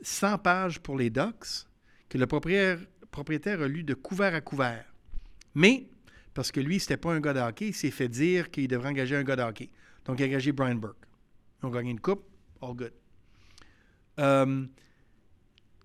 100 0.00 0.38
pages 0.38 0.80
pour 0.80 0.96
les 0.98 1.10
docs 1.10 1.66
que 2.08 2.18
le 2.18 2.26
propriétaire, 2.26 2.78
propriétaire 3.10 3.62
a 3.62 3.68
lu 3.68 3.82
de 3.84 3.94
couvert 3.94 4.34
à 4.34 4.40
couvert. 4.40 4.84
Mais, 5.54 5.86
parce 6.34 6.50
que 6.52 6.60
lui, 6.60 6.78
c'était 6.80 6.96
pas 6.96 7.12
un 7.12 7.20
gars 7.20 7.32
de 7.34 7.40
hockey, 7.40 7.68
il 7.68 7.74
s'est 7.74 7.90
fait 7.92 8.08
dire 8.08 8.50
qu'il 8.50 8.66
devrait 8.68 8.88
engager 8.90 9.14
un 9.16 9.24
gars 9.24 9.36
de 9.36 9.42
hockey. 9.42 9.70
Donc, 10.04 10.18
il 10.20 10.24
a 10.24 10.26
engagé 10.26 10.50
Brian 10.52 10.74
Burke. 10.76 11.06
Ils 11.62 11.66
ont 11.66 11.70
gagné 11.70 11.90
une 11.90 12.00
coupe, 12.00 12.24
all 12.62 12.74
good. 12.74 12.92
Euh, 14.20 14.66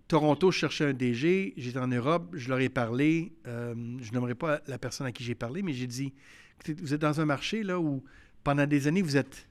Toronto 0.07 0.51
je 0.51 0.57
cherchais 0.59 0.85
un 0.85 0.93
DG, 0.93 1.53
j'étais 1.57 1.79
en 1.79 1.87
Europe, 1.87 2.33
je 2.33 2.49
leur 2.49 2.59
ai 2.59 2.69
parlé, 2.69 3.33
euh, 3.47 3.73
je 4.01 4.11
nommerai 4.11 4.35
pas 4.35 4.61
la 4.67 4.77
personne 4.77 5.07
à 5.07 5.11
qui 5.11 5.23
j'ai 5.23 5.35
parlé, 5.35 5.61
mais 5.63 5.73
j'ai 5.73 5.87
dit, 5.87 6.13
vous 6.81 6.93
êtes 6.93 7.01
dans 7.01 7.19
un 7.21 7.25
marché 7.25 7.63
là 7.63 7.79
où 7.79 8.03
pendant 8.43 8.67
des 8.67 8.87
années, 8.87 9.01
vous 9.01 9.15
êtes 9.17 9.47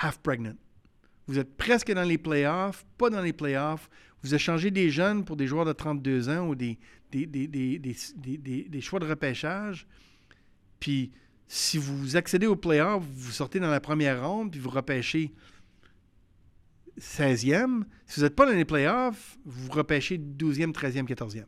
half 0.00 0.18
pregnant. 0.18 0.54
Vous 1.26 1.38
êtes 1.38 1.56
presque 1.56 1.90
dans 1.92 2.02
les 2.04 2.18
playoffs, 2.18 2.84
pas 2.98 3.10
dans 3.10 3.22
les 3.22 3.32
playoffs. 3.32 3.88
Vous 4.22 4.34
échangez 4.34 4.70
des 4.70 4.90
jeunes 4.90 5.24
pour 5.24 5.36
des 5.36 5.46
joueurs 5.46 5.64
de 5.64 5.72
32 5.72 6.28
ans 6.28 6.46
ou 6.48 6.54
des- 6.54 6.78
des 7.10 8.80
choix 8.80 9.00
de 9.00 9.06
repêchage. 9.06 9.86
Puis, 10.78 11.10
si 11.48 11.78
vous 11.78 12.16
accédez 12.16 12.46
aux 12.46 12.56
playoffs, 12.56 13.02
vous 13.14 13.30
sortez 13.32 13.58
dans 13.60 13.70
la 13.70 13.80
première 13.80 14.28
ronde, 14.28 14.50
puis 14.52 14.60
vous 14.60 14.70
repêchez 14.70 15.32
16e. 16.98 17.84
Si 18.06 18.20
vous 18.20 18.24
n'êtes 18.26 18.36
pas 18.36 18.46
dans 18.46 18.52
les 18.52 18.64
playoffs, 18.64 19.36
vous 19.44 19.70
repêchez 19.70 20.18
12e, 20.18 20.72
13e, 20.72 21.06
14e. 21.06 21.44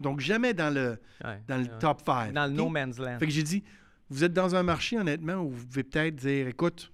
Donc, 0.00 0.20
jamais 0.20 0.52
dans 0.54 0.72
le, 0.72 0.98
Ouais, 1.24 1.40
dans 1.48 1.56
le 1.58 1.64
ouais. 1.64 1.78
top 1.78 2.02
5. 2.04 2.32
Dans 2.32 2.46
le 2.46 2.52
no 2.52 2.68
man's 2.68 2.98
land. 2.98 3.18
Fait 3.18 3.26
que 3.26 3.32
j'ai 3.32 3.42
dit, 3.42 3.62
vous 4.10 4.24
êtes 4.24 4.32
dans 4.32 4.54
un 4.54 4.62
marché, 4.62 4.98
honnêtement, 4.98 5.34
où 5.36 5.50
vous 5.50 5.66
pouvez 5.66 5.84
peut-être 5.84 6.16
dire, 6.16 6.48
écoute, 6.48 6.90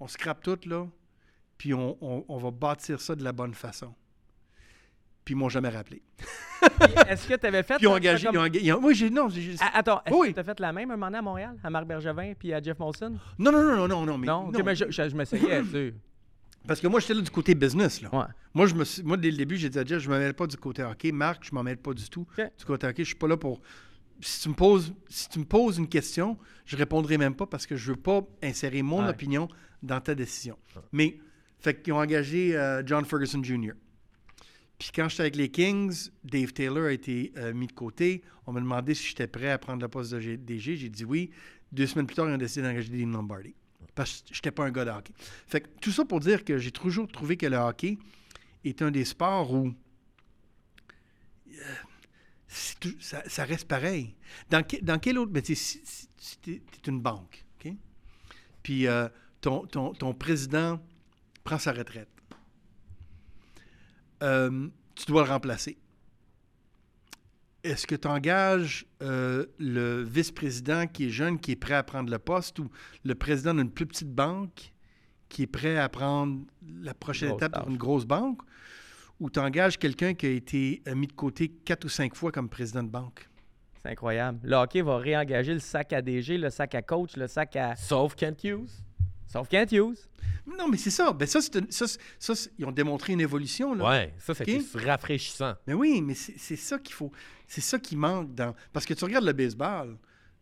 on 0.00 0.06
scrape 0.08 0.42
tout, 0.42 0.58
là, 0.66 0.86
puis 1.58 1.74
on, 1.74 1.96
on- 2.00 2.24
on 2.28 2.38
va 2.38 2.50
bâtir 2.50 3.00
ça 3.00 3.14
de 3.16 3.24
la 3.24 3.32
bonne 3.32 3.54
façon. 3.54 3.94
Puis 5.24 5.34
ils 5.34 5.38
m'ont 5.38 5.48
jamais 5.48 5.68
rappelé. 5.68 6.02
Est-ce 7.08 7.28
que 7.28 7.34
tu 7.34 7.46
avais 7.46 7.62
fait. 7.62 7.76
Puis 7.76 7.84
ils 7.84 7.88
ont 7.88 7.92
engagé. 7.94 8.26
comme- 8.26 8.34
ils 8.34 8.38
ont 8.38 8.44
engagé- 8.46 8.64
ils 8.66 8.72
ont- 8.72 8.80
oui, 8.84 8.94
j'ai. 8.94 9.10
Non, 9.10 9.28
j'ai- 9.28 9.54
Attends, 9.74 10.00
est-ce 10.04 10.14
Oui. 10.14 10.28
que 10.30 10.34
tu 10.34 10.40
as 10.40 10.44
fait 10.44 10.58
la 10.60 10.72
même 10.72 10.90
un 10.90 10.94
moment 10.96 11.06
donné 11.06 11.18
à 11.18 11.22
Montréal, 11.22 11.56
à 11.62 11.70
Marc 11.70 11.86
Bergevin 11.86 12.32
puis 12.38 12.52
à 12.52 12.60
Jeff 12.60 12.78
Molson? 12.78 13.16
non, 13.38 13.52
non, 13.52 13.62
non, 13.62 13.76
non, 13.76 13.88
non, 13.88 14.06
non, 14.06 14.18
mais. 14.18 14.26
non, 14.26 14.50
non, 14.50 14.64
mais 14.64 14.74
je, 14.74 14.84
je- 14.90 15.08
je 15.08 15.14
m'essayais, 15.16 15.62
tu. 15.72 15.94
Parce 16.66 16.80
que 16.80 16.86
moi, 16.86 17.00
j'étais 17.00 17.14
là 17.14 17.20
du 17.22 17.30
côté 17.30 17.54
business, 17.54 18.00
là. 18.02 18.14
Ouais. 18.14 18.24
Moi, 18.54 18.66
je 18.66 18.74
me 18.74 18.84
suis- 18.84 19.02
moi, 19.02 19.16
dès 19.16 19.30
le 19.30 19.36
début, 19.36 19.56
j'ai 19.56 19.68
dit 19.68 19.78
à 19.78 19.84
Jeff, 19.84 20.00
je 20.02 20.08
ne 20.08 20.14
me 20.14 20.20
mêle 20.20 20.34
pas 20.34 20.46
du 20.46 20.56
côté 20.56 20.82
hockey. 20.82 21.10
Marc, 21.12 21.44
je 21.44 21.50
ne 21.50 21.54
m'en 21.56 21.62
mêle 21.62 21.76
pas 21.78 21.92
du 21.94 22.08
tout 22.08 22.26
du 22.36 22.64
côté 22.64 22.86
hockey. 22.86 23.02
Je 23.02 23.08
suis 23.08 23.16
pas 23.16 23.28
là 23.28 23.36
pour. 23.36 23.60
Si 24.20 24.42
tu 24.42 24.48
me 24.50 24.54
poses, 24.54 24.94
si 25.08 25.28
tu 25.28 25.40
me 25.40 25.44
poses 25.44 25.78
une 25.78 25.88
question, 25.88 26.38
je 26.64 26.76
répondrai 26.76 27.18
même 27.18 27.34
pas 27.34 27.46
parce 27.46 27.66
que 27.66 27.74
je 27.76 27.90
veux 27.90 27.96
pas 27.98 28.22
insérer 28.42 28.82
mon 28.82 29.02
Ouais. 29.02 29.08
opinion 29.10 29.48
dans 29.82 30.00
ta 30.00 30.14
décision. 30.14 30.56
Mais, 30.92 31.18
fait 31.58 31.82
qu'ils 31.82 31.92
ont 31.92 31.98
engagé 31.98 32.56
euh, 32.56 32.82
John 32.86 33.04
Ferguson 33.04 33.42
Jr. 33.42 33.72
Puis 34.78 34.90
quand 34.94 35.08
j'étais 35.08 35.22
avec 35.22 35.36
les 35.36 35.48
Kings, 35.50 36.10
Dave 36.24 36.52
Taylor 36.52 36.84
a 36.86 36.92
été 36.92 37.32
euh, 37.36 37.52
mis 37.52 37.66
de 37.66 37.72
côté. 37.72 38.22
On 38.46 38.52
m'a 38.52 38.60
demandé 38.60 38.94
si 38.94 39.08
j'étais 39.08 39.26
prêt 39.26 39.50
à 39.50 39.58
prendre 39.58 39.82
le 39.82 39.88
poste 39.88 40.12
de 40.12 40.20
G- 40.20 40.36
DG. 40.36 40.76
J'ai 40.76 40.88
dit 40.88 41.04
oui. 41.04 41.30
Deux 41.72 41.86
semaines 41.86 42.06
plus 42.06 42.14
tard, 42.16 42.28
ils 42.28 42.34
ont 42.34 42.38
décidé 42.38 42.62
d'engager 42.66 42.90
Dean 42.90 43.08
Lombardi. 43.10 43.54
Parce 43.94 44.22
que 44.22 44.28
je 44.34 44.38
n'étais 44.38 44.50
pas 44.50 44.64
un 44.64 44.70
gars 44.70 44.84
de 44.84 44.90
hockey. 44.90 45.12
Fait 45.46 45.60
que 45.60 45.68
tout 45.80 45.92
ça 45.92 46.04
pour 46.04 46.20
dire 46.20 46.44
que 46.44 46.56
j'ai 46.58 46.70
toujours 46.72 47.06
trouvé 47.08 47.36
que 47.36 47.46
le 47.46 47.56
hockey 47.56 47.98
est 48.64 48.80
un 48.82 48.90
des 48.90 49.04
sports 49.04 49.52
où 49.52 49.74
euh, 51.48 51.74
ça, 52.48 53.44
reste 53.44 53.68
pareil. 53.68 54.14
Dans, 54.50 54.62
que- 54.66 54.82
dans 54.82 54.98
quel 54.98 55.18
autre... 55.18 55.30
Mais 55.32 55.42
tu 55.42 55.54
sais, 55.54 55.62
si, 55.62 55.80
si- 55.84 56.08
si 56.18 56.38
t'es 56.38 56.62
t'es 56.82 56.90
une 56.90 57.00
banque, 57.00 57.44
OK? 57.64 57.72
Puis 58.62 58.86
euh, 58.86 59.08
ton, 59.40 59.66
ton, 59.66 59.92
ton 59.92 60.14
président 60.14 60.80
prend 61.44 61.58
sa 61.58 61.72
retraite. 61.72 62.08
Euh, 64.22 64.68
tu 64.94 65.04
dois 65.06 65.24
le 65.24 65.30
remplacer. 65.30 65.76
Est-ce 67.64 67.86
que 67.86 67.94
tu 67.94 68.08
engages 68.08 68.86
euh, 69.02 69.46
le 69.58 70.02
vice-président 70.02 70.86
qui 70.86 71.06
est 71.06 71.10
jeune, 71.10 71.38
qui 71.38 71.52
est 71.52 71.56
prêt 71.56 71.74
à 71.74 71.82
prendre 71.82 72.10
le 72.10 72.18
poste, 72.18 72.58
ou 72.58 72.70
le 73.04 73.14
président 73.14 73.54
d'une 73.54 73.70
plus 73.70 73.86
petite 73.86 74.12
banque 74.12 74.72
qui 75.28 75.42
est 75.42 75.46
prêt 75.46 75.78
à 75.78 75.88
prendre 75.88 76.44
la 76.82 76.92
prochaine 76.92 77.30
Grosse 77.30 77.42
étape 77.42 77.60
pour 77.60 77.70
une 77.70 77.76
grosse 77.76 78.04
banque, 78.04 78.42
ou 79.20 79.30
tu 79.30 79.38
engages 79.38 79.78
quelqu'un 79.78 80.14
qui 80.14 80.26
a 80.26 80.30
été 80.30 80.82
euh, 80.88 80.94
mis 80.94 81.06
de 81.06 81.12
côté 81.12 81.48
quatre 81.48 81.84
ou 81.84 81.88
cinq 81.88 82.16
fois 82.16 82.32
comme 82.32 82.48
président 82.48 82.82
de 82.82 82.88
banque? 82.88 83.28
C'est 83.80 83.90
incroyable. 83.90 84.40
Le 84.42 84.54
hockey 84.56 84.82
va 84.82 84.98
réengager 84.98 85.54
le 85.54 85.60
sac 85.60 85.92
à 85.92 86.02
DG, 86.02 86.38
le 86.38 86.50
sac 86.50 86.74
à 86.74 86.82
coach, 86.82 87.16
le 87.16 87.28
sac 87.28 87.56
à. 87.56 87.74
Sauf 87.76 88.14
Kent 88.14 88.44
Hughes. 88.44 88.70
Sauf 89.26 89.48
Kent 89.48 89.72
Hughes. 89.72 89.98
Non, 90.46 90.68
mais 90.68 90.76
c'est 90.76 90.90
ça. 90.90 91.12
Ben 91.12 91.26
ça, 91.26 91.38
une- 91.54 91.66
ils 92.58 92.64
ont 92.64 92.72
démontré 92.72 93.12
une 93.12 93.20
évolution. 93.20 93.74
Là. 93.74 93.88
Ouais, 93.88 94.14
ça, 94.18 94.34
c'était 94.34 94.60
rafraîchissant. 94.74 95.54
Mais 95.66 95.74
oui, 95.74 96.02
mais 96.02 96.14
c'est 96.14 96.56
ça 96.56 96.78
qu'il 96.78 96.94
faut. 96.94 97.12
C'est 97.46 97.60
ça 97.60 97.78
qui 97.78 97.96
manque 97.96 98.34
dans. 98.34 98.54
Parce 98.72 98.84
que 98.86 98.94
tu 98.94 99.04
regardes 99.04 99.24
le 99.24 99.32
baseball. 99.32 99.96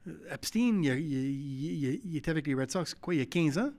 euh, 0.09 0.33
Epstein, 0.35 0.81
il, 0.83 0.91
a- 0.91 0.95
il- 0.95 1.13
il- 1.13 1.85
il- 1.85 2.01
il 2.05 2.17
était 2.17 2.31
avec 2.31 2.47
les 2.47 2.55
Red 2.55 2.71
Sox, 2.71 2.95
quoi, 2.95 3.15
il 3.15 3.19
y 3.19 3.21
a 3.21 3.27
15 3.27 3.59
ans? 3.59 3.71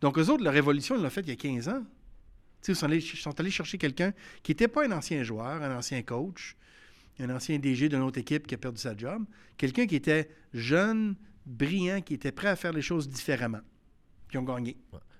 Donc, 0.00 0.16
eux 0.16 0.28
autres, 0.30 0.44
la 0.44 0.52
révolution, 0.52 0.94
ils 0.96 1.02
l'ont 1.02 1.10
faite 1.10 1.26
il 1.26 1.30
y 1.30 1.32
a 1.32 1.36
15 1.36 1.68
ans. 1.68 1.82
Tu 1.82 2.66
sais, 2.66 2.72
ils 2.72 2.76
sont 2.76 2.86
allés, 2.86 2.98
ils 2.98 3.16
sont 3.18 3.40
allés 3.40 3.50
chercher 3.50 3.76
quelqu'un 3.76 4.12
qui 4.44 4.52
n'était 4.52 4.68
pas 4.68 4.86
un 4.86 4.92
ancien 4.92 5.24
joueur, 5.24 5.60
un 5.60 5.76
ancien 5.76 6.00
coach, 6.02 6.54
un 7.18 7.28
ancien 7.30 7.58
DG 7.58 7.88
d'une 7.88 8.02
autre 8.02 8.18
équipe 8.20 8.46
qui 8.46 8.54
a 8.54 8.58
perdu 8.58 8.80
sa 8.80 8.96
job. 8.96 9.24
Quelqu'un 9.56 9.86
qui 9.86 9.96
était 9.96 10.30
jeune, 10.54 11.16
brillant, 11.44 12.00
qui 12.02 12.14
était 12.14 12.30
prêt 12.32 12.48
à 12.48 12.54
faire 12.56 12.72
les 12.72 12.82
choses 12.82 13.08
différemment. 13.08 13.60
Puis 14.32 14.38
ils 14.38 14.42
ont 14.42 14.44
gagné. 14.54 14.76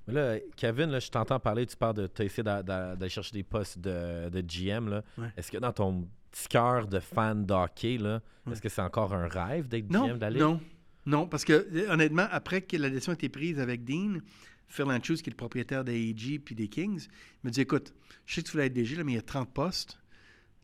Mais 0.06 0.14
là, 0.14 0.38
Kevin, 0.56 0.90
là, 0.90 0.98
je 0.98 1.08
t'entends 1.10 1.38
parler, 1.38 1.66
tu 1.66 1.76
parles 1.76 1.94
de. 1.94 2.06
Tu 2.06 2.22
as 2.22 2.24
essayé 2.24 2.42
d'a- 2.42 2.62
d'a- 2.62 2.96
d'aller 2.96 3.10
chercher 3.10 3.32
des 3.32 3.42
postes 3.44 3.78
de, 3.78 4.30
de 4.30 4.40
GM. 4.40 4.88
Là. 4.88 5.02
Ouais. 5.18 5.28
Est-ce 5.36 5.50
que 5.52 5.58
dans 5.58 5.72
ton 5.72 6.08
petit 6.30 6.48
cœur 6.48 6.88
de 6.88 6.98
fan 6.98 7.44
d'hockey, 7.44 7.98
là, 7.98 8.20
Ouais. 8.46 8.54
est-ce 8.54 8.62
que 8.62 8.68
c'est 8.68 8.80
encore 8.82 9.12
un 9.14 9.28
rêve 9.28 9.68
d'être 9.68 9.86
GM 9.88 10.18
d'aller? 10.18 10.40
non, 10.40 10.60
non, 11.06 11.26
parce 11.28 11.44
que 11.44 11.88
honnêtement, 11.90 12.26
après 12.30 12.62
que 12.62 12.76
la 12.76 12.88
décision 12.90 13.12
a 13.12 13.14
été 13.14 13.28
prise 13.28 13.60
avec 13.60 13.84
Dean, 13.84 14.18
Phil 14.66 14.86
Anschutz, 14.86 15.20
qui 15.22 15.28
est 15.28 15.32
le 15.32 15.36
propriétaire 15.36 15.84
des 15.84 15.94
AEG 15.94 16.40
puis 16.42 16.54
des 16.54 16.66
Kings, 16.68 17.06
il 17.44 17.46
me 17.46 17.50
dit 17.50 17.60
écoute, 17.60 17.92
je 18.26 18.34
sais 18.34 18.40
que 18.42 18.46
tu 18.46 18.52
voulais 18.52 18.66
être 18.66 18.72
DG, 18.72 18.96
là, 18.96 19.04
mais 19.04 19.12
il 19.12 19.16
y 19.16 19.18
a 19.18 19.22
30 19.22 19.52
postes. 19.52 19.98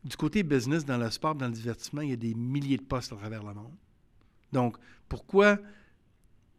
Du 0.03 0.17
côté 0.17 0.43
business, 0.43 0.83
dans 0.85 0.97
le 0.97 1.09
sport, 1.11 1.35
dans 1.35 1.45
le 1.47 1.53
divertissement, 1.53 2.01
il 2.01 2.09
y 2.09 2.13
a 2.13 2.17
des 2.17 2.33
milliers 2.33 2.77
de 2.77 2.83
postes 2.83 3.13
à 3.13 3.15
travers 3.17 3.43
le 3.43 3.53
monde. 3.53 3.73
Donc, 4.51 4.77
pourquoi, 5.07 5.59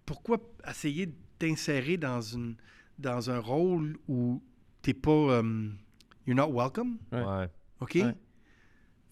pourquoi 0.06 0.38
essayer 0.68 1.06
de 1.06 1.14
t'insérer 1.40 1.96
dans, 1.96 2.20
une, 2.20 2.54
dans 2.98 3.30
un 3.30 3.40
rôle 3.40 3.96
où 4.06 4.40
tu 4.82 4.90
n'es 4.90 4.94
pas. 4.94 5.10
euh, 5.10 5.68
you're 6.26 6.36
not 6.36 6.52
welcome? 6.52 6.98
Ouais. 7.10 7.48
OK? 7.80 7.94
Ouais. 7.96 8.14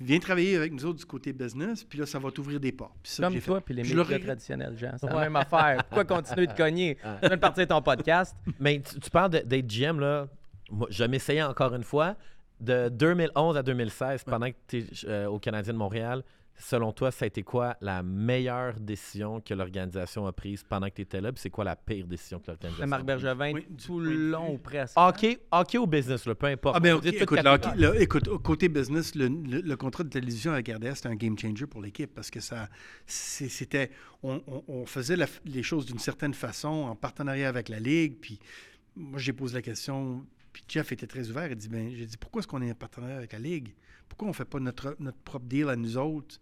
Viens 0.01 0.21
travailler 0.21 0.55
avec 0.57 0.73
nous 0.73 0.85
autres 0.87 1.01
du 1.01 1.05
côté 1.05 1.33
business, 1.33 1.83
puis 1.83 1.99
là, 1.99 2.07
ça 2.07 2.21
va 2.21 2.31
t'ouvrir 2.31 2.61
des 2.61 2.71
portes. 2.71 2.95
Puis 3.03 3.11
ça 3.11 3.25
que 3.27 3.33
Comme 3.33 3.41
toi 3.43 3.59
fait. 3.59 3.65
puis 3.65 3.75
les 3.75 3.83
Je 3.85 3.97
médias 3.97 4.19
traditionnels, 4.21 4.77
Jean. 4.79 4.93
C'est 4.97 5.07
Ouais. 5.07 5.13
la 5.13 5.21
même 5.23 5.35
affaire. 5.35 5.83
Pourquoi 5.89 6.05
continuer 6.05 6.47
de 6.47 6.53
cogner? 6.53 6.95
Tu 6.95 7.03
viens 7.27 7.31
de 7.31 7.35
partir 7.41 7.67
ton 7.67 7.83
podcast. 7.83 8.37
Mais 8.61 8.81
tu, 8.81 9.01
tu 9.01 9.11
parles 9.11 9.33
de- 9.33 9.39
d'être 9.41 9.67
GM, 9.67 9.99
là. 9.99 10.29
Moi, 10.71 10.87
je 10.91 11.03
m'essayais 11.03 11.43
encore 11.43 11.75
une 11.75 11.83
fois. 11.83 12.15
De 12.61 12.89
2011 12.91 13.57
à 13.57 13.63
2016, 13.65 14.23
pendant 14.25 14.51
que 14.51 14.57
tu 14.69 14.85
es 15.09 15.27
au 15.27 15.39
Canadien 15.41 15.73
de 15.73 15.79
Montréal, 15.79 16.23
selon 16.59 16.93
toi, 16.93 17.11
ça 17.11 17.25
a 17.25 17.29
été 17.29 17.43
quoi 17.43 17.77
la 17.81 18.03
meilleure 18.03 18.79
décision 18.81 19.41
que 19.41 19.55
l'organisation 19.55 20.27
a 20.27 20.33
prise 20.33 20.63
pendant 20.65 20.89
que 20.89 20.95
tu 20.95 21.03
étais 21.03 21.21
là? 21.21 21.33
Puis 21.33 21.41
c'est 21.41 21.51
quoi 21.51 21.65
la 21.65 21.77
pire 21.77 22.07
décision 22.07 22.39
que 22.41 22.49
l'organisation 22.49 22.87
Marc 22.87 23.03
a 23.03 23.05
prise? 23.05 23.23
Bergevin 23.23 23.53
Oui, 23.55 23.67
tout 23.85 24.01
le 24.01 24.15
long 24.15 24.55
ou 24.55 24.59
presque. 24.59 24.95
Hockey, 24.97 25.39
hockey 25.51 25.79
ou 25.79 25.87
business, 25.87 26.27
là, 26.27 26.35
peu 26.35 26.47
importe. 26.47 26.77
Ah 26.77 26.81
ben 26.81 26.97
écoute, 26.97 28.01
écoute, 28.01 28.29
côté 28.43 28.69
business, 28.69 29.15
le, 29.15 29.29
le- 29.29 29.61
le 29.61 29.77
contrat 29.77 30.05
de 30.05 30.09
télévision 30.11 30.53
avec 30.53 30.69
RDS, 30.69 30.95
c'était 30.97 31.09
un 31.09 31.15
game 31.17 31.39
changer 31.39 31.67
pour 31.67 31.81
l'équipe 31.81 32.13
parce 32.15 32.31
que 32.31 32.41
ça, 32.41 32.69
c'est- 33.07 33.49
c'était, 33.49 33.91
on, 34.23 34.43
on- 34.47 34.65
on 34.69 34.87
faisait 34.87 35.17
la 35.17 35.27
les 35.45 35.63
choses 35.63 35.87
d'une 35.87 35.99
certaine 35.99 36.35
façon 36.35 36.69
en 36.69 36.97
partenariat 36.97 37.49
avec 37.49 37.69
la 37.69 37.79
ligue. 37.81 38.17
Puis 38.21 38.39
moi, 38.97 39.19
j'ai 39.19 39.33
posé 39.33 39.55
la 39.55 39.63
question. 39.63 40.25
Puis 40.53 40.65
Jeff 40.67 40.91
était 40.93 41.07
très 41.07 41.29
ouvert. 41.31 41.49
Il 41.51 41.57
dit, 41.57 41.69
ben, 41.69 41.91
j'ai 41.95 42.07
dit, 42.07 42.17
pourquoi 42.17 42.41
est-ce 42.41 42.49
qu'on 42.49 42.63
est 42.63 42.71
en 42.71 42.75
partenariat 42.75 43.17
avec 43.17 43.33
la 43.33 43.39
ligue? 43.39 43.75
Pourquoi 44.09 44.29
on 44.29 44.31
ne 44.31 44.37
fait 44.37 44.45
pas 44.45 44.61
notre, 44.61 44.97
notre 45.01 45.19
propre 45.19 45.47
deal 45.47 45.69
à 45.69 45.77
nous 45.77 45.97
autres? 45.97 46.41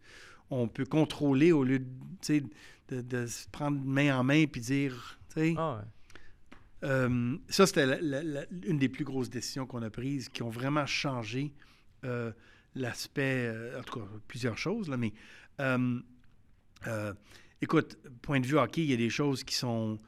On 0.50 0.68
peut 0.68 0.84
contrôler 0.86 1.52
au 1.52 1.64
lieu 1.64 1.80
de, 1.80 2.42
de, 2.88 3.00
de 3.00 3.26
se 3.26 3.48
prendre 3.48 3.80
main 3.84 4.16
en 4.18 4.24
main 4.24 4.46
puis 4.46 4.60
dire. 4.60 5.18
Ah 5.56 5.78
ouais. 5.78 5.84
Euh, 6.84 7.36
ça, 7.48 7.66
c'était 7.66 7.86
la- 7.86 8.00
la- 8.00 8.22
la- 8.22 8.46
une 8.66 8.78
des 8.78 8.88
plus 8.88 9.04
grosses 9.04 9.30
décisions 9.30 9.66
qu'on 9.66 9.82
a 9.82 9.90
prises 9.90 10.28
qui 10.28 10.42
ont 10.42 10.50
vraiment 10.50 10.86
changé 10.86 11.52
euh, 12.04 12.30
l'aspect, 12.74 13.46
euh, 13.48 13.80
en 13.80 13.82
tout 13.82 13.98
cas, 13.98 14.06
plusieurs 14.28 14.58
choses, 14.58 14.88
là, 14.88 14.96
mais 14.96 15.12
écoute, 17.62 17.96
point 18.22 18.40
de 18.40 18.46
vue 18.46 18.58
hockey, 18.58 18.82
il 18.84 18.90
y 18.90 18.94
a 18.94 18.98
des 18.98 19.10
choses 19.10 19.42
qui 19.42 19.54
sont 19.54 19.98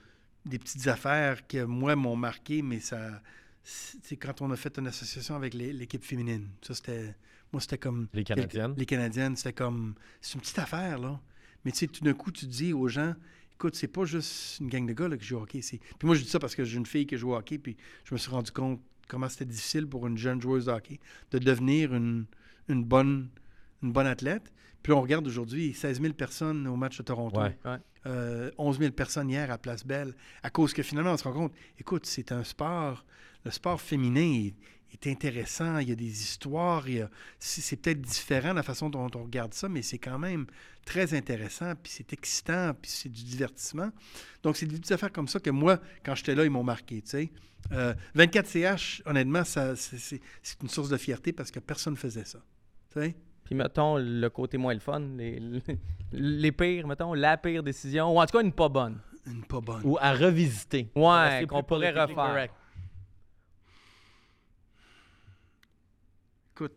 des 0.45 0.59
petites 0.59 0.87
affaires 0.87 1.47
que 1.47 1.65
moi 1.65 1.97
m'ont 1.97 2.17
marqué, 2.17 2.63
mais 2.63 2.81
ça, 2.81 3.23
c'est 3.63 4.17
quand 4.17 4.41
on 4.43 4.51
a 4.51 4.57
fait 4.57 4.79
une 4.79 4.87
association 4.87 5.35
avec 5.35 5.55
l'équipe 5.55 6.05
féminine. 6.05 6.49
Ça, 6.63 6.75
c'était, 6.75 7.15
moi, 7.53 7.61
c'était 7.61 7.79
comme 7.79 8.09
Les 8.13 8.25
Canadiennes? 8.25 8.75
les 8.77 8.87
Canadiennes, 8.87 9.37
c'était 9.37 9.53
comme, 9.53 9.95
c'est 10.21 10.35
une 10.35 10.41
petite 10.41 10.59
affaire 10.59 10.99
là, 10.99 11.21
mais 11.65 11.73
tu 11.73 11.79
sais, 11.79 11.87
tout 11.87 12.05
d'un 12.05 12.15
coup, 12.15 12.31
tu 12.31 12.47
dis 12.47 12.73
aux 12.73 12.89
gens, 12.89 13.15
écoute, 13.55 13.75
c'est 13.75 13.89
pas 13.89 14.05
juste 14.05 14.59
une 14.61 14.69
gang 14.69 14.87
de 14.87 14.93
gars 14.93 15.09
là, 15.09 15.17
qui 15.17 15.25
joue 15.27 15.37
au 15.39 15.43
hockey. 15.43 15.63
c'est- 15.63 15.79
Puis 15.99 16.07
moi, 16.07 16.15
je 16.15 16.23
dis 16.23 16.29
ça 16.29 16.39
parce 16.39 16.55
que 16.55 16.65
j'ai 16.65 16.77
une 16.79 16.87
fille 16.87 17.07
qui 17.07 17.17
joue 17.17 17.33
au 17.33 17.37
hockey, 17.37 17.59
puis 17.59 17.77
je 18.05 18.15
me 18.15 18.19
suis 18.19 18.31
rendu 18.31 18.51
compte 18.53 18.81
comment 19.09 19.29
c'était 19.29 19.47
difficile 19.47 19.87
pour 19.87 20.07
une 20.07 20.19
jeune 20.19 20.41
joueuse 20.41 20.67
de 20.67 20.71
hockey 20.73 21.01
de 21.31 21.39
devenir 21.39 21.95
une, 21.95 22.27
une 22.69 22.85
bonne, 22.85 23.31
une 23.83 23.93
bonne 23.93 24.07
athlète. 24.07 24.53
Puis 24.83 24.93
on 24.93 25.01
regarde 25.03 25.27
aujourd'hui 25.27 25.73
16 25.75 26.01
000 26.01 26.13
personnes 26.15 26.67
au 26.69 26.77
match 26.77 26.99
de 26.99 27.03
Toronto. 27.03 27.41
Ouais. 27.41 27.57
Ouais. 27.65 27.79
Euh, 28.07 28.51
11 28.59 28.79
000 28.79 28.93
personnes 28.93 29.29
hier 29.29 29.51
à 29.51 29.59
Place 29.59 29.85
Belle, 29.85 30.15
à 30.43 30.51
cause 30.51 30.73
que 30.73 30.83
finalement, 30.85 31.13
on 31.13 31.17
se 31.17 31.25
rend 31.25 31.33
compte, 31.33 31.53
écoute, 31.79 32.07
c'est 32.07 32.31
un 32.31 32.45
sport, 32.45 33.05
le 33.45 33.51
sport 33.51 33.81
féminin 33.81 34.21
est, 34.47 34.55
est 34.93 35.07
intéressant, 35.11 35.79
il 35.79 35.89
y 35.89 35.93
a 35.93 35.95
des 35.95 36.23
histoires, 36.23 36.85
a- 36.87 37.09
c'est 37.39 37.77
peut-être 37.77 38.01
différent 38.01 38.53
la 38.53 38.63
façon 38.63 38.89
dont 38.91 39.09
on 39.15 39.23
regarde 39.25 39.53
ça, 39.55 39.69
mais 39.69 39.83
c'est 39.83 39.99
quand 39.99 40.19
même 40.19 40.47
très 40.87 41.15
intéressant, 41.15 41.75
puis 41.83 41.93
c'est 41.95 42.13
excitant, 42.13 42.73
puis 42.81 42.91
c'est 42.91 43.09
du 43.09 43.23
divertissement. 43.25 43.91
Donc, 44.43 44.57
c'est 44.57 44.67
des 44.67 44.77
petites 44.77 44.93
affaires 44.93 45.13
comme 45.13 45.29
ça 45.29 45.41
que 45.41 45.51
moi, 45.51 45.79
quand 46.05 46.15
j'étais 46.15 46.35
là, 46.35 46.45
ils 46.45 46.51
m'ont 46.51 46.65
marqué, 46.65 47.03
tu 47.03 47.11
sais. 47.11 47.31
Euh, 47.73 47.93
24CH, 48.15 49.03
honnêtement, 49.05 49.45
ça, 49.45 49.77
c'est- 49.77 50.21
une 50.63 50.69
source 50.69 50.89
de 50.89 50.97
fierté 50.97 51.33
parce 51.33 51.51
que 51.51 51.61
personne 51.61 51.93
ne 51.95 51.99
faisait 51.99 52.25
ça, 52.25 52.39
tu 52.93 53.01
sais. 53.01 53.17
Puis 53.45 53.55
mettons 53.55 53.97
le 53.99 54.29
côté 54.29 54.59
moins 54.59 54.75
le 54.75 54.81
fun, 54.81 55.01
les, 55.17 55.41
les 56.13 56.53
pires, 56.53 56.87
mettons, 56.87 57.15
la 57.15 57.37
pire 57.37 57.63
décision, 57.63 58.15
ou 58.15 58.21
en 58.21 58.27
tout 58.27 58.37
cas 58.39 58.45
une 58.45 58.53
pas 58.53 58.69
bonne. 58.69 58.99
Une 59.27 59.45
pas 59.45 59.61
bonne. 59.61 59.83
Ou 59.85 59.99
à 60.01 60.13
revisiter. 60.15 60.91
Ouais, 60.95 61.45
qu'on 61.49 61.63
pourrait 61.63 61.91
refaire. 61.91 62.15
correct. 62.15 62.55
Écoute, 66.55 66.73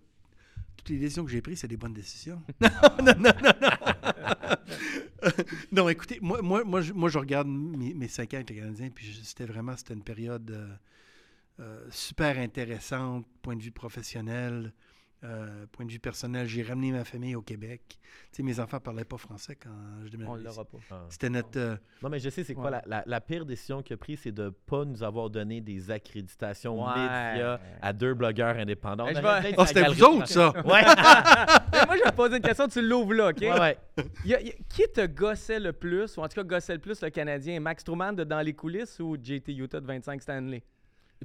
toutes 0.78 0.81
les 0.92 1.00
décisions 1.00 1.26
que 1.26 1.32
j'ai 1.32 1.42
prises, 1.42 1.60
c'est 1.60 1.68
des 1.68 1.78
bonnes 1.78 1.94
décisions. 1.94 2.42
non, 2.62 2.70
non, 3.04 3.14
non, 3.18 3.32
non, 3.42 3.52
non. 3.62 5.30
non, 5.72 5.90
écoutez, 5.90 6.20
moi, 6.22 6.42
moi, 6.42 6.64
moi, 6.64 6.82
je, 6.82 6.94
moi, 6.94 7.10
je 7.10 7.18
regarde 7.18 7.48
mes, 7.48 7.94
mes 7.94 8.08
cinq 8.08 8.34
ans 8.34 8.38
avec 8.38 8.50
les 8.50 8.58
Canadiens, 8.58 8.90
puis 8.90 9.20
c'était 9.24 9.46
vraiment, 9.46 9.76
c'était 9.78 9.94
une 9.94 10.04
période 10.04 10.52
euh, 10.52 10.76
euh, 11.60 11.88
super 11.92 12.38
intéressante, 12.38 13.26
point 13.42 13.56
de 13.56 13.62
vue 13.62 13.72
professionnel, 13.72 14.74
euh, 15.24 15.66
point 15.72 15.86
de 15.86 15.92
vue 15.92 16.00
personnel. 16.00 16.48
J'ai 16.48 16.64
ramené 16.64 16.92
ma 16.92 17.04
famille 17.04 17.36
au 17.36 17.42
Québec. 17.42 18.00
Mes 18.40 18.60
enfants 18.60 18.80
parlaient 18.80 19.06
pas 19.06 19.18
français 19.18 19.56
quand 19.56 19.70
je 20.04 20.08
On 20.08 20.10
déménageais. 20.10 20.44
l'aura 20.44 20.66
pas. 20.66 20.78
Ah. 20.90 21.06
C'était 21.10 21.30
notre... 21.30 21.60
euh, 21.60 21.76
Non, 22.02 22.10
mais 22.10 22.20
je 22.20 22.30
sais, 22.30 22.44
c'est 22.44 22.54
quoi 22.56 22.66
Ouais. 22.66 22.72
la, 22.72 22.82
la- 22.88 23.04
la 23.06 23.22
pire 23.22 23.46
décision 23.46 23.82
qu'il 23.84 23.94
a 23.94 23.98
prise, 23.98 24.22
c'est 24.24 24.32
de 24.32 24.46
ne 24.46 24.50
pas 24.50 24.84
nous 24.86 25.04
avoir 25.04 25.30
donné 25.30 25.62
des 25.62 25.92
accréditations 25.92 26.84
Ouais. 26.84 26.90
médias 26.96 27.60
à 27.82 27.94
deux 27.94 28.14
blogueurs 28.16 28.56
indépendants. 28.58 29.06
Vais- 29.06 29.14
peut-être 29.14 29.56
Oh, 29.58 29.62
la 29.62 29.66
c'était 29.68 29.84
vous 29.88 30.04
autres, 30.04 30.28
ça! 30.28 30.50
Ouais, 30.66 30.82
Mais 31.74 31.86
moi, 31.86 31.98
je 31.98 32.04
vais 32.04 32.10
te 32.12 32.16
poser 32.16 32.38
une 32.38 32.42
question, 32.44 32.68
tu 32.68 32.82
l'ouvres 32.82 33.14
là, 33.14 33.30
OK? 33.30 33.38
ouais, 33.42 33.60
ouais. 33.60 33.78
Y 34.26 34.34
a- 34.36 34.42
y 34.42 34.50
a- 34.50 34.54
qui 34.70 34.84
te 34.94 35.06
gossait 35.06 35.60
le 35.60 35.74
plus, 35.74 36.18
ou 36.18 36.22
en 36.22 36.28
tout 36.28 36.36
cas 36.36 36.44
gossait 36.44 36.74
le 36.74 36.80
plus 36.80 37.02
le 37.02 37.10
Canadien? 37.10 37.60
Max 37.60 37.84
Truman 37.84 38.14
de 38.14 38.24
Dans 38.24 38.42
les 38.42 38.54
coulisses 38.54 39.00
ou 39.00 39.16
JT 39.22 39.54
Utah 39.54 39.80
de 39.80 39.86
25 39.86 40.22
Stanley? 40.22 40.64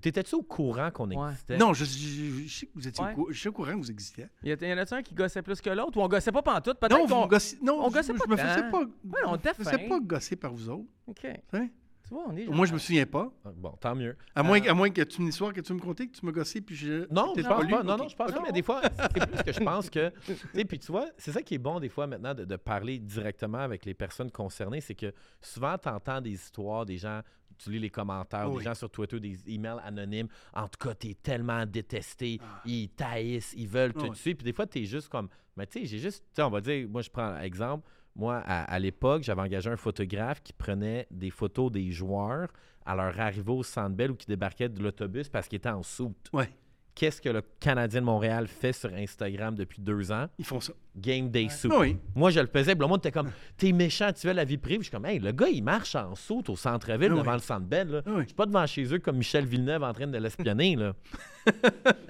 T'étais-tu 0.01 0.34
au 0.34 0.42
courant 0.42 0.90
qu'on 0.90 1.09
Ouais. 1.11 1.28
existait? 1.30 1.57
Non, 1.57 1.72
je, 1.72 1.84
je- 1.84 2.44
je 2.47 2.55
sais 2.55 2.66
que 2.66 2.72
vous 2.74 2.86
étiez 2.86 3.03
Ouais. 3.05 3.12
au, 3.12 3.14
cou- 3.14 3.32
je 3.32 3.38
suis 3.38 3.49
au 3.49 3.53
courant 3.53 3.72
que 3.72 3.78
vous 3.78 3.90
existiez. 3.90 4.26
Y, 4.44 4.53
a- 4.53 4.66
y 4.68 4.72
en 4.74 4.78
a-tu 4.78 4.94
un 4.94 5.03
qui 5.03 5.14
gossait 5.14 5.42
plus 5.42 5.61
que 5.61 5.70
l'autre, 5.70 5.97
ou 5.99 6.03
on 6.03 6.09
gossait 6.09 6.32
pas 6.32 6.42
pantoute? 6.42 6.78
Peut-être 6.78 6.92
Non, 6.99 7.07
qu'on... 7.07 7.22
vous 7.22 7.28
gossez- 7.28 7.59
non, 7.62 7.80
on 7.84 7.88
je- 7.88 7.94
gossait 7.94 8.12
je, 8.12 8.18
pas 8.18 8.26
me 8.28 8.36
faisais 8.36 8.61
tant. 8.62 8.70
pas, 8.70 8.80
Ouais, 8.80 9.20
on 9.26 9.36
était 9.36 9.53
je 9.55 9.61
me 9.61 9.64
faisais 9.64 9.78
fin. 9.78 9.88
pas 9.88 10.01
gosser 10.01 10.36
par 10.36 10.53
vous 10.53 10.68
autres. 10.68 10.84
OK. 11.07 11.20
tu 11.22 11.28
sais. 11.59 11.70
Tu 12.09 12.14
vois, 12.14 12.22
on 12.28 12.36
est 12.36 12.47
Moi, 12.47 12.66
je 12.66 12.72
me 12.72 12.78
souviens 12.78 13.05
pas. 13.05 13.32
Ah, 13.44 13.49
Bon, 13.57 13.70
tant 13.80 13.97
mieux. 13.97 14.16
À 14.32 14.44
moins, 14.44 14.61
Euh, 14.64 14.70
à 14.70 14.74
moins 14.74 14.90
que 14.90 15.03
tu 15.03 15.20
une 15.20 15.26
histoire 15.26 15.53
que 15.53 15.61
tu 15.61 15.72
me 15.72 15.80
contais, 15.80 16.07
que 16.07 16.16
tu 16.16 16.24
me 16.24 16.30
gossais, 16.30 16.61
puis 16.61 16.76
je. 16.76 17.12
Non, 17.12 17.32
je 17.36 17.42
pense 17.42 17.64
lu? 17.64 17.70
pas. 17.72 17.82
Non, 17.82 17.94
Ok. 17.94 17.99
non, 18.03 18.09
je 18.09 18.14
pense 18.14 18.30
pas. 18.32 18.42
Mais 18.47 18.53
des 18.53 18.62
fois, 18.62 18.80
c'est 19.12 19.26
plus 19.26 19.42
que 19.42 19.53
je 19.53 19.59
pense 19.61 19.90
que. 19.90 20.12
Tu 20.24 20.36
sais, 20.55 20.64
puis 20.64 20.78
tu 20.78 20.92
vois, 20.92 21.09
c'est 21.18 21.32
ça 21.32 21.42
qui 21.42 21.55
est 21.55 21.59
bon 21.59 21.80
des 21.80 21.88
fois 21.88 22.07
maintenant 22.07 22.32
de, 22.32 22.44
de 22.44 22.55
parler 22.57 23.01
directement 23.01 23.59
avec 23.59 23.84
les 23.84 23.94
personnes 23.94 24.30
concernées. 24.30 24.80
C'est 24.80 24.94
que 24.94 25.12
souvent, 25.40 25.76
tu 25.78 25.88
entends 25.88 26.20
des 26.20 26.30
histoires, 26.30 26.86
des 26.86 26.99
gens. 26.99 27.22
Tu 27.59 27.70
lis 27.70 27.78
les 27.78 27.90
commentaires, 27.90 28.50
Oui. 28.50 28.59
des 28.59 28.64
gens 28.64 28.74
sur 28.74 28.90
Twitter, 28.90 29.18
des 29.20 29.38
emails 29.46 29.78
anonymes. 29.84 30.28
En 30.54 30.68
tout 30.68 30.78
cas, 30.88 30.94
t'es 30.94 31.14
tellement 31.14 31.64
détesté. 31.66 32.38
Ils 32.64 32.88
taillissent, 32.90 33.54
ils 33.57 33.68
veulent 33.68 33.92
te 33.94 34.00
Ah. 34.00 34.09
Ouais. 34.09 34.11
tuer. 34.14 34.34
Puis 34.34 34.44
des 34.44 34.52
fois, 34.52 34.66
t'es 34.66 34.84
juste 34.84 35.09
comme. 35.09 35.28
Mais 35.57 35.66
tu 35.66 35.80
sais, 35.80 35.86
j'ai 35.86 35.98
juste. 35.98 36.24
On 36.38 36.50
va 36.50 36.61
dire, 36.61 36.88
moi, 36.88 37.02
je 37.02 37.11
prends 37.11 37.38
exemple. 37.40 37.88
Moi, 38.14 38.36
à, 38.46 38.62
à 38.64 38.78
l'époque, 38.78 39.22
j'avais 39.22 39.42
engagé 39.42 39.68
un 39.70 39.76
photographe 39.76 40.42
qui 40.42 40.52
prenait 40.54 41.07
des 41.11 41.30
photos 41.30 41.70
des 41.70 41.90
joueurs 41.90 42.48
à 42.86 42.94
leur 42.94 43.18
arrivée 43.20 43.52
au 43.52 43.62
Centre 43.62 43.94
Bell 43.94 44.12
ou 44.12 44.14
qui 44.14 44.26
débarquaient 44.26 44.68
de 44.70 44.82
l'autobus 44.82 45.28
parce 45.28 45.48
qu'ils 45.48 45.57
étaient 45.59 45.68
en 45.68 45.82
soute 45.82 46.30
Ouais, 46.32 46.48
qu'est-ce 46.97 47.20
que 47.22 47.28
le 47.28 47.42
Canadien 47.61 48.01
de 48.01 48.07
Montréal 48.07 48.49
fait 48.49 48.72
sur 48.72 48.92
Instagram 48.92 49.55
depuis 49.55 49.80
deux 49.80 50.11
ans? 50.11 50.26
ils 50.38 50.44
font 50.44 50.61
ça. 50.61 50.72
Game 50.97 51.28
Day 51.28 51.49
Soup. 51.51 51.70
Ah 51.74 51.80
oui. 51.80 51.99
Moi, 52.14 52.30
je 52.30 52.40
le 52.40 52.47
faisais, 52.47 52.74
puis 52.74 52.80
le 52.80 52.88
monde 52.88 52.99
était 53.01 53.12
comme, 53.12 53.30
t'es 53.59 53.70
méchant, 53.70 54.11
tu 54.18 54.26
veux 54.26 54.32
la 54.32 54.44
vie 54.44 54.57
privée. 54.57 54.78
Puis 54.78 54.86
Je 54.86 54.88
suis 54.88 54.97
comme, 54.97 55.05
hey, 55.05 55.18
le 55.18 55.30
gars, 55.30 55.49
il 55.49 55.62
marche 55.62 55.94
en 55.94 56.14
soute 56.14 56.49
au 56.49 56.57
centre-ville 56.57 57.12
Ah 57.12 57.16
devant 57.18 57.32
le 57.34 57.38
centre 57.38 57.66
Bell. 57.66 57.88
Là. 57.88 58.01
Ah 58.07 58.11
oui. 58.14 58.20
Je 58.22 58.26
suis 58.28 58.34
pas 58.34 58.47
devant 58.47 58.66
chez 58.66 58.84
eux 58.94 58.99
comme 58.99 59.18
Michel 59.18 59.44
Villeneuve 59.44 59.82
en 59.84 59.92
train 59.92 60.07
de 60.07 60.18
l'espionner. 60.18 60.74
là. 60.74 60.94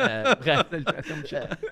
Euh. 0.01 0.34
Euh, 0.47 0.62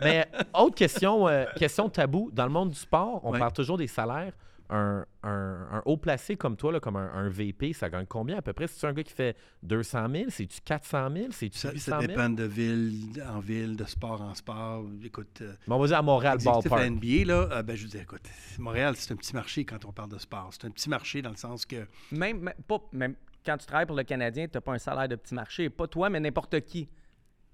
mais 0.03 0.27
autre 0.53 0.75
question, 0.75 1.27
euh, 1.29 1.45
question 1.57 1.89
tabou. 1.89 2.31
Dans 2.33 2.45
le 2.45 2.51
monde 2.51 2.71
du 2.71 2.79
sport, 2.79 3.21
on 3.25 3.33
Ouais. 3.33 3.39
parle 3.39 3.53
toujours 3.53 3.79
des 3.79 3.87
salaires. 3.87 4.33
Un, 4.77 5.07
un- 5.22 5.68
un 5.70 5.83
haut 5.85 5.97
placé 5.97 6.37
comme 6.37 6.57
toi, 6.57 6.72
là, 6.72 6.81
comme 6.81 6.97
un, 6.97 7.09
un 7.14 7.29
VP, 7.29 7.72
ça 7.72 7.89
gagne 7.89 8.07
combien 8.07 8.39
à 8.39 8.43
peu 8.43 8.53
près? 8.53 8.66
C'est-tu 8.66 8.87
un 8.87 8.93
gars 8.93 9.05
qui 9.05 9.12
fait 9.12 9.37
200 9.62 10.09
000? 10.11 10.25
C'est-tu 10.31 10.61
400 10.64 11.11
000? 11.14 11.27
C'est-tu 11.31 11.59
Ça, 11.59 11.70
800 11.70 11.93
ça 11.93 12.01
000? 12.01 12.09
dépend 12.09 12.29
de 12.31 12.43
ville 12.45 13.22
en 13.29 13.39
ville, 13.39 13.77
de 13.77 13.85
sport 13.85 14.20
en 14.20 14.35
sport. 14.35 14.85
Écoute, 15.05 15.39
euh, 15.43 15.55
Mais 15.68 15.75
on 15.75 15.79
va 15.79 15.87
dire 15.87 15.99
à 15.99 16.03
Montréal, 16.03 16.39
ballpark. 16.45 16.83
NBA, 16.91 17.25
là, 17.27 17.49
euh, 17.53 17.62
ben, 17.62 17.77
je 17.77 17.85
veux 17.85 17.89
dire, 17.91 18.03
écoute, 18.03 18.22
Montréal, 18.59 18.95
c'est 18.97 19.12
un 19.12 19.16
petit 19.16 19.35
marché 19.35 19.64
quand 19.64 19.85
on 19.85 19.93
parle 19.93 20.11
de 20.11 20.18
sport. 20.18 20.51
C'est 20.53 20.64
un 20.66 20.70
petit 20.70 20.89
marché 20.91 21.22
dans 21.22 21.31
le 21.31 21.37
sens 21.37 21.64
que. 21.66 21.87
Même, 22.11 22.41
même- 22.41 22.55
pas, 22.66 22.79
même 22.93 23.14
quand 23.47 23.57
tu 23.59 23.66
travailles 23.66 23.87
pour 23.87 23.97
le 23.97 24.03
Canadien, 24.05 24.47
tu 24.49 24.57
n'as 24.57 24.61
pas 24.61 24.72
un 24.72 24.79
salaire 24.79 25.07
de 25.09 25.14
petit 25.16 25.35
marché. 25.35 25.70
Pas 25.70 25.87
toi, 25.87 26.11
mais 26.11 26.18
n'importe 26.18 26.61
qui. 26.62 26.89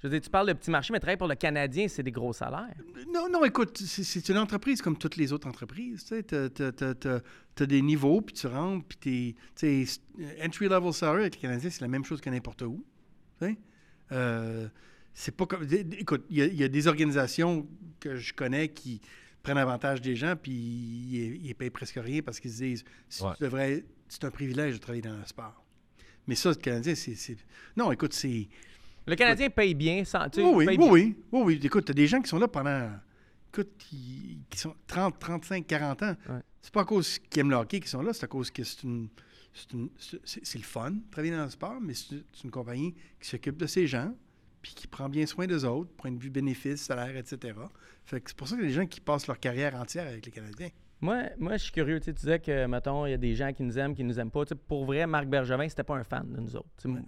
Je 0.02 0.06
veux 0.08 0.12
dire, 0.12 0.20
tu 0.22 0.30
parles 0.30 0.46
de 0.48 0.52
petit 0.54 0.70
marché, 0.70 0.92
mais 0.94 0.98
travailler 0.98 1.18
pour 1.18 1.28
le 1.28 1.34
Canadien, 1.34 1.86
c'est 1.86 2.02
des 2.02 2.10
gros 2.10 2.32
salaires. 2.32 2.74
Non, 3.12 3.28
non, 3.30 3.44
écoute, 3.44 3.76
c'est- 3.78 4.28
une 4.30 4.38
entreprise 4.38 4.80
comme 4.80 4.96
toutes 4.96 5.16
les 5.16 5.30
autres 5.32 5.46
entreprises. 5.46 6.04
Tu 6.04 6.34
as, 6.34 7.66
des 7.66 7.82
niveaux, 7.82 8.22
puis 8.22 8.34
tu 8.34 8.46
rentres, 8.46 8.86
puis 8.88 8.96
t'es- 8.98 9.34
tu 9.54 9.86
sais, 9.86 10.00
entry-level 10.42 10.92
salary 10.94 11.20
avec 11.22 11.34
les 11.34 11.40
Canadiens, 11.42 11.68
c'est 11.68 11.82
la 11.82 11.88
même 11.88 12.04
chose 12.04 12.20
que 12.20 12.30
n'importe 12.30 12.62
où. 12.62 12.82
tu 13.40 13.46
sais. 13.46 13.58
Euh, 14.12 14.68
c'est 15.14 15.36
pas 15.36 15.44
comme. 15.46 15.66
Écoute, 15.98 16.24
il 16.30 16.38
y, 16.38 16.42
a- 16.42 16.46
il 16.46 16.56
y 16.56 16.64
a 16.64 16.68
des 16.68 16.86
organisations 16.88 17.68
que 18.00 18.16
je 18.16 18.32
connais 18.32 18.68
qui 18.68 19.00
prennent 19.42 19.58
avantage 19.58 20.00
des 20.00 20.16
gens, 20.16 20.34
puis 20.36 20.52
ils, 20.52 21.46
ils 21.46 21.54
payent 21.54 21.70
presque 21.70 21.98
rien 22.02 22.20
parce 22.22 22.40
qu'ils 22.40 22.50
se 22.52 22.58
disent 22.62 22.84
si 23.08 23.22
Ouais. 23.22 23.32
tu 23.36 23.42
devrais, 23.44 23.84
c'est 24.08 24.24
un 24.24 24.30
privilège 24.30 24.74
de 24.74 24.78
travailler 24.78 25.02
dans 25.02 25.16
le 25.16 25.24
sport. 25.26 25.62
Mais 26.26 26.34
ça, 26.34 26.48
le 26.50 26.54
Canadien, 26.56 26.94
c'est- 26.94 27.36
Non, 27.76 27.92
écoute, 27.92 28.12
c'est. 28.14 28.48
Le 29.10 29.16
Canadien 29.16 29.50
paye 29.50 29.74
bien. 29.74 30.04
Sans, 30.04 30.28
tu 30.28 30.40
Oui, 30.40 30.50
oui, 30.54 30.66
oui, 30.68 30.76
bien. 30.76 30.90
oui, 30.90 31.16
oui, 31.32 31.42
oui. 31.44 31.60
Écoute, 31.62 31.84
t'as 31.84 31.92
des 31.92 32.06
gens 32.06 32.20
qui 32.22 32.28
sont 32.28 32.38
là 32.38 32.48
pendant, 32.48 32.90
écoute, 33.52 33.70
qui, 33.78 34.38
qui 34.48 34.58
sont 34.58 34.74
30, 34.86 35.18
35, 35.18 35.66
40 35.66 36.02
ans. 36.02 36.16
Ouais. 36.28 36.40
C'est 36.62 36.72
pas 36.72 36.82
à 36.82 36.84
cause 36.84 37.18
qu'ils 37.18 37.40
aiment 37.40 37.50
le 37.50 37.56
hockey 37.56 37.80
qu'ils 37.80 37.88
sont 37.88 38.02
là, 38.02 38.12
c'est 38.12 38.24
à 38.24 38.28
cause 38.28 38.50
que 38.50 38.62
c'est 38.62 38.82
une, 38.82 39.08
c'est 39.52 40.58
le 40.58 40.64
fun 40.64 40.94
travailler 41.10 41.34
dans 41.34 41.44
le 41.44 41.50
sport, 41.50 41.80
mais 41.80 41.94
c'est 41.94 42.22
une 42.44 42.50
compagnie 42.50 42.94
qui 43.20 43.28
s'occupe 43.28 43.56
de 43.56 43.66
ses 43.66 43.86
gens, 43.86 44.14
puis 44.62 44.74
qui 44.74 44.86
prend 44.86 45.08
bien 45.08 45.26
soin 45.26 45.46
des 45.46 45.64
autres, 45.64 45.90
point 45.92 46.12
de 46.12 46.18
vue 46.18 46.30
bénéfice, 46.30 46.82
salaire, 46.82 47.16
etc. 47.16 47.54
Fait 48.04 48.20
que 48.20 48.30
c'est 48.30 48.36
pour 48.36 48.46
ça 48.46 48.56
qu'il 48.56 48.64
y 48.64 48.66
a 48.66 48.68
des 48.68 48.74
gens 48.74 48.86
qui 48.86 49.00
passent 49.00 49.26
leur 49.26 49.40
carrière 49.40 49.74
entière 49.74 50.06
avec 50.06 50.24
les 50.26 50.32
Canadiens. 50.32 50.68
Moi, 51.00 51.22
moi, 51.38 51.56
je 51.56 51.64
suis 51.64 51.72
curieux. 51.72 51.98
Tu 51.98 52.06
sais, 52.06 52.12
tu 52.12 52.20
disais 52.20 52.38
que, 52.38 52.66
mettons, 52.66 53.06
il 53.06 53.10
y 53.12 53.14
a 53.14 53.18
des 53.18 53.34
gens 53.34 53.52
qui 53.54 53.62
nous 53.62 53.78
aiment, 53.78 53.94
qui 53.94 54.04
nous 54.04 54.20
aiment 54.20 54.30
pas. 54.30 54.44
Tu 54.44 54.50
sais, 54.50 54.54
pour 54.54 54.84
vrai, 54.84 55.06
Marc 55.06 55.26
Bergevin, 55.28 55.66
c'était 55.66 55.82
pas 55.82 55.96
un 55.96 56.04
fan 56.04 56.30
de 56.30 56.40
nous 56.40 56.54
autres. 56.54 56.68
Tu 56.76 56.92
sais, 56.92 56.98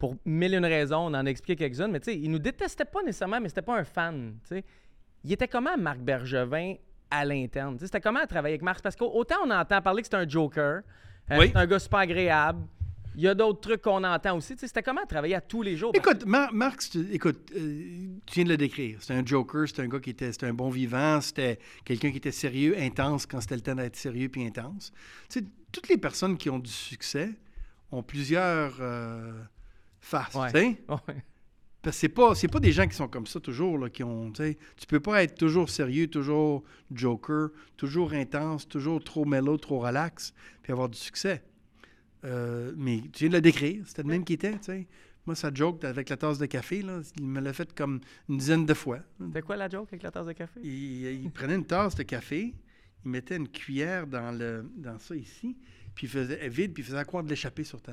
Pour 0.00 0.16
mille 0.24 0.54
et 0.54 0.56
une 0.56 0.64
raisons, 0.64 0.96
on 1.06 1.14
en 1.14 1.26
a 1.26 1.30
expliqué 1.30 1.56
quelques-unes, 1.68 1.92
mais 1.92 2.00
tu 2.00 2.06
sais, 2.10 2.18
il 2.18 2.30
nous 2.30 2.38
détestait 2.40 2.86
pas 2.86 3.02
nécessairement, 3.04 3.40
mais 3.40 3.48
c'était 3.50 3.62
pas 3.62 3.78
un 3.78 3.84
fan. 3.84 4.34
tu 4.48 4.56
sais. 4.56 4.64
Il 5.22 5.32
était 5.32 5.46
comment, 5.46 5.76
Marc 5.78 5.98
Bergevin, 6.00 6.74
à 7.10 7.24
l'interne? 7.24 7.74
Tu 7.74 7.80
sais, 7.80 7.86
C'était 7.86 8.00
comment 8.00 8.24
travailler 8.26 8.54
avec 8.54 8.62
Marc? 8.62 8.82
Parce 8.82 8.96
qu'autant 8.96 9.36
on 9.46 9.50
entend 9.50 9.80
parler 9.82 10.00
que 10.02 10.08
c'est 10.10 10.16
un 10.16 10.26
joker, 10.28 10.80
euh, 11.30 11.36
Oui. 11.38 11.48
c'est 11.52 11.56
un 11.58 11.66
gars 11.66 11.78
super 11.78 11.98
agréable. 12.00 12.62
Il 13.16 13.22
y 13.22 13.28
a 13.28 13.34
d'autres 13.34 13.60
trucs 13.60 13.82
qu'on 13.82 14.02
entend 14.04 14.36
aussi. 14.36 14.54
Tu 14.54 14.60
sais, 14.60 14.68
C'était 14.68 14.82
comment 14.84 15.04
travailler 15.04 15.34
à 15.34 15.40
tous 15.42 15.62
les 15.62 15.76
jours? 15.76 15.90
Écoute, 15.94 16.24
Mar- 16.24 16.52
Marc, 16.54 16.82
écoute, 17.12 17.50
euh, 17.54 18.06
tu 18.24 18.34
viens 18.36 18.44
de 18.44 18.48
le 18.50 18.56
décrire. 18.56 18.98
C'était 19.00 19.14
un 19.14 19.26
joker, 19.26 19.68
c'était 19.68 19.82
un 19.82 19.88
gars 19.88 19.98
qui 20.00 20.10
était, 20.10 20.32
c'était 20.32 20.46
un 20.46 20.54
bon 20.54 20.70
vivant, 20.70 21.20
c'était 21.20 21.58
quelqu'un 21.84 22.10
qui 22.12 22.16
était 22.18 22.30
sérieux, 22.32 22.74
intense 22.78 23.26
quand 23.26 23.40
c'était 23.42 23.56
le 23.56 23.60
temps 23.62 23.74
d'être 23.74 23.96
sérieux 23.96 24.28
puis 24.30 24.46
intense. 24.46 24.92
Tu 25.28 25.40
sais, 25.40 25.44
toutes 25.72 25.88
les 25.88 25.98
personnes 25.98 26.38
qui 26.38 26.48
ont 26.48 26.60
du 26.60 26.70
succès 26.70 27.30
ont 27.92 28.02
plusieurs 28.04 28.76
euh, 28.80 29.32
faces. 30.00 30.34
Ouais. 30.34 30.82
Ouais. 30.88 31.24
Parce 31.82 31.96
que 31.96 32.00
c'est 32.00 32.08
pas, 32.10 32.34
c'est 32.34 32.48
pas 32.48 32.60
des 32.60 32.72
gens 32.72 32.86
qui 32.86 32.94
sont 32.94 33.08
comme 33.08 33.26
ça 33.26 33.40
toujours, 33.40 33.78
là, 33.78 33.88
qui 33.88 34.04
ont, 34.04 34.30
tu 34.32 34.56
peux 34.86 35.00
pas 35.00 35.22
être 35.22 35.34
toujours 35.34 35.70
sérieux, 35.70 36.08
toujours 36.08 36.62
joker, 36.92 37.48
toujours 37.78 38.12
intense, 38.12 38.68
toujours 38.68 39.02
trop 39.02 39.24
mellow, 39.24 39.56
trop 39.56 39.78
relax, 39.78 40.34
puis 40.62 40.72
avoir 40.72 40.90
du 40.90 40.98
succès. 40.98 41.42
Euh, 42.24 42.72
mais 42.76 43.00
tu 43.12 43.24
viens 43.24 43.28
de 43.30 43.34
le 43.34 43.40
décrire, 43.40 43.82
c'était 43.86 44.02
le 44.02 44.08
même 44.08 44.24
qui 44.24 44.34
était, 44.34 44.52
tu 44.52 44.64
sais. 44.64 44.86
Moi, 45.24 45.34
ça 45.34 45.50
joke 45.52 45.84
avec 45.84 46.08
la 46.10 46.16
tasse 46.18 46.38
de 46.38 46.46
café, 46.46 46.82
là, 46.82 47.00
il 47.18 47.26
me 47.26 47.40
l'a 47.40 47.52
fait 47.52 47.72
comme 47.74 48.00
une 48.28 48.36
dizaine 48.36 48.66
de 48.66 48.74
fois. 48.74 48.98
C'était 49.18 49.42
quoi 49.42 49.56
la 49.56 49.68
joke 49.68 49.88
avec 49.90 50.02
la 50.02 50.10
tasse 50.10 50.26
de 50.26 50.32
café? 50.32 50.60
Il, 50.62 51.06
il 51.06 51.30
prenait 51.30 51.54
une 51.54 51.66
tasse 51.66 51.94
de 51.94 52.02
café, 52.02 52.54
il 53.04 53.10
mettait 53.10 53.36
une 53.36 53.48
cuillère 53.48 54.06
dans, 54.06 54.36
le, 54.36 54.70
dans 54.76 54.98
ça 54.98 55.16
ici, 55.16 55.56
puis 55.94 56.06
il 56.06 56.10
faisait 56.10 56.48
vide, 56.50 56.74
puis 56.74 56.82
il 56.82 56.86
faisait 56.86 57.04
croire 57.04 57.24
de 57.24 57.30
l'échapper 57.30 57.64
sur 57.64 57.80
ta... 57.80 57.92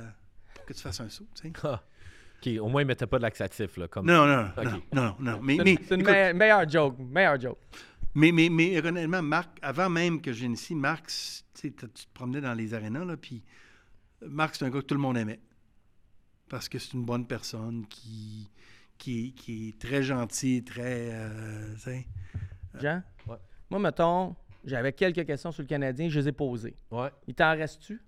pour 0.56 0.66
que 0.66 0.74
tu 0.74 0.82
fasses 0.82 1.00
un 1.00 1.10
saut, 1.10 1.28
tu 1.36 1.44
sais. 1.44 1.54
OK, 2.40 2.50
au 2.62 2.68
moins, 2.68 2.82
il 2.82 2.86
mettait 2.86 3.08
pas 3.08 3.18
de 3.18 3.24
laxatif, 3.24 3.78
là. 3.78 3.88
Comme... 3.88 4.06
Non, 4.06 4.26
non, 4.28 4.44
non, 4.58 4.64
non, 4.64 4.82
non, 4.94 5.16
non. 5.20 5.40
Mais, 5.42 5.58
C'est 5.58 5.64
mais, 5.64 5.72
une- 5.74 5.78
c'est 5.88 5.96
une 5.96 6.02
écoute, 6.02 6.14
me- 6.14 6.34
meilleure 6.34 6.70
joke. 6.70 6.96
Meilleure 7.00 7.40
joke. 7.42 7.58
Mais, 8.14 8.32
mais, 8.32 8.50
mais 8.50 8.86
honnêtement, 8.86 9.22
Marc, 9.22 9.58
avant 9.62 9.90
même 9.90 10.22
que 10.22 10.32
je 10.34 10.40
vienne 10.40 10.54
ici, 10.54 10.76
Marc, 10.76 11.08
tu 11.08 11.12
sais, 11.14 11.72
t- 11.72 11.88
tu 11.88 12.06
te 12.06 12.14
promenais 12.14 12.42
dans 12.42 12.54
les 12.54 12.74
arénas, 12.74 13.06
là, 13.06 13.18
puis 13.18 13.44
Marc, 14.22 14.56
c'est 14.56 14.66
un 14.66 14.70
gars 14.70 14.82
que 14.82 14.86
tout 14.86 14.96
le 14.96 15.02
monde 15.02 15.18
aimait. 15.18 15.40
Parce 16.50 16.70
que 16.70 16.80
c'est 16.80 16.94
une 16.94 17.04
bonne 17.06 17.28
personne 17.28 17.86
qui, 17.88 18.50
qui, 18.98 19.34
qui 19.34 19.70
est 19.70 19.80
très 19.80 20.02
gentil, 20.04 20.64
très. 20.64 21.10
euh, 21.12 21.76
sais. 21.78 22.08
Jean? 22.80 23.04
Ouais. 23.28 23.36
Moi, 23.70 23.80
mettons, 23.80 24.36
j'avais 24.64 24.94
quelques 24.94 25.26
questions 25.26 25.52
sur 25.52 25.62
le 25.64 25.68
Canadien, 25.68 26.08
je 26.10 26.20
les 26.20 26.28
ai 26.30 26.32
posées. 26.32 26.76
Ouais. 26.92 27.10
Il 27.28 27.34
t'en 27.36 27.52
reste-tu? 27.52 28.02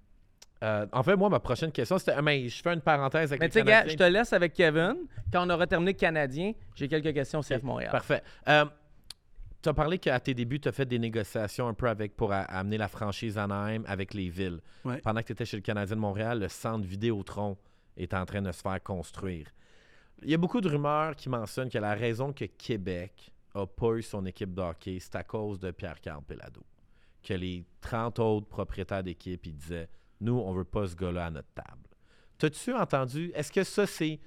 Euh, 0.64 0.86
en 0.92 1.04
fait, 1.04 1.16
moi, 1.16 1.30
ma 1.30 1.40
prochaine 1.40 1.72
question, 1.72 1.98
c'était. 1.98 2.12
ah, 2.18 2.22
Mais 2.22 2.50
je 2.50 2.62
fais 2.62 2.74
une 2.74 2.82
parenthèse 2.82 3.32
avec 3.32 3.40
Mais 3.40 3.48
tu 3.50 3.60
sais, 3.66 3.90
je 3.90 3.96
te 3.96 4.04
laisse 4.04 4.34
avec 4.34 4.54
Kevin. 4.54 4.96
Quand 5.32 5.46
on 5.48 5.50
aura 5.50 5.66
terminé 5.68 5.94
le 5.94 5.98
Canadien, 5.98 6.52
j'ai 6.76 6.88
quelques 6.90 7.14
questions 7.14 7.40
au 7.40 7.44
CF 7.44 7.64
Montréal. 7.64 7.92
Parfait. 7.92 8.22
Euh, 8.50 8.66
tu 9.62 9.70
as 9.70 9.74
parlé 9.74 9.98
qu'à 10.00 10.20
tes 10.20 10.34
débuts, 10.34 10.60
tu 10.60 10.68
as 10.68 10.72
fait 10.72 10.86
des 10.86 11.00
négociations 11.00 11.68
un 11.68 11.74
peu 11.74 11.88
avec 11.88 12.16
pour 12.16 12.32
a- 12.34 12.42
amener 12.42 12.78
la 12.78 12.88
franchise 12.88 13.38
Anaheim 13.38 13.84
avec 13.88 14.14
les 14.14 14.30
villes. 14.30 14.60
Ouais. 14.86 14.98
Pendant 15.00 15.22
que 15.22 15.28
tu 15.28 15.32
étais 15.34 15.46
chez 15.46 15.58
le 15.58 15.64
Canadien 15.64 15.96
de 15.96 16.02
Montréal, 16.02 16.40
le 16.40 16.48
centre 16.50 16.86
Vidéotron 16.86 17.58
est 17.98 18.14
en 18.14 18.26
train 18.26 18.42
de 18.42 18.52
se 18.52 18.62
faire 18.62 18.82
construire. 18.84 19.48
Il 20.24 20.30
y 20.30 20.34
a 20.34 20.38
beaucoup 20.38 20.60
de 20.62 20.68
rumeurs 20.70 21.16
qui 21.16 21.30
mentionnent 21.30 21.70
que 21.70 21.78
la 21.78 21.94
raison 21.94 22.34
que 22.34 22.46
Québec 22.46 23.32
n'a 23.56 23.66
pas 23.66 23.94
eu 23.96 24.02
son 24.02 24.26
équipe 24.26 24.54
de 24.54 24.62
hockey, 24.62 24.98
c'est 25.00 25.16
à 25.16 25.24
cause 25.24 25.60
de 25.60 25.72
Pierre-Carl 25.72 26.22
Pelado. 26.24 26.62
Que 27.24 27.34
les 27.34 27.66
30 27.82 28.20
autres 28.20 28.48
propriétaires 28.48 29.04
d'équipe, 29.04 29.46
ils 29.46 29.56
disaient 29.56 29.90
Nous, 30.22 30.34
on 30.34 30.54
veut 30.54 30.64
pas 30.66 30.88
ce 30.88 30.96
gars-là 30.96 31.28
à 31.28 31.32
notre 31.32 31.50
table. 31.54 31.84
T'as-tu 32.38 32.74
entendu? 32.74 33.32
Est-ce 33.36 33.52
que 33.52 33.64
ça, 33.64 33.86
c'est 33.86 34.20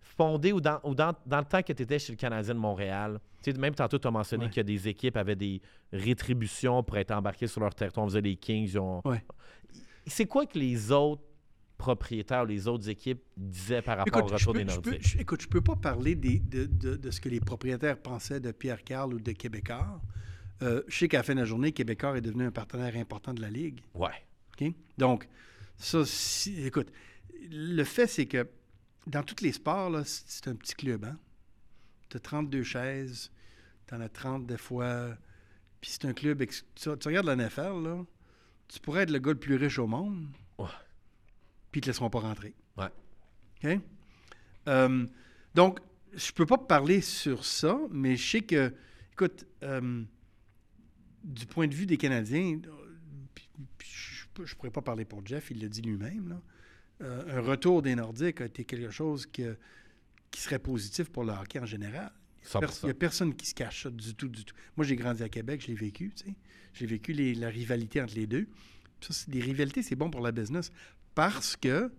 fondé 0.00 0.52
ou 0.52 0.60
dans, 0.60 0.80
ou 0.84 0.94
dans, 0.94 1.14
dans 1.26 1.38
le 1.38 1.44
temps 1.44 1.62
que 1.62 1.72
tu 1.72 1.82
étais 1.82 1.98
chez 1.98 2.12
le 2.12 2.16
Canadien 2.16 2.54
de 2.54 2.58
Montréal? 2.58 3.20
Même 3.58 3.74
tantôt, 3.74 3.98
tu 3.98 4.06
as 4.06 4.10
mentionné 4.10 4.46
Ouais. 4.46 4.50
que 4.50 4.60
des 4.60 4.88
équipes 4.88 5.16
avaient 5.16 5.36
des 5.36 5.60
rétributions 5.92 6.82
pour 6.82 6.96
être 6.98 7.10
embarquées 7.12 7.46
sur 7.46 7.60
leur 7.60 7.74
territoire. 7.74 8.04
On 8.04 8.08
faisait 8.08 8.20
les 8.20 8.36
Kings. 8.36 8.64
ils 8.64 8.78
ont- 8.78 9.00
Ouais. 9.04 9.22
C'est 10.06 10.26
quoi 10.26 10.46
que 10.46 10.58
les 10.58 10.90
autres 10.92 11.22
propriétaires, 11.78 12.44
les 12.44 12.68
autres 12.68 12.88
équipes 12.90 13.22
disaient 13.36 13.80
par 13.82 13.98
rapport 13.98 14.20
Écoute, 14.20 14.30
au 14.32 14.34
retour 14.34 14.52
peux, 14.52 14.64
des 14.64 14.70
je 14.70 14.80
peux- 14.80 14.90
Nordiques? 14.90 15.08
je- 15.08 15.18
écoute, 15.18 15.40
je 15.42 15.48
peux 15.48 15.60
pas 15.62 15.76
parler 15.76 16.14
des- 16.14 16.38
de, 16.40 16.66
de- 16.66 16.96
de 16.96 17.10
ce 17.10 17.20
que 17.20 17.28
les 17.30 17.40
propriétaires 17.40 17.96
pensaient 17.98 18.40
de 18.40 18.52
Pierre 18.52 18.84
Carl 18.84 19.14
ou 19.14 19.20
de 19.20 19.32
Québécois. 19.32 20.00
Euh, 20.62 20.82
je 20.88 20.98
sais 20.98 21.08
qu'à 21.08 21.18
la 21.18 21.22
fin 21.22 21.34
de 21.34 21.38
la 21.40 21.46
journée, 21.46 21.72
Québécois 21.72 22.18
est 22.18 22.20
devenu 22.20 22.44
un 22.44 22.50
partenaire 22.50 22.94
important 22.96 23.32
de 23.32 23.40
la 23.40 23.48
Ligue. 23.48 23.80
Ouais. 23.94 24.10
Donc, 24.98 25.28
ça, 25.76 26.04
si- 26.04 26.64
écoute, 26.66 26.92
le 27.50 27.84
fait, 27.84 28.06
c'est 28.06 28.26
que 28.26 28.48
dans 29.06 29.22
tous 29.22 29.42
les 29.42 29.52
sports, 29.52 29.90
là, 29.90 30.02
c'est 30.04 30.48
un 30.48 30.54
petit 30.54 30.74
club. 30.74 31.04
Hein? 31.04 31.18
Tu 32.08 32.16
as 32.16 32.20
32 32.20 32.62
chaises, 32.62 33.30
tu 33.86 33.94
en 33.94 34.00
as 34.00 34.08
30 34.08 34.46
des 34.46 34.58
fois. 34.58 35.16
Puis 35.80 35.90
c'est 35.92 36.04
un 36.04 36.12
club. 36.12 36.44
Tu, 36.44 36.62
tu 36.74 36.88
regardes 37.08 37.26
la 37.26 37.36
NFL, 37.36 37.82
là, 37.82 38.04
tu 38.68 38.78
pourrais 38.80 39.02
être 39.04 39.10
le 39.10 39.18
gars 39.18 39.32
le 39.32 39.38
plus 39.38 39.56
riche 39.56 39.78
au 39.78 39.86
monde. 39.86 40.26
Ouais. 40.58 40.66
Puis 41.72 41.78
ils 41.78 41.82
te 41.82 41.86
laisseront 41.86 42.10
pas 42.10 42.20
rentrer. 42.20 42.54
Ouais. 42.76 42.90
OK? 43.64 43.80
Euh, 44.68 45.06
donc, 45.54 45.80
je 46.12 46.32
peux 46.32 46.44
pas 46.46 46.58
parler 46.58 47.00
sur 47.00 47.44
ça, 47.44 47.78
mais 47.90 48.16
je 48.16 48.30
sais 48.30 48.40
que, 48.42 48.74
écoute, 49.12 49.46
euh, 49.62 50.02
du 51.24 51.46
point 51.46 51.66
de 51.68 51.74
vue 51.74 51.86
des 51.86 51.96
Canadiens, 51.96 52.60
euh, 52.66 52.96
puis- 53.34 53.48
puis 53.78 53.88
je 54.38 54.44
je 54.44 54.54
pourrais 54.56 54.70
pas 54.70 54.82
parler 54.82 55.04
pour 55.04 55.24
Jeff, 55.26 55.50
il 55.50 55.60
l'a 55.62 55.68
dit 55.68 55.82
lui-même, 55.82 56.40
euh, 57.02 57.38
un 57.38 57.40
retour 57.40 57.82
des 57.82 57.94
Nordiques 57.94 58.40
a 58.40 58.46
été 58.46 58.64
quelque 58.64 58.90
chose 58.90 59.26
que- 59.26 59.56
qui 60.30 60.40
serait 60.40 60.58
positif 60.58 61.10
pour 61.10 61.24
le 61.24 61.32
hockey 61.32 61.58
en 61.58 61.66
général. 61.66 62.12
Il 62.42 62.48
100%. 62.48 62.84
n'y 62.86 62.90
a 62.90 62.94
personne 62.94 63.34
qui 63.34 63.46
se 63.46 63.54
cache 63.54 63.82
ça 63.82 63.90
du 63.90 64.14
tout, 64.14 64.28
du 64.28 64.44
tout. 64.44 64.54
Moi, 64.76 64.86
j'ai 64.86 64.96
grandi 64.96 65.22
à 65.22 65.28
Québec, 65.28 65.60
je 65.62 65.66
l'ai 65.68 65.74
vécu, 65.74 66.12
tu 66.16 66.24
sais. 66.26 66.34
J'ai 66.72 66.86
vécu 66.86 67.12
les- 67.12 67.34
la 67.34 67.48
rivalité 67.48 68.00
entre 68.00 68.14
les 68.14 68.26
deux. 68.26 68.46
Ça, 69.00 69.12
c'est- 69.12 69.30
des 69.30 69.40
rivalités, 69.40 69.82
c'est 69.82 69.96
bon 69.96 70.10
pour 70.10 70.20
la 70.20 70.32
business 70.32 70.70
parce 71.14 71.56
que 71.56 71.92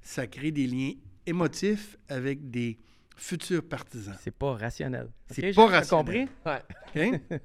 ça 0.00 0.26
crée 0.26 0.50
des 0.50 0.66
liens 0.66 0.92
émotifs 1.26 1.96
avec 2.08 2.50
des 2.50 2.78
futurs 3.16 3.62
partisans. 3.68 4.16
C'est 4.20 4.30
pas 4.34 4.54
rationnel. 4.54 5.08
C'est 5.30 5.48
Ok, 5.50 5.54
pas 5.56 5.66
rationnel. 5.66 6.04
compris? 6.04 6.28
Ouais. 6.46 6.62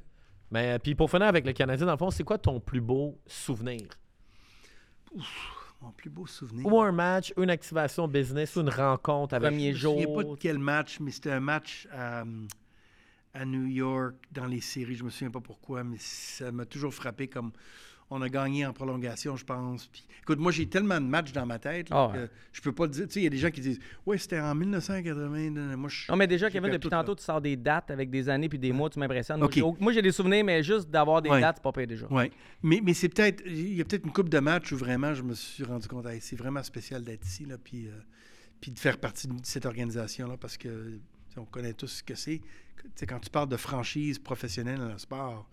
Mais 0.52 0.72
euh, 0.76 0.80
puis 0.80 0.96
pour 0.96 1.10
finir 1.12 1.28
avec 1.28 1.46
le 1.46 1.52
Canadien, 1.54 1.86
dans 1.86 1.92
le 1.92 1.98
fond, 1.98 2.10
c'est 2.12 2.24
quoi 2.24 2.38
ton 2.38 2.60
plus 2.62 2.80
beau 2.82 3.20
souvenir? 3.28 3.88
Mon 5.82 5.92
plus 5.92 6.10
beau 6.10 6.26
souvenir. 6.26 6.66
Ou 6.66 6.82
un 6.82 6.92
match, 6.92 7.34
une 7.38 7.50
activation 7.52 8.08
business, 8.08 8.56
ou 8.56 8.62
une 8.62 8.70
rencontre 8.70 9.36
avec. 9.36 9.52
Premier 9.52 9.74
Je 9.74 9.88
me 9.88 9.94
souviens 9.94 10.08
pas 10.08 10.22
jour. 10.22 10.36
de 10.36 10.40
quel 10.40 10.58
match, 10.58 11.00
mais 11.00 11.12
c'était 11.12 11.32
un 11.32 11.40
match 11.40 11.88
à, 11.92 12.24
à 13.34 13.46
New 13.46 13.66
York 13.66 14.16
dans 14.32 14.48
les 14.48 14.62
séries. 14.62 14.96
Je 14.96 15.04
me 15.04 15.10
souviens 15.12 15.30
pas 15.30 15.40
pourquoi, 15.42 15.84
mais 15.84 15.98
ça 16.00 16.52
m'a 16.52 16.66
toujours 16.66 16.94
frappé 16.94 17.28
comme 17.28 17.52
on 18.10 18.22
a 18.22 18.30
gagné 18.30 18.66
en 18.66 18.72
prolongation, 18.74 19.36
je 19.36 19.44
pense. 19.44 19.88
Puis, 19.88 20.06
écoute, 20.22 20.40
moi, 20.40 20.52
j'ai 20.52 20.66
tellement 20.68 21.02
de 21.02 21.06
matchs 21.06 21.34
dans 21.34 21.46
ma 21.46 21.60
tête 21.60 21.90
là, 21.90 21.96
Ah 21.98 22.08
ouais. 22.18 22.28
que 22.28 22.30
je 22.54 22.62
peux 22.62 22.72
pas 22.72 22.86
le 22.86 22.92
dire. 22.92 23.06
Tu 23.08 23.14
sais, 23.14 23.20
il 23.20 23.24
y 23.24 23.28
a 23.28 23.30
des 23.30 23.38
gens 23.38 23.52
qui 23.52 23.60
disent 23.62 23.80
Ouais, 24.06 24.18
c'était 24.18 24.40
en 24.40 24.56
1980. 24.56 25.76
Moi, 25.78 25.90
je, 25.90 26.10
Non, 26.12 26.18
mais 26.18 26.28
déjà, 26.28 26.50
Kevin, 26.50 26.72
depuis 26.72 26.90
là. 26.90 26.98
tantôt, 27.00 27.16
tu 27.16 27.24
sors 27.24 27.42
des 27.42 27.56
dates 27.56 27.92
avec 27.92 28.10
des 28.10 28.30
années 28.30 28.50
puis 28.50 28.60
des 28.60 28.72
mois, 28.72 28.90
tu 28.90 29.00
m'impressionnes. 29.00 29.40
Moi, 29.40 29.50
j'ai 29.52 29.62
au- 29.62 29.76
Moi, 29.80 29.92
j'ai 29.94 30.02
des 30.02 30.12
souvenirs, 30.12 30.44
mais 30.46 30.64
juste 30.64 30.90
d'avoir 30.90 31.22
des 31.22 31.30
Ouais. 31.30 31.42
dates, 31.42 31.58
c'est 31.58 31.64
pas 31.64 31.72
pire 31.72 31.88
déjà. 31.88 32.08
Oui, 32.10 32.32
mais, 32.64 32.80
mais 32.84 32.94
c'est 32.94 33.10
peut-être, 33.10 33.44
il 33.46 33.74
y 33.76 33.82
a 33.82 33.84
peut-être 33.86 34.06
une 34.06 34.14
coupe 34.14 34.30
de 34.30 34.40
matchs 34.40 34.72
où 34.72 34.78
vraiment 34.78 35.14
je 35.14 35.24
me 35.24 35.34
suis 35.34 35.64
rendu 35.64 35.88
compte, 35.88 36.06
Hey, 36.06 36.22
c'est 36.22 36.36
vraiment 36.38 36.64
spécial 36.64 37.04
d'être 37.04 37.26
ici, 37.26 37.46
là, 37.46 37.58
puis, 37.62 37.88
euh, 37.88 37.92
puis 38.62 38.72
de 38.72 38.80
faire 38.80 38.98
partie 38.98 39.28
de 39.28 39.34
cette 39.44 39.66
organisation-là, 39.66 40.38
parce 40.38 40.58
que 40.58 40.98
on 41.36 41.46
connaît 41.46 41.74
tous 41.74 41.88
ce 41.88 42.04
que 42.04 42.16
c'est. 42.16 42.40
Tu 42.40 42.90
sais, 42.96 43.06
quand 43.06 43.20
tu 43.20 43.30
parles 43.30 43.50
de 43.50 43.58
franchise 43.58 44.18
professionnelle 44.18 44.80
dans 44.80 44.88
le 44.94 44.98
sport, 44.98 45.48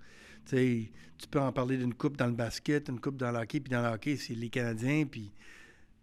tu 0.47 0.91
tu 1.17 1.29
peux 1.29 1.41
en 1.41 1.53
parler 1.53 1.77
d'une 1.79 1.95
coupe 1.95 2.17
dans 2.17 2.27
le 2.27 2.33
basket, 2.33 2.89
une 2.89 3.01
coupe 3.01 3.17
dans 3.17 3.31
le 3.31 3.39
hockey, 3.39 3.61
puis 3.61 3.71
dans 3.71 3.83
le 3.83 3.89
hockey, 3.95 4.17
c'est 4.17 4.35
les 4.35 4.51
Canadiens, 4.51 5.07
puis 5.07 5.33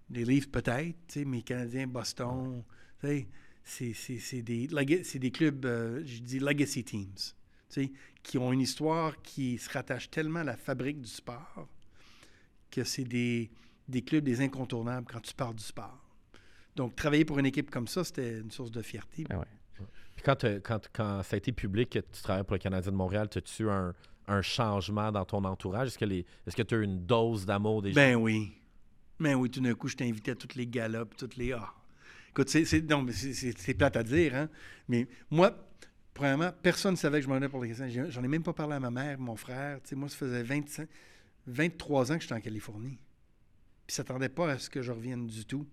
les 0.10 0.24
Leafs 0.26 0.50
peut-être, 0.50 0.96
tu 1.08 1.26
mais 1.26 1.38
les 1.38 1.44
Canadiens, 1.44 1.86
Boston, 1.88 2.64
tu 3.02 3.28
c'est- 3.64 4.42
des, 4.42 4.68
des 4.68 5.32
clubs, 5.32 5.66
euh, 5.66 6.02
je 6.06 6.20
dis 6.22 6.39
legacy 6.39 6.84
teams, 6.84 7.14
tu 7.70 7.92
qui 8.24 8.38
ont 8.38 8.52
une 8.54 8.62
histoire 8.62 9.22
qui 9.22 9.58
se 9.58 9.70
rattache 9.70 10.10
tellement 10.10 10.39
à 10.39 10.44
la 10.44 10.58
fabrique 10.58 11.02
du 11.02 11.10
sport 11.10 11.68
que 12.70 12.84
c'est 12.84 13.04
des, 13.04 13.52
des 13.88 14.02
clubs 14.02 14.24
des 14.24 14.42
incontournables 14.42 15.08
quand 15.12 15.20
tu 15.22 15.34
parles 15.34 15.56
du 15.56 15.64
sport. 15.64 16.00
Donc, 16.76 16.96
travailler 16.96 17.26
pour 17.26 17.38
une 17.39 17.46
équipe 17.46 17.70
comme 17.70 17.88
ça, 17.88 18.04
c'était 18.04 18.39
une 18.39 18.52
source 18.52 18.72
de 18.72 18.82
fierté. 18.82 19.26
Ah 19.30 19.39
ouais. 19.39 19.46
Puis 20.16 20.24
quand, 20.24 20.36
t'as- 20.36 20.60
quand, 20.60 20.80
quand 20.94 21.22
ça 21.24 21.36
a 21.36 21.38
été 21.38 21.52
public 21.52 21.89
que 21.89 22.00
tu 22.00 22.22
travailles 22.22 22.44
pour 22.44 22.54
le 22.54 22.60
Canadien 22.60 22.92
de 22.92 22.98
Montréal, 22.98 23.28
as-tu 23.36 23.70
un, 23.70 23.94
un 24.28 24.41
changement 24.41 25.11
dans 25.11 25.26
ton 25.26 25.43
entourage? 25.43 25.88
Est-ce 25.89 25.97
que 25.99 26.05
les- 26.05 26.26
est-ce 26.47 26.55
que 26.55 26.61
tu 26.63 26.76
as 26.76 26.78
eu 26.80 26.84
une 26.84 27.05
dose 27.05 27.45
d'amour 27.45 27.82
des 27.82 27.89
gens? 27.91 27.95
Ben 27.95 28.15
oui. 28.15 28.51
Ben 29.19 29.36
oui, 29.36 29.49
tout 29.49 29.61
d'un 29.61 29.74
coup, 29.76 29.88
je 29.88 29.95
t'ai 29.95 30.07
invité 30.07 30.32
à 30.32 30.36
toutes 30.36 30.55
les 30.55 30.65
galas, 30.67 31.05
puis 31.05 31.17
toutes 31.17 31.36
les... 31.36 31.51
Ah. 31.53 31.74
Écoute, 32.30 32.49
c'est, 32.49 32.65
c'est- 32.65 32.82
non, 32.89 33.01
mais 33.03 33.11
c'est, 33.11 33.34
c'est- 33.34 33.57
c'est 33.57 33.74
plate 33.74 33.95
à 33.97 34.03
dire, 34.03 34.34
hein? 34.36 34.49
Mais 34.88 35.07
moi, 35.30 35.53
premièrement, 36.13 36.51
personne 36.63 36.91
ne 36.93 36.97
savait 36.97 37.19
que 37.19 37.26
je 37.26 37.30
m'en 37.30 37.36
allais 37.36 37.49
pour 37.49 37.63
les 37.63 37.69
Canadiens. 37.72 38.09
J'en 38.09 38.24
ai 38.24 38.28
même 38.28 38.43
pas 38.43 38.53
parlé 38.53 38.76
à 38.76 38.80
ma 38.80 38.89
mère, 38.91 39.19
mon 39.19 39.36
frère. 39.36 39.80
Tu 39.84 39.89
sais, 39.89 39.95
moi, 39.95 40.09
ça 40.09 40.15
faisait 40.17 40.41
25, 40.43 40.88
23 41.47 42.11
ans 42.11 42.15
que 42.15 42.22
j'étais 42.22 42.34
en 42.36 42.39
Californie. 42.41 42.97
Puis 43.86 43.89
ils 43.89 43.93
s'attendaient 43.93 44.30
pas 44.30 44.51
à 44.51 44.57
ce 44.59 44.69
que 44.69 44.82
je 44.82 44.91
revienne 44.91 45.28
du 45.28 45.45
tout. 45.45 45.67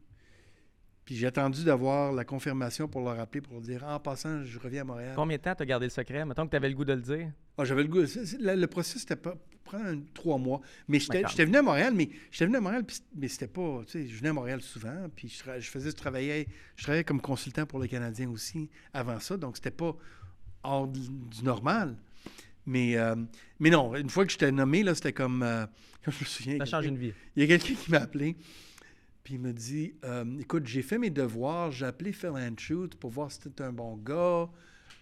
Puis 1.09 1.16
j'ai 1.16 1.26
attendu 1.26 1.64
d'avoir 1.64 2.12
la 2.12 2.22
confirmation 2.22 2.86
pour 2.86 3.00
leur 3.00 3.18
appeler, 3.18 3.40
pour 3.40 3.54
leur 3.54 3.62
dire, 3.62 3.82
en 3.82 3.98
passant, 3.98 4.44
je 4.44 4.59
reviens 4.59 4.82
à 4.82 4.84
Montréal. 4.84 5.14
Combien 5.16 5.38
de 5.38 5.42
temps 5.42 5.54
t'as 5.54 5.64
gardé 5.64 5.86
le 5.86 5.90
secret? 5.90 6.22
Mettons 6.26 6.44
que 6.44 6.50
t'avais 6.50 6.68
le 6.68 6.74
goût 6.74 6.84
de 6.84 6.92
le 6.92 7.00
dire. 7.00 7.32
Ah, 7.56 7.64
j'avais 7.64 7.80
le 7.82 7.88
goût. 7.88 8.00
Le, 8.00 8.54
le 8.54 8.66
processus, 8.66 9.00
c'était 9.00 9.16
pas 9.16 9.34
prendre 9.64 10.02
trois 10.12 10.36
mois. 10.36 10.61
Mais 10.86 11.00
j'étais 11.00 11.46
venu 11.46 11.56
à 11.56 11.62
Montréal, 11.62 11.94
mais 11.96 12.11
j'étais 12.30 12.44
venu 12.44 12.59
à 12.59 12.61
Montréal, 12.61 12.84
puis 12.84 12.98
mais 13.16 13.28
c'était 13.28 13.46
pas. 13.46 13.84
Tu 13.86 13.92
sais, 13.92 14.06
je 14.06 14.16
venais 14.18 14.28
à 14.28 14.32
Montréal 14.34 14.61
souvent, 14.61 15.09
puis 15.16 15.30
je, 15.30 15.70
faisais, 15.70 15.88
je 15.92 15.96
travaillais, 15.96 16.46
je 16.76 16.82
travaillais 16.82 17.04
comme 17.04 17.22
consultant 17.22 17.64
pour 17.64 17.78
le 17.78 17.86
Canadien 17.86 18.28
aussi 18.28 18.68
avant 18.92 19.18
ça, 19.18 19.38
donc 19.38 19.56
c'était 19.56 19.70
pas 19.70 19.96
hors 20.62 20.88
du 20.88 21.00
du 21.00 21.42
normal. 21.42 21.96
Mais, 22.66 22.98
euh, 22.98 23.16
mais 23.61 23.70
non, 23.70 23.96
une 23.96 24.11
fois 24.11 24.26
que 24.26 24.32
j'étais 24.32 24.52
nommé, 24.52 24.82
là, 24.82 24.94
c'était 24.94 25.14
comme. 25.14 25.42
euh, 25.42 25.64
je 26.06 26.11
me 26.11 26.24
souviens. 26.26 26.59
Ça 26.59 26.66
change 26.66 26.84
une 26.84 26.98
vie. 26.98 27.14
il 27.34 27.40
y 27.40 27.44
a 27.46 27.48
quelqu'un 27.48 27.80
qui 27.82 27.90
m'a 27.90 28.00
appelé. 28.00 28.36
Puis 29.29 29.35
il 29.35 29.41
me 29.43 29.53
dit 29.53 29.93
euh, 30.07 30.24
Écoute, 30.41 30.66
j'ai 30.66 30.81
fait 30.81 30.97
mes 30.97 31.11
devoirs, 31.11 31.70
j'ai 31.70 31.85
appelé 31.85 32.14
Phil 32.14 32.31
Shoot 32.57 32.95
pour 32.95 33.11
voir 33.11 33.31
si 33.31 33.41
t'étais 33.41 33.62
un 33.64 33.72
bon 33.74 33.95
gars. 33.99 34.49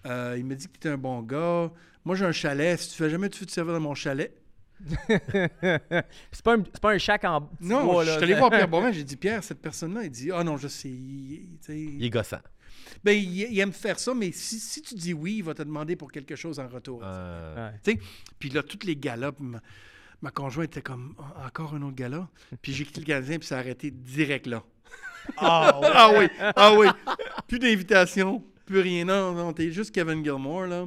Euh, 0.04 0.34
il 0.36 0.44
me 0.44 0.56
dit 0.56 0.66
que 0.66 0.72
t'étais 0.72 0.88
un 0.88 0.98
bon 0.98 1.22
gars. 1.22 1.70
Moi, 2.04 2.16
j'ai 2.16 2.24
un 2.24 2.32
chalet. 2.32 2.76
Si 2.76 2.90
tu 2.90 2.96
fais 2.96 3.08
jamais, 3.08 3.28
tu 3.28 3.38
veux 3.38 3.46
te 3.46 3.52
servir 3.52 3.74
de 3.74 3.78
mon 3.78 3.94
chalet. 3.94 4.36
c'est 5.08 6.42
pas, 6.42 6.56
un- 6.56 6.64
c'est 6.64 6.80
pas 6.80 6.90
un 6.90 6.98
shack 6.98 7.22
en 7.24 7.42
petit 7.42 7.68
Non, 7.68 7.84
bois, 7.84 8.02
je 8.04 8.10
là. 8.10 8.16
suis 8.16 8.24
allé 8.24 8.34
voir 8.34 8.50
Pierre 8.50 8.66
Boivin. 8.68 8.90
J'ai 8.90 9.04
dit 9.04 9.16
Pierre, 9.16 9.44
cette 9.44 9.62
personne-là, 9.62 10.02
il 10.02 10.10
dit 10.10 10.32
Ah 10.32 10.42
non, 10.42 10.56
je 10.56 10.66
sais. 10.66 10.88
il- 10.88 11.58
tu 11.64 12.02
est 12.04 12.10
gossant. 12.10 12.40
ben, 13.04 13.12
il, 13.12 13.32
il 13.52 13.60
aime 13.60 13.72
faire 13.72 14.00
ça, 14.00 14.12
mais 14.12 14.32
si, 14.32 14.58
si 14.58 14.82
tu 14.82 14.96
dis 14.96 15.14
oui, 15.14 15.36
il 15.36 15.44
va 15.44 15.54
te 15.54 15.62
demander 15.62 15.94
pour 15.94 16.10
quelque 16.10 16.34
chose 16.34 16.58
en 16.58 16.66
retour. 16.66 17.00
Euh. 17.04 17.70
Tu 17.84 17.96
Puis 18.40 18.48
là, 18.50 18.64
toutes 18.64 18.82
les 18.82 18.96
galas, 18.96 19.30
puis 19.30 19.46
ma, 20.22 20.30
conjointe 20.30 20.66
était 20.70 20.82
comme 20.82 21.14
Ah, 21.18 21.46
encore 21.46 21.74
un 21.74 21.82
autre 21.82 21.96
gala. 21.96 22.28
Puis 22.62 22.72
j'ai 22.72 22.84
quitté 22.84 23.00
le 23.00 23.06
Canadien, 23.06 23.38
puis 23.38 23.46
ça 23.46 23.56
a 23.56 23.60
arrêté 23.60 23.90
direct 23.90 24.46
là. 24.46 24.62
Ah, 25.36 25.78
ouais. 25.80 25.88
Ah 25.94 26.10
oui, 26.16 26.28
ah 26.56 26.72
oui. 26.74 26.86
Plus 27.48 27.58
d'invitation, 27.58 28.42
plus 28.64 28.80
rien. 28.80 29.04
Non, 29.04 29.32
non, 29.32 29.52
t'es 29.52 29.70
juste 29.72 29.92
Kevin 29.94 30.22
Gilmore, 30.24 30.66
là. 30.66 30.86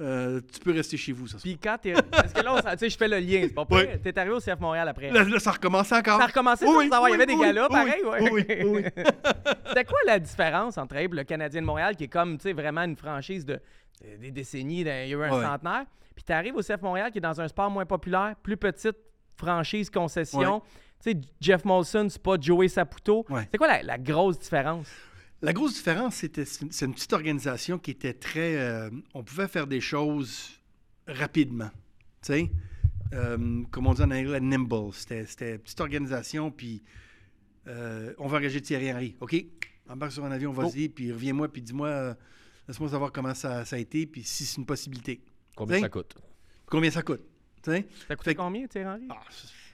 Euh, 0.00 0.40
tu 0.52 0.60
peux 0.60 0.70
rester 0.72 0.96
chez 0.96 1.10
vous, 1.10 1.26
ça. 1.26 1.38
Puis 1.42 1.58
quand 1.58 1.76
t'es. 1.82 1.92
Parce 1.92 2.32
que 2.32 2.40
là, 2.40 2.62
tu 2.72 2.78
sais, 2.78 2.88
je 2.88 2.96
fais 2.96 3.08
le 3.08 3.18
lien. 3.18 3.40
C'est 3.42 3.54
pas 3.54 3.66
Oui. 3.68 3.82
vrai. 3.84 3.98
T'es 3.98 4.16
arrivé 4.16 4.32
au 4.36 4.38
CF 4.40 4.60
Montréal 4.60 4.86
après. 4.88 5.10
Là, 5.10 5.24
là, 5.24 5.38
ça 5.40 5.50
recommence 5.50 5.90
encore. 5.90 6.18
Ça 6.18 6.24
a 6.24 6.28
recommencé 6.28 6.64
Oui, 6.64 6.74
oui, 6.78 6.88
savoir, 6.88 7.08
il 7.08 7.12
y 7.12 7.14
avait 7.16 7.26
des 7.26 7.36
galas, 7.36 7.66
oui, 7.68 7.68
pareil, 7.76 8.04
ouais. 8.04 8.30
oui, 8.30 8.44
oui. 8.64 8.84
C'était 9.66 9.84
quoi 9.84 9.98
la 10.06 10.20
différence 10.20 10.78
entre 10.78 10.94
le 10.96 11.24
Canadien 11.24 11.60
de 11.62 11.66
Montréal, 11.66 11.96
qui 11.96 12.04
est 12.04 12.08
comme, 12.08 12.38
tu 12.38 12.44
sais, 12.44 12.52
vraiment 12.52 12.82
une 12.84 12.96
franchise 12.96 13.44
de, 13.44 13.54
de- 14.00 14.16
des 14.20 14.30
décennies, 14.30 14.84
d'un- 14.84 15.02
il 15.02 15.10
y 15.10 15.14
a 15.14 15.16
eu 15.18 15.22
un 15.24 15.42
centenaire, 15.42 15.84
puis 16.18 16.24
tu 16.24 16.32
arrives 16.32 16.56
au 16.56 16.62
CF 16.62 16.82
Montréal, 16.82 17.12
qui 17.12 17.18
est 17.18 17.20
dans 17.20 17.40
un 17.40 17.46
sport 17.46 17.70
moins 17.70 17.86
populaire, 17.86 18.34
plus 18.42 18.56
petite 18.56 18.96
franchise, 19.36 19.88
concession. 19.88 20.62
Tu 21.00 21.12
sais, 21.12 21.20
Jeff 21.40 21.64
Molson, 21.64 22.08
c'est 22.10 22.20
pas 22.20 22.36
Joey 22.40 22.66
Saputo. 22.66 23.24
Ouais. 23.30 23.46
C'est 23.52 23.56
quoi 23.56 23.68
la, 23.68 23.84
la 23.84 23.98
grosse 23.98 24.36
différence? 24.40 24.88
La 25.42 25.52
grosse 25.52 25.74
différence, 25.74 26.16
c'était 26.16 26.44
c'est 26.44 26.84
une- 26.86 26.92
petite 26.94 27.12
organisation 27.12 27.78
qui 27.78 27.92
était 27.92 28.14
très. 28.14 28.56
euh, 28.58 28.90
on 29.14 29.22
pouvait 29.22 29.46
faire 29.46 29.68
des 29.68 29.80
choses 29.80 30.50
rapidement. 31.06 31.70
Tu 32.22 32.32
sais, 32.32 32.50
Euh, 33.14 33.62
comme 33.70 33.86
on 33.86 33.94
dit 33.94 34.02
en 34.02 34.10
anglais, 34.10 34.40
nimble. 34.40 34.92
C'était 34.92 35.24
c'était 35.24 35.52
une 35.52 35.58
petite 35.60 35.80
organisation, 35.80 36.50
puis 36.50 36.82
euh, 37.68 38.12
on 38.18 38.26
va 38.26 38.38
engager 38.38 38.60
Thierry 38.60 38.92
Henry. 38.92 39.16
OK, 39.20 39.36
embarque 39.88 40.12
sur 40.12 40.24
un 40.24 40.32
avion, 40.32 40.50
vas-y, 40.52 40.88
puis 40.88 41.12
reviens-moi, 41.12 41.48
puis 41.48 41.62
dis-moi, 41.62 42.16
laisse-moi 42.66 42.88
savoir 42.90 43.12
comment 43.12 43.34
ça, 43.34 43.64
ça 43.64 43.76
a 43.76 43.78
été, 43.78 44.04
puis 44.06 44.24
si 44.24 44.44
c'est 44.44 44.56
une 44.58 44.66
possibilité. 44.66 45.20
Combien 45.58 45.80
ça 45.80 45.88
coûte? 45.88 46.14
Combien 46.66 46.90
ça 46.90 47.02
coûte? 47.02 47.22
Tu? 47.62 47.70
Ça 48.06 48.14
que- 48.16 48.32
combien, 48.34 48.66
Thierry? 48.66 48.86
Henry? 48.88 49.08
Ah, 49.10 49.18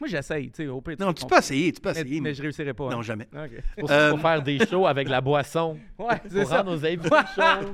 Moi, 0.01 0.09
j'essaye, 0.09 0.51
tu 0.51 0.57
sais, 0.65 0.67
au 0.67 0.81
pire. 0.81 0.97
non, 0.99 1.13
tu 1.13 1.25
peux 1.27 1.37
essayer, 1.37 1.71
tu 1.73 1.81
peux 1.81 1.93
Mais, 1.93 2.01
essayer. 2.01 2.21
mais 2.21 2.31
mais- 2.31 2.35
je 2.35 2.43
réussirai 2.43 2.73
pas. 2.75 2.89
Non, 2.89 3.03
jamais. 3.03 3.29
OK. 3.33 3.63
Pour 3.79 3.91
Euh, 3.91 4.11
faut 4.13 4.17
faire 4.19 4.43
des 4.43 4.59
shows 4.67 4.87
avec 4.87 5.09
la 5.09 5.21
boisson. 5.21 5.79
Ouais, 5.99 6.21
c'est 6.29 6.45
ça. 6.47 6.63
nos 6.63 6.85
invités 6.85 7.09
chauds. 7.35 7.73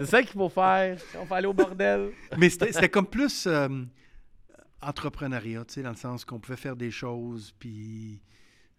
C'est 0.00 0.06
ça 0.06 0.22
qu'il 0.22 0.32
faut 0.32 0.48
faire. 0.48 0.96
On 1.20 1.24
va 1.24 1.36
aller 1.36 1.46
au 1.46 1.52
bordel. 1.52 2.10
Mais 2.38 2.48
c'était 2.48 2.72
c'était 2.72 2.88
comme 2.88 3.06
plus 3.06 3.46
euh, 3.46 3.68
entrepreneuriat, 4.82 5.64
tu 5.64 5.74
sais, 5.74 5.82
dans 5.82 5.90
le 5.90 5.96
sens 5.96 6.24
qu'on 6.24 6.38
pouvait 6.40 6.56
faire 6.56 6.76
des 6.76 6.90
choses, 6.90 7.52
puis 7.58 8.20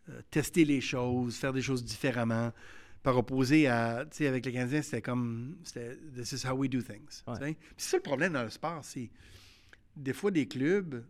euh, 0.10 0.22
tester 0.32 0.66
les 0.66 0.82
choses, 0.82 1.36
faire 1.38 1.54
des 1.54 1.62
choses 1.62 1.84
différemment. 1.84 2.52
Par 3.08 3.18
opposé 3.18 3.68
à, 3.68 4.06
tu 4.12 4.18
sais, 4.18 4.28
avec 4.28 4.46
les 4.46 4.52
Canadiens, 4.52 4.82
c'était 4.82 5.02
comme, 5.02 5.56
c'était 5.64 5.96
«this 6.14 6.34
is 6.34 6.46
how 6.46 6.52
we 6.52 6.70
do 6.70 6.82
things 6.82 7.24
Ouais. 7.26 7.56
c'est 7.78 7.92
ça 7.92 7.96
le 7.96 8.04
problème 8.04 8.34
dans 8.34 8.44
le 8.44 8.50
sport, 8.50 8.84
c'est 8.84 9.10
des 9.96 10.12
fois 10.12 10.30
des 10.30 10.46
clubs, 10.46 11.06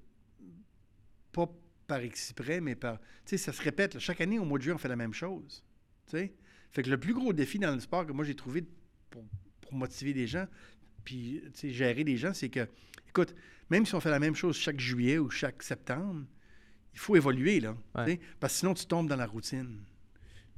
pas 1.32 1.52
par 1.88 2.02
exprès, 2.02 2.62
mais 2.62 2.76
par, 2.76 3.00
tu 3.00 3.06
sais, 3.26 3.38
ça 3.39 3.52
se 3.52 3.64
répète. 3.64 3.95
là. 3.95 4.00
chaque 4.00 4.22
année, 4.22 4.38
au 4.38 4.45
mois 4.45 4.60
de 4.60 4.62
juillet, 4.66 4.76
on 4.76 4.78
fait 4.78 4.88
la 4.89 4.95
même 4.95 5.16
chose, 5.16 5.64
tu 6.06 6.18
sais. 6.18 6.36
Fait 6.72 6.84
que 6.84 6.89
le 6.91 7.00
plus 7.00 7.16
gros 7.16 7.34
défi 7.34 7.58
dans 7.58 7.74
le 7.74 7.80
sport 7.80 8.06
que 8.06 8.12
moi 8.12 8.24
j'ai 8.24 8.36
trouvé 8.36 8.64
pour, 9.10 9.26
pour 9.62 9.74
motiver 9.74 10.14
des 10.14 10.28
gens, 10.28 10.45
puis 11.04 11.41
tu 11.45 11.52
sais, 11.56 11.72
gérer 11.72 12.04
des 12.04 12.16
gens, 12.16 12.32
c'est 12.32 12.50
que, 12.50 12.68
écoute, 13.10 13.34
même 13.72 13.88
si 13.88 13.95
on 13.95 14.00
fait 14.00 14.12
la 14.12 14.20
même 14.20 14.36
chose 14.36 14.56
chaque 14.56 14.80
juillet 14.80 15.18
ou 15.18 15.32
chaque 15.32 15.64
septembre, 15.64 16.28
il 16.93 17.00
faut 17.00 17.16
évoluer, 17.16 17.60
là. 17.60 17.76
Ouais. 17.95 18.20
Parce 18.39 18.54
que 18.54 18.60
sinon, 18.60 18.76
tu 18.76 18.86
tombes 18.86 19.10
dans 19.10 19.16
la 19.16 19.26
routine. 19.26 19.82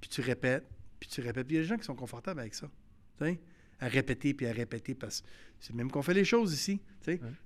Puis 0.01 0.09
tu 0.09 0.19
répètes, 0.19 0.67
puis 0.99 1.09
tu 1.09 1.21
répètes. 1.21 1.47
Puis 1.47 1.55
il 1.55 1.57
y 1.57 1.59
a 1.59 1.63
des 1.63 1.67
gens 1.69 1.77
qui 1.77 1.85
sont 1.85 1.95
confortables 1.95 2.39
avec 2.39 2.53
ça. 2.55 2.67
À 3.81 3.87
répéter, 3.87 4.33
puis 4.33 4.45
à 4.45 4.51
répéter, 4.51 4.93
parce 4.93 5.21
que 5.21 5.27
c'est 5.59 5.73
même 5.73 5.89
qu'on 5.89 6.01
fait 6.01 6.13
les 6.13 6.25
choses 6.25 6.53
ici. 6.53 6.81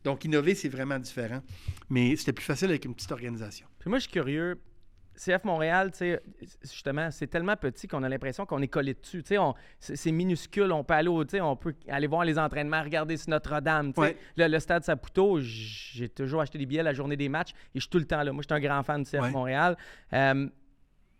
Donc, 0.03 0.25
innover, 0.25 0.55
c'est 0.55 0.69
vraiment 0.69 0.97
différent. 0.97 1.41
Mais 1.89 2.15
c'était 2.15 2.33
plus 2.33 2.43
facile 2.45 2.69
avec 2.69 2.85
une 2.85 2.95
petite 2.95 3.11
organisation. 3.11 3.67
Puis 3.79 3.89
moi, 3.89 3.99
je 3.99 4.03
suis 4.03 4.11
curieux. 4.11 4.59
CF 5.15 5.43
Montréal, 5.43 5.91
justement, 6.63 7.11
c'est 7.11 7.27
tellement 7.27 7.55
petit 7.55 7.87
qu'on 7.87 8.01
a 8.01 8.09
l'impression 8.09 8.47
qu'on 8.47 8.63
est 8.63 8.67
collé 8.67 8.95
dessus. 8.95 9.23
C'est 9.79 10.11
minuscule. 10.11 10.71
On 10.71 10.83
peut 10.83 10.95
aller, 10.95 11.07
au- 11.07 11.23
on 11.41 11.55
peut 11.55 11.75
aller 11.87 12.07
voir 12.07 12.25
les 12.25 12.39
entraînements, 12.39 12.81
regarder 12.81 13.15
sur 13.17 13.29
Notre-Dame. 13.29 13.93
Ouais. 13.95 14.17
Le, 14.37 14.47
le 14.47 14.59
stade 14.59 14.83
Saputo, 14.83 15.37
j'ai 15.39 16.09
toujours 16.09 16.41
acheté 16.41 16.57
des 16.57 16.65
billets 16.65 16.81
la 16.81 16.93
journée 16.95 17.15
des 17.15 17.29
matchs 17.29 17.51
et 17.51 17.79
je 17.79 17.81
suis 17.81 17.89
tout 17.91 17.99
le 17.99 18.05
temps 18.05 18.23
là. 18.23 18.31
Moi, 18.33 18.41
je 18.41 18.47
suis 18.51 18.59
un 18.63 18.67
grand 18.67 18.81
fan 18.81 19.03
du 19.03 19.09
CF 19.11 19.21
Ouais. 19.21 19.29
Montréal. 19.29 19.77
Euh, 20.13 20.49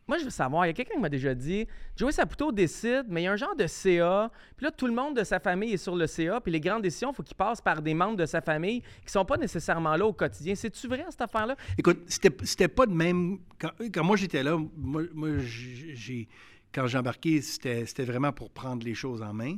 moi, 0.07 0.17
je 0.17 0.25
veux 0.25 0.29
savoir, 0.29 0.65
il 0.65 0.69
y 0.69 0.71
a 0.71 0.73
quelqu'un 0.73 0.95
qui 0.95 1.01
m'a 1.01 1.09
déjà 1.09 1.33
dit 1.33 1.65
Joey 1.95 2.11
Saputo 2.11 2.51
décide, 2.51 3.05
mais 3.07 3.21
il 3.21 3.25
y 3.25 3.27
a 3.27 3.31
un 3.31 3.37
genre 3.37 3.55
de 3.55 3.67
CA. 3.67 4.29
Puis 4.57 4.65
là, 4.65 4.71
tout 4.71 4.85
le 4.85 4.93
monde 4.93 5.15
de 5.15 5.23
sa 5.23 5.39
famille 5.39 5.73
est 5.73 5.77
sur 5.77 5.95
le 5.95 6.07
CA. 6.07 6.41
Puis 6.41 6.51
les 6.51 6.59
grandes 6.59 6.81
décisions, 6.81 7.11
il 7.11 7.15
faut 7.15 7.23
qu'il 7.23 7.37
passe 7.37 7.61
par 7.61 7.81
des 7.81 7.93
membres 7.93 8.17
de 8.17 8.25
sa 8.25 8.41
famille 8.41 8.81
qui 9.05 9.11
sont 9.11 9.23
pas 9.23 9.37
nécessairement 9.37 9.95
là 9.95 10.05
au 10.05 10.13
quotidien. 10.13 10.55
C'est-tu 10.55 10.87
vrai, 10.87 11.05
cette 11.09 11.21
affaire-là? 11.21 11.55
Écoute, 11.77 12.01
c'était, 12.07 12.67
pas 12.67 12.85
de 12.85 12.93
même. 12.93 13.39
Quand, 13.57 14.03
moi 14.03 14.17
j'étais 14.17 14.43
là, 14.43 14.57
moi, 14.75 15.03
moi, 15.13 15.29
j'ai, 15.39 16.27
quand 16.73 16.85
j'ai 16.87 16.97
embarqué, 16.97 17.41
c'était, 17.41 18.03
vraiment 18.03 18.33
pour 18.33 18.49
prendre 18.49 18.85
les 18.85 18.95
choses 18.95 19.21
en 19.21 19.33
main. 19.33 19.55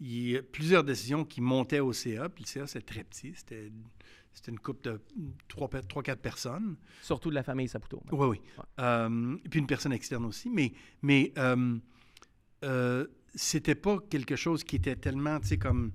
Il 0.00 0.30
y 0.30 0.36
a 0.36 0.42
plusieurs 0.42 0.84
décisions 0.84 1.24
qui 1.24 1.40
montaient 1.40 1.80
au 1.80 1.92
CA, 1.92 2.28
puis 2.28 2.44
le 2.44 2.48
CA, 2.48 2.66
c'était 2.66 2.94
très 2.94 3.04
petit. 3.04 3.32
C'était, 3.34 3.70
c'était 4.36 4.52
une 4.52 4.58
couple 4.58 4.82
de 4.82 5.00
3-4 5.48 6.16
personnes. 6.16 6.76
Surtout 7.00 7.30
de 7.30 7.34
la 7.34 7.42
famille 7.42 7.68
Saputo. 7.68 8.02
Oui, 8.12 8.26
oui. 8.26 8.40
Euh, 8.78 9.36
puis 9.50 9.60
une 9.60 9.66
personne 9.66 9.94
externe 9.94 10.26
aussi. 10.26 10.50
Mais, 10.50 10.72
mais 11.00 11.32
euh, 11.38 11.78
euh, 12.62 13.06
c'était 13.34 13.74
pas 13.74 13.98
quelque 14.10 14.36
chose 14.36 14.62
qui 14.62 14.76
était 14.76 14.94
tellement, 14.94 15.40
tu 15.40 15.48
sais, 15.48 15.56
comme 15.56 15.90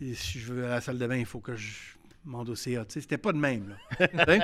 si 0.00 0.38
je 0.38 0.52
veux 0.52 0.64
à 0.66 0.76
la 0.76 0.80
salle 0.80 0.96
de 0.96 1.06
bain, 1.08 1.16
il 1.16 1.26
faut 1.26 1.40
que 1.40 1.56
je 1.56 1.96
m'en 2.24 2.42
au 2.42 2.54
CA. 2.54 2.84
Tu 2.84 2.94
sais, 2.94 3.00
c'était 3.00 3.18
pas 3.18 3.32
de 3.32 3.38
même, 3.38 3.68
là. 3.70 4.26
Sais? 4.26 4.40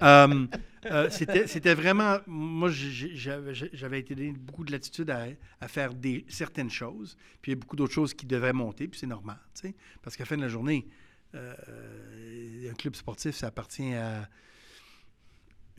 Euh, 0.90 1.08
c'était, 1.10 1.46
c'était 1.46 1.74
vraiment. 1.74 2.16
Moi, 2.26 2.68
j'avais, 2.68 3.54
j'avais 3.54 4.00
été 4.00 4.16
donné 4.16 4.32
beaucoup 4.32 4.64
de 4.64 4.72
latitude 4.72 5.10
à, 5.10 5.26
à 5.60 5.68
faire 5.68 5.94
des, 5.94 6.24
certaines 6.26 6.70
choses. 6.70 7.16
Puis 7.40 7.52
il 7.52 7.54
y 7.54 7.56
a 7.56 7.60
beaucoup 7.60 7.76
d'autres 7.76 7.92
choses 7.92 8.14
qui 8.14 8.26
devraient 8.26 8.52
monter, 8.52 8.88
puis 8.88 8.98
c'est 8.98 9.06
normal, 9.06 9.38
tu 9.54 9.68
sais. 9.68 9.76
Parce 10.02 10.16
qu'à 10.16 10.22
la 10.22 10.26
fin 10.26 10.36
de 10.36 10.42
la 10.42 10.48
journée, 10.48 10.88
euh, 11.34 12.70
un 12.70 12.74
club 12.74 12.94
sportif, 12.94 13.34
ça 13.34 13.48
appartient 13.48 13.94
à 13.94 14.28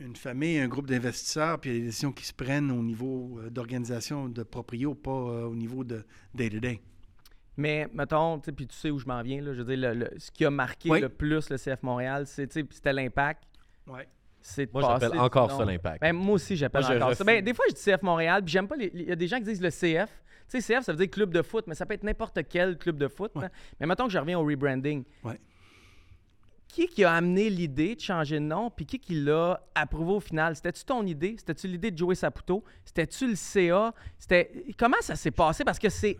une 0.00 0.16
famille, 0.16 0.58
un 0.58 0.66
groupe 0.68 0.86
d'investisseurs, 0.88 1.60
puis 1.60 1.70
il 1.70 1.72
y 1.74 1.76
a 1.76 1.80
des 1.80 1.86
décisions 1.86 2.12
qui 2.12 2.24
se 2.26 2.32
prennent 2.32 2.70
au 2.72 2.82
niveau 2.82 3.38
euh, 3.38 3.50
d'organisation, 3.50 4.28
de 4.28 4.42
proprio, 4.42 4.94
pas 4.94 5.10
euh, 5.10 5.44
au 5.44 5.54
niveau 5.54 5.84
de 5.84 6.04
day-to-day. 6.34 6.80
Mais, 7.56 7.88
mettons, 7.94 8.40
tu 8.40 8.46
sais, 8.46 8.52
puis 8.52 8.66
tu 8.66 8.74
sais 8.74 8.90
où 8.90 8.98
je 8.98 9.06
m'en 9.06 9.22
viens, 9.22 9.40
là, 9.40 9.54
je 9.54 9.62
veux 9.62 9.76
dire, 9.76 9.88
le- 9.94 9.94
le- 10.00 10.10
ce 10.18 10.32
qui 10.32 10.44
a 10.44 10.50
marqué 10.50 10.90
Oui. 10.90 11.00
le 11.00 11.08
plus 11.08 11.48
le 11.48 11.56
CF 11.56 11.80
Montréal, 11.84 12.26
c'était 12.26 12.92
l'impact. 12.92 13.44
Ouais. 13.86 14.08
C'est 14.40 14.66
de 14.66 14.70
Moi, 14.72 14.82
j'appelle 14.82 15.18
encore 15.18 15.52
ça 15.56 15.64
l'impact. 15.64 16.00
Ben, 16.02 16.12
moi 16.12 16.34
aussi, 16.34 16.56
j'appelle 16.56 16.84
encore 16.84 17.14
ça. 17.14 17.22
Ben, 17.24 17.42
des 17.42 17.54
fois, 17.54 17.64
je 17.70 17.74
dis 17.74 17.80
CF 17.80 18.02
Montréal, 18.02 18.42
puis 18.44 18.52
j'aime 18.52 18.66
pas 18.68 18.76
les. 18.76 18.90
Il 18.92 19.02
y 19.08 19.12
a 19.12 19.16
des 19.16 19.28
gens 19.28 19.38
qui 19.38 19.44
disent 19.44 19.62
le 19.62 19.70
CF. 19.70 20.10
Tu 20.48 20.60
sais, 20.60 20.74
CF, 20.74 20.84
ça 20.84 20.92
veut 20.92 20.98
dire 20.98 21.10
club 21.10 21.32
de 21.32 21.42
foot, 21.42 21.64
mais 21.66 21.74
ça 21.74 21.86
peut 21.86 21.94
être 21.94 22.04
n'importe 22.04 22.38
quel 22.48 22.76
club 22.78 22.96
de 22.98 23.08
foot. 23.08 23.32
Ouais. 23.34 23.44
hein. 23.44 23.50
Mais 23.80 23.86
mettons 23.86 24.06
que 24.06 24.12
je 24.12 24.18
reviens 24.18 24.38
au 24.38 24.44
rebranding. 24.44 25.04
Ouais. 25.22 25.40
Qui 26.68 26.88
qui 26.88 27.04
a 27.04 27.12
amené 27.14 27.50
l'idée 27.50 27.94
de 27.94 28.00
changer 28.00 28.36
de 28.36 28.44
nom, 28.44 28.70
puis 28.70 28.84
qui 28.84 28.98
qui 28.98 29.14
l'a 29.14 29.60
approuvé 29.74 30.12
au 30.12 30.20
final? 30.20 30.56
C'était-tu 30.56 30.84
ton 30.84 31.06
idée? 31.06 31.36
C'était-tu 31.38 31.68
l'idée 31.68 31.90
de 31.90 31.98
Joey 31.98 32.14
Saputo? 32.16 32.64
C'était-tu 32.84 33.28
le 33.28 33.36
CA? 33.36 33.94
C'était... 34.18 34.64
Comment 34.76 34.96
ça 35.00 35.14
s'est 35.14 35.30
passé? 35.30 35.64
Parce 35.64 35.78
que 35.78 35.88
c'est 35.88 36.18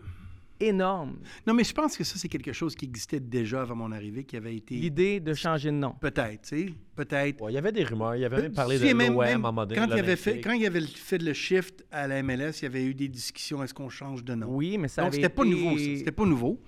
énorme, 0.59 1.19
Non, 1.45 1.53
mais 1.53 1.63
je 1.63 1.73
pense 1.73 1.97
que 1.97 2.03
ça, 2.03 2.17
c'est 2.17 2.29
quelque 2.29 2.53
chose 2.53 2.75
qui 2.75 2.85
existait 2.85 3.19
déjà 3.19 3.61
avant 3.61 3.75
mon 3.75 3.91
arrivée, 3.91 4.23
qui 4.23 4.37
avait 4.37 4.55
été. 4.55 4.75
l'idée 4.75 5.19
de 5.19 5.33
changer 5.33 5.69
de 5.71 5.75
nom. 5.75 5.95
Peut-être, 5.99 6.43
tu 6.43 6.67
sais. 6.67 6.73
Peut-être. 6.95 7.41
Ouais, 7.41 7.51
il 7.51 7.55
y 7.55 7.57
avait 7.57 7.71
des 7.71 7.83
rumeurs. 7.83 8.15
Il 8.15 8.21
y 8.21 8.25
avait 8.25 8.41
même 8.43 8.53
parlé 8.53 8.79
de 8.79 8.85
l'OM 8.87 9.17
même 9.23 9.43
en 9.45 9.51
mode 9.51 9.73
quand 9.75 9.85
il, 9.87 9.93
avait 9.93 10.15
fait, 10.15 10.39
quand 10.41 10.53
il 10.53 10.65
avait 10.65 10.81
fait 10.81 11.17
le 11.17 11.33
shift 11.33 11.85
à 11.91 12.07
la 12.07 12.23
MLS, 12.23 12.59
il 12.59 12.63
y 12.63 12.65
avait 12.67 12.85
eu 12.85 12.93
des 12.93 13.07
discussions 13.09 13.61
est-ce 13.63 13.73
qu'on 13.73 13.89
change 13.89 14.23
de 14.23 14.33
nom? 14.35 14.47
Oui, 14.49 14.77
mais 14.77 14.87
ça 14.87 15.01
Donc, 15.01 15.13
avait 15.13 15.21
c'était 15.23 15.33
pas 15.33 15.43
été- 15.45 15.51
nouveau, 15.55 15.77
ça. 15.77 15.83
C'était 15.97 16.11
pas 16.11 16.25
nouveau. 16.25 16.61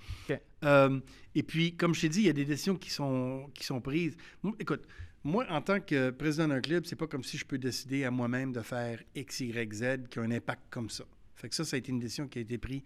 Euh, 0.64 1.00
et 1.36 1.44
puis, 1.44 1.76
comme 1.76 1.94
je 1.94 2.02
t'ai 2.02 2.10
dit, 2.10 2.20
il 2.22 2.26
y 2.26 2.30
a 2.30 2.34
des 2.34 2.46
décisions 2.46 2.76
qui 2.76 2.90
sont, 2.90 3.50
qui 3.54 3.64
sont 3.64 3.80
prises. 3.80 4.18
Moi, 4.44 4.54
écoute, 4.60 4.84
moi, 5.24 5.46
en 5.50 5.62
tant 5.62 5.80
que 5.80 6.10
président 6.10 6.48
d'un 6.48 6.62
club, 6.62 6.86
c'est 6.86 6.96
pas 6.96 7.08
comme 7.08 7.24
si 7.24 7.38
je 7.38 7.46
peux 7.46 7.58
décider 7.58 8.04
à 8.06 8.12
moi-même 8.12 8.52
de 8.52 8.62
faire 8.62 9.00
X, 9.16 9.42
Y, 9.42 9.74
Z 9.74 9.84
qui 10.10 10.20
a 10.20 10.24
un 10.24 10.32
impact 10.32 10.64
comme 10.70 10.90
ça. 10.90 11.04
Fait 11.36 11.50
que 11.50 11.56
ça, 11.56 11.64
ça 11.64 11.76
a 11.76 11.80
été 11.80 11.92
une 11.92 12.00
décision 12.00 12.28
qui 12.28 12.40
a 12.40 12.42
été 12.42 12.58
prise 12.58 12.82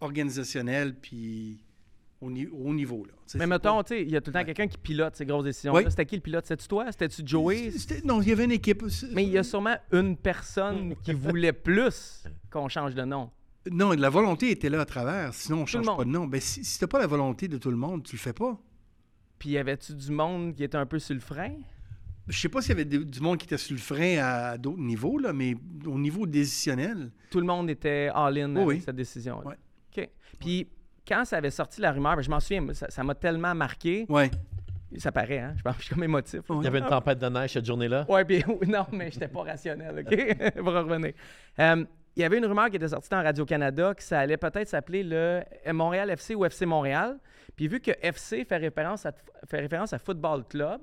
organisationnelle, 0.00 0.94
puis 0.94 1.60
au, 2.20 2.30
ni- 2.30 2.46
au 2.46 2.66
haut 2.68 2.74
niveau. 2.74 3.04
Là. 3.04 3.12
Mais 3.38 3.46
mettons, 3.46 3.76
pas- 3.76 3.84
tu 3.84 3.94
sais, 3.94 4.02
il 4.02 4.10
y 4.10 4.16
a 4.16 4.20
tout 4.20 4.30
le 4.30 4.34
temps 4.34 4.44
quelqu'un 4.44 4.66
qui 4.68 4.78
pilote 4.78 5.16
ces 5.16 5.26
grosses 5.26 5.44
décisions. 5.44 5.72
Oui. 5.74 5.84
C'était 5.88 6.06
qui 6.06 6.16
le 6.16 6.22
pilote? 6.22 6.44
C'était-tu 6.46 6.68
toi? 6.68 6.86
C'était-tu 6.90 7.22
Joey? 7.24 7.70
Non, 8.04 8.22
il 8.22 8.28
y 8.28 8.32
avait 8.32 8.44
une 8.44 8.52
équipe. 8.52 8.82
Mais 9.12 9.24
il 9.24 9.30
y 9.30 9.38
a 9.38 9.42
sûrement 9.42 9.76
une 9.92 10.16
personne 10.16 10.94
qui 11.02 11.12
voulait 11.12 11.52
plus 11.52 12.24
qu'on 12.50 12.68
change 12.68 12.94
de 12.94 13.02
nom. 13.04 13.30
Non, 13.70 13.90
la 13.90 14.10
volonté 14.10 14.50
était 14.50 14.68
là 14.70 14.80
à 14.82 14.84
travers. 14.84 15.34
Sinon, 15.34 15.58
on 15.58 15.62
ne 15.62 15.66
change 15.66 15.86
pas 15.86 16.04
de 16.04 16.10
nom. 16.10 16.26
Ben, 16.26 16.40
si, 16.40 16.64
si 16.64 16.78
t'as 16.78 16.86
pas 16.86 17.00
la 17.00 17.08
volonté 17.08 17.48
de 17.48 17.58
tout 17.58 17.70
le 17.70 17.76
monde, 17.76 18.04
tu 18.04 18.14
le 18.14 18.20
fais 18.20 18.32
pas. 18.32 18.58
Puis 19.38 19.50
y 19.50 19.58
avait-tu 19.58 19.92
du 19.94 20.12
monde 20.12 20.54
qui 20.54 20.62
était 20.64 20.78
un 20.78 20.86
peu 20.86 20.98
sur 20.98 21.14
le 21.14 21.20
frein? 21.20 21.52
Je 22.28 22.38
sais 22.38 22.48
pas 22.48 22.60
s'il 22.62 22.70
y 22.70 22.80
avait 22.80 22.84
du 22.84 23.20
monde 23.20 23.38
qui 23.38 23.44
était 23.46 23.58
sur 23.58 23.74
le 23.74 23.80
frein 23.80 24.18
à, 24.18 24.56
d'autres 24.58 24.80
niveaux, 24.80 25.18
là, 25.18 25.32
mais 25.32 25.54
au 25.84 25.98
niveau 25.98 26.26
décisionnel, 26.26 27.12
Tout 27.30 27.38
le 27.40 27.46
monde 27.46 27.68
était 27.70 28.08
all-in 28.14 28.54
avec 28.56 28.66
oui. 28.66 28.80
cette 28.84 28.96
décision. 28.96 29.44
Ouais. 29.46 29.54
Puis 30.38 30.68
quand 31.06 31.24
ça 31.24 31.36
avait 31.38 31.50
sorti 31.50 31.80
la 31.80 31.92
rumeur, 31.92 32.16
ben, 32.16 32.22
je 32.22 32.30
m'en 32.30 32.40
souviens, 32.40 32.64
ça 32.72 33.02
m'a 33.04 33.14
tellement 33.14 33.54
marqué. 33.54 34.06
ouais. 34.08 34.30
Ça 34.98 35.10
paraît, 35.12 35.40
hein? 35.40 35.52
Je 35.58 35.62
pense- 35.62 35.76
je 35.78 35.82
suis 35.82 35.94
comme 35.94 36.04
émotif. 36.04 36.40
Il 36.48 36.62
y 36.62 36.66
avait 36.68 36.78
une 36.78 36.86
tempête 36.86 37.18
de 37.18 37.28
neige 37.28 37.52
cette 37.52 37.66
journée-là? 37.66 38.06
Ouais, 38.08 38.24
puis 38.24 38.42
non, 38.66 38.86
mais 38.92 39.10
j'étais 39.10 39.26
pas 39.28 39.42
rationnel, 39.42 39.98
OK? 40.06 40.54
Pour 40.62 40.72
revenir. 40.72 41.12
Euh, 41.58 41.84
il 42.14 42.22
y 42.22 42.24
avait 42.24 42.38
une 42.38 42.46
rumeur 42.46 42.70
qui 42.70 42.76
était 42.76 42.88
sortie 42.88 43.10
dans 43.10 43.22
Radio-Canada 43.22 43.94
que 43.94 44.02
ça 44.02 44.20
allait 44.20 44.36
peut-être 44.38 44.68
s'appeler 44.68 45.02
le 45.02 45.42
Montréal 45.72 46.08
FC 46.10 46.34
ou 46.36 46.44
FC 46.46 46.64
Montréal. 46.66 47.18
Puis 47.56 47.66
vu 47.68 47.80
que 47.80 47.90
FC 48.00 48.44
fait 48.44 48.56
référence 48.56 49.04
à, 49.04 49.12
fait 49.46 49.58
référence 49.60 49.92
à 49.92 49.98
Football 49.98 50.44
Club, 50.48 50.80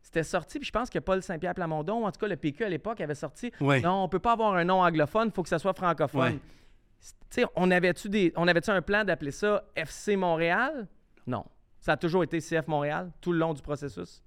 c'était 0.00 0.22
sorti, 0.22 0.58
puis 0.58 0.66
je 0.66 0.72
pense 0.72 0.88
que 0.88 1.00
Paul 1.00 1.20
Saint-Pierre 1.20 1.54
Plamondon, 1.54 2.02
ou 2.02 2.06
en 2.06 2.12
tout 2.12 2.20
cas 2.20 2.28
le 2.28 2.36
PQ 2.36 2.64
à 2.64 2.68
l'époque, 2.70 3.00
avait 3.02 3.14
sorti 3.16 3.52
Ouais. 3.60 3.80
Non, 3.80 4.04
on 4.04 4.08
peut 4.08 4.20
pas 4.20 4.32
avoir 4.32 4.54
un 4.54 4.64
nom 4.64 4.80
anglophone, 4.80 5.26
il 5.28 5.32
faut 5.34 5.42
que 5.42 5.48
ça 5.50 5.58
soit 5.58 5.74
francophone. 5.74 6.20
Ouais. 6.34 6.38
Tu 7.00 7.40
sais, 7.40 7.44
on 7.56 7.70
avait-tu 7.70 8.08
des 8.08 8.32
on 8.36 8.46
avait-tu 8.48 8.70
un 8.70 8.82
plan 8.82 9.04
d'appeler 9.04 9.30
ça 9.30 9.64
FC 9.76 10.16
Montréal? 10.16 10.88
Non. 11.26 11.44
Ça 11.80 11.92
a 11.92 11.96
toujours 11.96 12.22
été 12.24 12.40
CF 12.40 12.66
Montréal 12.68 13.10
tout 13.20 13.32
le 13.32 13.38
long 13.38 13.54
du 13.54 13.62
processus. 13.62 14.22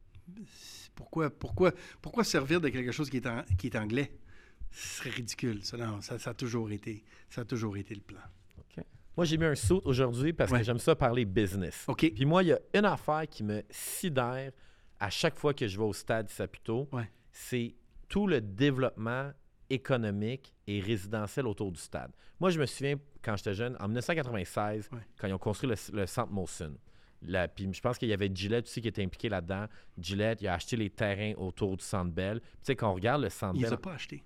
Pourquoi, 0.95 1.29
pourquoi, 1.29 1.71
pourquoi 2.01 2.23
servir 2.23 2.61
de 2.61 2.69
quelque 2.69 2.91
chose 2.91 3.09
qui 3.09 3.17
est, 3.17 3.27
en- 3.27 3.43
qui 3.57 3.67
est 3.67 3.75
anglais? 3.75 4.11
Ce 4.71 4.97
serait 4.99 5.09
ridicule. 5.11 5.63
Ça, 5.63 5.77
non, 5.77 6.01
ça, 6.01 6.17
ça 6.17 6.31
a 6.31 6.33
toujours 6.33 6.71
été, 6.71 7.03
ça 7.29 7.41
a 7.41 7.45
toujours 7.45 7.77
été 7.77 7.93
le 7.93 8.01
plan. 8.01 8.21
Moi, 9.15 9.25
j'ai 9.27 9.37
mis 9.37 9.45
un 9.45 9.53
saut 9.53 9.79
aujourd'hui 9.85 10.33
parce 10.33 10.49
Ouais. 10.51 10.57
que 10.59 10.63
j'aime 10.65 10.79
ça 10.79 10.95
parler 10.95 11.23
business. 11.25 11.85
OK. 11.87 12.11
Puis 12.15 12.25
moi, 12.25 12.41
il 12.41 12.47
y 12.47 12.51
a 12.53 12.59
une 12.73 12.85
affaire 12.85 13.27
qui 13.29 13.43
me 13.43 13.61
sidère 13.69 14.51
à 14.99 15.09
chaque 15.11 15.35
fois 15.35 15.53
que 15.53 15.67
je 15.67 15.77
vais 15.77 15.83
au 15.83 15.93
stade 15.93 16.29
Saputo. 16.29 16.89
Ouais. 16.91 17.07
C'est 17.31 17.75
tout 18.09 18.25
le 18.25 18.41
développement 18.41 19.31
économique 19.69 20.53
et 20.67 20.79
résidentiel 20.79 21.47
autour 21.47 21.71
du 21.71 21.79
stade. 21.79 22.11
Moi, 22.39 22.49
je 22.49 22.59
me 22.59 22.65
souviens, 22.65 22.95
quand 23.23 23.35
j'étais 23.37 23.53
jeune, 23.53 23.75
en 23.79 23.87
1996, 23.87 24.89
Ouais. 24.91 24.99
quand 25.19 25.27
ils 25.27 25.33
ont 25.33 25.37
construit 25.37 25.69
le, 25.69 25.75
le 25.97 26.05
centre 26.05 26.31
Molson. 26.31 26.73
La- 27.25 27.47
puis 27.47 27.71
je 27.73 27.81
pense 27.81 27.97
qu'il 27.97 28.09
y 28.09 28.13
avait 28.13 28.29
Gillette 28.33 28.65
aussi 28.65 28.81
qui 28.81 28.87
était 28.89 29.03
impliqué 29.03 29.29
là-dedans. 29.29 29.67
Gillette, 29.97 30.41
il 30.41 30.47
a 30.47 30.55
acheté 30.55 30.75
les 30.75 30.89
terrains 30.89 31.33
autour 31.37 31.77
du 31.77 31.83
Centre 31.85 32.11
Bell. 32.11 32.41
Tu 32.41 32.47
sais, 32.63 32.75
quand 32.75 32.89
on 32.91 32.95
regarde 32.95 33.21
le 33.21 33.29
Centre 33.29 33.55
Il 33.55 33.59
les 33.61 33.65
Bell... 33.65 33.73
a 33.75 33.77
pas 33.77 33.93
achetés. 33.93 34.23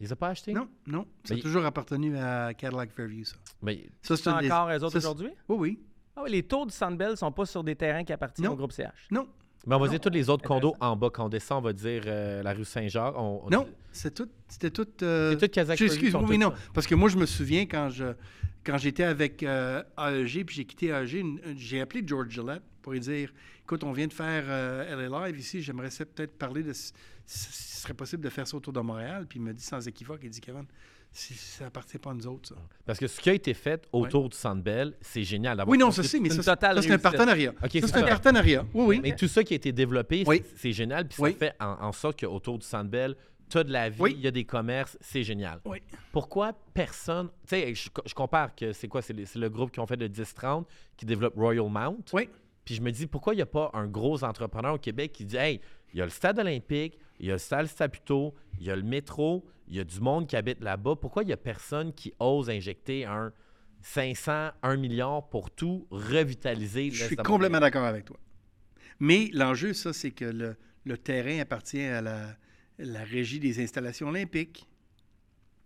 Ils 0.00 0.02
les 0.04 0.12
a 0.12 0.16
pas 0.16 0.28
achetés? 0.28 0.52
Non, 0.52 0.68
non. 0.86 1.06
Ça 1.24 1.34
Mais- 1.34 1.40
a 1.40 1.42
toujours 1.42 1.64
appartenu 1.64 2.16
à 2.18 2.52
Cadillac 2.52 2.90
Fairview, 2.90 3.24
ça. 3.24 3.36
Mais 3.62 3.86
Ça, 4.02 4.16
C'est 4.16 4.28
une 4.28 4.40
des- 4.40 4.50
encore 4.50 4.68
eux 4.70 4.84
autres 4.84 4.96
aujourd'hui? 4.98 5.30
Oui, 5.48 5.56
oui. 5.58 5.82
Ah 6.16 6.22
oui, 6.24 6.30
les 6.30 6.42
tours 6.42 6.66
du 6.66 6.72
Sandbell 6.74 7.16
sont 7.16 7.32
pas 7.32 7.46
sur 7.46 7.64
des 7.64 7.74
terrains 7.74 8.04
qui 8.04 8.12
appartiennent 8.12 8.46
Non. 8.48 8.52
au 8.52 8.56
groupe 8.56 8.72
CH. 8.72 9.08
Non, 9.10 9.26
Mais 9.66 9.74
on 9.74 9.78
va 9.78 9.86
Non. 9.86 9.90
dire 9.92 10.00
tous 10.00 10.10
les 10.10 10.28
autres 10.30 10.46
condos 10.46 10.74
en 10.80 10.96
bas. 10.96 11.10
Quand 11.12 11.26
on 11.26 11.28
descend, 11.28 11.58
on 11.58 11.62
va 11.66 11.72
dire 11.72 12.02
euh, 12.06 12.42
la 12.42 12.52
rue 12.52 12.64
Saint-Jacques. 12.64 13.14
On, 13.16 13.42
on- 13.44 13.50
non. 13.50 13.68
C'est 13.92 14.12
tout, 14.14 14.28
c'était 14.48 14.70
tout... 14.70 14.86
euh, 15.02 15.36
C'est 15.38 15.48
qui 15.48 15.60
Excuse-moi, 15.60 16.36
non. 16.36 16.50
ça. 16.50 16.56
Parce 16.74 16.86
que 16.86 16.94
moi, 16.94 17.08
je 17.08 17.16
me 17.16 17.26
souviens 17.26 17.62
quand 17.66 17.90
je 17.90 18.06
quand 18.64 18.78
j'étais 18.78 19.04
avec 19.04 19.42
euh, 19.42 19.82
AEG, 19.98 20.44
puis 20.46 20.56
j'ai 20.56 20.64
quitté 20.64 20.86
AEG, 20.88 21.24
j'ai 21.56 21.80
appelé 21.82 22.02
George 22.06 22.30
Gillette 22.30 22.62
pour 22.82 22.92
lui 22.92 23.00
dire 23.00 23.30
Écoute, 23.62 23.84
on 23.84 23.92
vient 23.92 24.06
de 24.06 24.12
faire 24.12 24.44
euh, 24.48 25.08
LA 25.08 25.26
Live 25.28 25.38
ici, 25.38 25.60
j'aimerais 25.62 25.88
peut-être 25.90 26.36
parler 26.38 26.62
de 26.62 26.72
si 26.72 26.92
ce 27.26 27.80
serait 27.82 27.94
possible 27.94 28.22
de 28.24 28.28
faire 28.30 28.46
ça 28.46 28.56
autour 28.56 28.72
de 28.72 28.80
Montréal. 28.80 29.26
Puis 29.28 29.38
il 29.38 29.42
me 29.42 29.52
dit 29.52 29.62
sans 29.62 29.86
équivoque 29.86 30.20
il 30.24 30.30
dit 30.30 30.40
Kevin, 30.40 30.64
ça 31.16 31.66
appartient 31.66 31.98
pas 31.98 32.10
à 32.10 32.14
nous 32.14 32.26
autres, 32.26 32.48
ça. 32.48 32.56
Parce 32.84 32.98
que 32.98 33.06
ce 33.06 33.20
qui 33.20 33.30
a 33.30 33.34
été 33.34 33.54
fait 33.54 33.86
autour 33.92 34.28
du 34.28 34.36
Centre 34.36 34.62
Bell, 34.62 34.94
c'est 35.00 35.22
génial. 35.22 35.62
Oui, 35.66 35.78
non, 35.78 35.90
ça 35.92 36.02
c'est, 36.02 36.18
mais 36.18 36.28
ça, 36.30 36.42
c'est 36.42 36.90
un 36.90 36.98
partenariat. 36.98 37.52
Ça, 37.60 37.68
c'est 37.70 37.96
un 37.96 38.02
partenariat. 38.02 38.66
Oui, 38.74 38.84
oui. 38.86 39.00
Mais 39.02 39.14
tout 39.14 39.28
ça 39.28 39.44
qui 39.44 39.54
a 39.54 39.56
été 39.56 39.70
développé, 39.72 40.24
Oui. 40.26 40.42
c'est- 40.56 40.72
génial. 40.72 41.06
Puis 41.06 41.16
Oui. 41.22 41.32
ça 41.32 41.38
fait 41.38 41.54
en, 41.60 41.86
en 41.86 41.92
sorte 41.92 42.18
qu'autour 42.20 42.58
du 42.58 42.66
Centre 42.66 42.90
Bell, 42.90 43.14
tu 43.48 43.58
as 43.58 43.64
de 43.64 43.70
la 43.72 43.88
vie, 43.90 43.96
il 43.98 44.02
Oui. 44.02 44.16
y 44.20 44.26
a 44.26 44.30
des 44.32 44.44
commerces, 44.44 44.98
c'est 45.00 45.22
génial. 45.22 45.60
Oui. 45.66 45.78
Pourquoi 46.10 46.52
personne... 46.72 47.28
Tu 47.46 47.50
sais, 47.56 47.74
je, 47.74 47.88
je 48.06 48.14
compare 48.14 48.54
que 48.56 48.72
c'est 48.72 48.88
quoi? 48.88 49.00
C'est 49.02 49.12
le, 49.12 49.24
c'est 49.26 49.38
le 49.38 49.48
groupe 49.48 49.70
qui 49.70 49.78
ont 49.80 49.86
fait 49.86 49.96
le 49.96 50.08
10-30 50.08 50.64
qui 50.96 51.06
développe 51.06 51.34
Royal 51.36 51.68
Mount. 51.70 52.02
Oui. 52.12 52.28
Puis 52.64 52.74
je 52.74 52.80
me 52.80 52.90
dis, 52.90 53.06
pourquoi 53.06 53.34
il 53.34 53.36
n'y 53.36 53.42
a 53.42 53.46
pas 53.46 53.70
un 53.74 53.86
gros 53.86 54.24
entrepreneur 54.24 54.74
au 54.74 54.78
Québec 54.78 55.12
qui 55.12 55.24
dit, 55.24 55.36
hey, 55.36 55.60
il 55.92 55.98
y 55.98 56.02
a 56.02 56.04
le 56.06 56.10
stade 56.10 56.38
olympique, 56.38 56.98
il 57.24 57.28
y 57.28 57.30
a 57.30 57.34
le 57.36 57.38
stade 57.38 57.66
Saputo, 57.68 58.34
il 58.60 58.66
y 58.66 58.70
a 58.70 58.76
le 58.76 58.82
métro, 58.82 59.46
il 59.66 59.76
y 59.76 59.80
a 59.80 59.84
du 59.84 59.98
monde 60.00 60.26
qui 60.26 60.36
habite 60.36 60.60
là-bas. 60.60 60.94
Pourquoi 60.96 61.22
il 61.22 61.26
n'y 61.26 61.32
a 61.32 61.38
personne 61.38 61.94
qui 61.94 62.12
ose 62.18 62.50
injecter 62.50 63.06
un 63.06 63.32
500, 63.80 64.50
1 64.62 64.76
milliard 64.76 65.26
pour 65.30 65.50
tout 65.50 65.86
revitaliser 65.90 66.90
Je 66.90 67.04
suis 67.04 67.16
complètement 67.16 67.60
d'accord 67.60 67.84
avec 67.86 68.04
toi. 68.04 68.18
Mais 69.00 69.30
l'enjeu, 69.32 69.72
ça, 69.72 69.94
c'est 69.94 70.10
que 70.10 70.26
le, 70.26 70.56
le 70.84 70.98
terrain 70.98 71.38
appartient 71.40 71.80
à 71.80 72.02
la, 72.02 72.36
la 72.78 73.02
régie 73.04 73.40
des 73.40 73.62
installations 73.62 74.08
olympiques, 74.08 74.68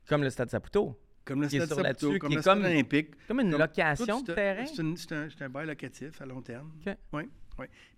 Comme 0.06 0.22
le 0.22 0.30
Stade 0.30 0.50
Saputo. 0.50 0.96
comme 1.24 1.42
le 1.42 1.48
stade 1.48 1.68
Saputo, 1.68 2.18
comme 2.18 2.34
le 2.36 2.40
stade 2.40 2.58
comme- 2.58 2.66
olympique. 2.66 3.10
Comme 3.26 3.40
une 3.40 3.50
Comme 3.50 3.60
location 3.60 4.20
de 4.22 4.32
terrain. 4.32 4.64
C'est 4.66 5.42
un, 5.42 5.48
bail 5.48 5.66
locatif 5.66 6.22
à 6.22 6.26
long 6.26 6.40
terme. 6.40 6.70
Oui. 7.12 7.24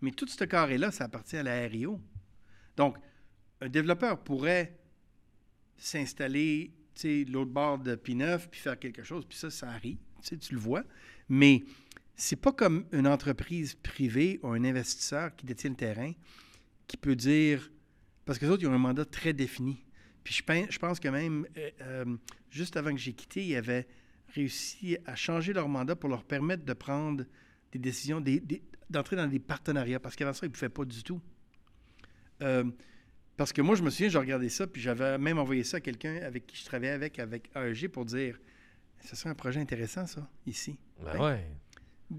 Mais 0.00 0.12
tout 0.12 0.26
ce 0.26 0.44
carré-là, 0.44 0.90
ça 0.90 1.04
appartient 1.04 1.36
à 1.36 1.42
la 1.42 1.60
RIO. 1.68 2.00
Donc, 2.78 2.96
un 3.60 3.68
développeur 3.68 4.22
pourrait 4.22 4.78
s'installer, 5.76 6.72
l'autre 7.28 7.50
bord 7.50 7.78
de 7.78 7.94
P9 7.96 8.48
puis 8.50 8.60
faire 8.60 8.78
quelque 8.78 9.02
chose, 9.02 9.24
puis 9.26 9.38
ça, 9.38 9.50
ça 9.50 9.70
arrive, 9.70 9.96
tu 10.22 10.36
le 10.54 10.58
vois. 10.60 10.84
Mais 11.28 11.62
c'est 12.14 12.36
pas 12.36 12.52
comme 12.52 12.84
une 12.92 13.06
entreprise 13.06 13.74
privée 13.74 14.38
ou 14.42 14.48
un 14.48 14.64
investisseur 14.64 15.34
qui 15.34 15.46
détient 15.46 15.70
le 15.70 15.76
terrain 15.76 16.12
qui 16.86 16.96
peut 16.96 17.16
dire, 17.16 17.70
parce 18.26 18.38
que 18.38 18.44
les 18.44 18.50
autres, 18.50 18.62
ils 18.62 18.66
ont 18.66 18.74
un 18.74 18.78
mandat 18.78 19.04
très 19.04 19.32
défini. 19.32 19.82
Puis 20.24 20.34
je, 20.34 20.42
pen- 20.42 20.66
je 20.68 20.78
pense 20.78 21.00
que 21.00 21.08
même, 21.08 21.46
euh, 21.56 21.70
euh, 21.80 22.16
juste 22.50 22.76
avant 22.76 22.90
que 22.90 22.98
j'ai 22.98 23.12
quitté, 23.14 23.46
ils 23.46 23.56
avaient 23.56 23.86
réussi 24.34 24.98
à 25.06 25.14
changer 25.16 25.52
leur 25.52 25.68
mandat 25.68 25.96
pour 25.96 26.10
leur 26.10 26.24
permettre 26.24 26.64
de 26.64 26.72
prendre 26.74 27.24
des 27.72 27.78
décisions, 27.78 28.20
des- 28.20 28.40
des- 28.40 28.62
d'entrer 28.90 29.16
dans 29.16 29.26
des 29.26 29.38
partenariats, 29.38 30.00
parce 30.00 30.16
qu'avant 30.16 30.32
ça, 30.34 30.44
ils 30.44 30.50
ne 30.50 30.54
pouvaient 30.54 30.68
pas 30.68 30.84
du 30.84 31.02
tout. 31.02 31.20
Euh, 32.42 32.64
parce 33.40 33.54
que 33.54 33.62
moi, 33.62 33.74
je 33.74 33.82
me 33.82 33.88
souviens, 33.88 34.10
j'ai 34.10 34.18
regardé 34.18 34.50
ça, 34.50 34.66
puis 34.66 34.82
j'avais 34.82 35.16
même 35.16 35.38
envoyé 35.38 35.64
ça 35.64 35.78
à 35.78 35.80
quelqu'un 35.80 36.16
avec 36.22 36.46
qui 36.46 36.58
je 36.58 36.64
travaillais 36.66 36.92
avec, 36.92 37.18
avec 37.18 37.50
AEG, 37.56 37.88
pour 37.88 38.04
dire, 38.04 38.38
ce 39.02 39.16
serait 39.16 39.30
un 39.30 39.34
projet 39.34 39.58
intéressant, 39.60 40.06
ça, 40.06 40.28
ici. 40.44 40.78
Ben 41.02 41.18
ouais. 41.18 41.46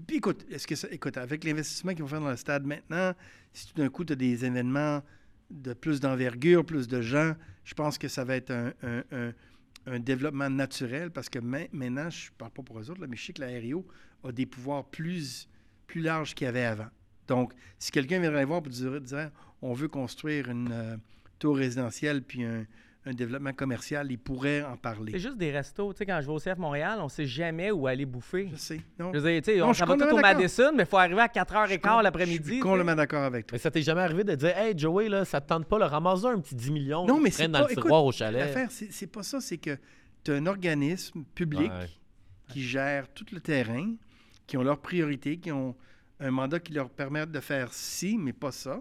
Puis 0.08 0.16
écoute, 0.16 0.44
est-ce 0.50 0.66
que 0.66 0.74
ça, 0.74 0.88
écoute, 0.90 1.16
avec 1.16 1.44
l'investissement 1.44 1.92
qu'ils 1.92 2.02
vont 2.02 2.08
faire 2.08 2.20
dans 2.22 2.30
le 2.30 2.36
stade 2.36 2.64
maintenant, 2.66 3.14
si 3.52 3.68
tout 3.68 3.74
d'un 3.80 3.88
coup 3.88 4.04
tu 4.04 4.14
as 4.14 4.16
des 4.16 4.44
événements 4.44 5.00
de 5.48 5.72
plus 5.74 6.00
d'envergure, 6.00 6.66
plus 6.66 6.88
de 6.88 7.00
gens, 7.00 7.34
je 7.62 7.74
pense 7.74 7.98
que 7.98 8.08
ça 8.08 8.24
va 8.24 8.34
être 8.34 8.50
un, 8.50 8.72
un- 8.82 9.04
un- 9.12 9.32
un 9.86 10.00
développement 10.00 10.50
naturel 10.50 11.12
parce 11.12 11.28
que 11.28 11.38
ma- 11.38 11.68
maintenant, 11.72 12.10
je 12.10 12.30
ne 12.30 12.36
parle 12.36 12.50
pas 12.50 12.64
pour 12.64 12.80
eux 12.80 12.90
autres, 12.90 13.00
là, 13.00 13.06
mais 13.06 13.16
je 13.16 13.26
sais 13.26 13.32
que 13.32 13.42
la 13.42 13.46
RIO 13.46 13.86
a 14.24 14.32
des 14.32 14.46
pouvoirs 14.46 14.86
plus, 14.90 15.48
plus 15.86 16.00
larges 16.00 16.34
qu'il 16.34 16.46
y 16.46 16.48
avait 16.48 16.64
avant. 16.64 16.88
Donc, 17.28 17.52
si 17.78 17.90
quelqu'un 17.90 18.20
viendrait 18.20 18.44
voir 18.44 18.62
pour 18.62 18.72
dire, 18.72 19.00
dire, 19.00 19.30
on 19.60 19.72
veut 19.72 19.88
construire 19.88 20.48
une 20.50 20.70
euh, 20.72 20.96
tour 21.38 21.56
résidentielle 21.56 22.22
puis 22.22 22.44
un, 22.44 22.66
un 23.06 23.12
développement 23.14 23.52
commercial, 23.52 24.10
il 24.10 24.18
pourrait 24.18 24.62
en 24.62 24.76
parler. 24.76 25.12
C'est 25.12 25.18
juste 25.20 25.36
des 25.36 25.50
restos. 25.50 25.92
Tu 25.92 25.98
sais, 25.98 26.06
quand 26.06 26.20
je 26.20 26.26
vais 26.26 26.32
au 26.32 26.38
CF 26.38 26.58
Montréal, 26.58 26.98
on 27.00 27.08
sait 27.08 27.26
jamais 27.26 27.70
où 27.70 27.86
aller 27.86 28.06
bouffer. 28.06 28.48
Je 28.52 28.56
sais. 28.56 28.80
Non, 28.98 29.12
Je 29.12 29.18
veux 29.18 29.30
dire, 29.32 29.42
tu 29.42 29.52
sais, 29.52 29.58
Non, 29.58 29.66
on 29.66 29.68
je 29.72 29.74
suis 29.74 29.80
ça 29.80 29.86
va 29.86 29.96
tout 30.06 30.14
au. 30.16 30.20
Madison, 30.20 30.72
mais 30.74 30.82
il 30.84 30.86
faut 30.88 30.98
arriver 30.98 31.20
à 31.20 31.26
4h15 31.28 31.98
Je 31.98 32.02
l'après-midi. 32.02 32.44
suis 32.44 32.56
tu 32.56 32.60
complètement 32.60 32.94
d'accord 32.94 33.22
avec 33.24 33.46
toi. 33.46 33.56
Mais 33.56 33.60
ça 33.60 33.70
t'est 33.70 33.82
jamais 33.82 34.02
arrivé 34.02 34.24
de 34.24 34.34
dire, 34.34 34.56
hey 34.56 34.76
Joey, 34.78 35.08
là, 35.08 35.24
ça 35.24 35.40
te 35.40 35.48
tente 35.48 35.66
pas, 35.66 35.78
le 35.78 35.84
ramasse 35.86 36.24
un 36.24 36.38
petit 36.40 36.54
10 36.54 36.70
millions, 36.70 37.06
Non, 37.06 37.20
mais 37.20 37.30
c'est 37.30 37.48
dans 37.48 37.60
pas- 37.60 37.66
le 37.66 37.72
écoute, 37.72 37.84
tiroir 37.84 38.04
au 38.04 38.12
chalet? 38.12 38.40
L'affaire, 38.40 38.68
c'est 38.70 38.92
c'est 38.92 39.06
pas 39.08 39.22
ça, 39.22 39.40
c'est 39.40 39.58
que 39.58 39.76
tu 40.24 40.30
as 40.32 40.34
un 40.34 40.46
organisme 40.46 41.24
public 41.34 41.70
Ouais. 41.72 41.86
qui 42.48 42.62
gère 42.62 43.08
tout 43.12 43.26
le 43.32 43.40
terrain, 43.40 43.94
qui 44.46 44.56
ont 44.56 44.62
leurs 44.62 44.78
priorités, 44.80 45.38
qui 45.38 45.50
ont 45.50 45.74
un 46.22 46.30
mandat 46.30 46.60
qui 46.60 46.72
leur 46.72 46.88
permet 46.90 47.26
de 47.26 47.40
faire 47.40 47.72
ci, 47.72 48.16
mais 48.18 48.32
pas 48.32 48.52
ça. 48.52 48.80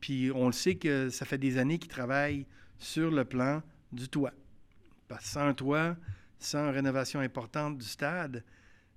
Puis 0.00 0.30
on 0.34 0.46
le 0.46 0.52
sait 0.52 0.76
que 0.76 1.08
ça 1.10 1.24
fait 1.24 1.38
des 1.38 1.58
années 1.58 1.78
qu'ils 1.78 1.90
travaillent 1.90 2.46
sur 2.78 3.10
le 3.10 3.24
plan 3.24 3.62
du 3.90 4.08
toit. 4.08 4.32
Parce 5.08 5.24
que 5.24 5.30
sans 5.30 5.46
un 5.48 5.54
toit, 5.54 5.96
sans 6.38 6.70
rénovation 6.70 7.20
importante 7.20 7.78
du 7.78 7.86
stade, 7.86 8.44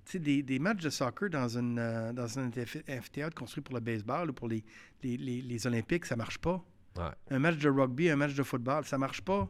tu 0.04 0.12
sais, 0.12 0.18
des, 0.18 0.42
des 0.42 0.58
matchs 0.58 0.82
de 0.82 0.90
soccer 0.90 1.30
dans, 1.30 1.48
une, 1.58 1.78
euh, 1.78 2.12
dans 2.12 2.38
un 2.38 2.46
amphithéâtre 2.48 2.90
amphithéâtre 2.98 3.34
construit 3.36 3.62
pour 3.62 3.74
le 3.74 3.80
baseball 3.80 4.30
ou 4.30 4.32
pour 4.32 4.48
les, 4.48 4.64
les, 5.02 5.16
les- 5.16 5.42
les 5.42 5.66
Olympiques, 5.66 6.04
ça 6.06 6.16
marche 6.16 6.38
pas. 6.38 6.62
Ouais. 6.96 7.04
Un 7.30 7.38
match 7.38 7.56
de 7.58 7.68
rugby, 7.70 8.10
un 8.10 8.16
match 8.16 8.34
de 8.34 8.42
football, 8.42 8.84
ça 8.84 8.98
marche 8.98 9.22
pas. 9.22 9.40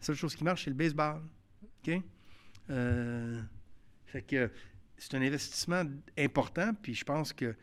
La 0.00 0.06
seule 0.06 0.16
chose 0.16 0.34
qui 0.34 0.42
marche, 0.44 0.64
c'est 0.64 0.70
le 0.70 0.76
baseball. 0.76 1.22
OK? 1.86 2.02
Euh, 2.70 3.40
fait 4.06 4.22
que 4.22 4.50
c'est 5.00 5.16
un 5.16 5.22
investissement 5.22 5.82
important, 6.18 6.72
puis 6.74 6.94
je 6.94 7.04
pense 7.04 7.32
que 7.32 7.56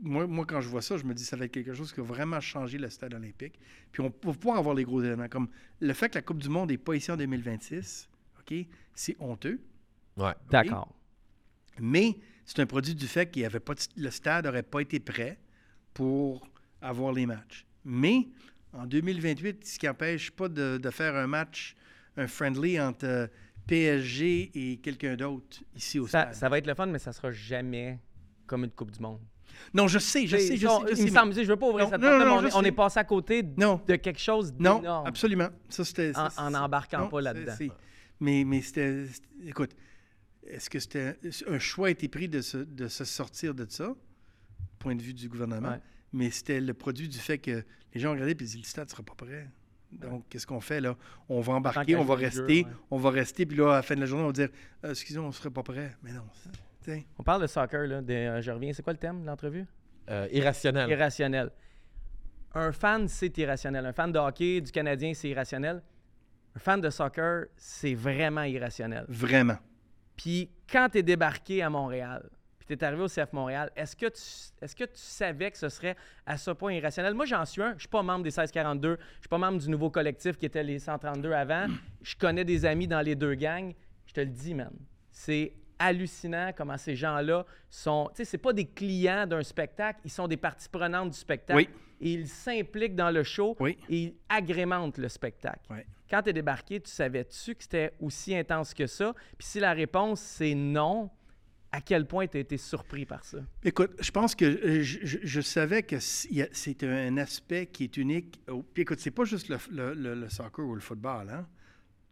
moi, 0.00 0.26
moi, 0.26 0.44
quand 0.46 0.60
je 0.60 0.68
vois 0.68 0.82
ça, 0.82 0.96
je 0.96 1.04
me 1.04 1.14
dis 1.14 1.24
ça 1.24 1.36
va 1.36 1.44
être 1.44 1.52
quelque 1.52 1.74
chose 1.74 1.92
qui 1.92 2.00
va 2.00 2.06
vraiment 2.06 2.40
changer 2.40 2.76
le 2.78 2.90
stade 2.90 3.14
olympique. 3.14 3.58
Puis 3.92 4.00
on 4.00 4.06
va 4.06 4.10
pouvoir 4.10 4.58
avoir 4.58 4.74
les 4.74 4.82
gros 4.84 5.00
éléments, 5.02 5.28
comme 5.28 5.48
le 5.80 5.92
fait 5.92 6.08
que 6.08 6.16
la 6.16 6.22
Coupe 6.22 6.38
du 6.42 6.48
Monde 6.48 6.70
n'est 6.70 6.78
pas 6.78 6.94
ici 6.96 7.12
en 7.12 7.16
2026, 7.16 8.08
OK, 8.40 8.54
c'est 8.94 9.16
honteux. 9.20 9.60
Ouais. 10.16 10.32
D'accord. 10.50 10.92
Mais 11.78 12.18
c'est 12.44 12.58
un 12.60 12.66
produit 12.66 12.94
du 12.94 13.06
fait 13.06 13.30
qu'il 13.30 13.44
avait 13.44 13.60
pas 13.60 13.74
de- 13.74 13.80
le 13.96 14.10
stade 14.10 14.44
n'aurait 14.46 14.62
pas 14.64 14.80
été 14.80 14.98
prêt 14.98 15.38
pour 15.94 16.48
avoir 16.80 17.12
les 17.12 17.26
matchs. 17.26 17.64
Mais 17.84 18.28
en 18.72 18.86
2028, 18.86 19.64
ce 19.64 19.78
qui 19.78 19.86
n'empêche 19.86 20.30
pas 20.32 20.48
de, 20.48 20.78
de 20.78 20.90
faire 20.90 21.14
un 21.14 21.26
match, 21.28 21.76
un 22.16 22.26
friendly 22.26 22.80
entre 22.80 23.04
euh, 23.06 23.26
PSG 23.66 24.50
et 24.54 24.76
quelqu'un 24.78 25.16
d'autre 25.16 25.58
ici 25.76 25.98
au 25.98 26.06
Ça, 26.06 26.22
stade. 26.22 26.34
ça 26.34 26.48
va 26.48 26.58
être 26.58 26.66
le 26.66 26.74
fun, 26.74 26.86
mais 26.86 26.98
ça 26.98 27.12
sera 27.12 27.30
jamais 27.30 27.98
comme 28.46 28.64
une 28.64 28.70
Coupe 28.70 28.90
du 28.90 29.00
Monde. 29.00 29.20
Non, 29.74 29.86
je 29.86 29.98
sais, 29.98 30.26
je 30.26 30.36
sais, 30.36 30.56
je 30.56 30.66
on- 30.66 30.80
sais. 30.86 30.90
je 30.90 30.94
sais, 30.96 31.10
me 31.10 31.24
mais- 31.34 31.44
je 31.44 31.48
veux 31.48 31.56
pas 31.56 31.68
ouvrir 31.68 31.84
Non, 31.86 31.90
cette 31.90 32.00
non, 32.00 32.18
non, 32.18 32.24
mais 32.24 32.30
on, 32.30 32.46
est, 32.46 32.54
on 32.54 32.62
est 32.62 32.72
passé 32.72 32.98
à 32.98 33.04
côté 33.04 33.42
Non. 33.56 33.80
de 33.86 33.96
quelque 33.96 34.18
chose 34.18 34.52
Non, 34.58 34.78
d'énorme. 34.80 35.06
absolument. 35.06 35.48
Ça, 35.68 35.84
c'était, 35.84 36.12
En- 36.16 36.30
ça, 36.30 36.42
en 36.42 36.54
embarquant 36.54 37.00
non, 37.00 37.08
pas 37.08 37.20
là-dedans. 37.20 37.54
Mais, 38.20 38.44
mais 38.44 38.60
c'était, 38.62 39.06
Écoute, 39.46 39.72
est-ce 40.46 40.70
que 40.70 40.78
c'était 40.78 41.16
un 41.48 41.58
choix 41.58 41.88
a 41.88 41.90
été 41.90 42.08
pris 42.08 42.28
de 42.28 42.40
se, 42.40 42.56
de 42.58 42.88
se 42.88 43.04
sortir 43.04 43.54
de 43.54 43.66
ça, 43.68 43.94
point 44.78 44.94
de 44.96 45.02
vue 45.02 45.14
du 45.14 45.28
gouvernement, 45.28 45.70
Ouais. 45.72 45.80
mais 46.12 46.30
c'était 46.30 46.60
le 46.60 46.74
produit 46.74 47.08
du 47.08 47.18
fait 47.18 47.38
que 47.38 47.62
les 47.94 48.00
gens 48.00 48.12
regardé 48.12 48.32
et 48.32 48.34
dit 48.34 48.56
le 48.58 48.64
stade 48.64 48.86
ne 48.86 48.90
sera 48.90 49.02
pas 49.02 49.14
prêt. 49.14 49.48
Donc, 49.92 50.24
qu'est-ce 50.28 50.46
qu'on 50.46 50.60
fait 50.60 50.80
là? 50.80 50.96
On 51.28 51.40
va 51.40 51.52
embarquer, 51.54 51.96
on 51.96 52.04
va 52.04 52.16
jeu, 52.16 52.22
rester, 52.22 52.64
ouais. 52.64 52.70
on 52.90 52.98
va 52.98 53.10
rester, 53.10 53.46
puis 53.46 53.56
là, 53.56 53.72
à 53.72 53.76
la 53.76 53.82
fin 53.82 53.94
de 53.94 54.00
la 54.00 54.06
journée, 54.06 54.24
on 54.24 54.28
va 54.28 54.32
dire 54.32 54.48
Euh, 54.84 54.90
excusez-moi, 54.90 55.26
on 55.26 55.28
ne 55.30 55.34
serait 55.34 55.50
pas 55.50 55.62
prêt. 55.62 55.96
Mais 56.02 56.12
non. 56.12 56.22
t'sais. 56.80 57.06
On 57.18 57.22
parle 57.22 57.42
de 57.42 57.46
soccer, 57.46 57.86
là. 57.86 58.00
de- 58.02 58.12
euh, 58.12 58.42
je 58.42 58.50
reviens. 58.50 58.72
C'est 58.72 58.82
quoi 58.82 58.92
le 58.92 58.98
thème 58.98 59.22
de 59.22 59.26
l'entrevue? 59.26 59.66
Euh, 60.10 60.26
irrationnel. 60.32 60.90
Irrationnel. 60.90 61.50
Un 62.54 62.72
fan, 62.72 63.08
c'est 63.08 63.36
irrationnel. 63.38 63.86
Un 63.86 63.92
fan 63.92 64.10
de 64.12 64.18
hockey, 64.18 64.60
du 64.60 64.70
Canadien, 64.72 65.14
c'est 65.14 65.28
irrationnel. 65.28 65.82
Un 66.54 66.58
fan 66.58 66.80
de 66.80 66.90
soccer, 66.90 67.46
c'est 67.56 67.94
vraiment 67.94 68.42
irrationnel. 68.42 69.04
Vraiment. 69.08 69.56
Puis 70.16 70.50
quand 70.70 70.88
tu 70.92 70.98
es 70.98 71.02
débarqué 71.02 71.62
à 71.62 71.70
Montréal, 71.70 72.28
puis 72.66 72.76
tu 72.76 72.84
es 72.84 72.86
arrivé 72.86 73.02
au 73.02 73.08
CF 73.08 73.32
Montréal, 73.32 73.70
est-ce 73.76 73.96
que, 73.96 74.06
tu, 74.06 74.20
est-ce 74.62 74.76
que 74.76 74.84
tu 74.84 74.90
savais 74.94 75.50
que 75.50 75.58
ce 75.58 75.68
serait 75.68 75.96
à 76.26 76.36
ce 76.36 76.50
point 76.50 76.72
irrationnel? 76.72 77.14
Moi, 77.14 77.26
j'en 77.26 77.44
suis 77.44 77.62
un. 77.62 77.74
Je 77.74 77.80
suis 77.80 77.88
pas 77.88 78.02
membre 78.02 78.22
des 78.24 78.28
1642. 78.28 78.98
Je 79.00 79.20
suis 79.20 79.28
pas 79.28 79.38
membre 79.38 79.58
du 79.58 79.68
nouveau 79.68 79.90
collectif 79.90 80.36
qui 80.36 80.46
était 80.46 80.62
les 80.62 80.78
132 80.78 81.32
avant. 81.32 81.66
Je 82.02 82.16
connais 82.16 82.44
des 82.44 82.64
amis 82.64 82.86
dans 82.86 83.00
les 83.00 83.14
deux 83.14 83.34
gangs. 83.34 83.72
Je 84.06 84.12
te 84.12 84.20
le 84.20 84.26
dis, 84.26 84.54
man. 84.54 84.72
C'est 85.10 85.54
hallucinant 85.78 86.52
comment 86.56 86.78
ces 86.78 86.94
gens-là 86.94 87.44
sont... 87.68 88.08
Tu 88.10 88.18
sais, 88.18 88.24
c'est 88.24 88.38
pas 88.38 88.52
des 88.52 88.66
clients 88.66 89.26
d'un 89.26 89.42
spectacle. 89.42 90.00
Ils 90.04 90.10
sont 90.10 90.28
des 90.28 90.36
parties 90.36 90.68
prenantes 90.68 91.10
du 91.10 91.18
spectacle. 91.18 91.56
Oui. 91.56 91.68
Et 92.00 92.12
ils 92.12 92.28
s'impliquent 92.28 92.96
dans 92.96 93.10
le 93.10 93.22
show. 93.22 93.56
Oui. 93.60 93.78
Et 93.88 93.96
ils 93.96 94.14
agrémentent 94.28 94.98
le 94.98 95.08
spectacle. 95.08 95.60
Quand 96.10 96.22
tu 96.22 96.30
es 96.30 96.32
débarqué, 96.32 96.80
tu 96.80 96.90
savais-tu 96.90 97.54
que 97.54 97.62
c'était 97.62 97.92
aussi 98.00 98.36
intense 98.36 98.74
que 98.74 98.86
ça? 98.86 99.14
Puis 99.38 99.46
si 99.46 99.60
la 99.60 99.72
réponse 99.72 100.20
c'est 100.20 100.54
non, 100.54 101.08
à 101.72 101.80
quel 101.80 102.06
point 102.06 102.26
tu 102.26 102.36
as 102.36 102.40
été 102.40 102.58
surpris 102.58 103.06
par 103.06 103.24
ça? 103.24 103.38
Écoute, 103.64 103.92
je 104.00 104.10
pense 104.10 104.34
que 104.34 104.44
euh, 104.44 104.82
je, 104.82 104.98
je- 105.02 105.18
je 105.22 105.40
savais 105.40 105.82
que 105.82 105.96
c'est 106.00 106.84
un 106.84 107.16
aspect 107.16 107.66
qui 107.66 107.84
est 107.84 107.96
unique. 107.96 108.40
au- 108.48 108.62
Puis 108.62 108.82
écoute, 108.82 109.00
c'est 109.00 109.10
pas 109.10 109.24
juste 109.24 109.48
le, 109.48 109.58
le- 109.70 109.94
le- 109.94 110.14
le 110.14 110.28
soccer 110.28 110.64
ou 110.66 110.74
le 110.74 110.80
football. 110.80 111.30
Hein? 111.30 111.46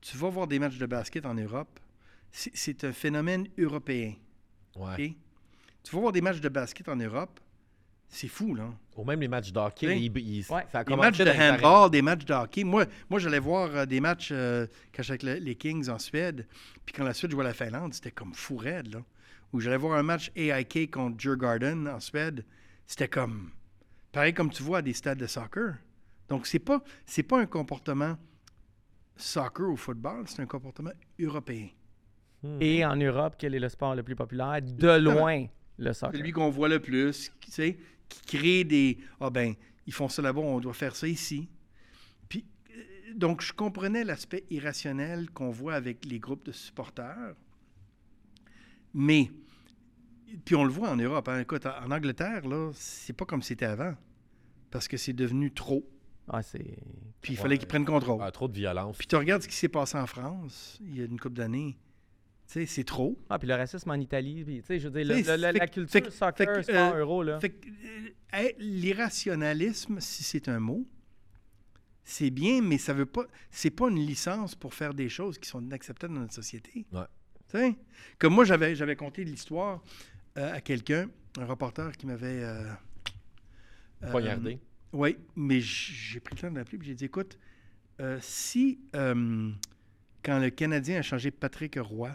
Tu 0.00 0.16
vas 0.16 0.30
voir 0.30 0.46
des 0.46 0.58
matchs 0.58 0.78
de 0.78 0.86
basket 0.86 1.26
en 1.26 1.34
Europe, 1.34 1.78
c'est- 2.32 2.84
un 2.84 2.92
phénomène 2.92 3.46
européen. 3.58 4.14
Ouais. 4.76 5.14
Tu 5.82 5.94
vas 5.94 6.00
voir 6.00 6.12
des 6.12 6.20
matchs 6.22 6.40
de 6.40 6.48
basket 6.48 6.88
en 6.88 6.96
Europe, 6.96 7.38
c'est 8.08 8.28
fou, 8.28 8.54
là. 8.54 8.72
Ou 8.96 9.04
même 9.04 9.20
les 9.20 9.28
matchs 9.28 9.52
d'hockey. 9.52 9.86
Oui. 9.88 10.10
ils- 10.14 10.36
ils- 10.36 10.52
Ouais. 10.52 10.64
ça 10.72 10.80
a 10.80 10.84
Des 10.84 10.96
matchs 10.96 11.18
de 11.18 11.30
handball, 11.30 11.90
des 11.90 12.02
matchs 12.02 12.24
de 12.24 12.32
hockey. 12.34 12.64
Moi, 12.64 12.86
moi 13.08 13.18
j'allais 13.20 13.38
voir 13.38 13.74
euh, 13.74 13.86
des 13.86 14.00
matchs 14.00 14.30
euh, 14.32 14.66
quand 14.94 15.02
j'étais 15.02 15.28
avec 15.28 15.40
le- 15.40 15.44
les 15.44 15.54
Kings 15.54 15.88
en 15.90 15.98
Suède. 15.98 16.46
Puis 16.86 16.94
quand 16.94 17.04
la 17.04 17.12
Suède 17.14 17.30
jouait 17.30 17.44
à 17.44 17.48
la 17.48 17.54
Finlande, 17.54 17.92
c'était 17.94 18.10
comme 18.10 18.34
fou 18.34 18.56
raide, 18.56 18.92
là. 18.94 19.02
Ou 19.52 19.60
j'allais 19.60 19.76
voir 19.76 19.98
un 19.98 20.02
match 20.02 20.30
AIK 20.36 20.90
contre 20.90 21.18
Djurgården 21.18 21.88
en 21.88 22.00
Suède. 22.00 22.44
C'était 22.86 23.08
comme... 23.08 23.50
Pareil 24.12 24.34
comme 24.34 24.50
tu 24.50 24.62
vois 24.62 24.78
à 24.78 24.82
des 24.82 24.92
stades 24.92 25.18
de 25.18 25.26
soccer. 25.26 25.74
Donc, 26.28 26.46
c'est 26.46 26.58
pas, 26.58 26.82
c'est 27.06 27.22
pas 27.22 27.40
un 27.40 27.46
comportement 27.46 28.16
soccer 29.16 29.68
ou 29.68 29.76
football, 29.76 30.24
c'est 30.26 30.42
un 30.42 30.46
comportement 30.46 30.92
européen. 31.20 31.68
Et 32.60 32.84
en 32.84 32.96
Europe, 32.96 33.34
quel 33.38 33.54
est 33.54 33.58
le 33.58 33.68
sport 33.68 33.94
le 33.94 34.02
plus 34.02 34.16
populaire? 34.16 34.62
De 34.62 34.98
loin, 34.98 35.46
le 35.78 35.92
soccer. 35.92 36.16
Celui 36.16 36.32
qu'on 36.32 36.48
voit 36.48 36.68
le 36.68 36.80
plus, 36.80 37.30
qui, 37.40 37.50
tu 37.50 37.52
sais, 37.52 37.78
qui 38.08 38.38
crée 38.38 38.64
des. 38.64 38.98
Ah 39.20 39.28
ben, 39.28 39.54
ils 39.86 39.92
font 39.92 40.08
ça 40.08 40.22
là-bas, 40.22 40.40
on 40.40 40.60
doit 40.60 40.72
faire 40.72 40.96
ça 40.96 41.06
ici. 41.06 41.48
Puis, 42.28 42.46
euh, 42.70 42.82
donc, 43.14 43.42
je 43.42 43.52
comprenais 43.52 44.04
l'aspect 44.04 44.44
irrationnel 44.50 45.30
qu'on 45.30 45.50
voit 45.50 45.74
avec 45.74 46.04
les 46.04 46.18
groupes 46.18 46.44
de 46.46 46.52
supporters. 46.52 47.34
Mais, 48.94 49.30
puis 50.44 50.54
on 50.56 50.64
le 50.64 50.70
voit 50.70 50.90
en 50.90 50.96
Europe. 50.96 51.28
hein. 51.28 51.40
Écoute, 51.40 51.66
en 51.66 51.90
Angleterre, 51.90 52.46
là, 52.48 52.70
c'est 52.74 53.12
pas 53.12 53.24
comme 53.24 53.42
c'était 53.42 53.66
avant. 53.66 53.94
Parce 54.70 54.86
que 54.88 54.96
c'est 54.96 55.12
devenu 55.12 55.50
trop. 55.52 55.84
Ah, 56.28 56.42
c'est... 56.42 56.76
Puis 57.20 57.32
il 57.32 57.36
fallait 57.36 57.58
qu'ils 57.58 57.66
prennent 57.68 57.84
contrôle. 57.84 58.20
Ah, 58.22 58.30
trop 58.30 58.46
de 58.48 58.54
violence. 58.54 58.96
Puis 58.96 59.06
tu 59.08 59.16
regardes 59.16 59.42
ce 59.42 59.48
qui 59.48 59.56
s'est 59.56 59.68
passé 59.68 59.98
en 59.98 60.06
France 60.06 60.78
il 60.80 60.96
y 60.96 61.02
a 61.02 61.04
une 61.04 61.18
couple 61.18 61.36
d'années. 61.36 61.76
Tu 62.46 62.52
sais, 62.54 62.66
c'est 62.66 62.84
trop. 62.84 63.18
Ah, 63.28 63.38
puis 63.38 63.46
le 63.48 63.54
racisme 63.54 63.90
en 63.90 63.94
Italie, 63.94 64.42
puis, 64.44 64.60
tu 64.60 64.66
sais, 64.66 64.78
je 64.80 64.88
veux 64.88 65.02
dire, 65.04 65.14
le- 65.16 65.22
T'sais, 65.22 65.36
le- 65.36 65.42
la, 65.42 65.52
fait 65.52 65.58
la 65.58 65.66
que- 65.68 65.74
culture 65.74 66.04
fait 66.04 66.10
soccer, 66.10 66.54
fait 66.56 66.62
sport, 66.72 66.94
euh, 66.94 66.98
euro, 67.00 67.22
là. 67.22 67.38
Fait 67.40 67.50
que, 67.50 67.68
euh, 68.34 68.48
l'irrationalisme, 68.58 70.00
si 70.00 70.22
c'est 70.24 70.48
un 70.48 70.58
mot, 70.60 70.86
c'est 72.04 72.30
bien, 72.30 72.60
mais 72.62 72.78
ça 72.78 72.92
veut 72.92 73.06
pas. 73.06 73.24
C'est 73.50 73.70
pas 73.70 73.88
une 73.88 73.98
licence 74.04 74.54
pour 74.56 74.74
faire 74.74 74.94
des 74.94 75.08
choses 75.08 75.38
qui 75.38 75.48
sont 75.48 75.60
inacceptables 75.60 76.14
dans 76.14 76.20
notre 76.22 76.34
société. 76.34 76.86
Ouais. 76.92 77.02
Tu 77.50 77.58
sais? 77.58 77.74
Comme 78.18 78.34
moi, 78.34 78.44
j'avais, 78.44 78.74
j'avais 78.74 78.96
conté 78.96 79.24
l'histoire 79.24 79.82
euh, 80.38 80.54
à 80.54 80.60
quelqu'un, 80.60 81.08
un 81.38 81.44
reporter 81.46 81.92
qui 81.96 82.06
m'avait. 82.06 82.42
euh, 82.44 82.62
euh, 84.04 84.10
Poignardé. 84.10 84.58
oui, 84.92 85.16
mais 85.36 85.60
j'ai 85.60 86.20
pris 86.20 86.34
le 86.36 86.40
temps 86.40 86.50
de 86.50 86.56
l'appeler 86.56 86.78
et 86.80 86.84
j'ai 86.84 86.94
dit 86.94 87.04
écoute, 87.06 87.38
euh, 88.00 88.18
si 88.20 88.80
euh, 88.96 89.50
quand 90.22 90.38
le 90.38 90.50
Canadien 90.50 90.98
a 90.98 91.02
changé 91.02 91.30
Patrick 91.30 91.76
Roy, 91.80 92.10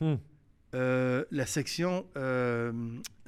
Hmm. 0.00 0.16
euh, 0.74 1.24
la 1.30 1.46
section. 1.46 2.06
euh, 2.16 2.72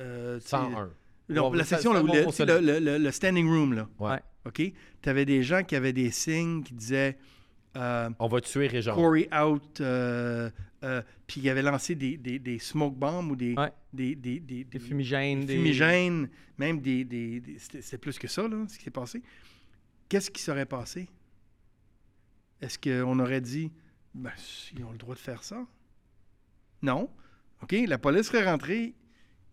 euh, 0.01 0.37
tu 0.39 0.43
sais, 0.45 0.49
101. 0.51 0.91
non, 1.31 1.51
Bon, 1.51 1.53
la 1.53 1.65
section, 1.65 1.93
là, 1.95 2.03
où 2.03 2.07
bon, 2.07 2.13
le, 2.15 2.45
le- 2.45 2.61
le, 2.61 2.79
le- 2.79 2.99
le 2.99 3.11
standing 3.11 3.47
room, 3.49 3.73
là. 3.75 3.89
Ouais. 3.99 4.19
OK? 4.47 4.63
Tu 5.03 5.09
avais 5.09 5.25
des 5.25 5.43
gens 5.43 5.63
qui 5.63 5.75
avaient 5.77 5.93
des 5.95 6.11
signes 6.11 6.63
qui 6.63 6.75
disaient 6.75 7.17
euh, 7.77 8.11
On 8.19 8.29
va 8.29 8.41
tuer 8.43 8.67
Régent. 8.67 8.95
Corey 8.95 9.29
out, 9.35 9.81
euh, 9.81 10.51
euh, 10.85 11.03
puis 11.27 11.41
ils 11.41 11.49
avaient 11.49 11.63
lancé 11.63 11.95
des, 11.95 12.17
des, 12.17 12.39
des 12.39 12.59
smoke 12.59 12.97
bombs 12.97 13.31
ou 13.31 13.37
des, 13.37 13.55
Ouais. 13.55 13.73
des, 13.93 14.15
des, 14.15 14.79
fumigènes, 14.79 15.45
des... 15.45 15.57
fumigènes, 15.57 16.29
même 16.57 16.81
des. 16.81 17.05
des, 17.05 17.41
des- 17.41 17.59
c'était, 17.59 17.83
c'était 17.83 17.99
plus 17.99 18.19
que 18.19 18.29
ça, 18.29 18.47
là, 18.47 18.65
ce 18.69 18.79
qui 18.79 18.85
s'est 18.85 18.91
passé. 18.91 19.23
Qu'est-ce 20.09 20.31
qui 20.31 20.41
serait 20.43 20.67
passé? 20.67 21.09
Est-ce 22.61 22.79
qu'on 22.79 23.19
aurait 23.21 23.41
dit, 23.41 23.71
ben, 24.15 24.33
ils 24.77 24.85
ont 24.85 24.93
le 24.93 24.99
droit 24.99 25.15
de 25.15 25.21
faire 25.21 25.45
ça? 25.45 25.67
Non. 26.83 27.11
OK, 27.63 27.75
la 27.87 27.99
police 27.99 28.27
serait 28.27 28.45
rentrée, 28.49 28.95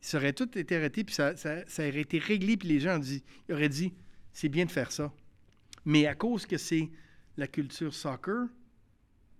ils 0.01 0.07
seraient 0.07 0.33
tous 0.33 0.57
été 0.57 0.75
arrêtés, 0.75 1.03
puis 1.03 1.13
ça, 1.15 1.35
ça, 1.35 1.65
ça 1.67 1.87
aurait 1.87 2.01
été 2.01 2.19
réglé, 2.19 2.55
puis 2.57 2.67
les 2.67 2.79
gens 2.79 2.99
dit, 2.99 3.23
ils 3.49 3.53
auraient 3.53 3.69
dit, 3.69 3.93
c'est 4.31 4.49
bien 4.49 4.65
de 4.65 4.71
faire 4.71 4.91
ça. 4.91 5.11
Mais 5.85 6.05
à 6.07 6.15
cause 6.15 6.45
que 6.45 6.57
c'est 6.57 6.89
la 7.37 7.47
culture 7.47 7.93
soccer, 7.93 8.47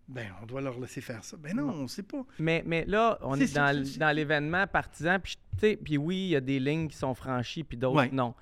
ben, 0.07 0.27
on 0.41 0.45
doit 0.45 0.61
leur 0.61 0.79
laisser 0.79 1.01
faire 1.01 1.23
ça. 1.23 1.35
Ben 1.37 1.55
non, 1.55 1.69
on 1.69 1.83
ne 1.83 1.87
sait 1.87 2.03
pas. 2.03 2.23
Mais, 2.37 2.63
mais 2.65 2.85
là, 2.85 3.17
on 3.21 3.39
est 3.39 3.55
dans, 3.55 4.15
l'événement 4.15 4.67
partisan, 4.67 5.17
puis 5.19 5.97
oui, 5.97 6.17
il 6.17 6.29
y 6.29 6.35
a 6.35 6.41
des 6.41 6.59
lignes 6.59 6.87
qui 6.87 6.97
sont 6.97 7.13
franchies, 7.13 7.63
puis 7.63 7.77
d'autres 7.77 7.97
Ouais. 7.97 8.09
non. 8.11 8.35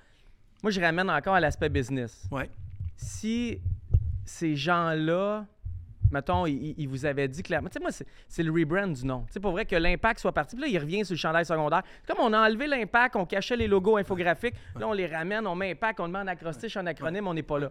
Moi, 0.62 0.70
je 0.70 0.80
ramène 0.80 1.10
encore 1.10 1.34
à 1.34 1.40
l'aspect 1.40 1.68
business. 1.68 2.26
Ouais. 2.30 2.50
Si 2.96 3.60
ces 4.24 4.56
gens-là, 4.56 5.46
mettons, 6.10 6.46
ils, 6.46 6.86
vous 6.86 7.04
avaient 7.04 7.28
dit 7.28 7.42
clairement, 7.42 7.68
tu 7.68 7.74
sais, 7.74 7.80
moi, 7.80 7.90
c'est 8.28 8.42
le 8.42 8.52
rebrand 8.52 8.86
du 8.86 9.04
nom. 9.04 9.24
Tu 9.26 9.34
sais, 9.34 9.40
pour 9.40 9.52
vrai 9.52 9.66
que 9.66 9.76
l'impact 9.76 10.20
soit 10.20 10.32
parti, 10.32 10.56
puis 10.56 10.64
là, 10.64 10.68
il 10.70 10.78
revient 10.78 11.04
sur 11.04 11.14
le 11.14 11.18
chandail 11.18 11.44
secondaire. 11.44 11.82
Comme 12.06 12.18
on 12.20 12.32
a 12.32 12.46
enlevé 12.46 12.66
l'impact, 12.66 13.16
on 13.16 13.26
cachait 13.26 13.56
les 13.56 13.68
logos 13.68 13.96
infographiques, 13.96 14.54
là, 14.78 14.88
on 14.88 14.92
les 14.92 15.06
ramène, 15.06 15.46
on 15.46 15.54
met 15.54 15.72
impact, 15.72 16.00
on 16.00 16.06
demande 16.08 16.28
acrostiche 16.28 16.76
en 16.76 16.86
acronyme, 16.86 17.26
on 17.26 17.34
n'est 17.34 17.42
pas 17.42 17.58
là. 17.58 17.70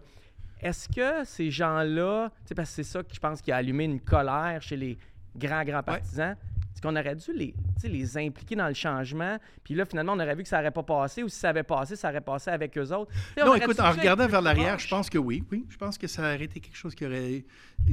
Est-ce 0.64 0.88
que 0.88 1.24
ces 1.24 1.50
gens-là, 1.50 2.32
parce 2.56 2.70
que 2.70 2.74
c'est 2.76 2.82
ça 2.82 3.02
que 3.02 3.14
je 3.14 3.20
pense 3.20 3.40
qui 3.42 3.52
a 3.52 3.56
allumé 3.56 3.84
une 3.84 4.00
colère 4.00 4.62
chez 4.62 4.76
les 4.76 4.98
grands, 5.36 5.62
grands 5.62 5.82
partisans, 5.82 6.36
Est-ce 6.74 6.82
qu'on 6.82 6.96
aurait 6.96 7.14
dû 7.14 7.32
les, 7.32 7.54
les 7.84 8.18
impliquer 8.18 8.56
dans 8.56 8.66
le 8.66 8.74
changement? 8.74 9.38
Puis 9.62 9.74
là, 9.74 9.84
finalement, 9.86 10.14
on 10.14 10.18
aurait 10.18 10.34
vu 10.34 10.42
que 10.42 10.48
ça 10.48 10.56
n'aurait 10.58 10.72
pas 10.72 10.82
passé, 10.82 11.22
ou 11.22 11.28
si 11.28 11.38
ça 11.38 11.50
avait 11.50 11.62
passé, 11.62 11.94
ça 11.94 12.10
aurait 12.10 12.20
passé 12.20 12.50
avec 12.50 12.76
eux 12.76 12.92
autres. 12.92 13.12
Non, 13.38 13.54
écoute, 13.54 13.78
en 13.78 13.92
regardant 13.92 14.26
vers 14.26 14.42
l'arrière, 14.42 14.78
je 14.80 14.88
pense 14.88 15.08
que 15.08 15.18
oui. 15.18 15.44
Oui, 15.52 15.66
je 15.68 15.76
pense 15.76 15.96
que 15.96 16.08
ça 16.08 16.22
aurait 16.22 16.42
été 16.44 16.58
quelque 16.58 16.76
chose 16.76 16.94
qui 16.96 17.06
aurait. 17.06 17.44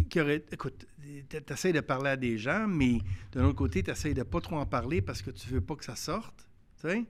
Qui 0.09 0.19
aurait 0.19 0.43
écoute, 0.51 0.87
tu 1.29 1.53
essaies 1.53 1.73
de 1.73 1.81
parler 1.81 2.09
à 2.09 2.17
des 2.17 2.39
gens, 2.39 2.65
mais 2.67 2.97
d'un 3.33 3.43
autre 3.45 3.57
côté, 3.57 3.83
tu 3.83 3.91
essaies 3.91 4.15
de 4.15 4.23
pas 4.23 4.41
trop 4.41 4.57
en 4.57 4.65
parler 4.65 5.01
parce 5.01 5.21
que 5.21 5.29
tu 5.29 5.47
veux 5.49 5.61
pas 5.61 5.75
que 5.75 5.85
ça 5.85 5.95
sorte. 5.95 6.47
Tu 6.79 6.89
sais? 6.89 7.05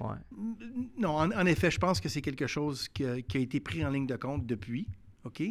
Ouais. 0.00 0.16
Non, 0.98 1.10
en, 1.10 1.30
en 1.30 1.46
effet, 1.46 1.70
je 1.70 1.78
pense 1.78 2.00
que 2.00 2.08
c'est 2.08 2.22
quelque 2.22 2.48
chose 2.48 2.88
qui 2.88 3.04
a, 3.06 3.22
qui 3.22 3.36
a 3.36 3.40
été 3.40 3.60
pris 3.60 3.84
en 3.86 3.90
ligne 3.90 4.06
de 4.08 4.16
compte 4.16 4.44
depuis. 4.44 4.88
OK? 5.24 5.42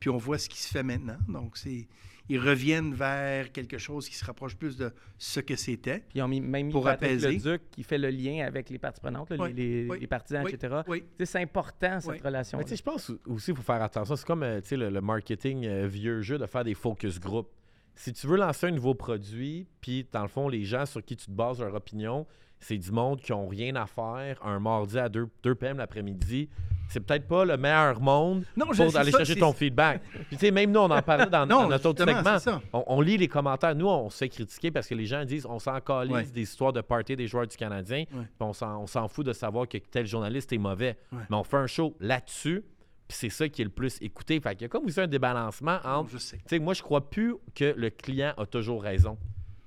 Puis 0.00 0.10
on 0.10 0.16
voit 0.18 0.38
ce 0.38 0.48
qui 0.48 0.58
se 0.60 0.68
fait 0.68 0.82
maintenant. 0.82 1.16
Donc, 1.28 1.56
c'est. 1.56 1.86
Ils 2.30 2.38
reviennent 2.40 2.94
vers 2.94 3.52
quelque 3.52 3.76
chose 3.76 4.08
qui 4.08 4.14
se 4.14 4.24
rapproche 4.24 4.56
plus 4.56 4.78
de 4.78 4.90
ce 5.18 5.40
que 5.40 5.56
c'était. 5.56 5.98
Puis 6.08 6.18
ils 6.18 6.22
ont 6.22 6.28
mis, 6.28 6.40
même 6.40 6.66
mis 6.68 6.72
Pour 6.72 6.88
apaiser. 6.88 7.32
Leduc 7.32 7.60
qui 7.70 7.82
fait 7.82 7.98
le 7.98 8.08
lien 8.08 8.46
avec 8.46 8.70
les 8.70 8.78
parties 8.78 9.00
prenantes, 9.02 9.28
là, 9.30 9.36
Oui, 9.38 9.52
les, 9.52 9.84
les- 9.84 9.90
oui, 9.90 10.00
les 10.00 10.06
partisans, 10.06 10.42
oui, 10.42 10.52
etc. 10.54 10.74
C'est 11.22 11.42
important, 11.42 12.00
cette 12.00 12.10
Oui. 12.12 12.18
relation. 12.24 12.56
Mais 12.56 12.64
tu 12.64 12.70
sais, 12.70 12.76
je 12.76 12.82
pense 12.82 13.12
aussi 13.26 13.46
qu'il 13.46 13.56
faut 13.56 13.62
faire 13.62 13.82
attention. 13.82 14.16
C'est 14.16 14.26
comme 14.26 14.42
euh, 14.42 14.58
tu 14.62 14.68
sais, 14.68 14.76
le, 14.78 14.88
le 14.88 15.00
marketing 15.02 15.66
euh, 15.66 15.86
vieux 15.86 16.22
jeu 16.22 16.38
de 16.38 16.46
faire 16.46 16.64
des 16.64 16.72
focus 16.72 17.20
group. 17.20 17.48
Si 17.94 18.10
tu 18.14 18.26
veux 18.26 18.38
lancer 18.38 18.68
un 18.68 18.70
nouveau 18.72 18.94
produit, 18.94 19.66
puis 19.82 20.08
dans 20.10 20.22
le 20.22 20.28
fond, 20.28 20.48
les 20.48 20.64
gens 20.64 20.86
sur 20.86 21.04
qui 21.04 21.16
tu 21.16 21.26
te 21.26 21.30
bases 21.30 21.60
leur 21.60 21.74
opinion, 21.74 22.26
c'est 22.64 22.78
du 22.78 22.90
monde 22.92 23.20
qui 23.20 23.32
ont 23.32 23.46
rien 23.48 23.74
à 23.76 23.86
faire 23.86 24.38
un 24.44 24.58
mardi 24.58 24.98
à 24.98 25.08
2, 25.08 25.28
2 25.42 25.54
p.m. 25.54 25.76
l'après-midi. 25.78 26.48
C'est 26.88 27.00
peut-être 27.00 27.26
pas 27.26 27.44
le 27.46 27.56
meilleur 27.56 27.98
monde 28.00 28.44
Non, 28.56 28.66
je- 28.72 28.82
pour 28.82 28.92
c'est 28.92 28.98
aller 28.98 29.10
ça, 29.10 29.18
chercher 29.18 29.36
ton 29.36 29.52
feedback. 29.52 30.02
Puis 30.28 30.36
tu 30.36 30.46
sais, 30.46 30.50
même 30.50 30.70
nous, 30.70 30.80
on 30.80 30.90
en 30.90 31.00
parlait 31.02 31.26
dans, 31.26 31.46
Non, 31.46 31.62
dans 31.62 31.68
notre 31.70 31.88
autre 31.88 32.04
segment. 32.04 32.60
On, 32.72 32.84
on 32.86 33.00
lit 33.00 33.16
les 33.16 33.26
commentaires. 33.26 33.74
Nous, 33.74 33.88
on 33.88 34.10
se 34.10 34.18
fait 34.18 34.28
critiquer 34.28 34.70
parce 34.70 34.86
que 34.86 34.94
les 34.94 35.06
gens 35.06 35.24
disent 35.24 35.46
on 35.46 35.58
s'en 35.58 35.80
calise 35.80 36.12
Ouais. 36.12 36.24
des 36.24 36.42
histoires 36.42 36.72
de 36.74 36.82
party 36.82 37.16
des 37.16 37.26
joueurs 37.26 37.46
du 37.46 37.56
Canadien. 37.56 38.00
Ouais. 38.12 38.24
puis 38.24 38.28
on 38.40 38.52
s'en 38.86 39.08
fout 39.08 39.24
de 39.26 39.32
savoir 39.32 39.66
que 39.66 39.78
tel 39.78 40.06
journaliste 40.06 40.52
est 40.52 40.58
mauvais. 40.58 40.96
Ouais. 41.10 41.20
Mais 41.30 41.36
on 41.36 41.42
fait 41.44 41.56
un 41.56 41.66
show 41.66 41.94
là-dessus, 42.00 42.62
puis 43.08 43.16
c'est 43.18 43.30
ça 43.30 43.48
qui 43.48 43.62
est 43.62 43.64
le 43.64 43.70
plus 43.70 43.96
écouté. 44.02 44.38
Fait 44.40 44.52
qu'il 44.54 44.62
y 44.62 44.64
a 44.66 44.68
comme 44.68 44.84
aussi 44.84 45.00
un 45.00 45.06
débalancement 45.06 45.78
entre. 45.84 46.10
Je 46.12 46.18
sais, 46.18 46.58
moi, 46.58 46.74
je 46.74 46.82
crois 46.82 47.08
plus 47.10 47.34
que 47.54 47.74
le 47.76 47.88
client 47.90 48.34
a 48.36 48.44
toujours 48.46 48.82
raison. 48.82 49.16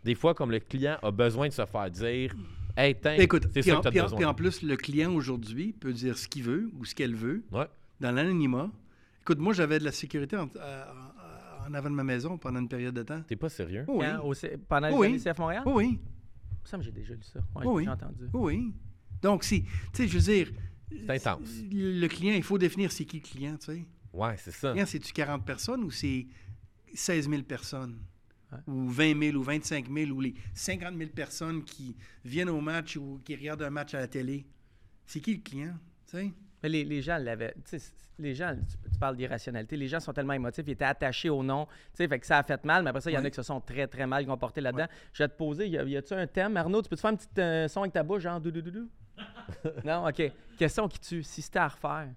Des 0.04 0.16
fois, 0.16 0.34
comme 0.36 0.52
le 0.52 0.60
client 0.60 0.98
a 1.02 1.12
besoin 1.12 1.48
de 1.48 1.54
se 1.54 1.66
faire 1.66 1.90
dire 1.92 2.34
Hey, 2.80 2.96
Écoute, 3.18 3.48
c'est 3.54 3.64
ça 3.64 3.80
en, 3.80 3.82
que 3.82 3.82
tu 3.82 3.88
as 3.88 3.92
puis 3.92 4.00
en- 4.00 4.04
besoin. 4.04 4.18
puis 4.18 4.26
en 4.26 4.34
plus, 4.36 4.62
le 4.62 4.78
client 4.78 5.14
aujourd'hui 5.14 5.74
peut 5.74 5.92
dire 5.94 6.18
ce 6.18 6.28
qu'il 6.28 6.44
veut 6.44 6.70
ou 6.78 6.86
ce 6.86 6.94
qu'elle 6.94 7.16
veut 7.16 7.44
Ouais. 7.52 7.66
dans 8.00 8.12
l'anonymat. 8.12 8.70
Écoute, 9.22 9.40
moi, 9.40 9.52
j'avais 9.54 9.80
de 9.80 9.84
la 9.84 9.92
sécurité 9.92 10.38
en, 10.38 10.48
avant 11.74 11.90
de 11.90 11.96
ma 11.96 12.04
maison 12.04 12.38
pendant 12.38 12.60
une 12.60 12.70
période 12.70 12.94
de 12.94 13.04
temps. 13.04 13.22
T'es 13.28 13.36
pas 13.36 13.50
sérieux? 13.50 13.84
Oui. 13.88 14.06
Au 14.24 14.34
pendant 14.70 14.96
Oui. 14.98 15.14
les 15.14 15.20
CF 15.20 15.38
Montréal? 15.40 15.64
Oui, 15.66 15.74
oui. 15.74 16.00
Ça, 16.64 16.78
j'ai 16.80 16.92
déjà 16.92 17.14
lu 17.16 17.24
ça. 17.24 17.40
Ouais, 17.56 17.66
Oui. 17.66 17.84
j'ai 17.86 17.90
entendu. 17.90 18.26
Oui. 18.34 18.74
Donc, 19.22 19.44
si, 19.44 19.64
tu 19.64 19.70
sais, 19.94 20.08
je 20.08 20.18
veux 20.18 20.24
dire. 20.34 20.52
C'est 20.92 21.10
intense. 21.28 21.50
Le 21.72 22.08
client, 22.08 22.34
il 22.36 22.44
faut 22.44 22.58
définir 22.58 22.92
c'est 22.92 23.04
qui 23.06 23.18
le 23.18 23.24
client, 23.24 23.58
tu 23.58 23.66
sais. 23.66 23.86
Ouais, 24.14 24.36
c'est 24.38 24.52
ça. 24.52 24.68
Le 24.70 24.74
client, 24.74 24.86
c'est-tu 24.86 25.12
40 25.12 25.46
personnes 25.46 25.84
ou 25.84 25.92
c'est 25.92 26.28
16 26.94 27.28
000 27.30 27.42
personnes? 27.44 27.98
Ouais. 28.52 28.60
Ou 28.68 28.88
20 28.88 29.22
000 29.32 29.38
ou 29.38 29.44
25 29.44 29.92
000 29.92 30.12
ou 30.12 30.22
les 30.22 30.34
50 30.54 30.98
000 30.98 31.10
personnes 31.12 31.64
qui 31.64 31.96
viennent 32.24 32.50
au 32.50 32.62
match 32.62 32.96
ou 32.96 33.20
qui 33.26 33.36
regardent 33.36 33.64
un 33.64 33.70
match 33.70 33.94
à 33.94 34.00
la 34.00 34.08
télé? 34.08 34.46
C'est 35.06 35.20
qui 35.20 35.36
le 35.36 35.42
client? 35.42 35.76
Mais 36.64 36.70
les, 36.70 36.84
les 36.84 37.02
gens 37.02 37.18
l'avaient. 37.18 37.56
Les 38.20 38.34
gens, 38.34 38.56
tu, 38.56 38.90
tu 38.92 39.00
parles 39.00 39.16
d'irrationalité. 39.16 39.78
Les 39.78 39.88
gens 39.88 40.00
sont 40.00 40.14
tellement 40.14 40.34
émotifs, 40.34 40.64
ils 40.66 40.72
étaient 40.72 40.86
attachés 40.86 41.30
au 41.30 41.44
nom. 41.44 41.68
Fait 41.94 42.08
que 42.08 42.26
ça 42.26 42.40
a 42.40 42.44
fait 42.44 42.64
mal, 42.66 42.84
mais 42.84 42.90
après 42.90 43.02
ça, 43.02 43.12
il 43.12 43.14
y 43.14 43.18
en 43.18 43.24
a 43.24 43.30
qui 43.30 43.36
se 43.36 43.44
sont 43.44 43.62
très, 43.62 43.86
très 43.88 44.08
mal 44.08 44.26
comportés 44.26 44.62
là-dedans. 44.62 44.88
Je 45.14 45.24
vais 45.24 45.30
te 45.30 45.38
poser, 45.38 45.68
y 45.68 45.98
a-tu 45.98 46.14
un 46.14 46.26
thème? 46.26 46.58
Arnaud, 46.58 46.82
tu 46.82 46.90
peux 46.90 46.96
te 46.96 47.02
faire 47.02 47.12
un 47.12 47.16
petit 47.16 47.28
euh, 47.40 47.68
son 47.68 47.82
avec 47.82 47.94
ta 47.94 48.02
bouche, 48.04 48.24
genre 48.24 48.42
dou-dou-dou-dou? 48.42 48.90
non, 49.86 50.08
OK. 50.08 50.32
Question 50.58 50.88
qui 50.88 51.00
tue. 51.00 51.24
Si 51.24 51.42
c'était 51.42 51.60
à 51.60 51.68
refaire. 51.68 52.10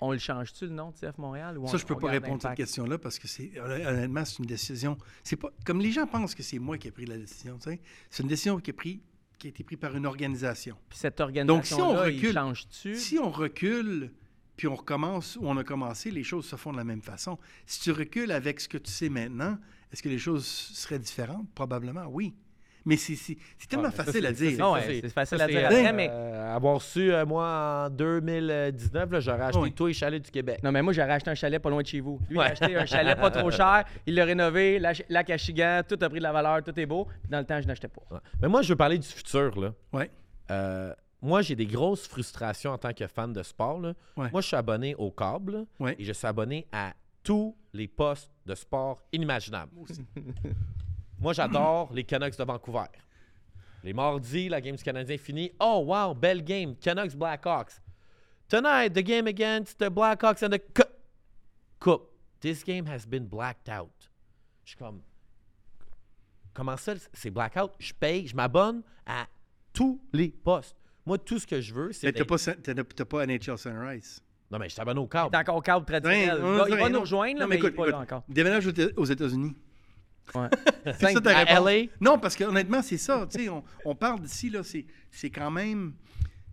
On 0.00 0.12
le 0.12 0.18
change-tu 0.18 0.64
le 0.66 0.72
nom 0.72 0.90
de 0.90 0.96
CF 0.96 1.16
Montréal? 1.18 1.58
Ou 1.58 1.66
Ça, 1.66 1.74
on- 1.74 1.78
je 1.78 1.86
peux 1.86 1.94
on 1.94 1.98
pas 1.98 2.10
répondre 2.10 2.44
à 2.44 2.48
cette 2.50 2.56
question-là 2.56 2.98
parce 2.98 3.18
que 3.18 3.28
c'est 3.28 3.52
honnêtement, 3.60 4.24
c'est 4.24 4.38
une 4.38 4.46
décision. 4.46 4.96
C'est 5.22 5.36
pas 5.36 5.50
comme 5.64 5.80
les 5.80 5.92
gens 5.92 6.06
pensent 6.06 6.34
que 6.34 6.42
c'est 6.42 6.58
moi 6.58 6.78
qui 6.78 6.88
ai 6.88 6.90
pris 6.90 7.06
la 7.06 7.16
décision. 7.18 7.56
tu 7.58 7.70
sais. 7.70 7.80
C'est 8.10 8.22
une 8.22 8.28
décision 8.28 8.58
qui, 8.58 8.70
est 8.70 8.74
pris- 8.74 9.00
qui 9.38 9.46
a 9.46 9.50
été 9.50 9.64
prise 9.64 9.78
par 9.78 9.94
une 9.96 10.06
organisation. 10.06 10.76
Puis 10.88 10.98
cette 10.98 11.20
Donc, 11.46 11.66
si 11.66 11.74
on 11.74 11.92
recule- 11.94 12.32
change-tu? 12.32 12.96
Si 12.96 13.18
on 13.18 13.30
recule 13.30 14.12
puis 14.56 14.68
on 14.68 14.76
recommence 14.76 15.36
où 15.36 15.46
on 15.48 15.56
a 15.56 15.64
commencé, 15.64 16.12
les 16.12 16.22
choses 16.22 16.46
se 16.46 16.54
font 16.54 16.70
de 16.70 16.76
la 16.76 16.84
même 16.84 17.02
façon. 17.02 17.38
Si 17.66 17.80
tu 17.80 17.90
recules 17.90 18.30
avec 18.30 18.60
ce 18.60 18.68
que 18.68 18.78
tu 18.78 18.90
sais 18.90 19.08
maintenant, 19.08 19.58
est-ce 19.92 20.00
que 20.02 20.08
les 20.08 20.18
choses 20.18 20.46
seraient 20.46 21.00
différentes? 21.00 21.48
Probablement, 21.54 22.06
oui. 22.06 22.34
Mais 22.86 22.96
c'est 22.98 23.14
c'est- 23.16 23.38
c'est 23.58 23.66
tellement 23.68 23.84
Ouais, 23.84 23.90
mais 23.92 23.96
ça, 23.96 24.04
facile 24.04 24.26
à 24.26 24.32
dire. 24.32 24.50
ça, 24.52 24.62
Non, 24.62 24.72
ouais, 24.74 24.82
c'est- 24.82 25.00
c'est 25.00 25.08
facile 25.08 25.38
ça, 25.38 25.44
à 25.44 25.48
dire 25.48 25.68
euh, 25.70 25.92
mais- 25.94 26.08
euh, 26.10 26.54
avoir 26.54 26.82
su, 26.82 27.12
euh, 27.12 27.24
moi, 27.24 27.86
en 27.86 27.90
2019, 27.90 29.10
là, 29.10 29.20
j'aurais 29.20 29.44
acheté 29.44 29.70
tous 29.72 29.86
les 29.86 29.94
chalets 29.94 30.22
du 30.22 30.30
Québec. 30.30 30.60
Non, 30.62 30.70
mais 30.70 30.82
moi, 30.82 30.92
j'aurais 30.92 31.12
acheté 31.12 31.30
un 31.30 31.34
chalet 31.34 31.60
pas 31.62 31.70
loin 31.70 31.80
de 31.82 31.86
chez 31.86 32.00
vous. 32.00 32.20
Lui, 32.28 32.36
il 32.36 32.40
a 32.40 32.44
acheté 32.44 32.76
un 32.76 32.84
chalet 32.86 33.18
pas 33.18 33.30
trop 33.30 33.50
cher. 33.50 33.84
Il 34.06 34.14
l'a 34.14 34.24
rénové, 34.24 34.78
lac 34.78 35.30
Achigan, 35.30 35.80
tout 35.88 35.98
a 36.00 36.08
pris 36.08 36.18
de 36.18 36.22
la 36.24 36.32
valeur, 36.32 36.62
tout 36.62 36.78
est 36.78 36.86
beau. 36.86 37.06
Puis 37.22 37.30
dans 37.30 37.38
le 37.38 37.44
temps, 37.46 37.60
je 37.60 37.66
n'achetais 37.66 37.88
pas. 37.88 38.02
Ouais. 38.10 38.20
Mais 38.42 38.48
moi, 38.48 38.60
je 38.62 38.68
veux 38.68 38.76
parler 38.76 38.98
du 38.98 39.08
futur. 39.08 39.58
Là. 39.58 39.72
Ouais. 39.92 40.10
Euh, 40.50 40.92
moi, 41.22 41.40
j'ai 41.40 41.56
des 41.56 41.66
grosses 41.66 42.06
frustrations 42.06 42.72
en 42.72 42.78
tant 42.78 42.92
que 42.92 43.06
fan 43.06 43.32
de 43.32 43.42
sport. 43.42 43.80
là. 43.80 43.94
Ouais. 44.18 44.28
Moi, 44.30 44.42
je 44.42 44.46
suis 44.48 44.56
abonné 44.56 44.94
au 44.96 45.10
câble 45.10 45.64
Ouais. 45.80 45.96
et 45.98 46.04
je 46.04 46.12
suis 46.12 46.26
abonné 46.26 46.66
à 46.70 46.92
tous 47.22 47.56
les 47.72 47.88
postes 47.88 48.30
de 48.44 48.54
sport 48.54 49.00
inimaginables. 49.10 49.72
Moi, 49.74 49.86
j'adore 51.32 51.92
les 51.92 52.04
Canucks 52.04 52.36
de 52.36 52.44
Vancouver. 52.44 52.86
Les 53.82 53.92
mardis, 53.92 54.48
la 54.48 54.60
game 54.60 54.76
du 54.76 54.82
Canadien 54.82 55.14
est 55.14 55.18
finie. 55.18 55.52
Oh, 55.60 55.84
wow, 55.86 56.14
belle 56.14 56.42
game. 56.42 56.74
Canucks 56.76 57.14
Blackhawks. 57.14 57.80
Tonight, 58.48 58.94
the 58.94 59.02
game 59.02 59.26
against 59.26 59.78
the 59.78 59.90
Blackhawks 59.90 60.42
and 60.42 60.50
the 60.50 60.58
Cu- 60.72 60.90
Cup. 61.80 62.10
This 62.40 62.62
game 62.64 62.86
has 62.86 63.06
been 63.06 63.26
blacked 63.26 63.68
out. 63.68 64.10
Je 64.64 64.70
suis 64.70 64.78
comme, 64.78 65.02
comment 66.54 66.76
ça, 66.76 66.94
c'est 67.12 67.30
blackout? 67.30 67.72
Je 67.78 67.92
paye, 67.92 68.26
je 68.26 68.34
m'abonne 68.34 68.82
à 69.06 69.26
tous 69.72 70.00
les 70.12 70.28
postes. 70.28 70.76
Moi, 71.06 71.18
tout 71.18 71.38
ce 71.38 71.46
que 71.46 71.60
je 71.60 71.74
veux, 71.74 71.92
c'est. 71.92 72.06
Mais 72.06 72.12
t'as 72.12 72.24
pas, 72.24 73.04
pas 73.04 73.26
NHL 73.26 73.58
Sunrise. 73.58 74.22
Non, 74.50 74.58
mais 74.58 74.68
je 74.68 74.76
t'abonne 74.76 74.98
au 74.98 75.06
câble. 75.06 75.30
Il 75.32 75.36
est 75.36 75.40
encore 75.40 75.56
au 75.56 75.60
câble 75.60 75.84
traditionnel. 75.84 76.36
Il 76.38 76.42
va, 76.42 76.86
il 76.86 76.92
nous 76.92 77.00
rejoindre, 77.00 77.38
là, 77.38 77.44
Non, 77.44 77.48
mais, 77.48 77.56
il 77.56 77.58
écoute, 77.58 77.70
n'est 77.72 77.76
pas 77.76 77.90
là 77.90 77.98
encore. 77.98 78.24
Déménage 78.28 78.66
aux 78.96 79.04
États-Unis. 79.04 79.56
Ouais. 80.34 80.48
C'est 80.98 81.12
ça 81.12 81.20
ta 81.20 81.38
à 81.38 81.44
réponse. 81.44 81.66
LA? 81.66 81.86
Non, 82.00 82.18
parce 82.18 82.36
que 82.36 82.44
honnêtement, 82.44 82.82
c'est 82.82 82.98
ça. 82.98 83.26
Tu 83.30 83.44
sais, 83.44 83.48
on, 83.48 83.62
on 83.84 83.94
parle 83.94 84.20
d'ici, 84.20 84.50
là, 84.50 84.62
c'est, 84.62 84.86
c'est 85.10 85.30
quand 85.30 85.50
même. 85.50 85.94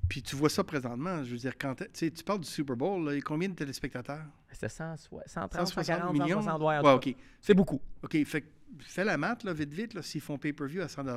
Puis 0.09 0.21
tu 0.21 0.35
vois 0.35 0.49
ça 0.49 0.63
présentement. 0.63 1.23
Je 1.23 1.31
veux 1.31 1.37
dire, 1.37 1.53
quand 1.57 1.75
tu 1.75 1.85
sais, 1.93 2.11
tu 2.11 2.23
parles 2.23 2.41
du 2.41 2.47
Super 2.47 2.75
Bowl, 2.75 3.05
là, 3.05 3.13
il 3.13 3.15
y 3.15 3.19
a 3.19 3.21
combien 3.21 3.49
de 3.49 3.55
téléspectateurs? 3.55 4.25
C'était 4.51 4.69
100, 4.69 4.95
130, 5.25 5.67
160 5.67 5.85
140, 5.85 6.13
millions? 6.13 6.41
160 6.41 6.61
ouais. 6.83 6.91
OK. 6.91 7.15
C'est 7.39 7.53
beaucoup. 7.53 7.81
OK, 8.03 8.23
fait 8.25 8.41
que 8.41 8.47
fais 8.79 9.03
la 9.03 9.17
maths, 9.17 9.43
là, 9.43 9.53
vite, 9.53 9.73
vite, 9.73 9.93
là, 9.93 10.01
s'ils 10.01 10.21
font 10.21 10.37
pay-per-view 10.37 10.81
à 10.81 10.87
100 10.87 11.03
Ouais, 11.05 11.13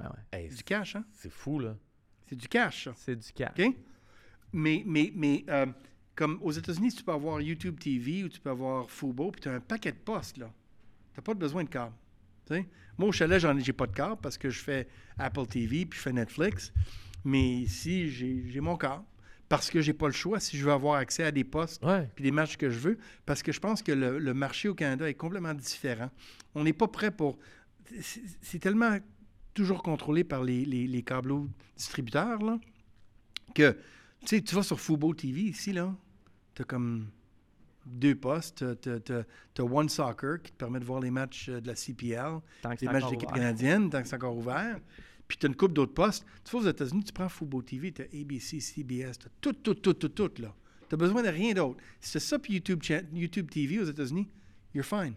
ouais. 0.00 0.08
Hey, 0.32 0.50
C'est 0.50 0.56
du 0.56 0.64
cash, 0.64 0.96
hein? 0.96 1.04
c'est 1.12 1.30
fou, 1.30 1.58
là. 1.58 1.76
C'est 2.26 2.36
du 2.36 2.48
cash, 2.48 2.84
ça. 2.84 2.92
C'est 2.96 3.16
du 3.16 3.32
cash. 3.32 3.52
OK? 3.58 3.74
Mais, 4.52 4.82
mais, 4.86 5.12
mais 5.14 5.44
euh, 5.48 5.66
comme 6.14 6.38
aux 6.42 6.52
États-Unis, 6.52 6.92
tu 6.92 7.02
peux 7.02 7.12
avoir 7.12 7.40
YouTube 7.40 7.78
TV 7.78 8.24
ou 8.24 8.28
tu 8.28 8.40
peux 8.40 8.50
avoir 8.50 8.90
Fubo, 8.90 9.30
puis 9.30 9.40
tu 9.42 9.48
as 9.48 9.52
un 9.52 9.60
paquet 9.60 9.92
de 9.92 9.98
postes, 9.98 10.38
là. 10.38 10.50
Tu 11.12 11.20
n'as 11.20 11.22
pas 11.22 11.34
besoin 11.34 11.64
de 11.64 11.68
câble. 11.68 11.94
Moi, 12.98 13.08
au 13.08 13.12
chalet, 13.12 13.40
j'en 13.40 13.56
ai, 13.56 13.60
j'ai 13.60 13.72
pas 13.72 13.86
de 13.86 13.92
câble 13.92 14.20
parce 14.20 14.36
que 14.36 14.50
je 14.50 14.60
fais 14.60 14.88
Apple 15.18 15.46
TV 15.46 15.86
puis 15.86 15.98
je 15.98 16.02
fais 16.02 16.12
Netflix. 16.12 16.72
Mais 17.24 17.60
ici, 17.60 18.10
j'ai, 18.10 18.60
mon 18.60 18.76
câble 18.76 19.04
parce 19.48 19.70
que 19.70 19.80
j'ai 19.80 19.92
pas 19.92 20.06
le 20.06 20.12
choix 20.12 20.40
si 20.40 20.56
je 20.56 20.64
veux 20.64 20.72
avoir 20.72 20.96
accès 20.96 21.24
à 21.24 21.30
des 21.30 21.44
postes 21.44 21.84
Ouais. 21.84 22.08
puis 22.14 22.24
des 22.24 22.30
matchs 22.30 22.56
que 22.56 22.70
je 22.70 22.78
veux, 22.78 22.98
parce 23.26 23.42
que 23.42 23.52
je 23.52 23.60
pense 23.60 23.82
que 23.82 23.92
le, 23.92 24.18
le 24.18 24.34
marché 24.34 24.68
au 24.68 24.74
Canada 24.74 25.08
est 25.08 25.14
complètement 25.14 25.54
différent. 25.54 26.10
On 26.54 26.64
n'est 26.64 26.72
pas 26.72 26.88
prêt 26.88 27.10
pour... 27.10 27.38
C'est, 28.00 28.58
tellement 28.58 28.96
toujours 29.52 29.82
contrôlé 29.82 30.24
par 30.24 30.42
les, 30.42 30.64
les, 30.64 30.86
les 30.86 31.02
câbleaux 31.02 31.48
distributeurs, 31.76 32.42
là, 32.42 32.58
que, 33.54 33.72
tu 34.20 34.28
sais, 34.28 34.40
tu 34.40 34.54
vas 34.54 34.62
sur 34.62 34.80
Fubo 34.80 35.12
TV 35.12 35.42
ici, 35.42 35.74
là, 35.74 35.94
tu 36.54 36.62
as 36.62 36.64
comme 36.64 37.08
deux 37.86 38.14
postes. 38.14 38.64
Tu 38.80 38.90
as 39.62 39.64
One 39.64 39.88
Soccer 39.88 40.40
qui 40.42 40.52
te 40.52 40.56
permet 40.56 40.80
de 40.80 40.84
voir 40.84 41.00
les 41.00 41.10
matchs 41.10 41.48
euh, 41.48 41.60
de 41.60 41.66
la 41.68 41.74
CPL, 41.74 42.38
les 42.80 42.86
matchs 42.88 43.04
ouvert. 43.04 43.18
canadienne, 43.32 43.90
tant 43.90 44.02
que 44.02 44.08
c'est 44.08 44.16
encore 44.16 44.36
ouvert. 44.36 44.78
Puis 45.28 45.38
tu 45.38 45.46
as 45.46 45.48
une 45.48 45.56
coupe 45.56 45.72
d'autres 45.72 45.94
postes. 45.94 46.24
Tu 46.44 46.54
vas 46.56 46.62
aux 46.62 46.68
États-Unis, 46.68 47.04
tu 47.04 47.12
prends 47.12 47.28
Fubo 47.28 47.62
TV, 47.62 47.92
tu 47.92 48.02
as 48.02 48.04
ABC, 48.04 48.60
CBS, 48.60 49.18
tu 49.18 49.26
as 49.26 49.30
tout, 49.40 49.52
tout, 49.52 49.74
tout, 49.74 49.94
tout, 49.94 50.08
tout, 50.08 50.30
là. 50.42 50.54
Tu 50.88 50.96
besoin 50.96 51.22
de 51.22 51.28
rien 51.28 51.54
d'autre. 51.54 51.78
Si 52.00 52.10
c'est 52.10 52.18
ça, 52.20 52.38
puis 52.38 52.54
YouTube, 52.54 52.80
TV 53.50 53.78
aux 53.80 53.84
États-Unis, 53.84 54.28
you're 54.74 54.84
fine. 54.84 55.14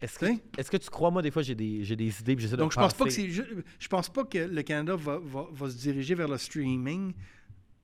Est-ce 0.00 0.18
que, 0.18 0.26
est-ce 0.58 0.70
que 0.70 0.78
tu 0.78 0.88
crois, 0.90 1.10
moi, 1.10 1.20
des 1.22 1.30
fois, 1.30 1.42
j'ai 1.42 1.54
des, 1.54 1.84
j'ai 1.84 1.94
des 1.94 2.18
idées 2.20 2.34
j'essaie 2.38 2.52
de 2.52 2.56
Donc, 2.56 2.72
je 2.72 2.76
pense 2.76 2.94
pas 2.94 3.04
que. 3.04 3.10
Je, 3.10 3.42
je 3.78 3.88
pense 3.88 4.08
pas 4.08 4.24
que 4.24 4.38
le 4.38 4.62
Canada 4.62 4.96
va, 4.96 5.18
va- 5.22 5.46
va 5.52 5.70
se 5.70 5.76
diriger 5.76 6.14
vers 6.16 6.26
le 6.28 6.38
streaming 6.38 7.12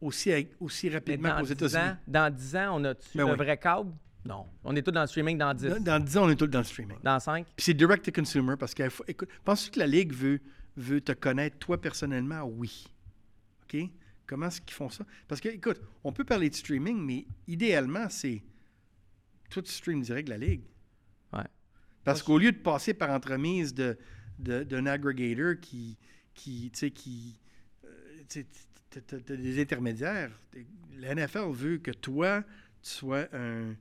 aussi, 0.01 0.33
aussi 0.59 0.89
rapidement 0.89 1.37
qu'aux 1.37 1.43
10 1.47 1.53
États-Unis. 1.53 1.83
ans, 1.83 1.97
dans 2.09 2.35
10 2.35 2.57
ans, 2.57 2.81
on 2.81 2.85
a-tu 2.85 3.09
Ben 3.17 3.25
le 3.27 3.31
oui. 3.33 3.37
vrai 3.37 3.57
câble? 3.59 3.93
Non. 4.29 4.47
On 4.63 4.77
est 4.77 4.83
tous 4.83 4.91
dans 4.91 5.01
le 5.01 5.07
streaming 5.07 5.39
dans 5.39 5.55
10. 5.55 5.67
Dans, 5.69 5.81
dans 5.83 6.05
10 6.05 6.17
ans, 6.19 6.27
on 6.27 6.31
est 6.31 6.37
tous 6.37 6.47
dans 6.47 6.59
le 6.59 6.65
streaming. 6.65 6.99
Dans 7.03 7.19
5. 7.19 7.47
Puis 7.57 7.65
c'est 7.65 7.75
direct 7.75 8.05
to 8.05 8.13
consumer 8.13 8.57
parce 8.59 8.75
que, 8.75 8.83
écoute, 9.09 9.31
penses-tu 9.43 9.71
que 9.71 9.79
la 9.79 9.87
Ligue 9.87 10.13
veut, 10.13 10.41
veut 10.77 11.01
te 11.01 11.13
connaître 11.13 11.57
toi 11.59 11.81
personnellement? 11.81 12.43
Oui. 12.45 12.87
OK? 13.65 13.81
Comment 14.27 14.49
est-ce 14.49 14.61
qu'ils 14.61 14.75
font 14.75 14.91
ça? 14.91 15.07
Parce 15.27 15.41
que, 15.41 15.49
écoute, 15.49 15.81
on 16.05 16.13
peut 16.13 16.25
parler 16.25 16.51
de 16.51 16.55
streaming, 16.55 16.99
mais 17.03 17.27
idéalement, 17.47 18.09
c'est. 18.11 18.43
Toi, 19.49 19.63
tu 19.63 19.73
streams 19.73 20.03
direct 20.03 20.29
la 20.29 20.37
Ligue. 20.37 20.61
Ouais. 21.33 21.47
Parce 22.05 22.23
qu'au 22.23 22.37
lieu 22.39 22.53
de 22.53 22.59
passer 22.59 22.93
par 22.93 23.09
entremise 23.09 23.73
de, 23.73 23.97
de- 24.39 24.63
d'un 24.63 24.85
aggregator 24.85 25.55
qui, 25.59 25.97
qui, 26.35 26.71
tu 26.71 26.79
sais, 26.79 26.91
qui, 26.91 27.41
euh, 27.87 27.89
tu 28.29 28.45
des 29.37 29.61
intermédiaires, 29.63 30.31
la 30.99 31.15
NFL 31.15 31.51
veut 31.51 31.79
que 31.79 31.91
toi, 31.93 32.43
tu 32.83 32.91
sois 32.91 33.27
un, 33.33 33.75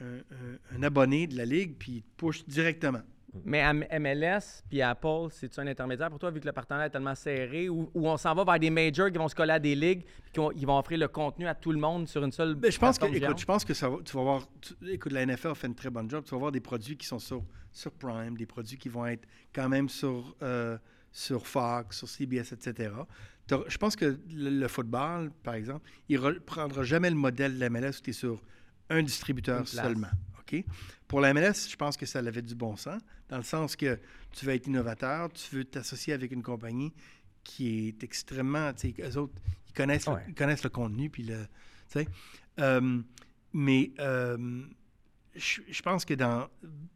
un, 0.00 0.82
abonné 0.82 1.26
de 1.26 1.36
la 1.36 1.44
ligue, 1.44 1.76
puis 1.78 1.92
il 1.92 2.02
te 2.02 2.08
push 2.16 2.44
directement. 2.46 3.02
Mais 3.44 3.58
M- 3.58 3.84
MLS 4.00 4.62
puis 4.68 4.80
Apple, 4.80 5.26
c'est-tu 5.30 5.58
un 5.58 5.66
intermédiaire 5.66 6.08
pour 6.08 6.20
toi, 6.20 6.30
vu 6.30 6.38
que 6.38 6.46
le 6.46 6.52
partenariat 6.52 6.86
est 6.86 6.90
tellement 6.90 7.16
serré, 7.16 7.68
ou 7.68 7.90
on 7.94 8.16
s'en 8.16 8.32
va 8.32 8.44
vers 8.44 8.60
des 8.60 8.70
majors 8.70 9.10
qui 9.10 9.18
vont 9.18 9.26
se 9.28 9.34
coller 9.34 9.54
à 9.54 9.58
des 9.58 9.74
ligues, 9.74 10.04
puis 10.04 10.32
qui 10.32 10.38
vont, 10.38 10.52
ils 10.52 10.64
vont 10.66 10.78
offrir 10.78 10.98
le 10.98 11.08
contenu 11.08 11.48
à 11.48 11.54
tout 11.54 11.72
le 11.72 11.78
monde 11.78 12.06
sur 12.06 12.22
une 12.22 12.30
seule 12.30 12.54
Ben, 12.54 12.70
je 12.70 12.78
pense 12.78 12.96
que, 12.96 13.06
écoute, 13.06 13.38
je 13.40 13.44
pense 13.44 13.64
que 13.64 13.74
ça 13.74 13.88
va, 13.88 13.96
tu 14.04 14.16
vas 14.16 14.22
voir, 14.22 14.48
écoute, 14.88 15.10
la 15.10 15.26
NFL 15.26 15.54
fait 15.56 15.66
une 15.66 15.74
très 15.74 15.90
bonne 15.90 16.08
job. 16.08 16.22
Tu 16.24 16.30
vas 16.30 16.38
voir 16.38 16.52
des 16.52 16.60
produits 16.60 16.96
qui 16.96 17.06
sont 17.06 17.18
sur, 17.18 17.42
sur 17.72 17.90
Prime, 17.92 18.36
des 18.36 18.46
produits 18.46 18.78
qui 18.78 18.88
vont 18.88 19.06
être 19.06 19.26
quand 19.52 19.68
même 19.68 19.88
sur, 19.88 20.36
euh, 20.42 20.78
sur 21.10 21.44
Fox, 21.44 21.98
sur 21.98 22.08
CBS, 22.08 22.52
etc. 22.52 22.92
Je 23.66 23.78
pense 23.78 23.96
que 23.96 24.16
le, 24.32 24.50
le 24.50 24.68
football, 24.68 25.32
par 25.42 25.54
exemple, 25.54 25.90
il 26.08 26.20
ne 26.20 26.38
prendra 26.38 26.84
jamais 26.84 27.10
le 27.10 27.16
modèle 27.16 27.56
de 27.56 27.60
la 27.60 27.68
MLS 27.68 27.98
où 27.98 28.02
tu 28.02 28.10
es 28.10 28.12
sur 28.12 28.40
un 28.90 29.02
distributeur 29.02 29.66
seulement. 29.66 30.08
OK? 30.40 30.64
Pour 31.08 31.20
la 31.20 31.32
MLS, 31.34 31.68
je 31.70 31.76
pense 31.76 31.96
que 31.96 32.06
ça 32.06 32.18
avait 32.20 32.42
du 32.42 32.54
bon 32.54 32.76
sens, 32.76 33.00
dans 33.28 33.36
le 33.38 33.42
sens 33.42 33.76
que 33.76 33.98
tu 34.32 34.44
veux 34.46 34.52
être 34.54 34.66
innovateur, 34.66 35.32
tu 35.32 35.56
veux 35.56 35.64
t'associer 35.64 36.12
avec 36.12 36.32
une 36.32 36.42
compagnie 36.42 36.92
qui 37.42 37.88
est 37.88 38.02
extrêmement. 38.02 38.72
Tu 38.72 38.92
sais, 38.94 39.02
eux 39.02 39.16
autres, 39.18 39.34
ils 39.68 39.72
connaissent, 39.74 40.06
Ouais. 40.06 40.22
le, 40.24 40.30
ils 40.30 40.34
connaissent 40.34 40.64
le 40.64 40.70
contenu, 40.70 41.10
puis 41.10 41.22
le. 41.24 41.44
Tu 41.88 42.00
sais. 42.00 42.08
Euh, 42.60 43.00
mais 43.52 43.92
euh, 44.00 44.62
je, 45.34 45.60
je 45.68 45.82
pense 45.82 46.04
que 46.04 46.14
dans. 46.14 46.48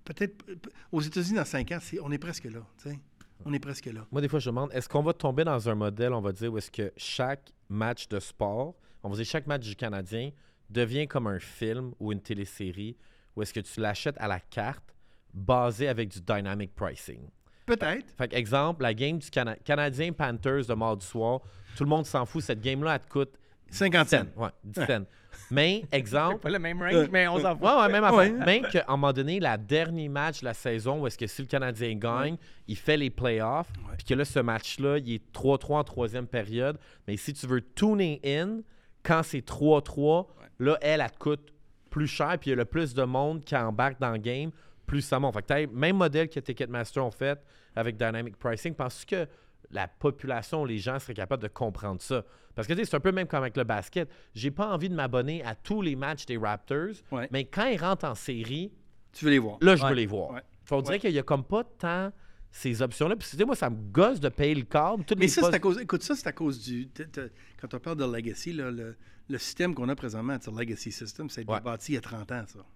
Peut-être. 0.05 0.45
Aux 0.93 1.01
États-Unis, 1.01 1.37
dans 1.37 1.45
cinq 1.45 1.71
ans, 1.73 1.79
on 2.03 2.11
est 2.13 2.19
presque 2.19 2.45
là. 2.45 2.61
Tu 2.83 2.91
sais. 2.91 2.99
On 3.45 3.53
est 3.53 3.61
presque 3.61 3.87
là. 3.87 4.05
Moi, 4.11 4.21
des 4.21 4.29
fois, 4.29 4.41
je 4.41 4.51
me 4.51 4.55
demande, 4.57 4.73
est-ce 4.73 4.89
qu'on 4.89 5.03
va 5.03 5.13
tomber 5.13 5.45
dans 5.45 5.69
un 5.69 5.75
modèle, 5.77 6.13
on 6.13 6.21
va 6.21 6.33
dire, 6.33 6.53
où 6.53 6.59
est-ce 6.59 6.73
que 6.73 6.93
chaque 6.97 7.53
match 7.69 8.09
de 8.09 8.19
sport, 8.19 8.75
on 9.05 9.11
va 9.11 9.17
dire 9.17 9.25
chaque 9.27 9.47
match 9.47 9.65
du 9.65 9.77
Canadien, 9.77 10.31
devient 10.71 11.07
comme 11.09 11.27
un 11.27 11.39
film 11.39 11.93
ou 11.99 12.13
une 12.13 12.21
télésérie, 12.21 12.97
où 13.37 13.43
est-ce 13.43 13.53
que 13.55 13.61
tu 13.61 13.81
l'achètes 13.81 14.17
à 14.19 14.29
la 14.29 14.41
carte, 14.41 14.95
basé 15.33 15.89
avec 15.89 16.09
du 16.09 16.21
dynamic 16.21 16.75
pricing. 16.75 17.21
Peut-être. 17.67 18.15
Fait 18.17 18.29
que, 18.29 18.35
exemple, 18.37 18.83
la 18.83 18.95
game 18.95 19.19
du 19.19 19.29
Cana- 19.31 19.57
Canadien 19.57 20.13
Panthers 20.13 20.67
de 20.67 20.75
mardi 20.75 21.07
soir, 21.07 21.41
tout 21.77 21.85
le 21.85 21.91
monde 21.91 22.07
s'en 22.07 22.25
fout, 22.25 22.43
cette 22.43 22.61
game-là, 22.61 22.95
elle 22.95 23.01
te 23.01 23.09
coûte 23.09 23.39
50 23.71 24.05
10 24.05 24.11
cents. 24.11 24.27
Ouais, 24.37 24.49
10 24.65 24.81
cents. 24.87 25.05
Mais, 25.51 25.85
exemple, 25.93 26.39
Pas 26.41 26.49
le 26.51 26.59
même 26.59 26.81
range, 26.83 27.09
mais 27.13 27.29
on 27.29 27.39
s'en 27.39 27.55
fout. 27.55 27.63
Ouais, 27.67 27.77
ouais, 27.77 27.89
même. 28.01 28.15
Ouais. 28.15 28.31
Même 28.31 28.63
qu'à 28.69 28.85
un 28.89 28.93
moment 28.93 29.13
donné, 29.13 29.39
la 29.39 29.59
dernier 29.59 30.09
match 30.09 30.41
de 30.41 30.47
la 30.47 30.55
saison, 30.55 31.03
où 31.03 31.07
est-ce 31.07 31.19
que 31.19 31.27
si 31.27 31.43
le 31.43 31.49
Canadien 31.49 31.95
gagne, 31.95 32.37
il 32.67 32.77
fait 32.77 32.97
les 32.97 33.11
playoffs, 33.11 33.71
puis 33.99 34.07
que 34.07 34.15
là, 34.15 34.25
ce 34.25 34.39
match-là, 34.41 34.97
il 34.99 35.13
est 35.13 35.33
3-3 35.33 35.77
en 35.81 35.85
troisième 35.85 36.27
période. 36.27 36.79
Mais 37.07 37.17
si 37.19 37.35
tu 37.35 37.47
veux 37.47 37.61
tuner 37.61 38.21
in, 38.25 38.61
quand 39.03 39.23
c'est 39.23 39.47
3-3, 39.47 40.27
là, 40.59 40.79
elle, 40.81 41.01
elle 41.01 41.11
te 41.11 41.19
coûte 41.19 41.53
plus 41.91 42.07
cher, 42.07 42.37
puis 42.41 42.49
il 42.49 42.51
y 42.51 42.53
a 42.53 42.57
le 42.57 42.65
plus 42.65 42.95
de 42.95 43.03
monde 43.05 43.45
qui 43.45 43.57
embarque 43.57 44.01
dans 44.01 44.13
le 44.13 44.19
game, 44.19 44.51
plus 44.87 45.01
ça 45.03 45.19
monte. 45.19 45.35
Fait 45.35 45.67
que 45.69 45.73
même 45.75 45.97
modèle 45.97 46.29
que 46.29 46.41
Ticketmaster 46.41 47.05
ont 47.05 47.11
fait 47.11 47.41
avec 47.77 47.97
Dynamic 47.97 48.37
Pricing. 48.37 48.75
Penses-tu 48.75 49.07
que 49.07 49.27
la 49.71 49.87
population, 49.89 50.65
les 50.65 50.79
gens 50.79 50.99
seraient 50.99 51.15
capables 51.15 51.43
de 51.43 51.49
comprendre 51.49 52.01
ça? 52.01 52.25
Parce 52.55 52.67
que 52.67 52.73
tu 52.73 52.81
sais, 52.81 52.85
c'est 52.87 52.97
un 52.97 53.01
peu 53.01 53.13
même 53.13 53.27
comme 53.29 53.41
avec 53.43 53.57
le 53.57 53.65
basket. 53.65 54.09
J'ai 54.35 54.51
pas 54.51 54.67
envie 54.69 54.89
de 54.89 54.95
m'abonner 54.95 55.45
à 55.45 55.55
tous 55.55 55.81
les 55.83 55.95
matchs 55.97 56.27
des 56.27 56.37
Raptors, 56.39 56.95
Ouais. 57.13 57.29
mais 57.31 57.45
quand 57.45 57.67
ils 57.67 57.79
rentrent 57.81 58.07
en 58.07 58.15
série, 58.15 58.73
Tu 59.13 59.25
veux 59.25 59.31
les 59.31 59.39
voir. 59.39 59.59
là, 59.61 59.77
je 59.77 59.83
Ouais. 59.83 59.91
veux 59.91 59.95
les 59.95 60.07
voir. 60.07 60.31
Ouais. 60.33 60.43
On 60.71 60.83
dirait 60.83 60.99
qu'il 60.99 61.13
y 61.13 61.19
a 61.19 61.23
comme 61.23 61.45
pas 61.45 61.65
tant 61.65 62.11
ces 62.51 62.83
options-là. 62.83 63.15
Puis, 63.17 63.29
tu 63.31 63.37
sais, 63.37 63.45
moi, 63.45 63.55
ça 63.57 63.71
me 63.71 63.77
gosse 63.93 64.21
de 64.21 64.29
payer 64.29 64.55
le 64.55 64.63
câble. 64.63 65.05
Mais 65.17 65.29
ça, 65.29 65.41
postes- 65.43 65.51
c'est 65.53 65.57
à 65.57 65.61
cause. 65.61 65.79
Écoute, 65.81 66.03
ça, 66.03 66.15
c'est 66.15 66.27
à 66.27 66.33
cause 66.33 66.61
du. 66.63 66.89
Quand 67.61 67.75
on 67.75 67.79
parle 67.79 67.97
de 67.99 68.05
legacy, 68.05 68.53
là, 68.53 68.71
le, 68.71 68.97
le 69.29 69.39
système 69.39 69.75
qu'on 69.75 69.89
a 69.89 69.97
présentement, 69.97 70.39
le 70.47 70.59
legacy 70.59 70.91
system, 70.93 71.29
ça 71.31 71.41
a 71.41 71.43
été 71.43 71.53
Ouais. 71.53 71.61
bâti 71.61 71.93
il 71.93 71.95
y 71.97 71.99
a 71.99 72.01
30 72.01 72.33
ans, 72.33 72.45
ça. 72.47 72.67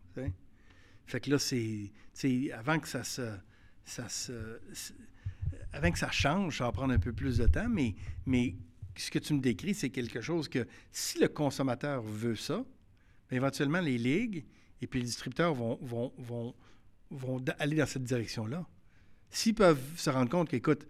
Fait 1.06 1.20
que 1.20 1.30
là, 1.30 1.38
c'est. 1.38 1.90
Avant 2.52 2.78
que 2.78 2.88
ça 2.88 3.04
se. 3.04 3.22
Ça 3.84 4.08
se 4.08 4.58
avant 5.72 5.90
que 5.90 5.98
ça 5.98 6.10
change, 6.10 6.58
ça 6.58 6.64
va 6.64 6.72
prendre 6.72 6.92
un 6.92 6.98
peu 6.98 7.12
plus 7.12 7.38
de 7.38 7.46
temps, 7.46 7.68
mais, 7.68 7.94
mais 8.26 8.54
ce 8.96 9.10
que 9.10 9.18
tu 9.18 9.34
me 9.34 9.40
décris, 9.40 9.74
c'est 9.74 9.90
quelque 9.90 10.20
chose 10.20 10.48
que 10.48 10.66
si 10.90 11.18
le 11.18 11.28
consommateur 11.28 12.02
veut 12.02 12.36
ça, 12.36 12.64
bien, 13.28 13.38
éventuellement, 13.38 13.80
les 13.80 13.98
ligues 13.98 14.44
et 14.80 14.86
puis 14.86 15.00
les 15.00 15.06
distributeurs 15.06 15.54
vont, 15.54 15.78
vont, 15.80 16.12
vont, 16.18 16.54
vont 17.10 17.44
aller 17.58 17.76
dans 17.76 17.86
cette 17.86 18.04
direction-là. 18.04 18.66
S'ils 19.30 19.54
peuvent 19.54 19.80
se 19.96 20.10
rendre 20.10 20.30
compte 20.30 20.48
qu'écoute, 20.50 20.86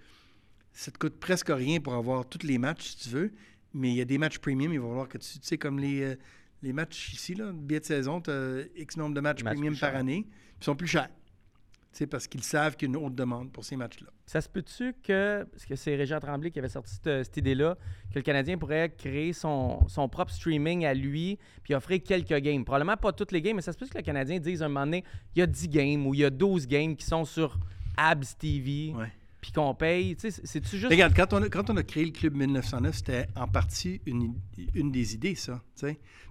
ça 0.72 0.90
te 0.90 0.98
coûte 0.98 1.18
presque 1.20 1.48
rien 1.50 1.80
pour 1.80 1.94
avoir 1.94 2.28
tous 2.28 2.44
les 2.46 2.58
matchs 2.58 2.88
si 2.88 2.96
tu 2.98 3.08
veux, 3.10 3.32
mais 3.74 3.90
il 3.90 3.96
y 3.96 4.00
a 4.00 4.04
des 4.04 4.18
matchs 4.18 4.38
premium, 4.38 4.72
il 4.72 4.80
va 4.80 4.86
falloir 4.88 5.08
que 5.08 5.18
tu, 5.18 5.28
tu 5.38 5.38
sais, 5.42 5.58
comme 5.58 5.78
les, 5.78 6.02
euh, 6.02 6.14
les 6.62 6.72
matchs 6.72 7.12
ici, 7.12 7.34
là, 7.34 7.52
billet 7.52 7.80
de 7.80 7.84
saison, 7.84 8.20
tu 8.20 8.30
as 8.30 8.62
X 8.76 8.96
nombre 8.96 9.14
de 9.14 9.20
matchs 9.20 9.42
premium 9.42 9.76
par 9.76 9.96
année, 9.96 10.22
puis 10.28 10.58
ils 10.60 10.64
sont 10.64 10.76
plus 10.76 10.86
chers. 10.88 11.08
Tu 11.08 11.98
sais, 11.98 12.06
parce 12.06 12.26
qu'ils 12.26 12.42
savent 12.42 12.74
qu'il 12.76 12.88
y 12.88 12.92
a 12.94 12.98
une 12.98 13.04
haute 13.04 13.14
demande 13.14 13.52
pour 13.52 13.66
ces 13.66 13.76
matchs-là. 13.76 14.08
Ça 14.24 14.40
se 14.40 14.48
peut-tu 14.48 14.94
que, 15.02 15.46
parce 15.52 15.66
que 15.66 15.76
c'est 15.76 15.94
Régent 15.94 16.20
Tremblay 16.20 16.50
qui 16.50 16.58
avait 16.58 16.70
sorti 16.70 16.94
cette, 16.94 17.24
cette 17.24 17.36
idée-là, 17.36 17.76
que 18.10 18.14
le 18.14 18.22
Canadien 18.22 18.56
pourrait 18.56 18.94
créer 18.96 19.34
son, 19.34 19.86
son 19.88 20.08
propre 20.08 20.32
streaming 20.32 20.86
à 20.86 20.94
lui, 20.94 21.38
puis 21.62 21.74
offrir 21.74 22.02
quelques 22.02 22.34
games? 22.38 22.64
Probablement 22.64 22.96
pas 22.96 23.12
toutes 23.12 23.32
les 23.32 23.42
games, 23.42 23.56
mais 23.56 23.62
ça 23.62 23.72
se 23.72 23.78
peut 23.78 23.86
que 23.86 23.98
le 23.98 24.02
Canadien 24.02 24.38
dise 24.38 24.62
un 24.62 24.68
moment 24.68 24.86
donné, 24.86 25.04
il 25.36 25.40
y 25.40 25.42
a 25.42 25.46
10 25.46 25.68
games 25.68 26.06
ou 26.06 26.14
il 26.14 26.20
y 26.20 26.24
a 26.24 26.30
12 26.30 26.66
games 26.66 26.96
qui 26.96 27.04
sont 27.04 27.26
sur 27.26 27.58
Abs 27.98 28.38
TV, 28.38 28.94
Ouais. 28.96 29.12
Puis 29.42 29.50
qu'on 29.50 29.74
paye. 29.74 30.16
C'est-tu 30.18 30.78
juste. 30.78 30.90
Regarde, 30.90 31.14
quand 31.14 31.34
on, 31.34 31.42
a, 31.42 31.48
quand 31.48 31.68
on 31.68 31.76
a 31.76 31.82
créé 31.82 32.04
le 32.04 32.12
Club 32.12 32.34
1909, 32.34 32.94
c'était 32.94 33.26
en 33.34 33.48
partie 33.48 34.00
une, 34.06 34.34
une 34.72 34.90
des 34.92 35.14
idées, 35.14 35.34
ça. 35.34 35.60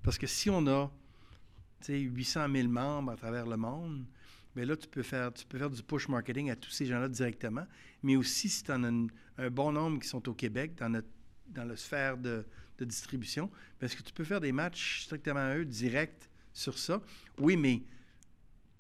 Parce 0.01 0.17
que 0.17 0.25
si 0.25 0.49
on 0.49 0.65
a 0.65 0.89
tu 1.81 1.88
sais, 1.88 1.99
800 1.99 2.47
000 2.53 2.67
membres 2.69 3.11
à 3.11 3.17
travers 3.17 3.45
le 3.45 3.57
monde, 3.57 4.05
bien 4.55 4.65
là, 4.65 4.77
tu 4.77 4.88
peux, 4.88 5.03
faire, 5.03 5.33
tu 5.33 5.45
peux 5.45 5.57
faire 5.57 5.69
du 5.69 5.83
push 5.83 6.07
marketing 6.07 6.51
à 6.51 6.55
tous 6.55 6.71
ces 6.71 6.85
gens-là 6.85 7.09
directement. 7.09 7.67
Mais 8.01 8.15
aussi, 8.15 8.47
si 8.47 8.63
tu 8.63 8.71
en 8.71 8.83
as 8.83 9.07
un 9.38 9.49
bon 9.49 9.73
nombre 9.73 9.99
qui 9.99 10.07
sont 10.07 10.27
au 10.29 10.33
Québec, 10.33 10.75
dans, 10.77 10.89
notre, 10.89 11.09
dans 11.47 11.65
la 11.65 11.75
sphère 11.75 12.17
de, 12.17 12.45
de 12.77 12.85
distribution, 12.85 13.51
parce 13.77 13.93
que 13.93 14.03
tu 14.03 14.13
peux 14.13 14.23
faire 14.23 14.39
des 14.39 14.53
matchs 14.53 15.01
strictement 15.03 15.39
à 15.39 15.57
eux, 15.57 15.65
direct 15.65 16.29
sur 16.53 16.77
ça? 16.77 17.01
Oui, 17.39 17.57
mais 17.57 17.83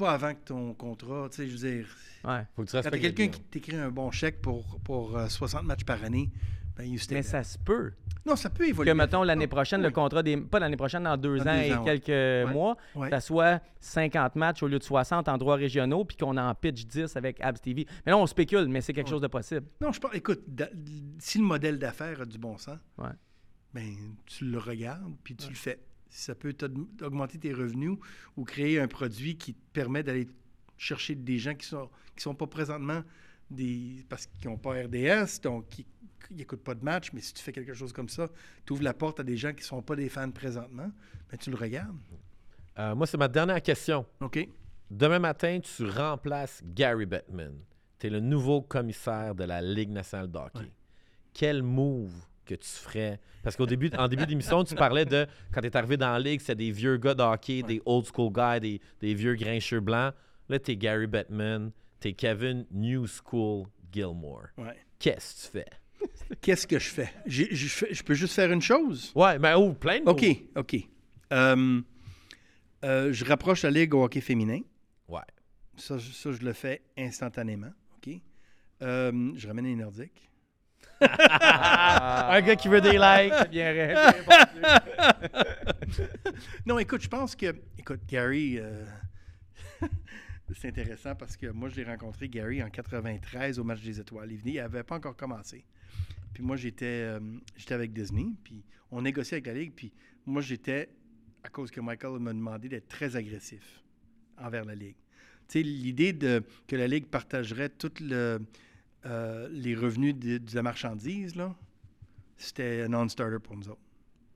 pas 0.01 0.11
avant 0.13 0.33
que 0.33 0.39
ton 0.45 0.73
contrat, 0.73 1.27
tu 1.29 1.37
sais, 1.37 1.47
je 1.47 1.51
veux 1.57 1.71
dire, 1.71 1.87
Ouais. 2.23 2.45
Faut 2.55 2.63
que 2.63 2.69
tu 2.69 2.75
respectes 2.75 3.01
quelqu'un 3.01 3.27
qui 3.29 3.41
t'écrit 3.41 3.75
un 3.77 3.89
bon 3.89 4.11
chèque 4.11 4.41
pour, 4.41 4.79
pour 4.83 5.17
euh, 5.17 5.27
60 5.27 5.63
matchs 5.63 5.83
par 5.83 6.03
année, 6.03 6.29
ben, 6.77 6.83
you 6.85 6.97
stay 6.99 7.15
Mais 7.15 7.21
there. 7.21 7.31
ça 7.31 7.43
se 7.43 7.57
peut. 7.57 7.93
Non, 8.25 8.35
ça 8.35 8.49
peut 8.51 8.63
Que, 8.65 8.69
évoluer. 8.69 8.93
mettons, 8.93 9.23
l'année 9.23 9.47
prochaine, 9.47 9.81
le 9.81 9.87
Oui. 9.87 9.93
contrat 9.93 10.21
des. 10.21 10.37
Pas 10.37 10.59
l'année 10.59 10.77
prochaine, 10.77 11.03
dans 11.03 11.17
deux 11.17 11.37
Dans 11.39 11.47
ans 11.47 11.55
deux 11.55 11.61
et 11.63 11.73
ans, 11.73 11.83
ouais. 11.83 11.99
quelques 11.99 12.51
mois, 12.53 12.77
Ouais. 12.95 13.09
ça 13.09 13.19
soit 13.19 13.59
50 13.79 14.35
matchs 14.35 14.61
au 14.61 14.67
lieu 14.67 14.77
de 14.77 14.83
60 14.83 15.27
en 15.27 15.37
droits 15.39 15.55
régionaux, 15.55 16.05
puis 16.05 16.15
qu'on 16.17 16.37
en 16.37 16.53
pitch 16.53 16.85
10 16.85 17.15
avec 17.17 17.41
Abs 17.41 17.59
TV. 17.59 17.87
Mais 18.05 18.11
là, 18.11 18.17
on 18.19 18.27
spécule, 18.27 18.67
mais 18.67 18.81
c'est 18.81 18.93
quelque 18.93 19.09
chose 19.09 19.21
de 19.21 19.27
possible. 19.27 19.65
Non, 19.81 19.91
je 19.91 19.99
pense, 19.99 20.13
écoute, 20.13 20.41
da- 20.47 20.69
si 21.19 21.39
le 21.39 21.43
modèle 21.43 21.79
d'affaires 21.79 22.21
a 22.21 22.25
du 22.25 22.37
bon 22.37 22.57
sens, 22.59 22.77
Ouais. 22.99 23.09
ben, 23.73 23.89
tu 24.27 24.45
le 24.45 24.59
regardes, 24.59 25.15
puis 25.23 25.35
tu 25.35 25.49
le 25.49 25.55
fais. 25.55 25.79
Si 26.11 26.21
ça 26.21 26.35
peut 26.35 26.55
augmenter 27.01 27.39
tes 27.39 27.53
revenus 27.53 27.97
ou 28.37 28.43
créer 28.43 28.79
un 28.79 28.87
produit 28.87 29.37
qui 29.37 29.53
te 29.53 29.71
permet 29.73 30.03
d'aller 30.03 30.27
chercher 30.77 31.15
des 31.15 31.39
gens 31.39 31.55
qui 31.55 31.65
sont 31.65 31.89
qui 32.15 32.21
sont 32.21 32.35
pas 32.35 32.47
présentement 32.47 33.01
des 33.49 34.05
parce 34.09 34.27
qu'ils 34.27 34.49
n'ont 34.49 34.57
pas 34.57 34.73
RDS, 34.83 35.41
donc 35.41 35.67
qui 35.69 35.85
n'écoutent 36.31 36.63
pas 36.63 36.75
de 36.75 36.83
match, 36.83 37.11
mais 37.13 37.21
si 37.21 37.33
tu 37.33 37.41
fais 37.41 37.51
quelque 37.51 37.73
chose 37.73 37.91
comme 37.93 38.09
ça, 38.09 38.27
tu 38.65 38.73
ouvres 38.73 38.83
la 38.83 38.93
porte 38.93 39.19
à 39.19 39.23
des 39.23 39.37
gens 39.37 39.51
qui 39.51 39.61
ne 39.61 39.65
sont 39.65 39.81
pas 39.81 39.95
des 39.95 40.09
fans 40.09 40.31
présentement, 40.31 40.91
ben, 41.29 41.37
tu 41.37 41.49
le 41.49 41.57
regardes. 41.57 41.97
Euh, 42.79 42.95
moi, 42.95 43.07
c'est 43.07 43.17
ma 43.17 43.27
dernière 43.27 43.61
question. 43.61 44.05
OK? 44.21 44.47
Demain 44.89 45.19
matin, 45.19 45.59
tu 45.59 45.85
remplaces 45.85 46.61
Gary 46.63 47.05
Bettman. 47.05 47.53
Tu 47.99 48.07
es 48.07 48.09
le 48.09 48.19
nouveau 48.19 48.61
commissaire 48.61 49.35
de 49.35 49.43
la 49.43 49.61
Ligue 49.61 49.89
nationale 49.89 50.31
de 50.31 50.37
hockey. 50.37 50.59
Ouais. 50.59 50.71
Quel 51.33 51.63
move 51.63 52.13
que 52.45 52.55
tu 52.55 52.67
ferais? 52.67 53.19
Parce 53.43 53.55
qu'au 53.55 53.65
début, 53.65 53.89
en 53.97 54.07
début 54.07 54.25
d'émission, 54.25 54.63
tu 54.63 54.75
parlais 54.75 55.05
de 55.05 55.25
quand 55.53 55.61
tu 55.61 55.67
es 55.67 55.75
arrivé 55.77 55.97
dans 55.97 56.11
la 56.11 56.19
Ligue, 56.19 56.39
c'était 56.41 56.55
des 56.55 56.71
vieux 56.71 56.97
gars 56.97 57.13
de 57.13 57.21
hockey, 57.23 57.63
des 57.63 57.81
old 57.85 58.05
school 58.05 58.31
guys, 58.31 58.59
des, 58.59 58.81
des 58.99 59.13
vieux 59.13 59.35
grincheux 59.35 59.79
blancs. 59.79 60.13
Là, 60.49 60.59
tu 60.59 60.71
es 60.71 60.77
Gary 60.77 61.07
Bettman, 61.07 61.71
tu 61.99 62.09
es 62.09 62.13
Kevin 62.13 62.65
New 62.71 63.05
School 63.07 63.67
Gilmore. 63.91 64.47
Ouais. 64.57 64.75
Qu'est-ce 64.99 65.35
que 65.35 65.41
tu 65.41 65.51
fais? 65.51 66.37
Qu'est-ce 66.41 66.65
que 66.67 66.79
je 66.79 66.89
fais? 66.89 67.09
Je 67.25 67.43
je 67.53 68.03
peux 68.03 68.13
juste 68.15 68.33
faire 68.33 68.51
une 68.51 68.61
chose? 68.61 69.11
Ouais, 69.15 69.37
mais 69.39 69.53
oh, 69.53 69.73
plein 69.73 69.99
de 69.99 70.09
OK. 70.09 70.25
OK. 70.55 70.75
Euh, 71.33 71.81
Euh, 72.83 73.13
je 73.13 73.23
rapproche 73.25 73.61
la 73.61 73.69
ligue 73.69 73.93
au 73.93 74.03
hockey 74.03 74.21
féminin. 74.21 74.61
Ouais. 75.07 75.19
Ça, 75.75 75.99
je- 75.99 76.11
ça, 76.11 76.31
je 76.31 76.43
le 76.43 76.53
fais 76.53 76.81
instantanément. 76.97 77.71
OK? 77.97 78.15
Euh, 78.81 79.31
je 79.35 79.47
ramène 79.47 79.65
les 79.65 79.75
Nordiques. 79.75 80.30
Ah, 81.01 82.31
Un 82.35 82.41
gars 82.41 82.55
qui 82.55 82.67
veut 82.67 82.81
des 82.81 82.93
likes. 82.93 83.33
c'est 83.37 83.49
bien 83.49 83.71
répondu. 83.71 84.61
Non, 86.65 86.79
écoute, 86.79 87.01
je 87.01 87.09
pense 87.09 87.35
que. 87.35 87.55
Écoute, 87.77 88.01
Gary. 88.07 88.57
euh, 88.59 88.85
c'est 90.55 90.67
intéressant 90.69 91.15
parce 91.15 91.35
que 91.35 91.47
moi, 91.47 91.69
j'ai 91.69 91.83
rencontré 91.83 92.29
Gary 92.29 92.61
en 92.61 92.69
93 92.69 93.59
au 93.59 93.63
match 93.63 93.81
des 93.81 93.99
étoiles. 93.99 94.31
Il 94.31 94.37
venait, 94.37 94.51
il 94.53 94.57
n'avait 94.57 94.83
pas 94.83 94.95
encore 94.95 95.15
commencé. 95.15 95.65
Puis 96.33 96.43
moi, 96.43 96.55
j'étais 96.55 96.85
euh, 96.85 97.19
j'étais 97.55 97.73
avec 97.73 97.93
Disney. 97.93 98.27
Puis 98.43 98.63
on 98.91 99.01
négociait 99.01 99.35
avec 99.35 99.47
la 99.47 99.53
Ligue. 99.53 99.73
Puis 99.75 99.91
moi, 100.25 100.41
j'étais, 100.41 100.89
à 101.43 101.49
cause 101.49 101.71
que 101.71 101.81
Michael 101.81 102.19
m'a 102.19 102.33
demandé 102.33 102.69
d'être 102.69 102.87
très 102.87 103.15
agressif 103.15 103.83
envers 104.37 104.65
la 104.65 104.75
Ligue. 104.75 104.95
Tu 105.47 105.59
sais, 105.59 105.63
l'idée 105.63 106.13
de, 106.13 106.43
que 106.67 106.75
la 106.75 106.87
Ligue 106.87 107.07
partagerait 107.07 107.69
tous 107.69 107.99
le, 107.99 108.39
euh, 109.05 109.47
les 109.51 109.75
revenus 109.75 110.15
de, 110.15 110.37
de 110.37 110.55
la 110.55 110.63
marchandise, 110.63 111.35
là, 111.35 111.53
c'était 112.37 112.83
un 112.83 112.89
non-starter 112.89 113.39
pour 113.39 113.55
nous 113.55 113.69
autres. 113.69 113.79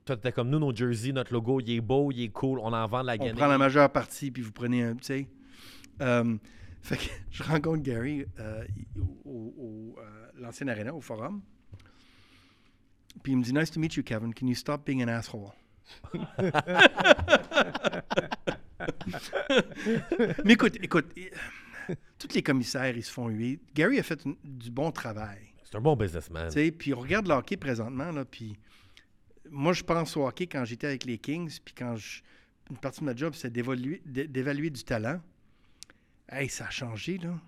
Toi, 0.04 0.16
t'es 0.16 0.32
comme 0.32 0.48
nous, 0.50 0.58
nos 0.60 0.74
jerseys, 0.74 1.12
notre 1.12 1.32
logo, 1.32 1.60
il 1.60 1.70
est 1.70 1.80
beau, 1.80 2.12
il 2.12 2.22
est 2.22 2.28
cool, 2.28 2.60
on 2.60 2.72
en 2.72 2.86
vend 2.86 3.02
de 3.02 3.06
la 3.08 3.14
On 3.14 3.16
guenille. 3.16 3.34
prend 3.34 3.48
la 3.48 3.58
majeure 3.58 3.90
partie, 3.90 4.30
puis 4.30 4.42
vous 4.42 4.52
prenez 4.52 4.84
un, 4.84 4.94
tu 4.94 5.04
sais. 5.04 5.28
Euh, 6.00 6.36
fait 6.82 6.96
que 6.96 7.02
je 7.30 7.42
rencontre 7.42 7.82
Gary 7.82 8.24
euh, 8.38 8.64
au, 9.24 9.96
euh, 9.98 10.26
l'ancienne 10.38 10.68
arena, 10.68 10.94
au 10.94 11.00
forum. 11.00 11.42
Puis 13.22 13.32
il 13.32 13.38
me 13.38 13.42
dit 13.42 13.52
Nice 13.52 13.70
to 13.70 13.80
meet 13.80 13.94
you, 13.96 14.04
Kevin. 14.04 14.32
Can 14.32 14.46
you 14.46 14.54
stop 14.54 14.84
being 14.86 15.02
an 15.02 15.08
asshole? 15.08 15.50
Mais 20.44 20.52
écoute, 20.52 20.76
écoute, 20.82 21.06
tous 22.18 22.34
les 22.34 22.42
commissaires, 22.42 22.96
ils 22.96 23.02
se 23.04 23.12
font 23.12 23.28
huer. 23.28 23.58
Gary 23.74 23.98
a 23.98 24.02
fait 24.02 24.24
une- 24.24 24.36
du 24.44 24.70
bon 24.70 24.90
travail. 24.90 25.38
C'est 25.64 25.76
un 25.76 25.80
bon 25.80 25.96
businessman. 25.96 26.50
Puis 26.78 26.94
on 26.94 27.00
regarde 27.00 27.26
le 27.26 27.34
hockey 27.34 27.56
présentement, 27.56 28.10
là, 28.12 28.24
puis 28.24 28.56
moi, 29.50 29.72
je 29.72 29.82
pense 29.82 30.16
au 30.16 30.26
hockey 30.26 30.46
quand 30.46 30.64
j'étais 30.64 30.86
avec 30.86 31.04
les 31.04 31.18
Kings, 31.18 31.58
puis 31.64 31.74
quand 31.76 31.96
je, 31.96 32.22
une 32.70 32.76
partie 32.78 33.00
de 33.00 33.04
ma 33.06 33.14
job, 33.14 33.34
c'est 33.34 33.52
d'évaluer, 33.52 34.00
d'é- 34.04 34.26
d'évaluer 34.28 34.70
du 34.70 34.82
talent. 34.82 35.20
Hey, 36.28 36.48
ça 36.48 36.66
a 36.66 36.70
changé, 36.70 37.18
là. 37.18 37.38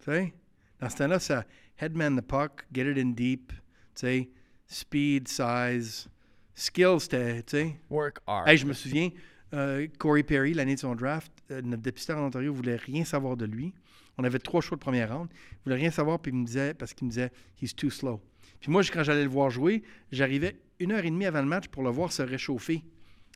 Tu 0.00 0.04
sais, 0.06 0.34
dans 0.80 0.88
ce 0.90 0.96
temps-là, 0.96 1.18
ça 1.18 1.44
headman 1.80 2.16
the 2.20 2.22
puck, 2.26 2.66
get 2.72 2.90
it 2.90 2.98
in 2.98 3.10
deep, 3.10 3.48
tu 3.52 3.56
sais, 3.94 4.30
speed, 4.66 5.28
size, 5.28 6.08
skill, 6.54 6.98
c'était, 7.00 7.42
tu 7.42 7.50
sais. 7.56 7.76
Work 7.88 8.18
hard. 8.26 8.48
Hey, 8.48 8.56
je 8.58 8.66
me 8.66 8.72
souviens, 8.72 9.10
euh, 9.54 9.86
Corey 9.98 10.22
Perry, 10.22 10.52
l'année 10.54 10.74
de 10.74 10.80
son 10.80 10.94
draft, 10.94 11.32
euh, 11.50 11.62
notre 11.62 11.82
dépisteur 11.82 12.18
en 12.18 12.26
Ontario 12.26 12.52
voulait 12.52 12.76
rien 12.76 13.04
savoir 13.04 13.36
de 13.36 13.44
lui. 13.46 13.72
On 14.18 14.24
avait 14.24 14.38
trois 14.38 14.60
choix 14.60 14.76
de 14.76 14.80
première 14.82 15.16
ronde. 15.16 15.28
Il 15.32 15.58
voulait 15.64 15.76
rien 15.76 15.90
savoir, 15.90 16.18
puis 16.20 16.32
il 16.32 16.36
me 16.38 16.44
disait, 16.46 16.74
parce 16.74 16.92
qu'il 16.94 17.06
me 17.06 17.10
disait, 17.10 17.30
he's 17.60 17.74
too 17.74 17.90
slow. 17.90 18.20
Puis 18.60 18.70
moi, 18.70 18.82
quand 18.84 19.02
j'allais 19.02 19.24
le 19.24 19.30
voir 19.30 19.50
jouer, 19.50 19.82
j'arrivais 20.10 20.56
une 20.78 20.92
heure 20.92 21.04
et 21.04 21.10
demie 21.10 21.26
avant 21.26 21.40
le 21.40 21.48
match 21.48 21.68
pour 21.68 21.82
le 21.82 21.90
voir 21.90 22.12
se 22.12 22.22
réchauffer. 22.22 22.84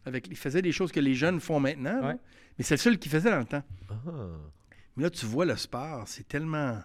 Avec, 0.05 0.29
il 0.29 0.37
faisait 0.37 0.63
des 0.63 0.73
choses 0.73 0.93
que 0.93 1.01
les 1.01 1.15
jeunes 1.15 1.41
font 1.41 1.59
maintenant, 1.61 2.01
là. 2.01 2.19
Mais 2.59 2.65
c'est 2.65 2.75
le 2.75 2.79
seul 2.81 2.99
qui 2.99 3.09
faisait 3.09 3.31
dans 3.31 3.39
le 3.41 3.45
temps. 3.45 3.63
Ah. 3.91 4.29
Mais 4.97 5.03
là, 5.05 5.11
tu 5.11 5.27
vois 5.27 5.45
le 5.45 5.57
sport, 5.57 6.07
c'est 6.07 6.27
tellement 6.29 6.79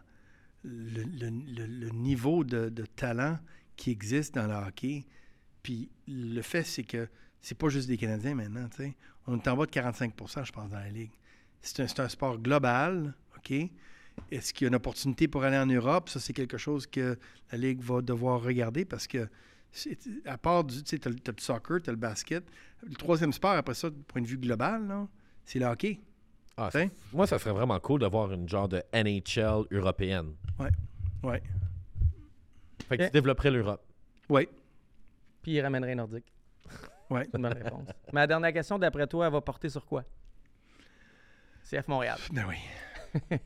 le, 0.63 1.03
le- 1.03 1.29
le- 1.29 1.65
le 1.67 1.89
niveau 1.89 2.43
de, 2.43 2.69
de 2.69 2.85
talent 2.85 3.37
qui 3.77 3.91
existe 3.91 4.35
dans 4.35 4.47
le 4.47 4.53
hockey. 4.67 5.05
Puis 5.63 5.89
le 6.07 6.41
fait, 6.41 6.63
c'est 6.63 6.83
que 6.83 7.07
c'est 7.41 7.57
pas 7.57 7.69
juste 7.69 7.87
des 7.87 7.97
Canadiens 7.97 8.35
maintenant. 8.35 8.67
On 9.27 9.37
est 9.37 9.47
en 9.47 9.55
bas 9.57 9.65
de 9.65 9.71
45% 9.71 10.45
je 10.45 10.51
pense, 10.51 10.69
dans 10.69 10.79
la 10.79 10.89
Ligue. 10.89 11.11
C'est 11.61 11.79
un, 11.81 11.87
c'est 11.87 11.99
un 11.99 12.09
sport 12.09 12.37
global, 12.39 13.13
OK? 13.43 13.69
Est-ce 14.31 14.53
qu'il 14.53 14.65
y 14.65 14.67
a 14.67 14.69
une 14.69 14.75
opportunité 14.75 15.27
pour 15.27 15.43
aller 15.43 15.57
en 15.57 15.65
Europe? 15.65 16.09
Ça, 16.09 16.19
c'est 16.19 16.33
quelque 16.33 16.57
chose 16.57 16.85
que 16.85 17.17
la 17.51 17.57
Ligue 17.57 17.81
va 17.81 18.01
devoir 18.01 18.41
regarder 18.41 18.85
parce 18.85 19.07
que, 19.07 19.27
à 20.25 20.37
part 20.37 20.63
du, 20.63 20.83
tu 20.83 20.89
sais, 20.89 20.99
t'as 20.99 21.09
le 21.09 21.15
t'as 21.17 21.31
le 21.31 21.41
soccer, 21.41 21.81
tu 21.81 21.89
as 21.89 21.93
le 21.93 21.97
basket, 21.97 22.43
le 22.83 22.95
troisième 22.95 23.33
sport, 23.33 23.51
après 23.51 23.73
ça, 23.73 23.89
du 23.89 24.01
point 24.03 24.21
de 24.21 24.27
vue 24.27 24.37
global, 24.37 24.87
là, 24.87 25.07
c'est 25.45 25.59
le 25.59 25.65
hockey. 25.65 25.99
Ah, 26.57 26.69
moi, 27.13 27.25
ça 27.25 27.39
serait 27.39 27.53
vraiment 27.53 27.79
cool 27.79 28.01
d'avoir 28.01 28.31
une 28.31 28.47
genre 28.47 28.67
de 28.67 28.83
NHL 28.93 29.65
européenne. 29.71 30.33
Ouais. 31.23 31.41
Fait 32.87 32.97
que 32.97 33.05
tu 33.05 33.11
développerais 33.11 33.51
l'Europe. 33.51 33.83
Oui. 34.29 34.47
Puis 35.41 35.53
il 35.53 35.61
ramènerait 35.61 35.95
Nordique. 35.95 36.31
Ouais. 37.09 37.27
C'est 37.31 37.37
une 37.37 37.43
bonne 37.43 37.53
réponse. 37.53 37.87
Ma 38.13 38.27
dernière 38.27 38.53
question, 38.53 38.77
d'après 38.77 39.07
toi, 39.07 39.25
elle 39.25 39.31
va 39.31 39.41
porter 39.41 39.69
sur 39.69 39.85
quoi? 39.85 40.03
CF 41.63 41.87
Montréal. 41.87 42.19
Ben 42.31 42.45
oui. 42.47 42.57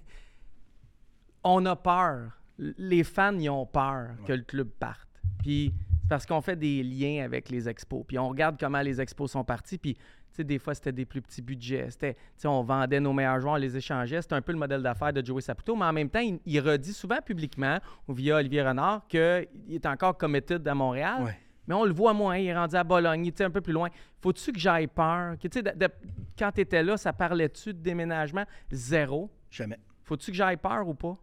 on 1.43 1.65
a 1.65 1.75
peur. 1.75 2.31
Les 2.57 3.03
fans, 3.03 3.37
ils 3.37 3.49
ont 3.49 3.65
peur 3.65 4.11
que 4.25 4.33
le 4.33 4.43
club 4.43 4.69
parte. 4.69 5.07
Puis 5.39 5.73
c'est 6.01 6.09
parce 6.09 6.25
qu'on 6.25 6.41
fait 6.41 6.55
des 6.55 6.83
liens 6.83 7.23
avec 7.25 7.49
les 7.49 7.67
expos. 7.67 8.03
Puis 8.07 8.17
on 8.17 8.29
regarde 8.29 8.57
comment 8.59 8.81
les 8.81 9.01
expos 9.01 9.31
sont 9.31 9.43
partis. 9.43 9.77
Puis, 9.77 9.95
tu 9.95 10.01
sais, 10.31 10.43
des 10.43 10.57
fois, 10.59 10.73
c'était 10.73 10.91
des 10.91 11.05
plus 11.05 11.21
petits 11.21 11.41
budgets. 11.41 11.89
C'était, 11.89 12.13
tu 12.13 12.19
sais, 12.37 12.47
on 12.47 12.63
vendait 12.63 12.99
nos 12.99 13.11
meilleurs 13.13 13.39
joueurs, 13.41 13.53
on 13.53 13.57
les 13.57 13.75
échangeait. 13.75 14.21
C'était 14.21 14.35
un 14.35 14.41
peu 14.41 14.51
le 14.53 14.57
modèle 14.57 14.81
d'affaires 14.81 15.11
de 15.13 15.25
Joey 15.25 15.41
Saputo. 15.41 15.75
Mais 15.75 15.85
en 15.85 15.93
même 15.93 16.09
temps, 16.09 16.19
il, 16.19 16.39
il 16.45 16.59
redit 16.61 16.93
souvent 16.93 17.19
publiquement, 17.21 17.79
ou 18.07 18.13
via 18.13 18.37
Olivier 18.37 18.61
Renard, 18.63 19.05
qu'il 19.07 19.47
est 19.69 19.85
encore 19.85 20.17
committed 20.17 20.65
à 20.67 20.73
Montréal. 20.75 21.23
Ouais. 21.23 21.37
Mais 21.67 21.73
on 21.73 21.83
le 21.83 21.93
voit 21.93 22.13
moins, 22.13 22.37
il 22.37 22.45
est 22.47 22.55
rendu 22.55 22.75
à 22.75 22.83
Bologne, 22.83 23.25
il 23.25 23.29
est 23.29 23.41
un 23.41 23.49
peu 23.49 23.59
plus 23.61 23.73
loin. 23.73 23.89
Faut-tu 24.21 24.53
que 24.53 24.59
j'aille 24.59 24.85
peur? 24.87 25.35
Que, 25.39 25.47
de- 25.47 25.77
de- 25.77 25.89
quand 26.37 26.51
tu 26.51 26.61
étais 26.61 26.83
là, 26.83 26.95
ça 26.95 27.11
parlait-tu 27.11 27.73
de 27.73 27.79
déménagement? 27.79 28.45
Zéro. 28.71 29.31
Jamais. 29.55 29.79
Faut-tu 30.03 30.31
que 30.31 30.37
j'aille 30.37 30.57
peur 30.57 30.85
ou 30.85 30.93
pas? 30.93 31.17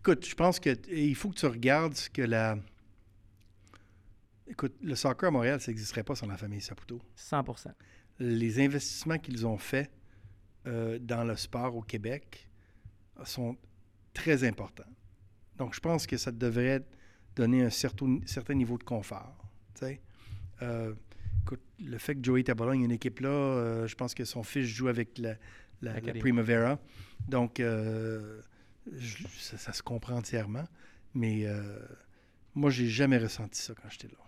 Écoute, 0.00 0.26
je 0.26 0.34
pense 0.34 0.58
que 0.58 0.76
il 0.90 1.14
faut 1.14 1.30
que 1.30 1.36
tu 1.36 1.46
regardes 1.46 1.94
ce 1.94 2.10
que 2.10 2.22
la. 2.22 2.58
Écoute, 4.48 4.74
le 4.82 4.96
soccer 4.96 5.28
à 5.28 5.30
Montréal, 5.30 5.60
ça 5.60 5.70
n'existerait 5.70 6.02
pas 6.02 6.16
sans 6.16 6.26
la 6.26 6.36
famille 6.36 6.60
Saputo. 6.60 7.00
100% 7.16 7.68
Les 8.18 8.60
investissements 8.60 9.18
qu'ils 9.18 9.46
ont 9.46 9.56
faits 9.56 9.90
euh, 10.66 10.98
dans 10.98 11.22
le 11.22 11.36
sport 11.36 11.76
au 11.76 11.82
Québec 11.82 12.48
sont 13.24 13.56
très 14.12 14.42
importants. 14.42 14.92
Donc, 15.56 15.74
je 15.74 15.80
pense 15.80 16.06
que 16.06 16.16
ça 16.16 16.32
devrait 16.32 16.84
donner 17.36 17.62
un 17.62 17.70
certain, 17.70 18.18
certain 18.26 18.54
niveau 18.54 18.78
de 18.78 18.84
confort. 18.84 19.48
tu 19.74 19.86
sais. 19.86 20.00
Euh, 20.62 20.92
écoute, 21.42 21.62
le 21.78 21.98
fait 21.98 22.16
que 22.16 22.24
Joey 22.24 22.48
à 22.50 22.54
Bologne, 22.54 22.82
une 22.82 22.92
équipe 22.92 23.20
là, 23.20 23.28
euh, 23.28 23.86
je 23.86 23.94
pense 23.94 24.14
que 24.14 24.24
son 24.24 24.42
fils 24.42 24.66
joue 24.66 24.88
avec 24.88 25.18
la, 25.18 25.36
la-. 25.82 25.94
Primavera. 26.18 26.78
Donc, 27.28 27.60
euh, 27.60 28.40
je- 28.96 29.24
ça, 29.38 29.56
ça 29.58 29.72
se 29.72 29.82
comprend 29.82 30.16
entièrement. 30.16 30.64
Mais 31.14 31.46
euh, 31.46 31.78
moi, 32.54 32.70
j'ai 32.70 32.88
jamais 32.88 33.18
ressenti 33.18 33.60
ça 33.60 33.74
quand 33.74 33.88
j'étais 33.90 34.08
là. 34.08 34.18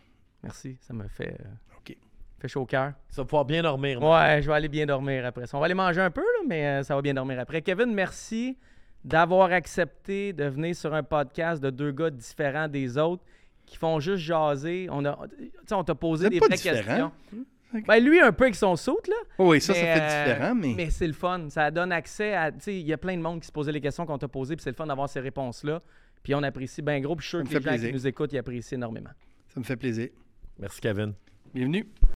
Merci, 0.42 0.76
ça 0.80 0.94
me 0.94 1.06
fait, 1.08 1.36
euh, 1.40 1.76
OK. 1.78 1.96
fait 2.38 2.48
chaud 2.48 2.62
au 2.62 2.66
cœur. 2.66 2.92
Tu 3.10 3.16
vas 3.16 3.24
pouvoir 3.24 3.44
bien 3.44 3.62
dormir. 3.62 4.00
moi. 4.00 4.20
Ouais, 4.22 4.40
je 4.42 4.46
vais 4.48 4.54
aller 4.54 4.68
bien 4.68 4.86
dormir 4.86 5.26
après 5.26 5.46
ça. 5.46 5.56
On 5.56 5.60
va 5.60 5.66
aller 5.66 5.74
manger 5.74 6.00
un 6.00 6.10
peu, 6.10 6.20
là, 6.22 6.44
mais 6.46 6.82
ça 6.84 6.94
va 6.94 7.02
bien 7.02 7.14
dormir 7.14 7.38
après. 7.40 7.60
Kevin, 7.62 7.92
merci 7.92 8.56
d'avoir 9.04 9.52
accepté 9.52 10.32
de 10.32 10.44
venir 10.44 10.74
sur 10.74 10.92
un 10.94 11.02
podcast 11.02 11.62
de 11.62 11.70
deux 11.70 11.92
gars 11.92 12.10
différents 12.10 12.68
des 12.68 12.96
autres 12.98 13.22
qui 13.66 13.76
font 13.76 14.00
juste 14.00 14.22
jaser. 14.24 14.88
On 14.90 15.04
a, 15.04 15.18
tu 15.36 15.50
sais, 15.66 15.74
on 15.74 15.84
t'a 15.84 15.94
posé 15.94 16.28
des 16.30 16.38
vraies 16.38 16.48
questions. 16.56 17.12
Ben, 17.72 18.02
lui, 18.02 18.20
un 18.20 18.32
peu 18.32 18.44
avec 18.44 18.54
son 18.54 18.76
soute, 18.76 19.08
là. 19.08 19.16
Oh 19.38 19.50
oui, 19.50 19.60
ça, 19.60 19.74
ça 19.74 19.80
fait 19.80 20.00
euh, 20.00 20.24
différent, 20.24 20.54
mais, 20.54 20.74
Mais 20.76 20.90
c'est 20.90 21.06
le 21.06 21.12
fun. 21.12 21.48
Ça 21.50 21.70
donne 21.70 21.92
accès 21.92 22.34
à. 22.34 22.50
Tu 22.50 22.58
sais, 22.60 22.80
il 22.80 22.86
y 22.86 22.92
a 22.92 22.98
plein 22.98 23.16
de 23.16 23.22
monde 23.22 23.40
qui 23.40 23.46
se 23.46 23.52
posait 23.52 23.72
les 23.72 23.80
questions 23.80 24.06
qu'on 24.06 24.18
t'a 24.18 24.28
posées, 24.28 24.56
puis 24.56 24.62
c'est 24.62 24.70
le 24.70 24.76
fun 24.76 24.86
d'avoir 24.86 25.08
ces 25.08 25.20
réponses-là. 25.20 25.82
Puis 26.22 26.34
on 26.34 26.42
apprécie 26.42 26.82
bien 26.82 27.00
gros, 27.00 27.14
puis 27.14 27.24
je 27.24 27.28
suis 27.28 27.46
sûr 27.46 27.60
que 27.62 27.68
les 27.68 27.78
gens 27.78 27.86
qui 27.86 27.92
nous 27.92 28.06
écoutent, 28.06 28.32
ils 28.32 28.38
apprécient 28.38 28.78
énormément. 28.78 29.10
ça 29.48 29.60
me 29.60 29.64
fait 29.64 29.76
plaisir. 29.76 30.08
Merci, 30.58 30.80
Kevin. 30.80 31.14
Bienvenue. 31.54 31.86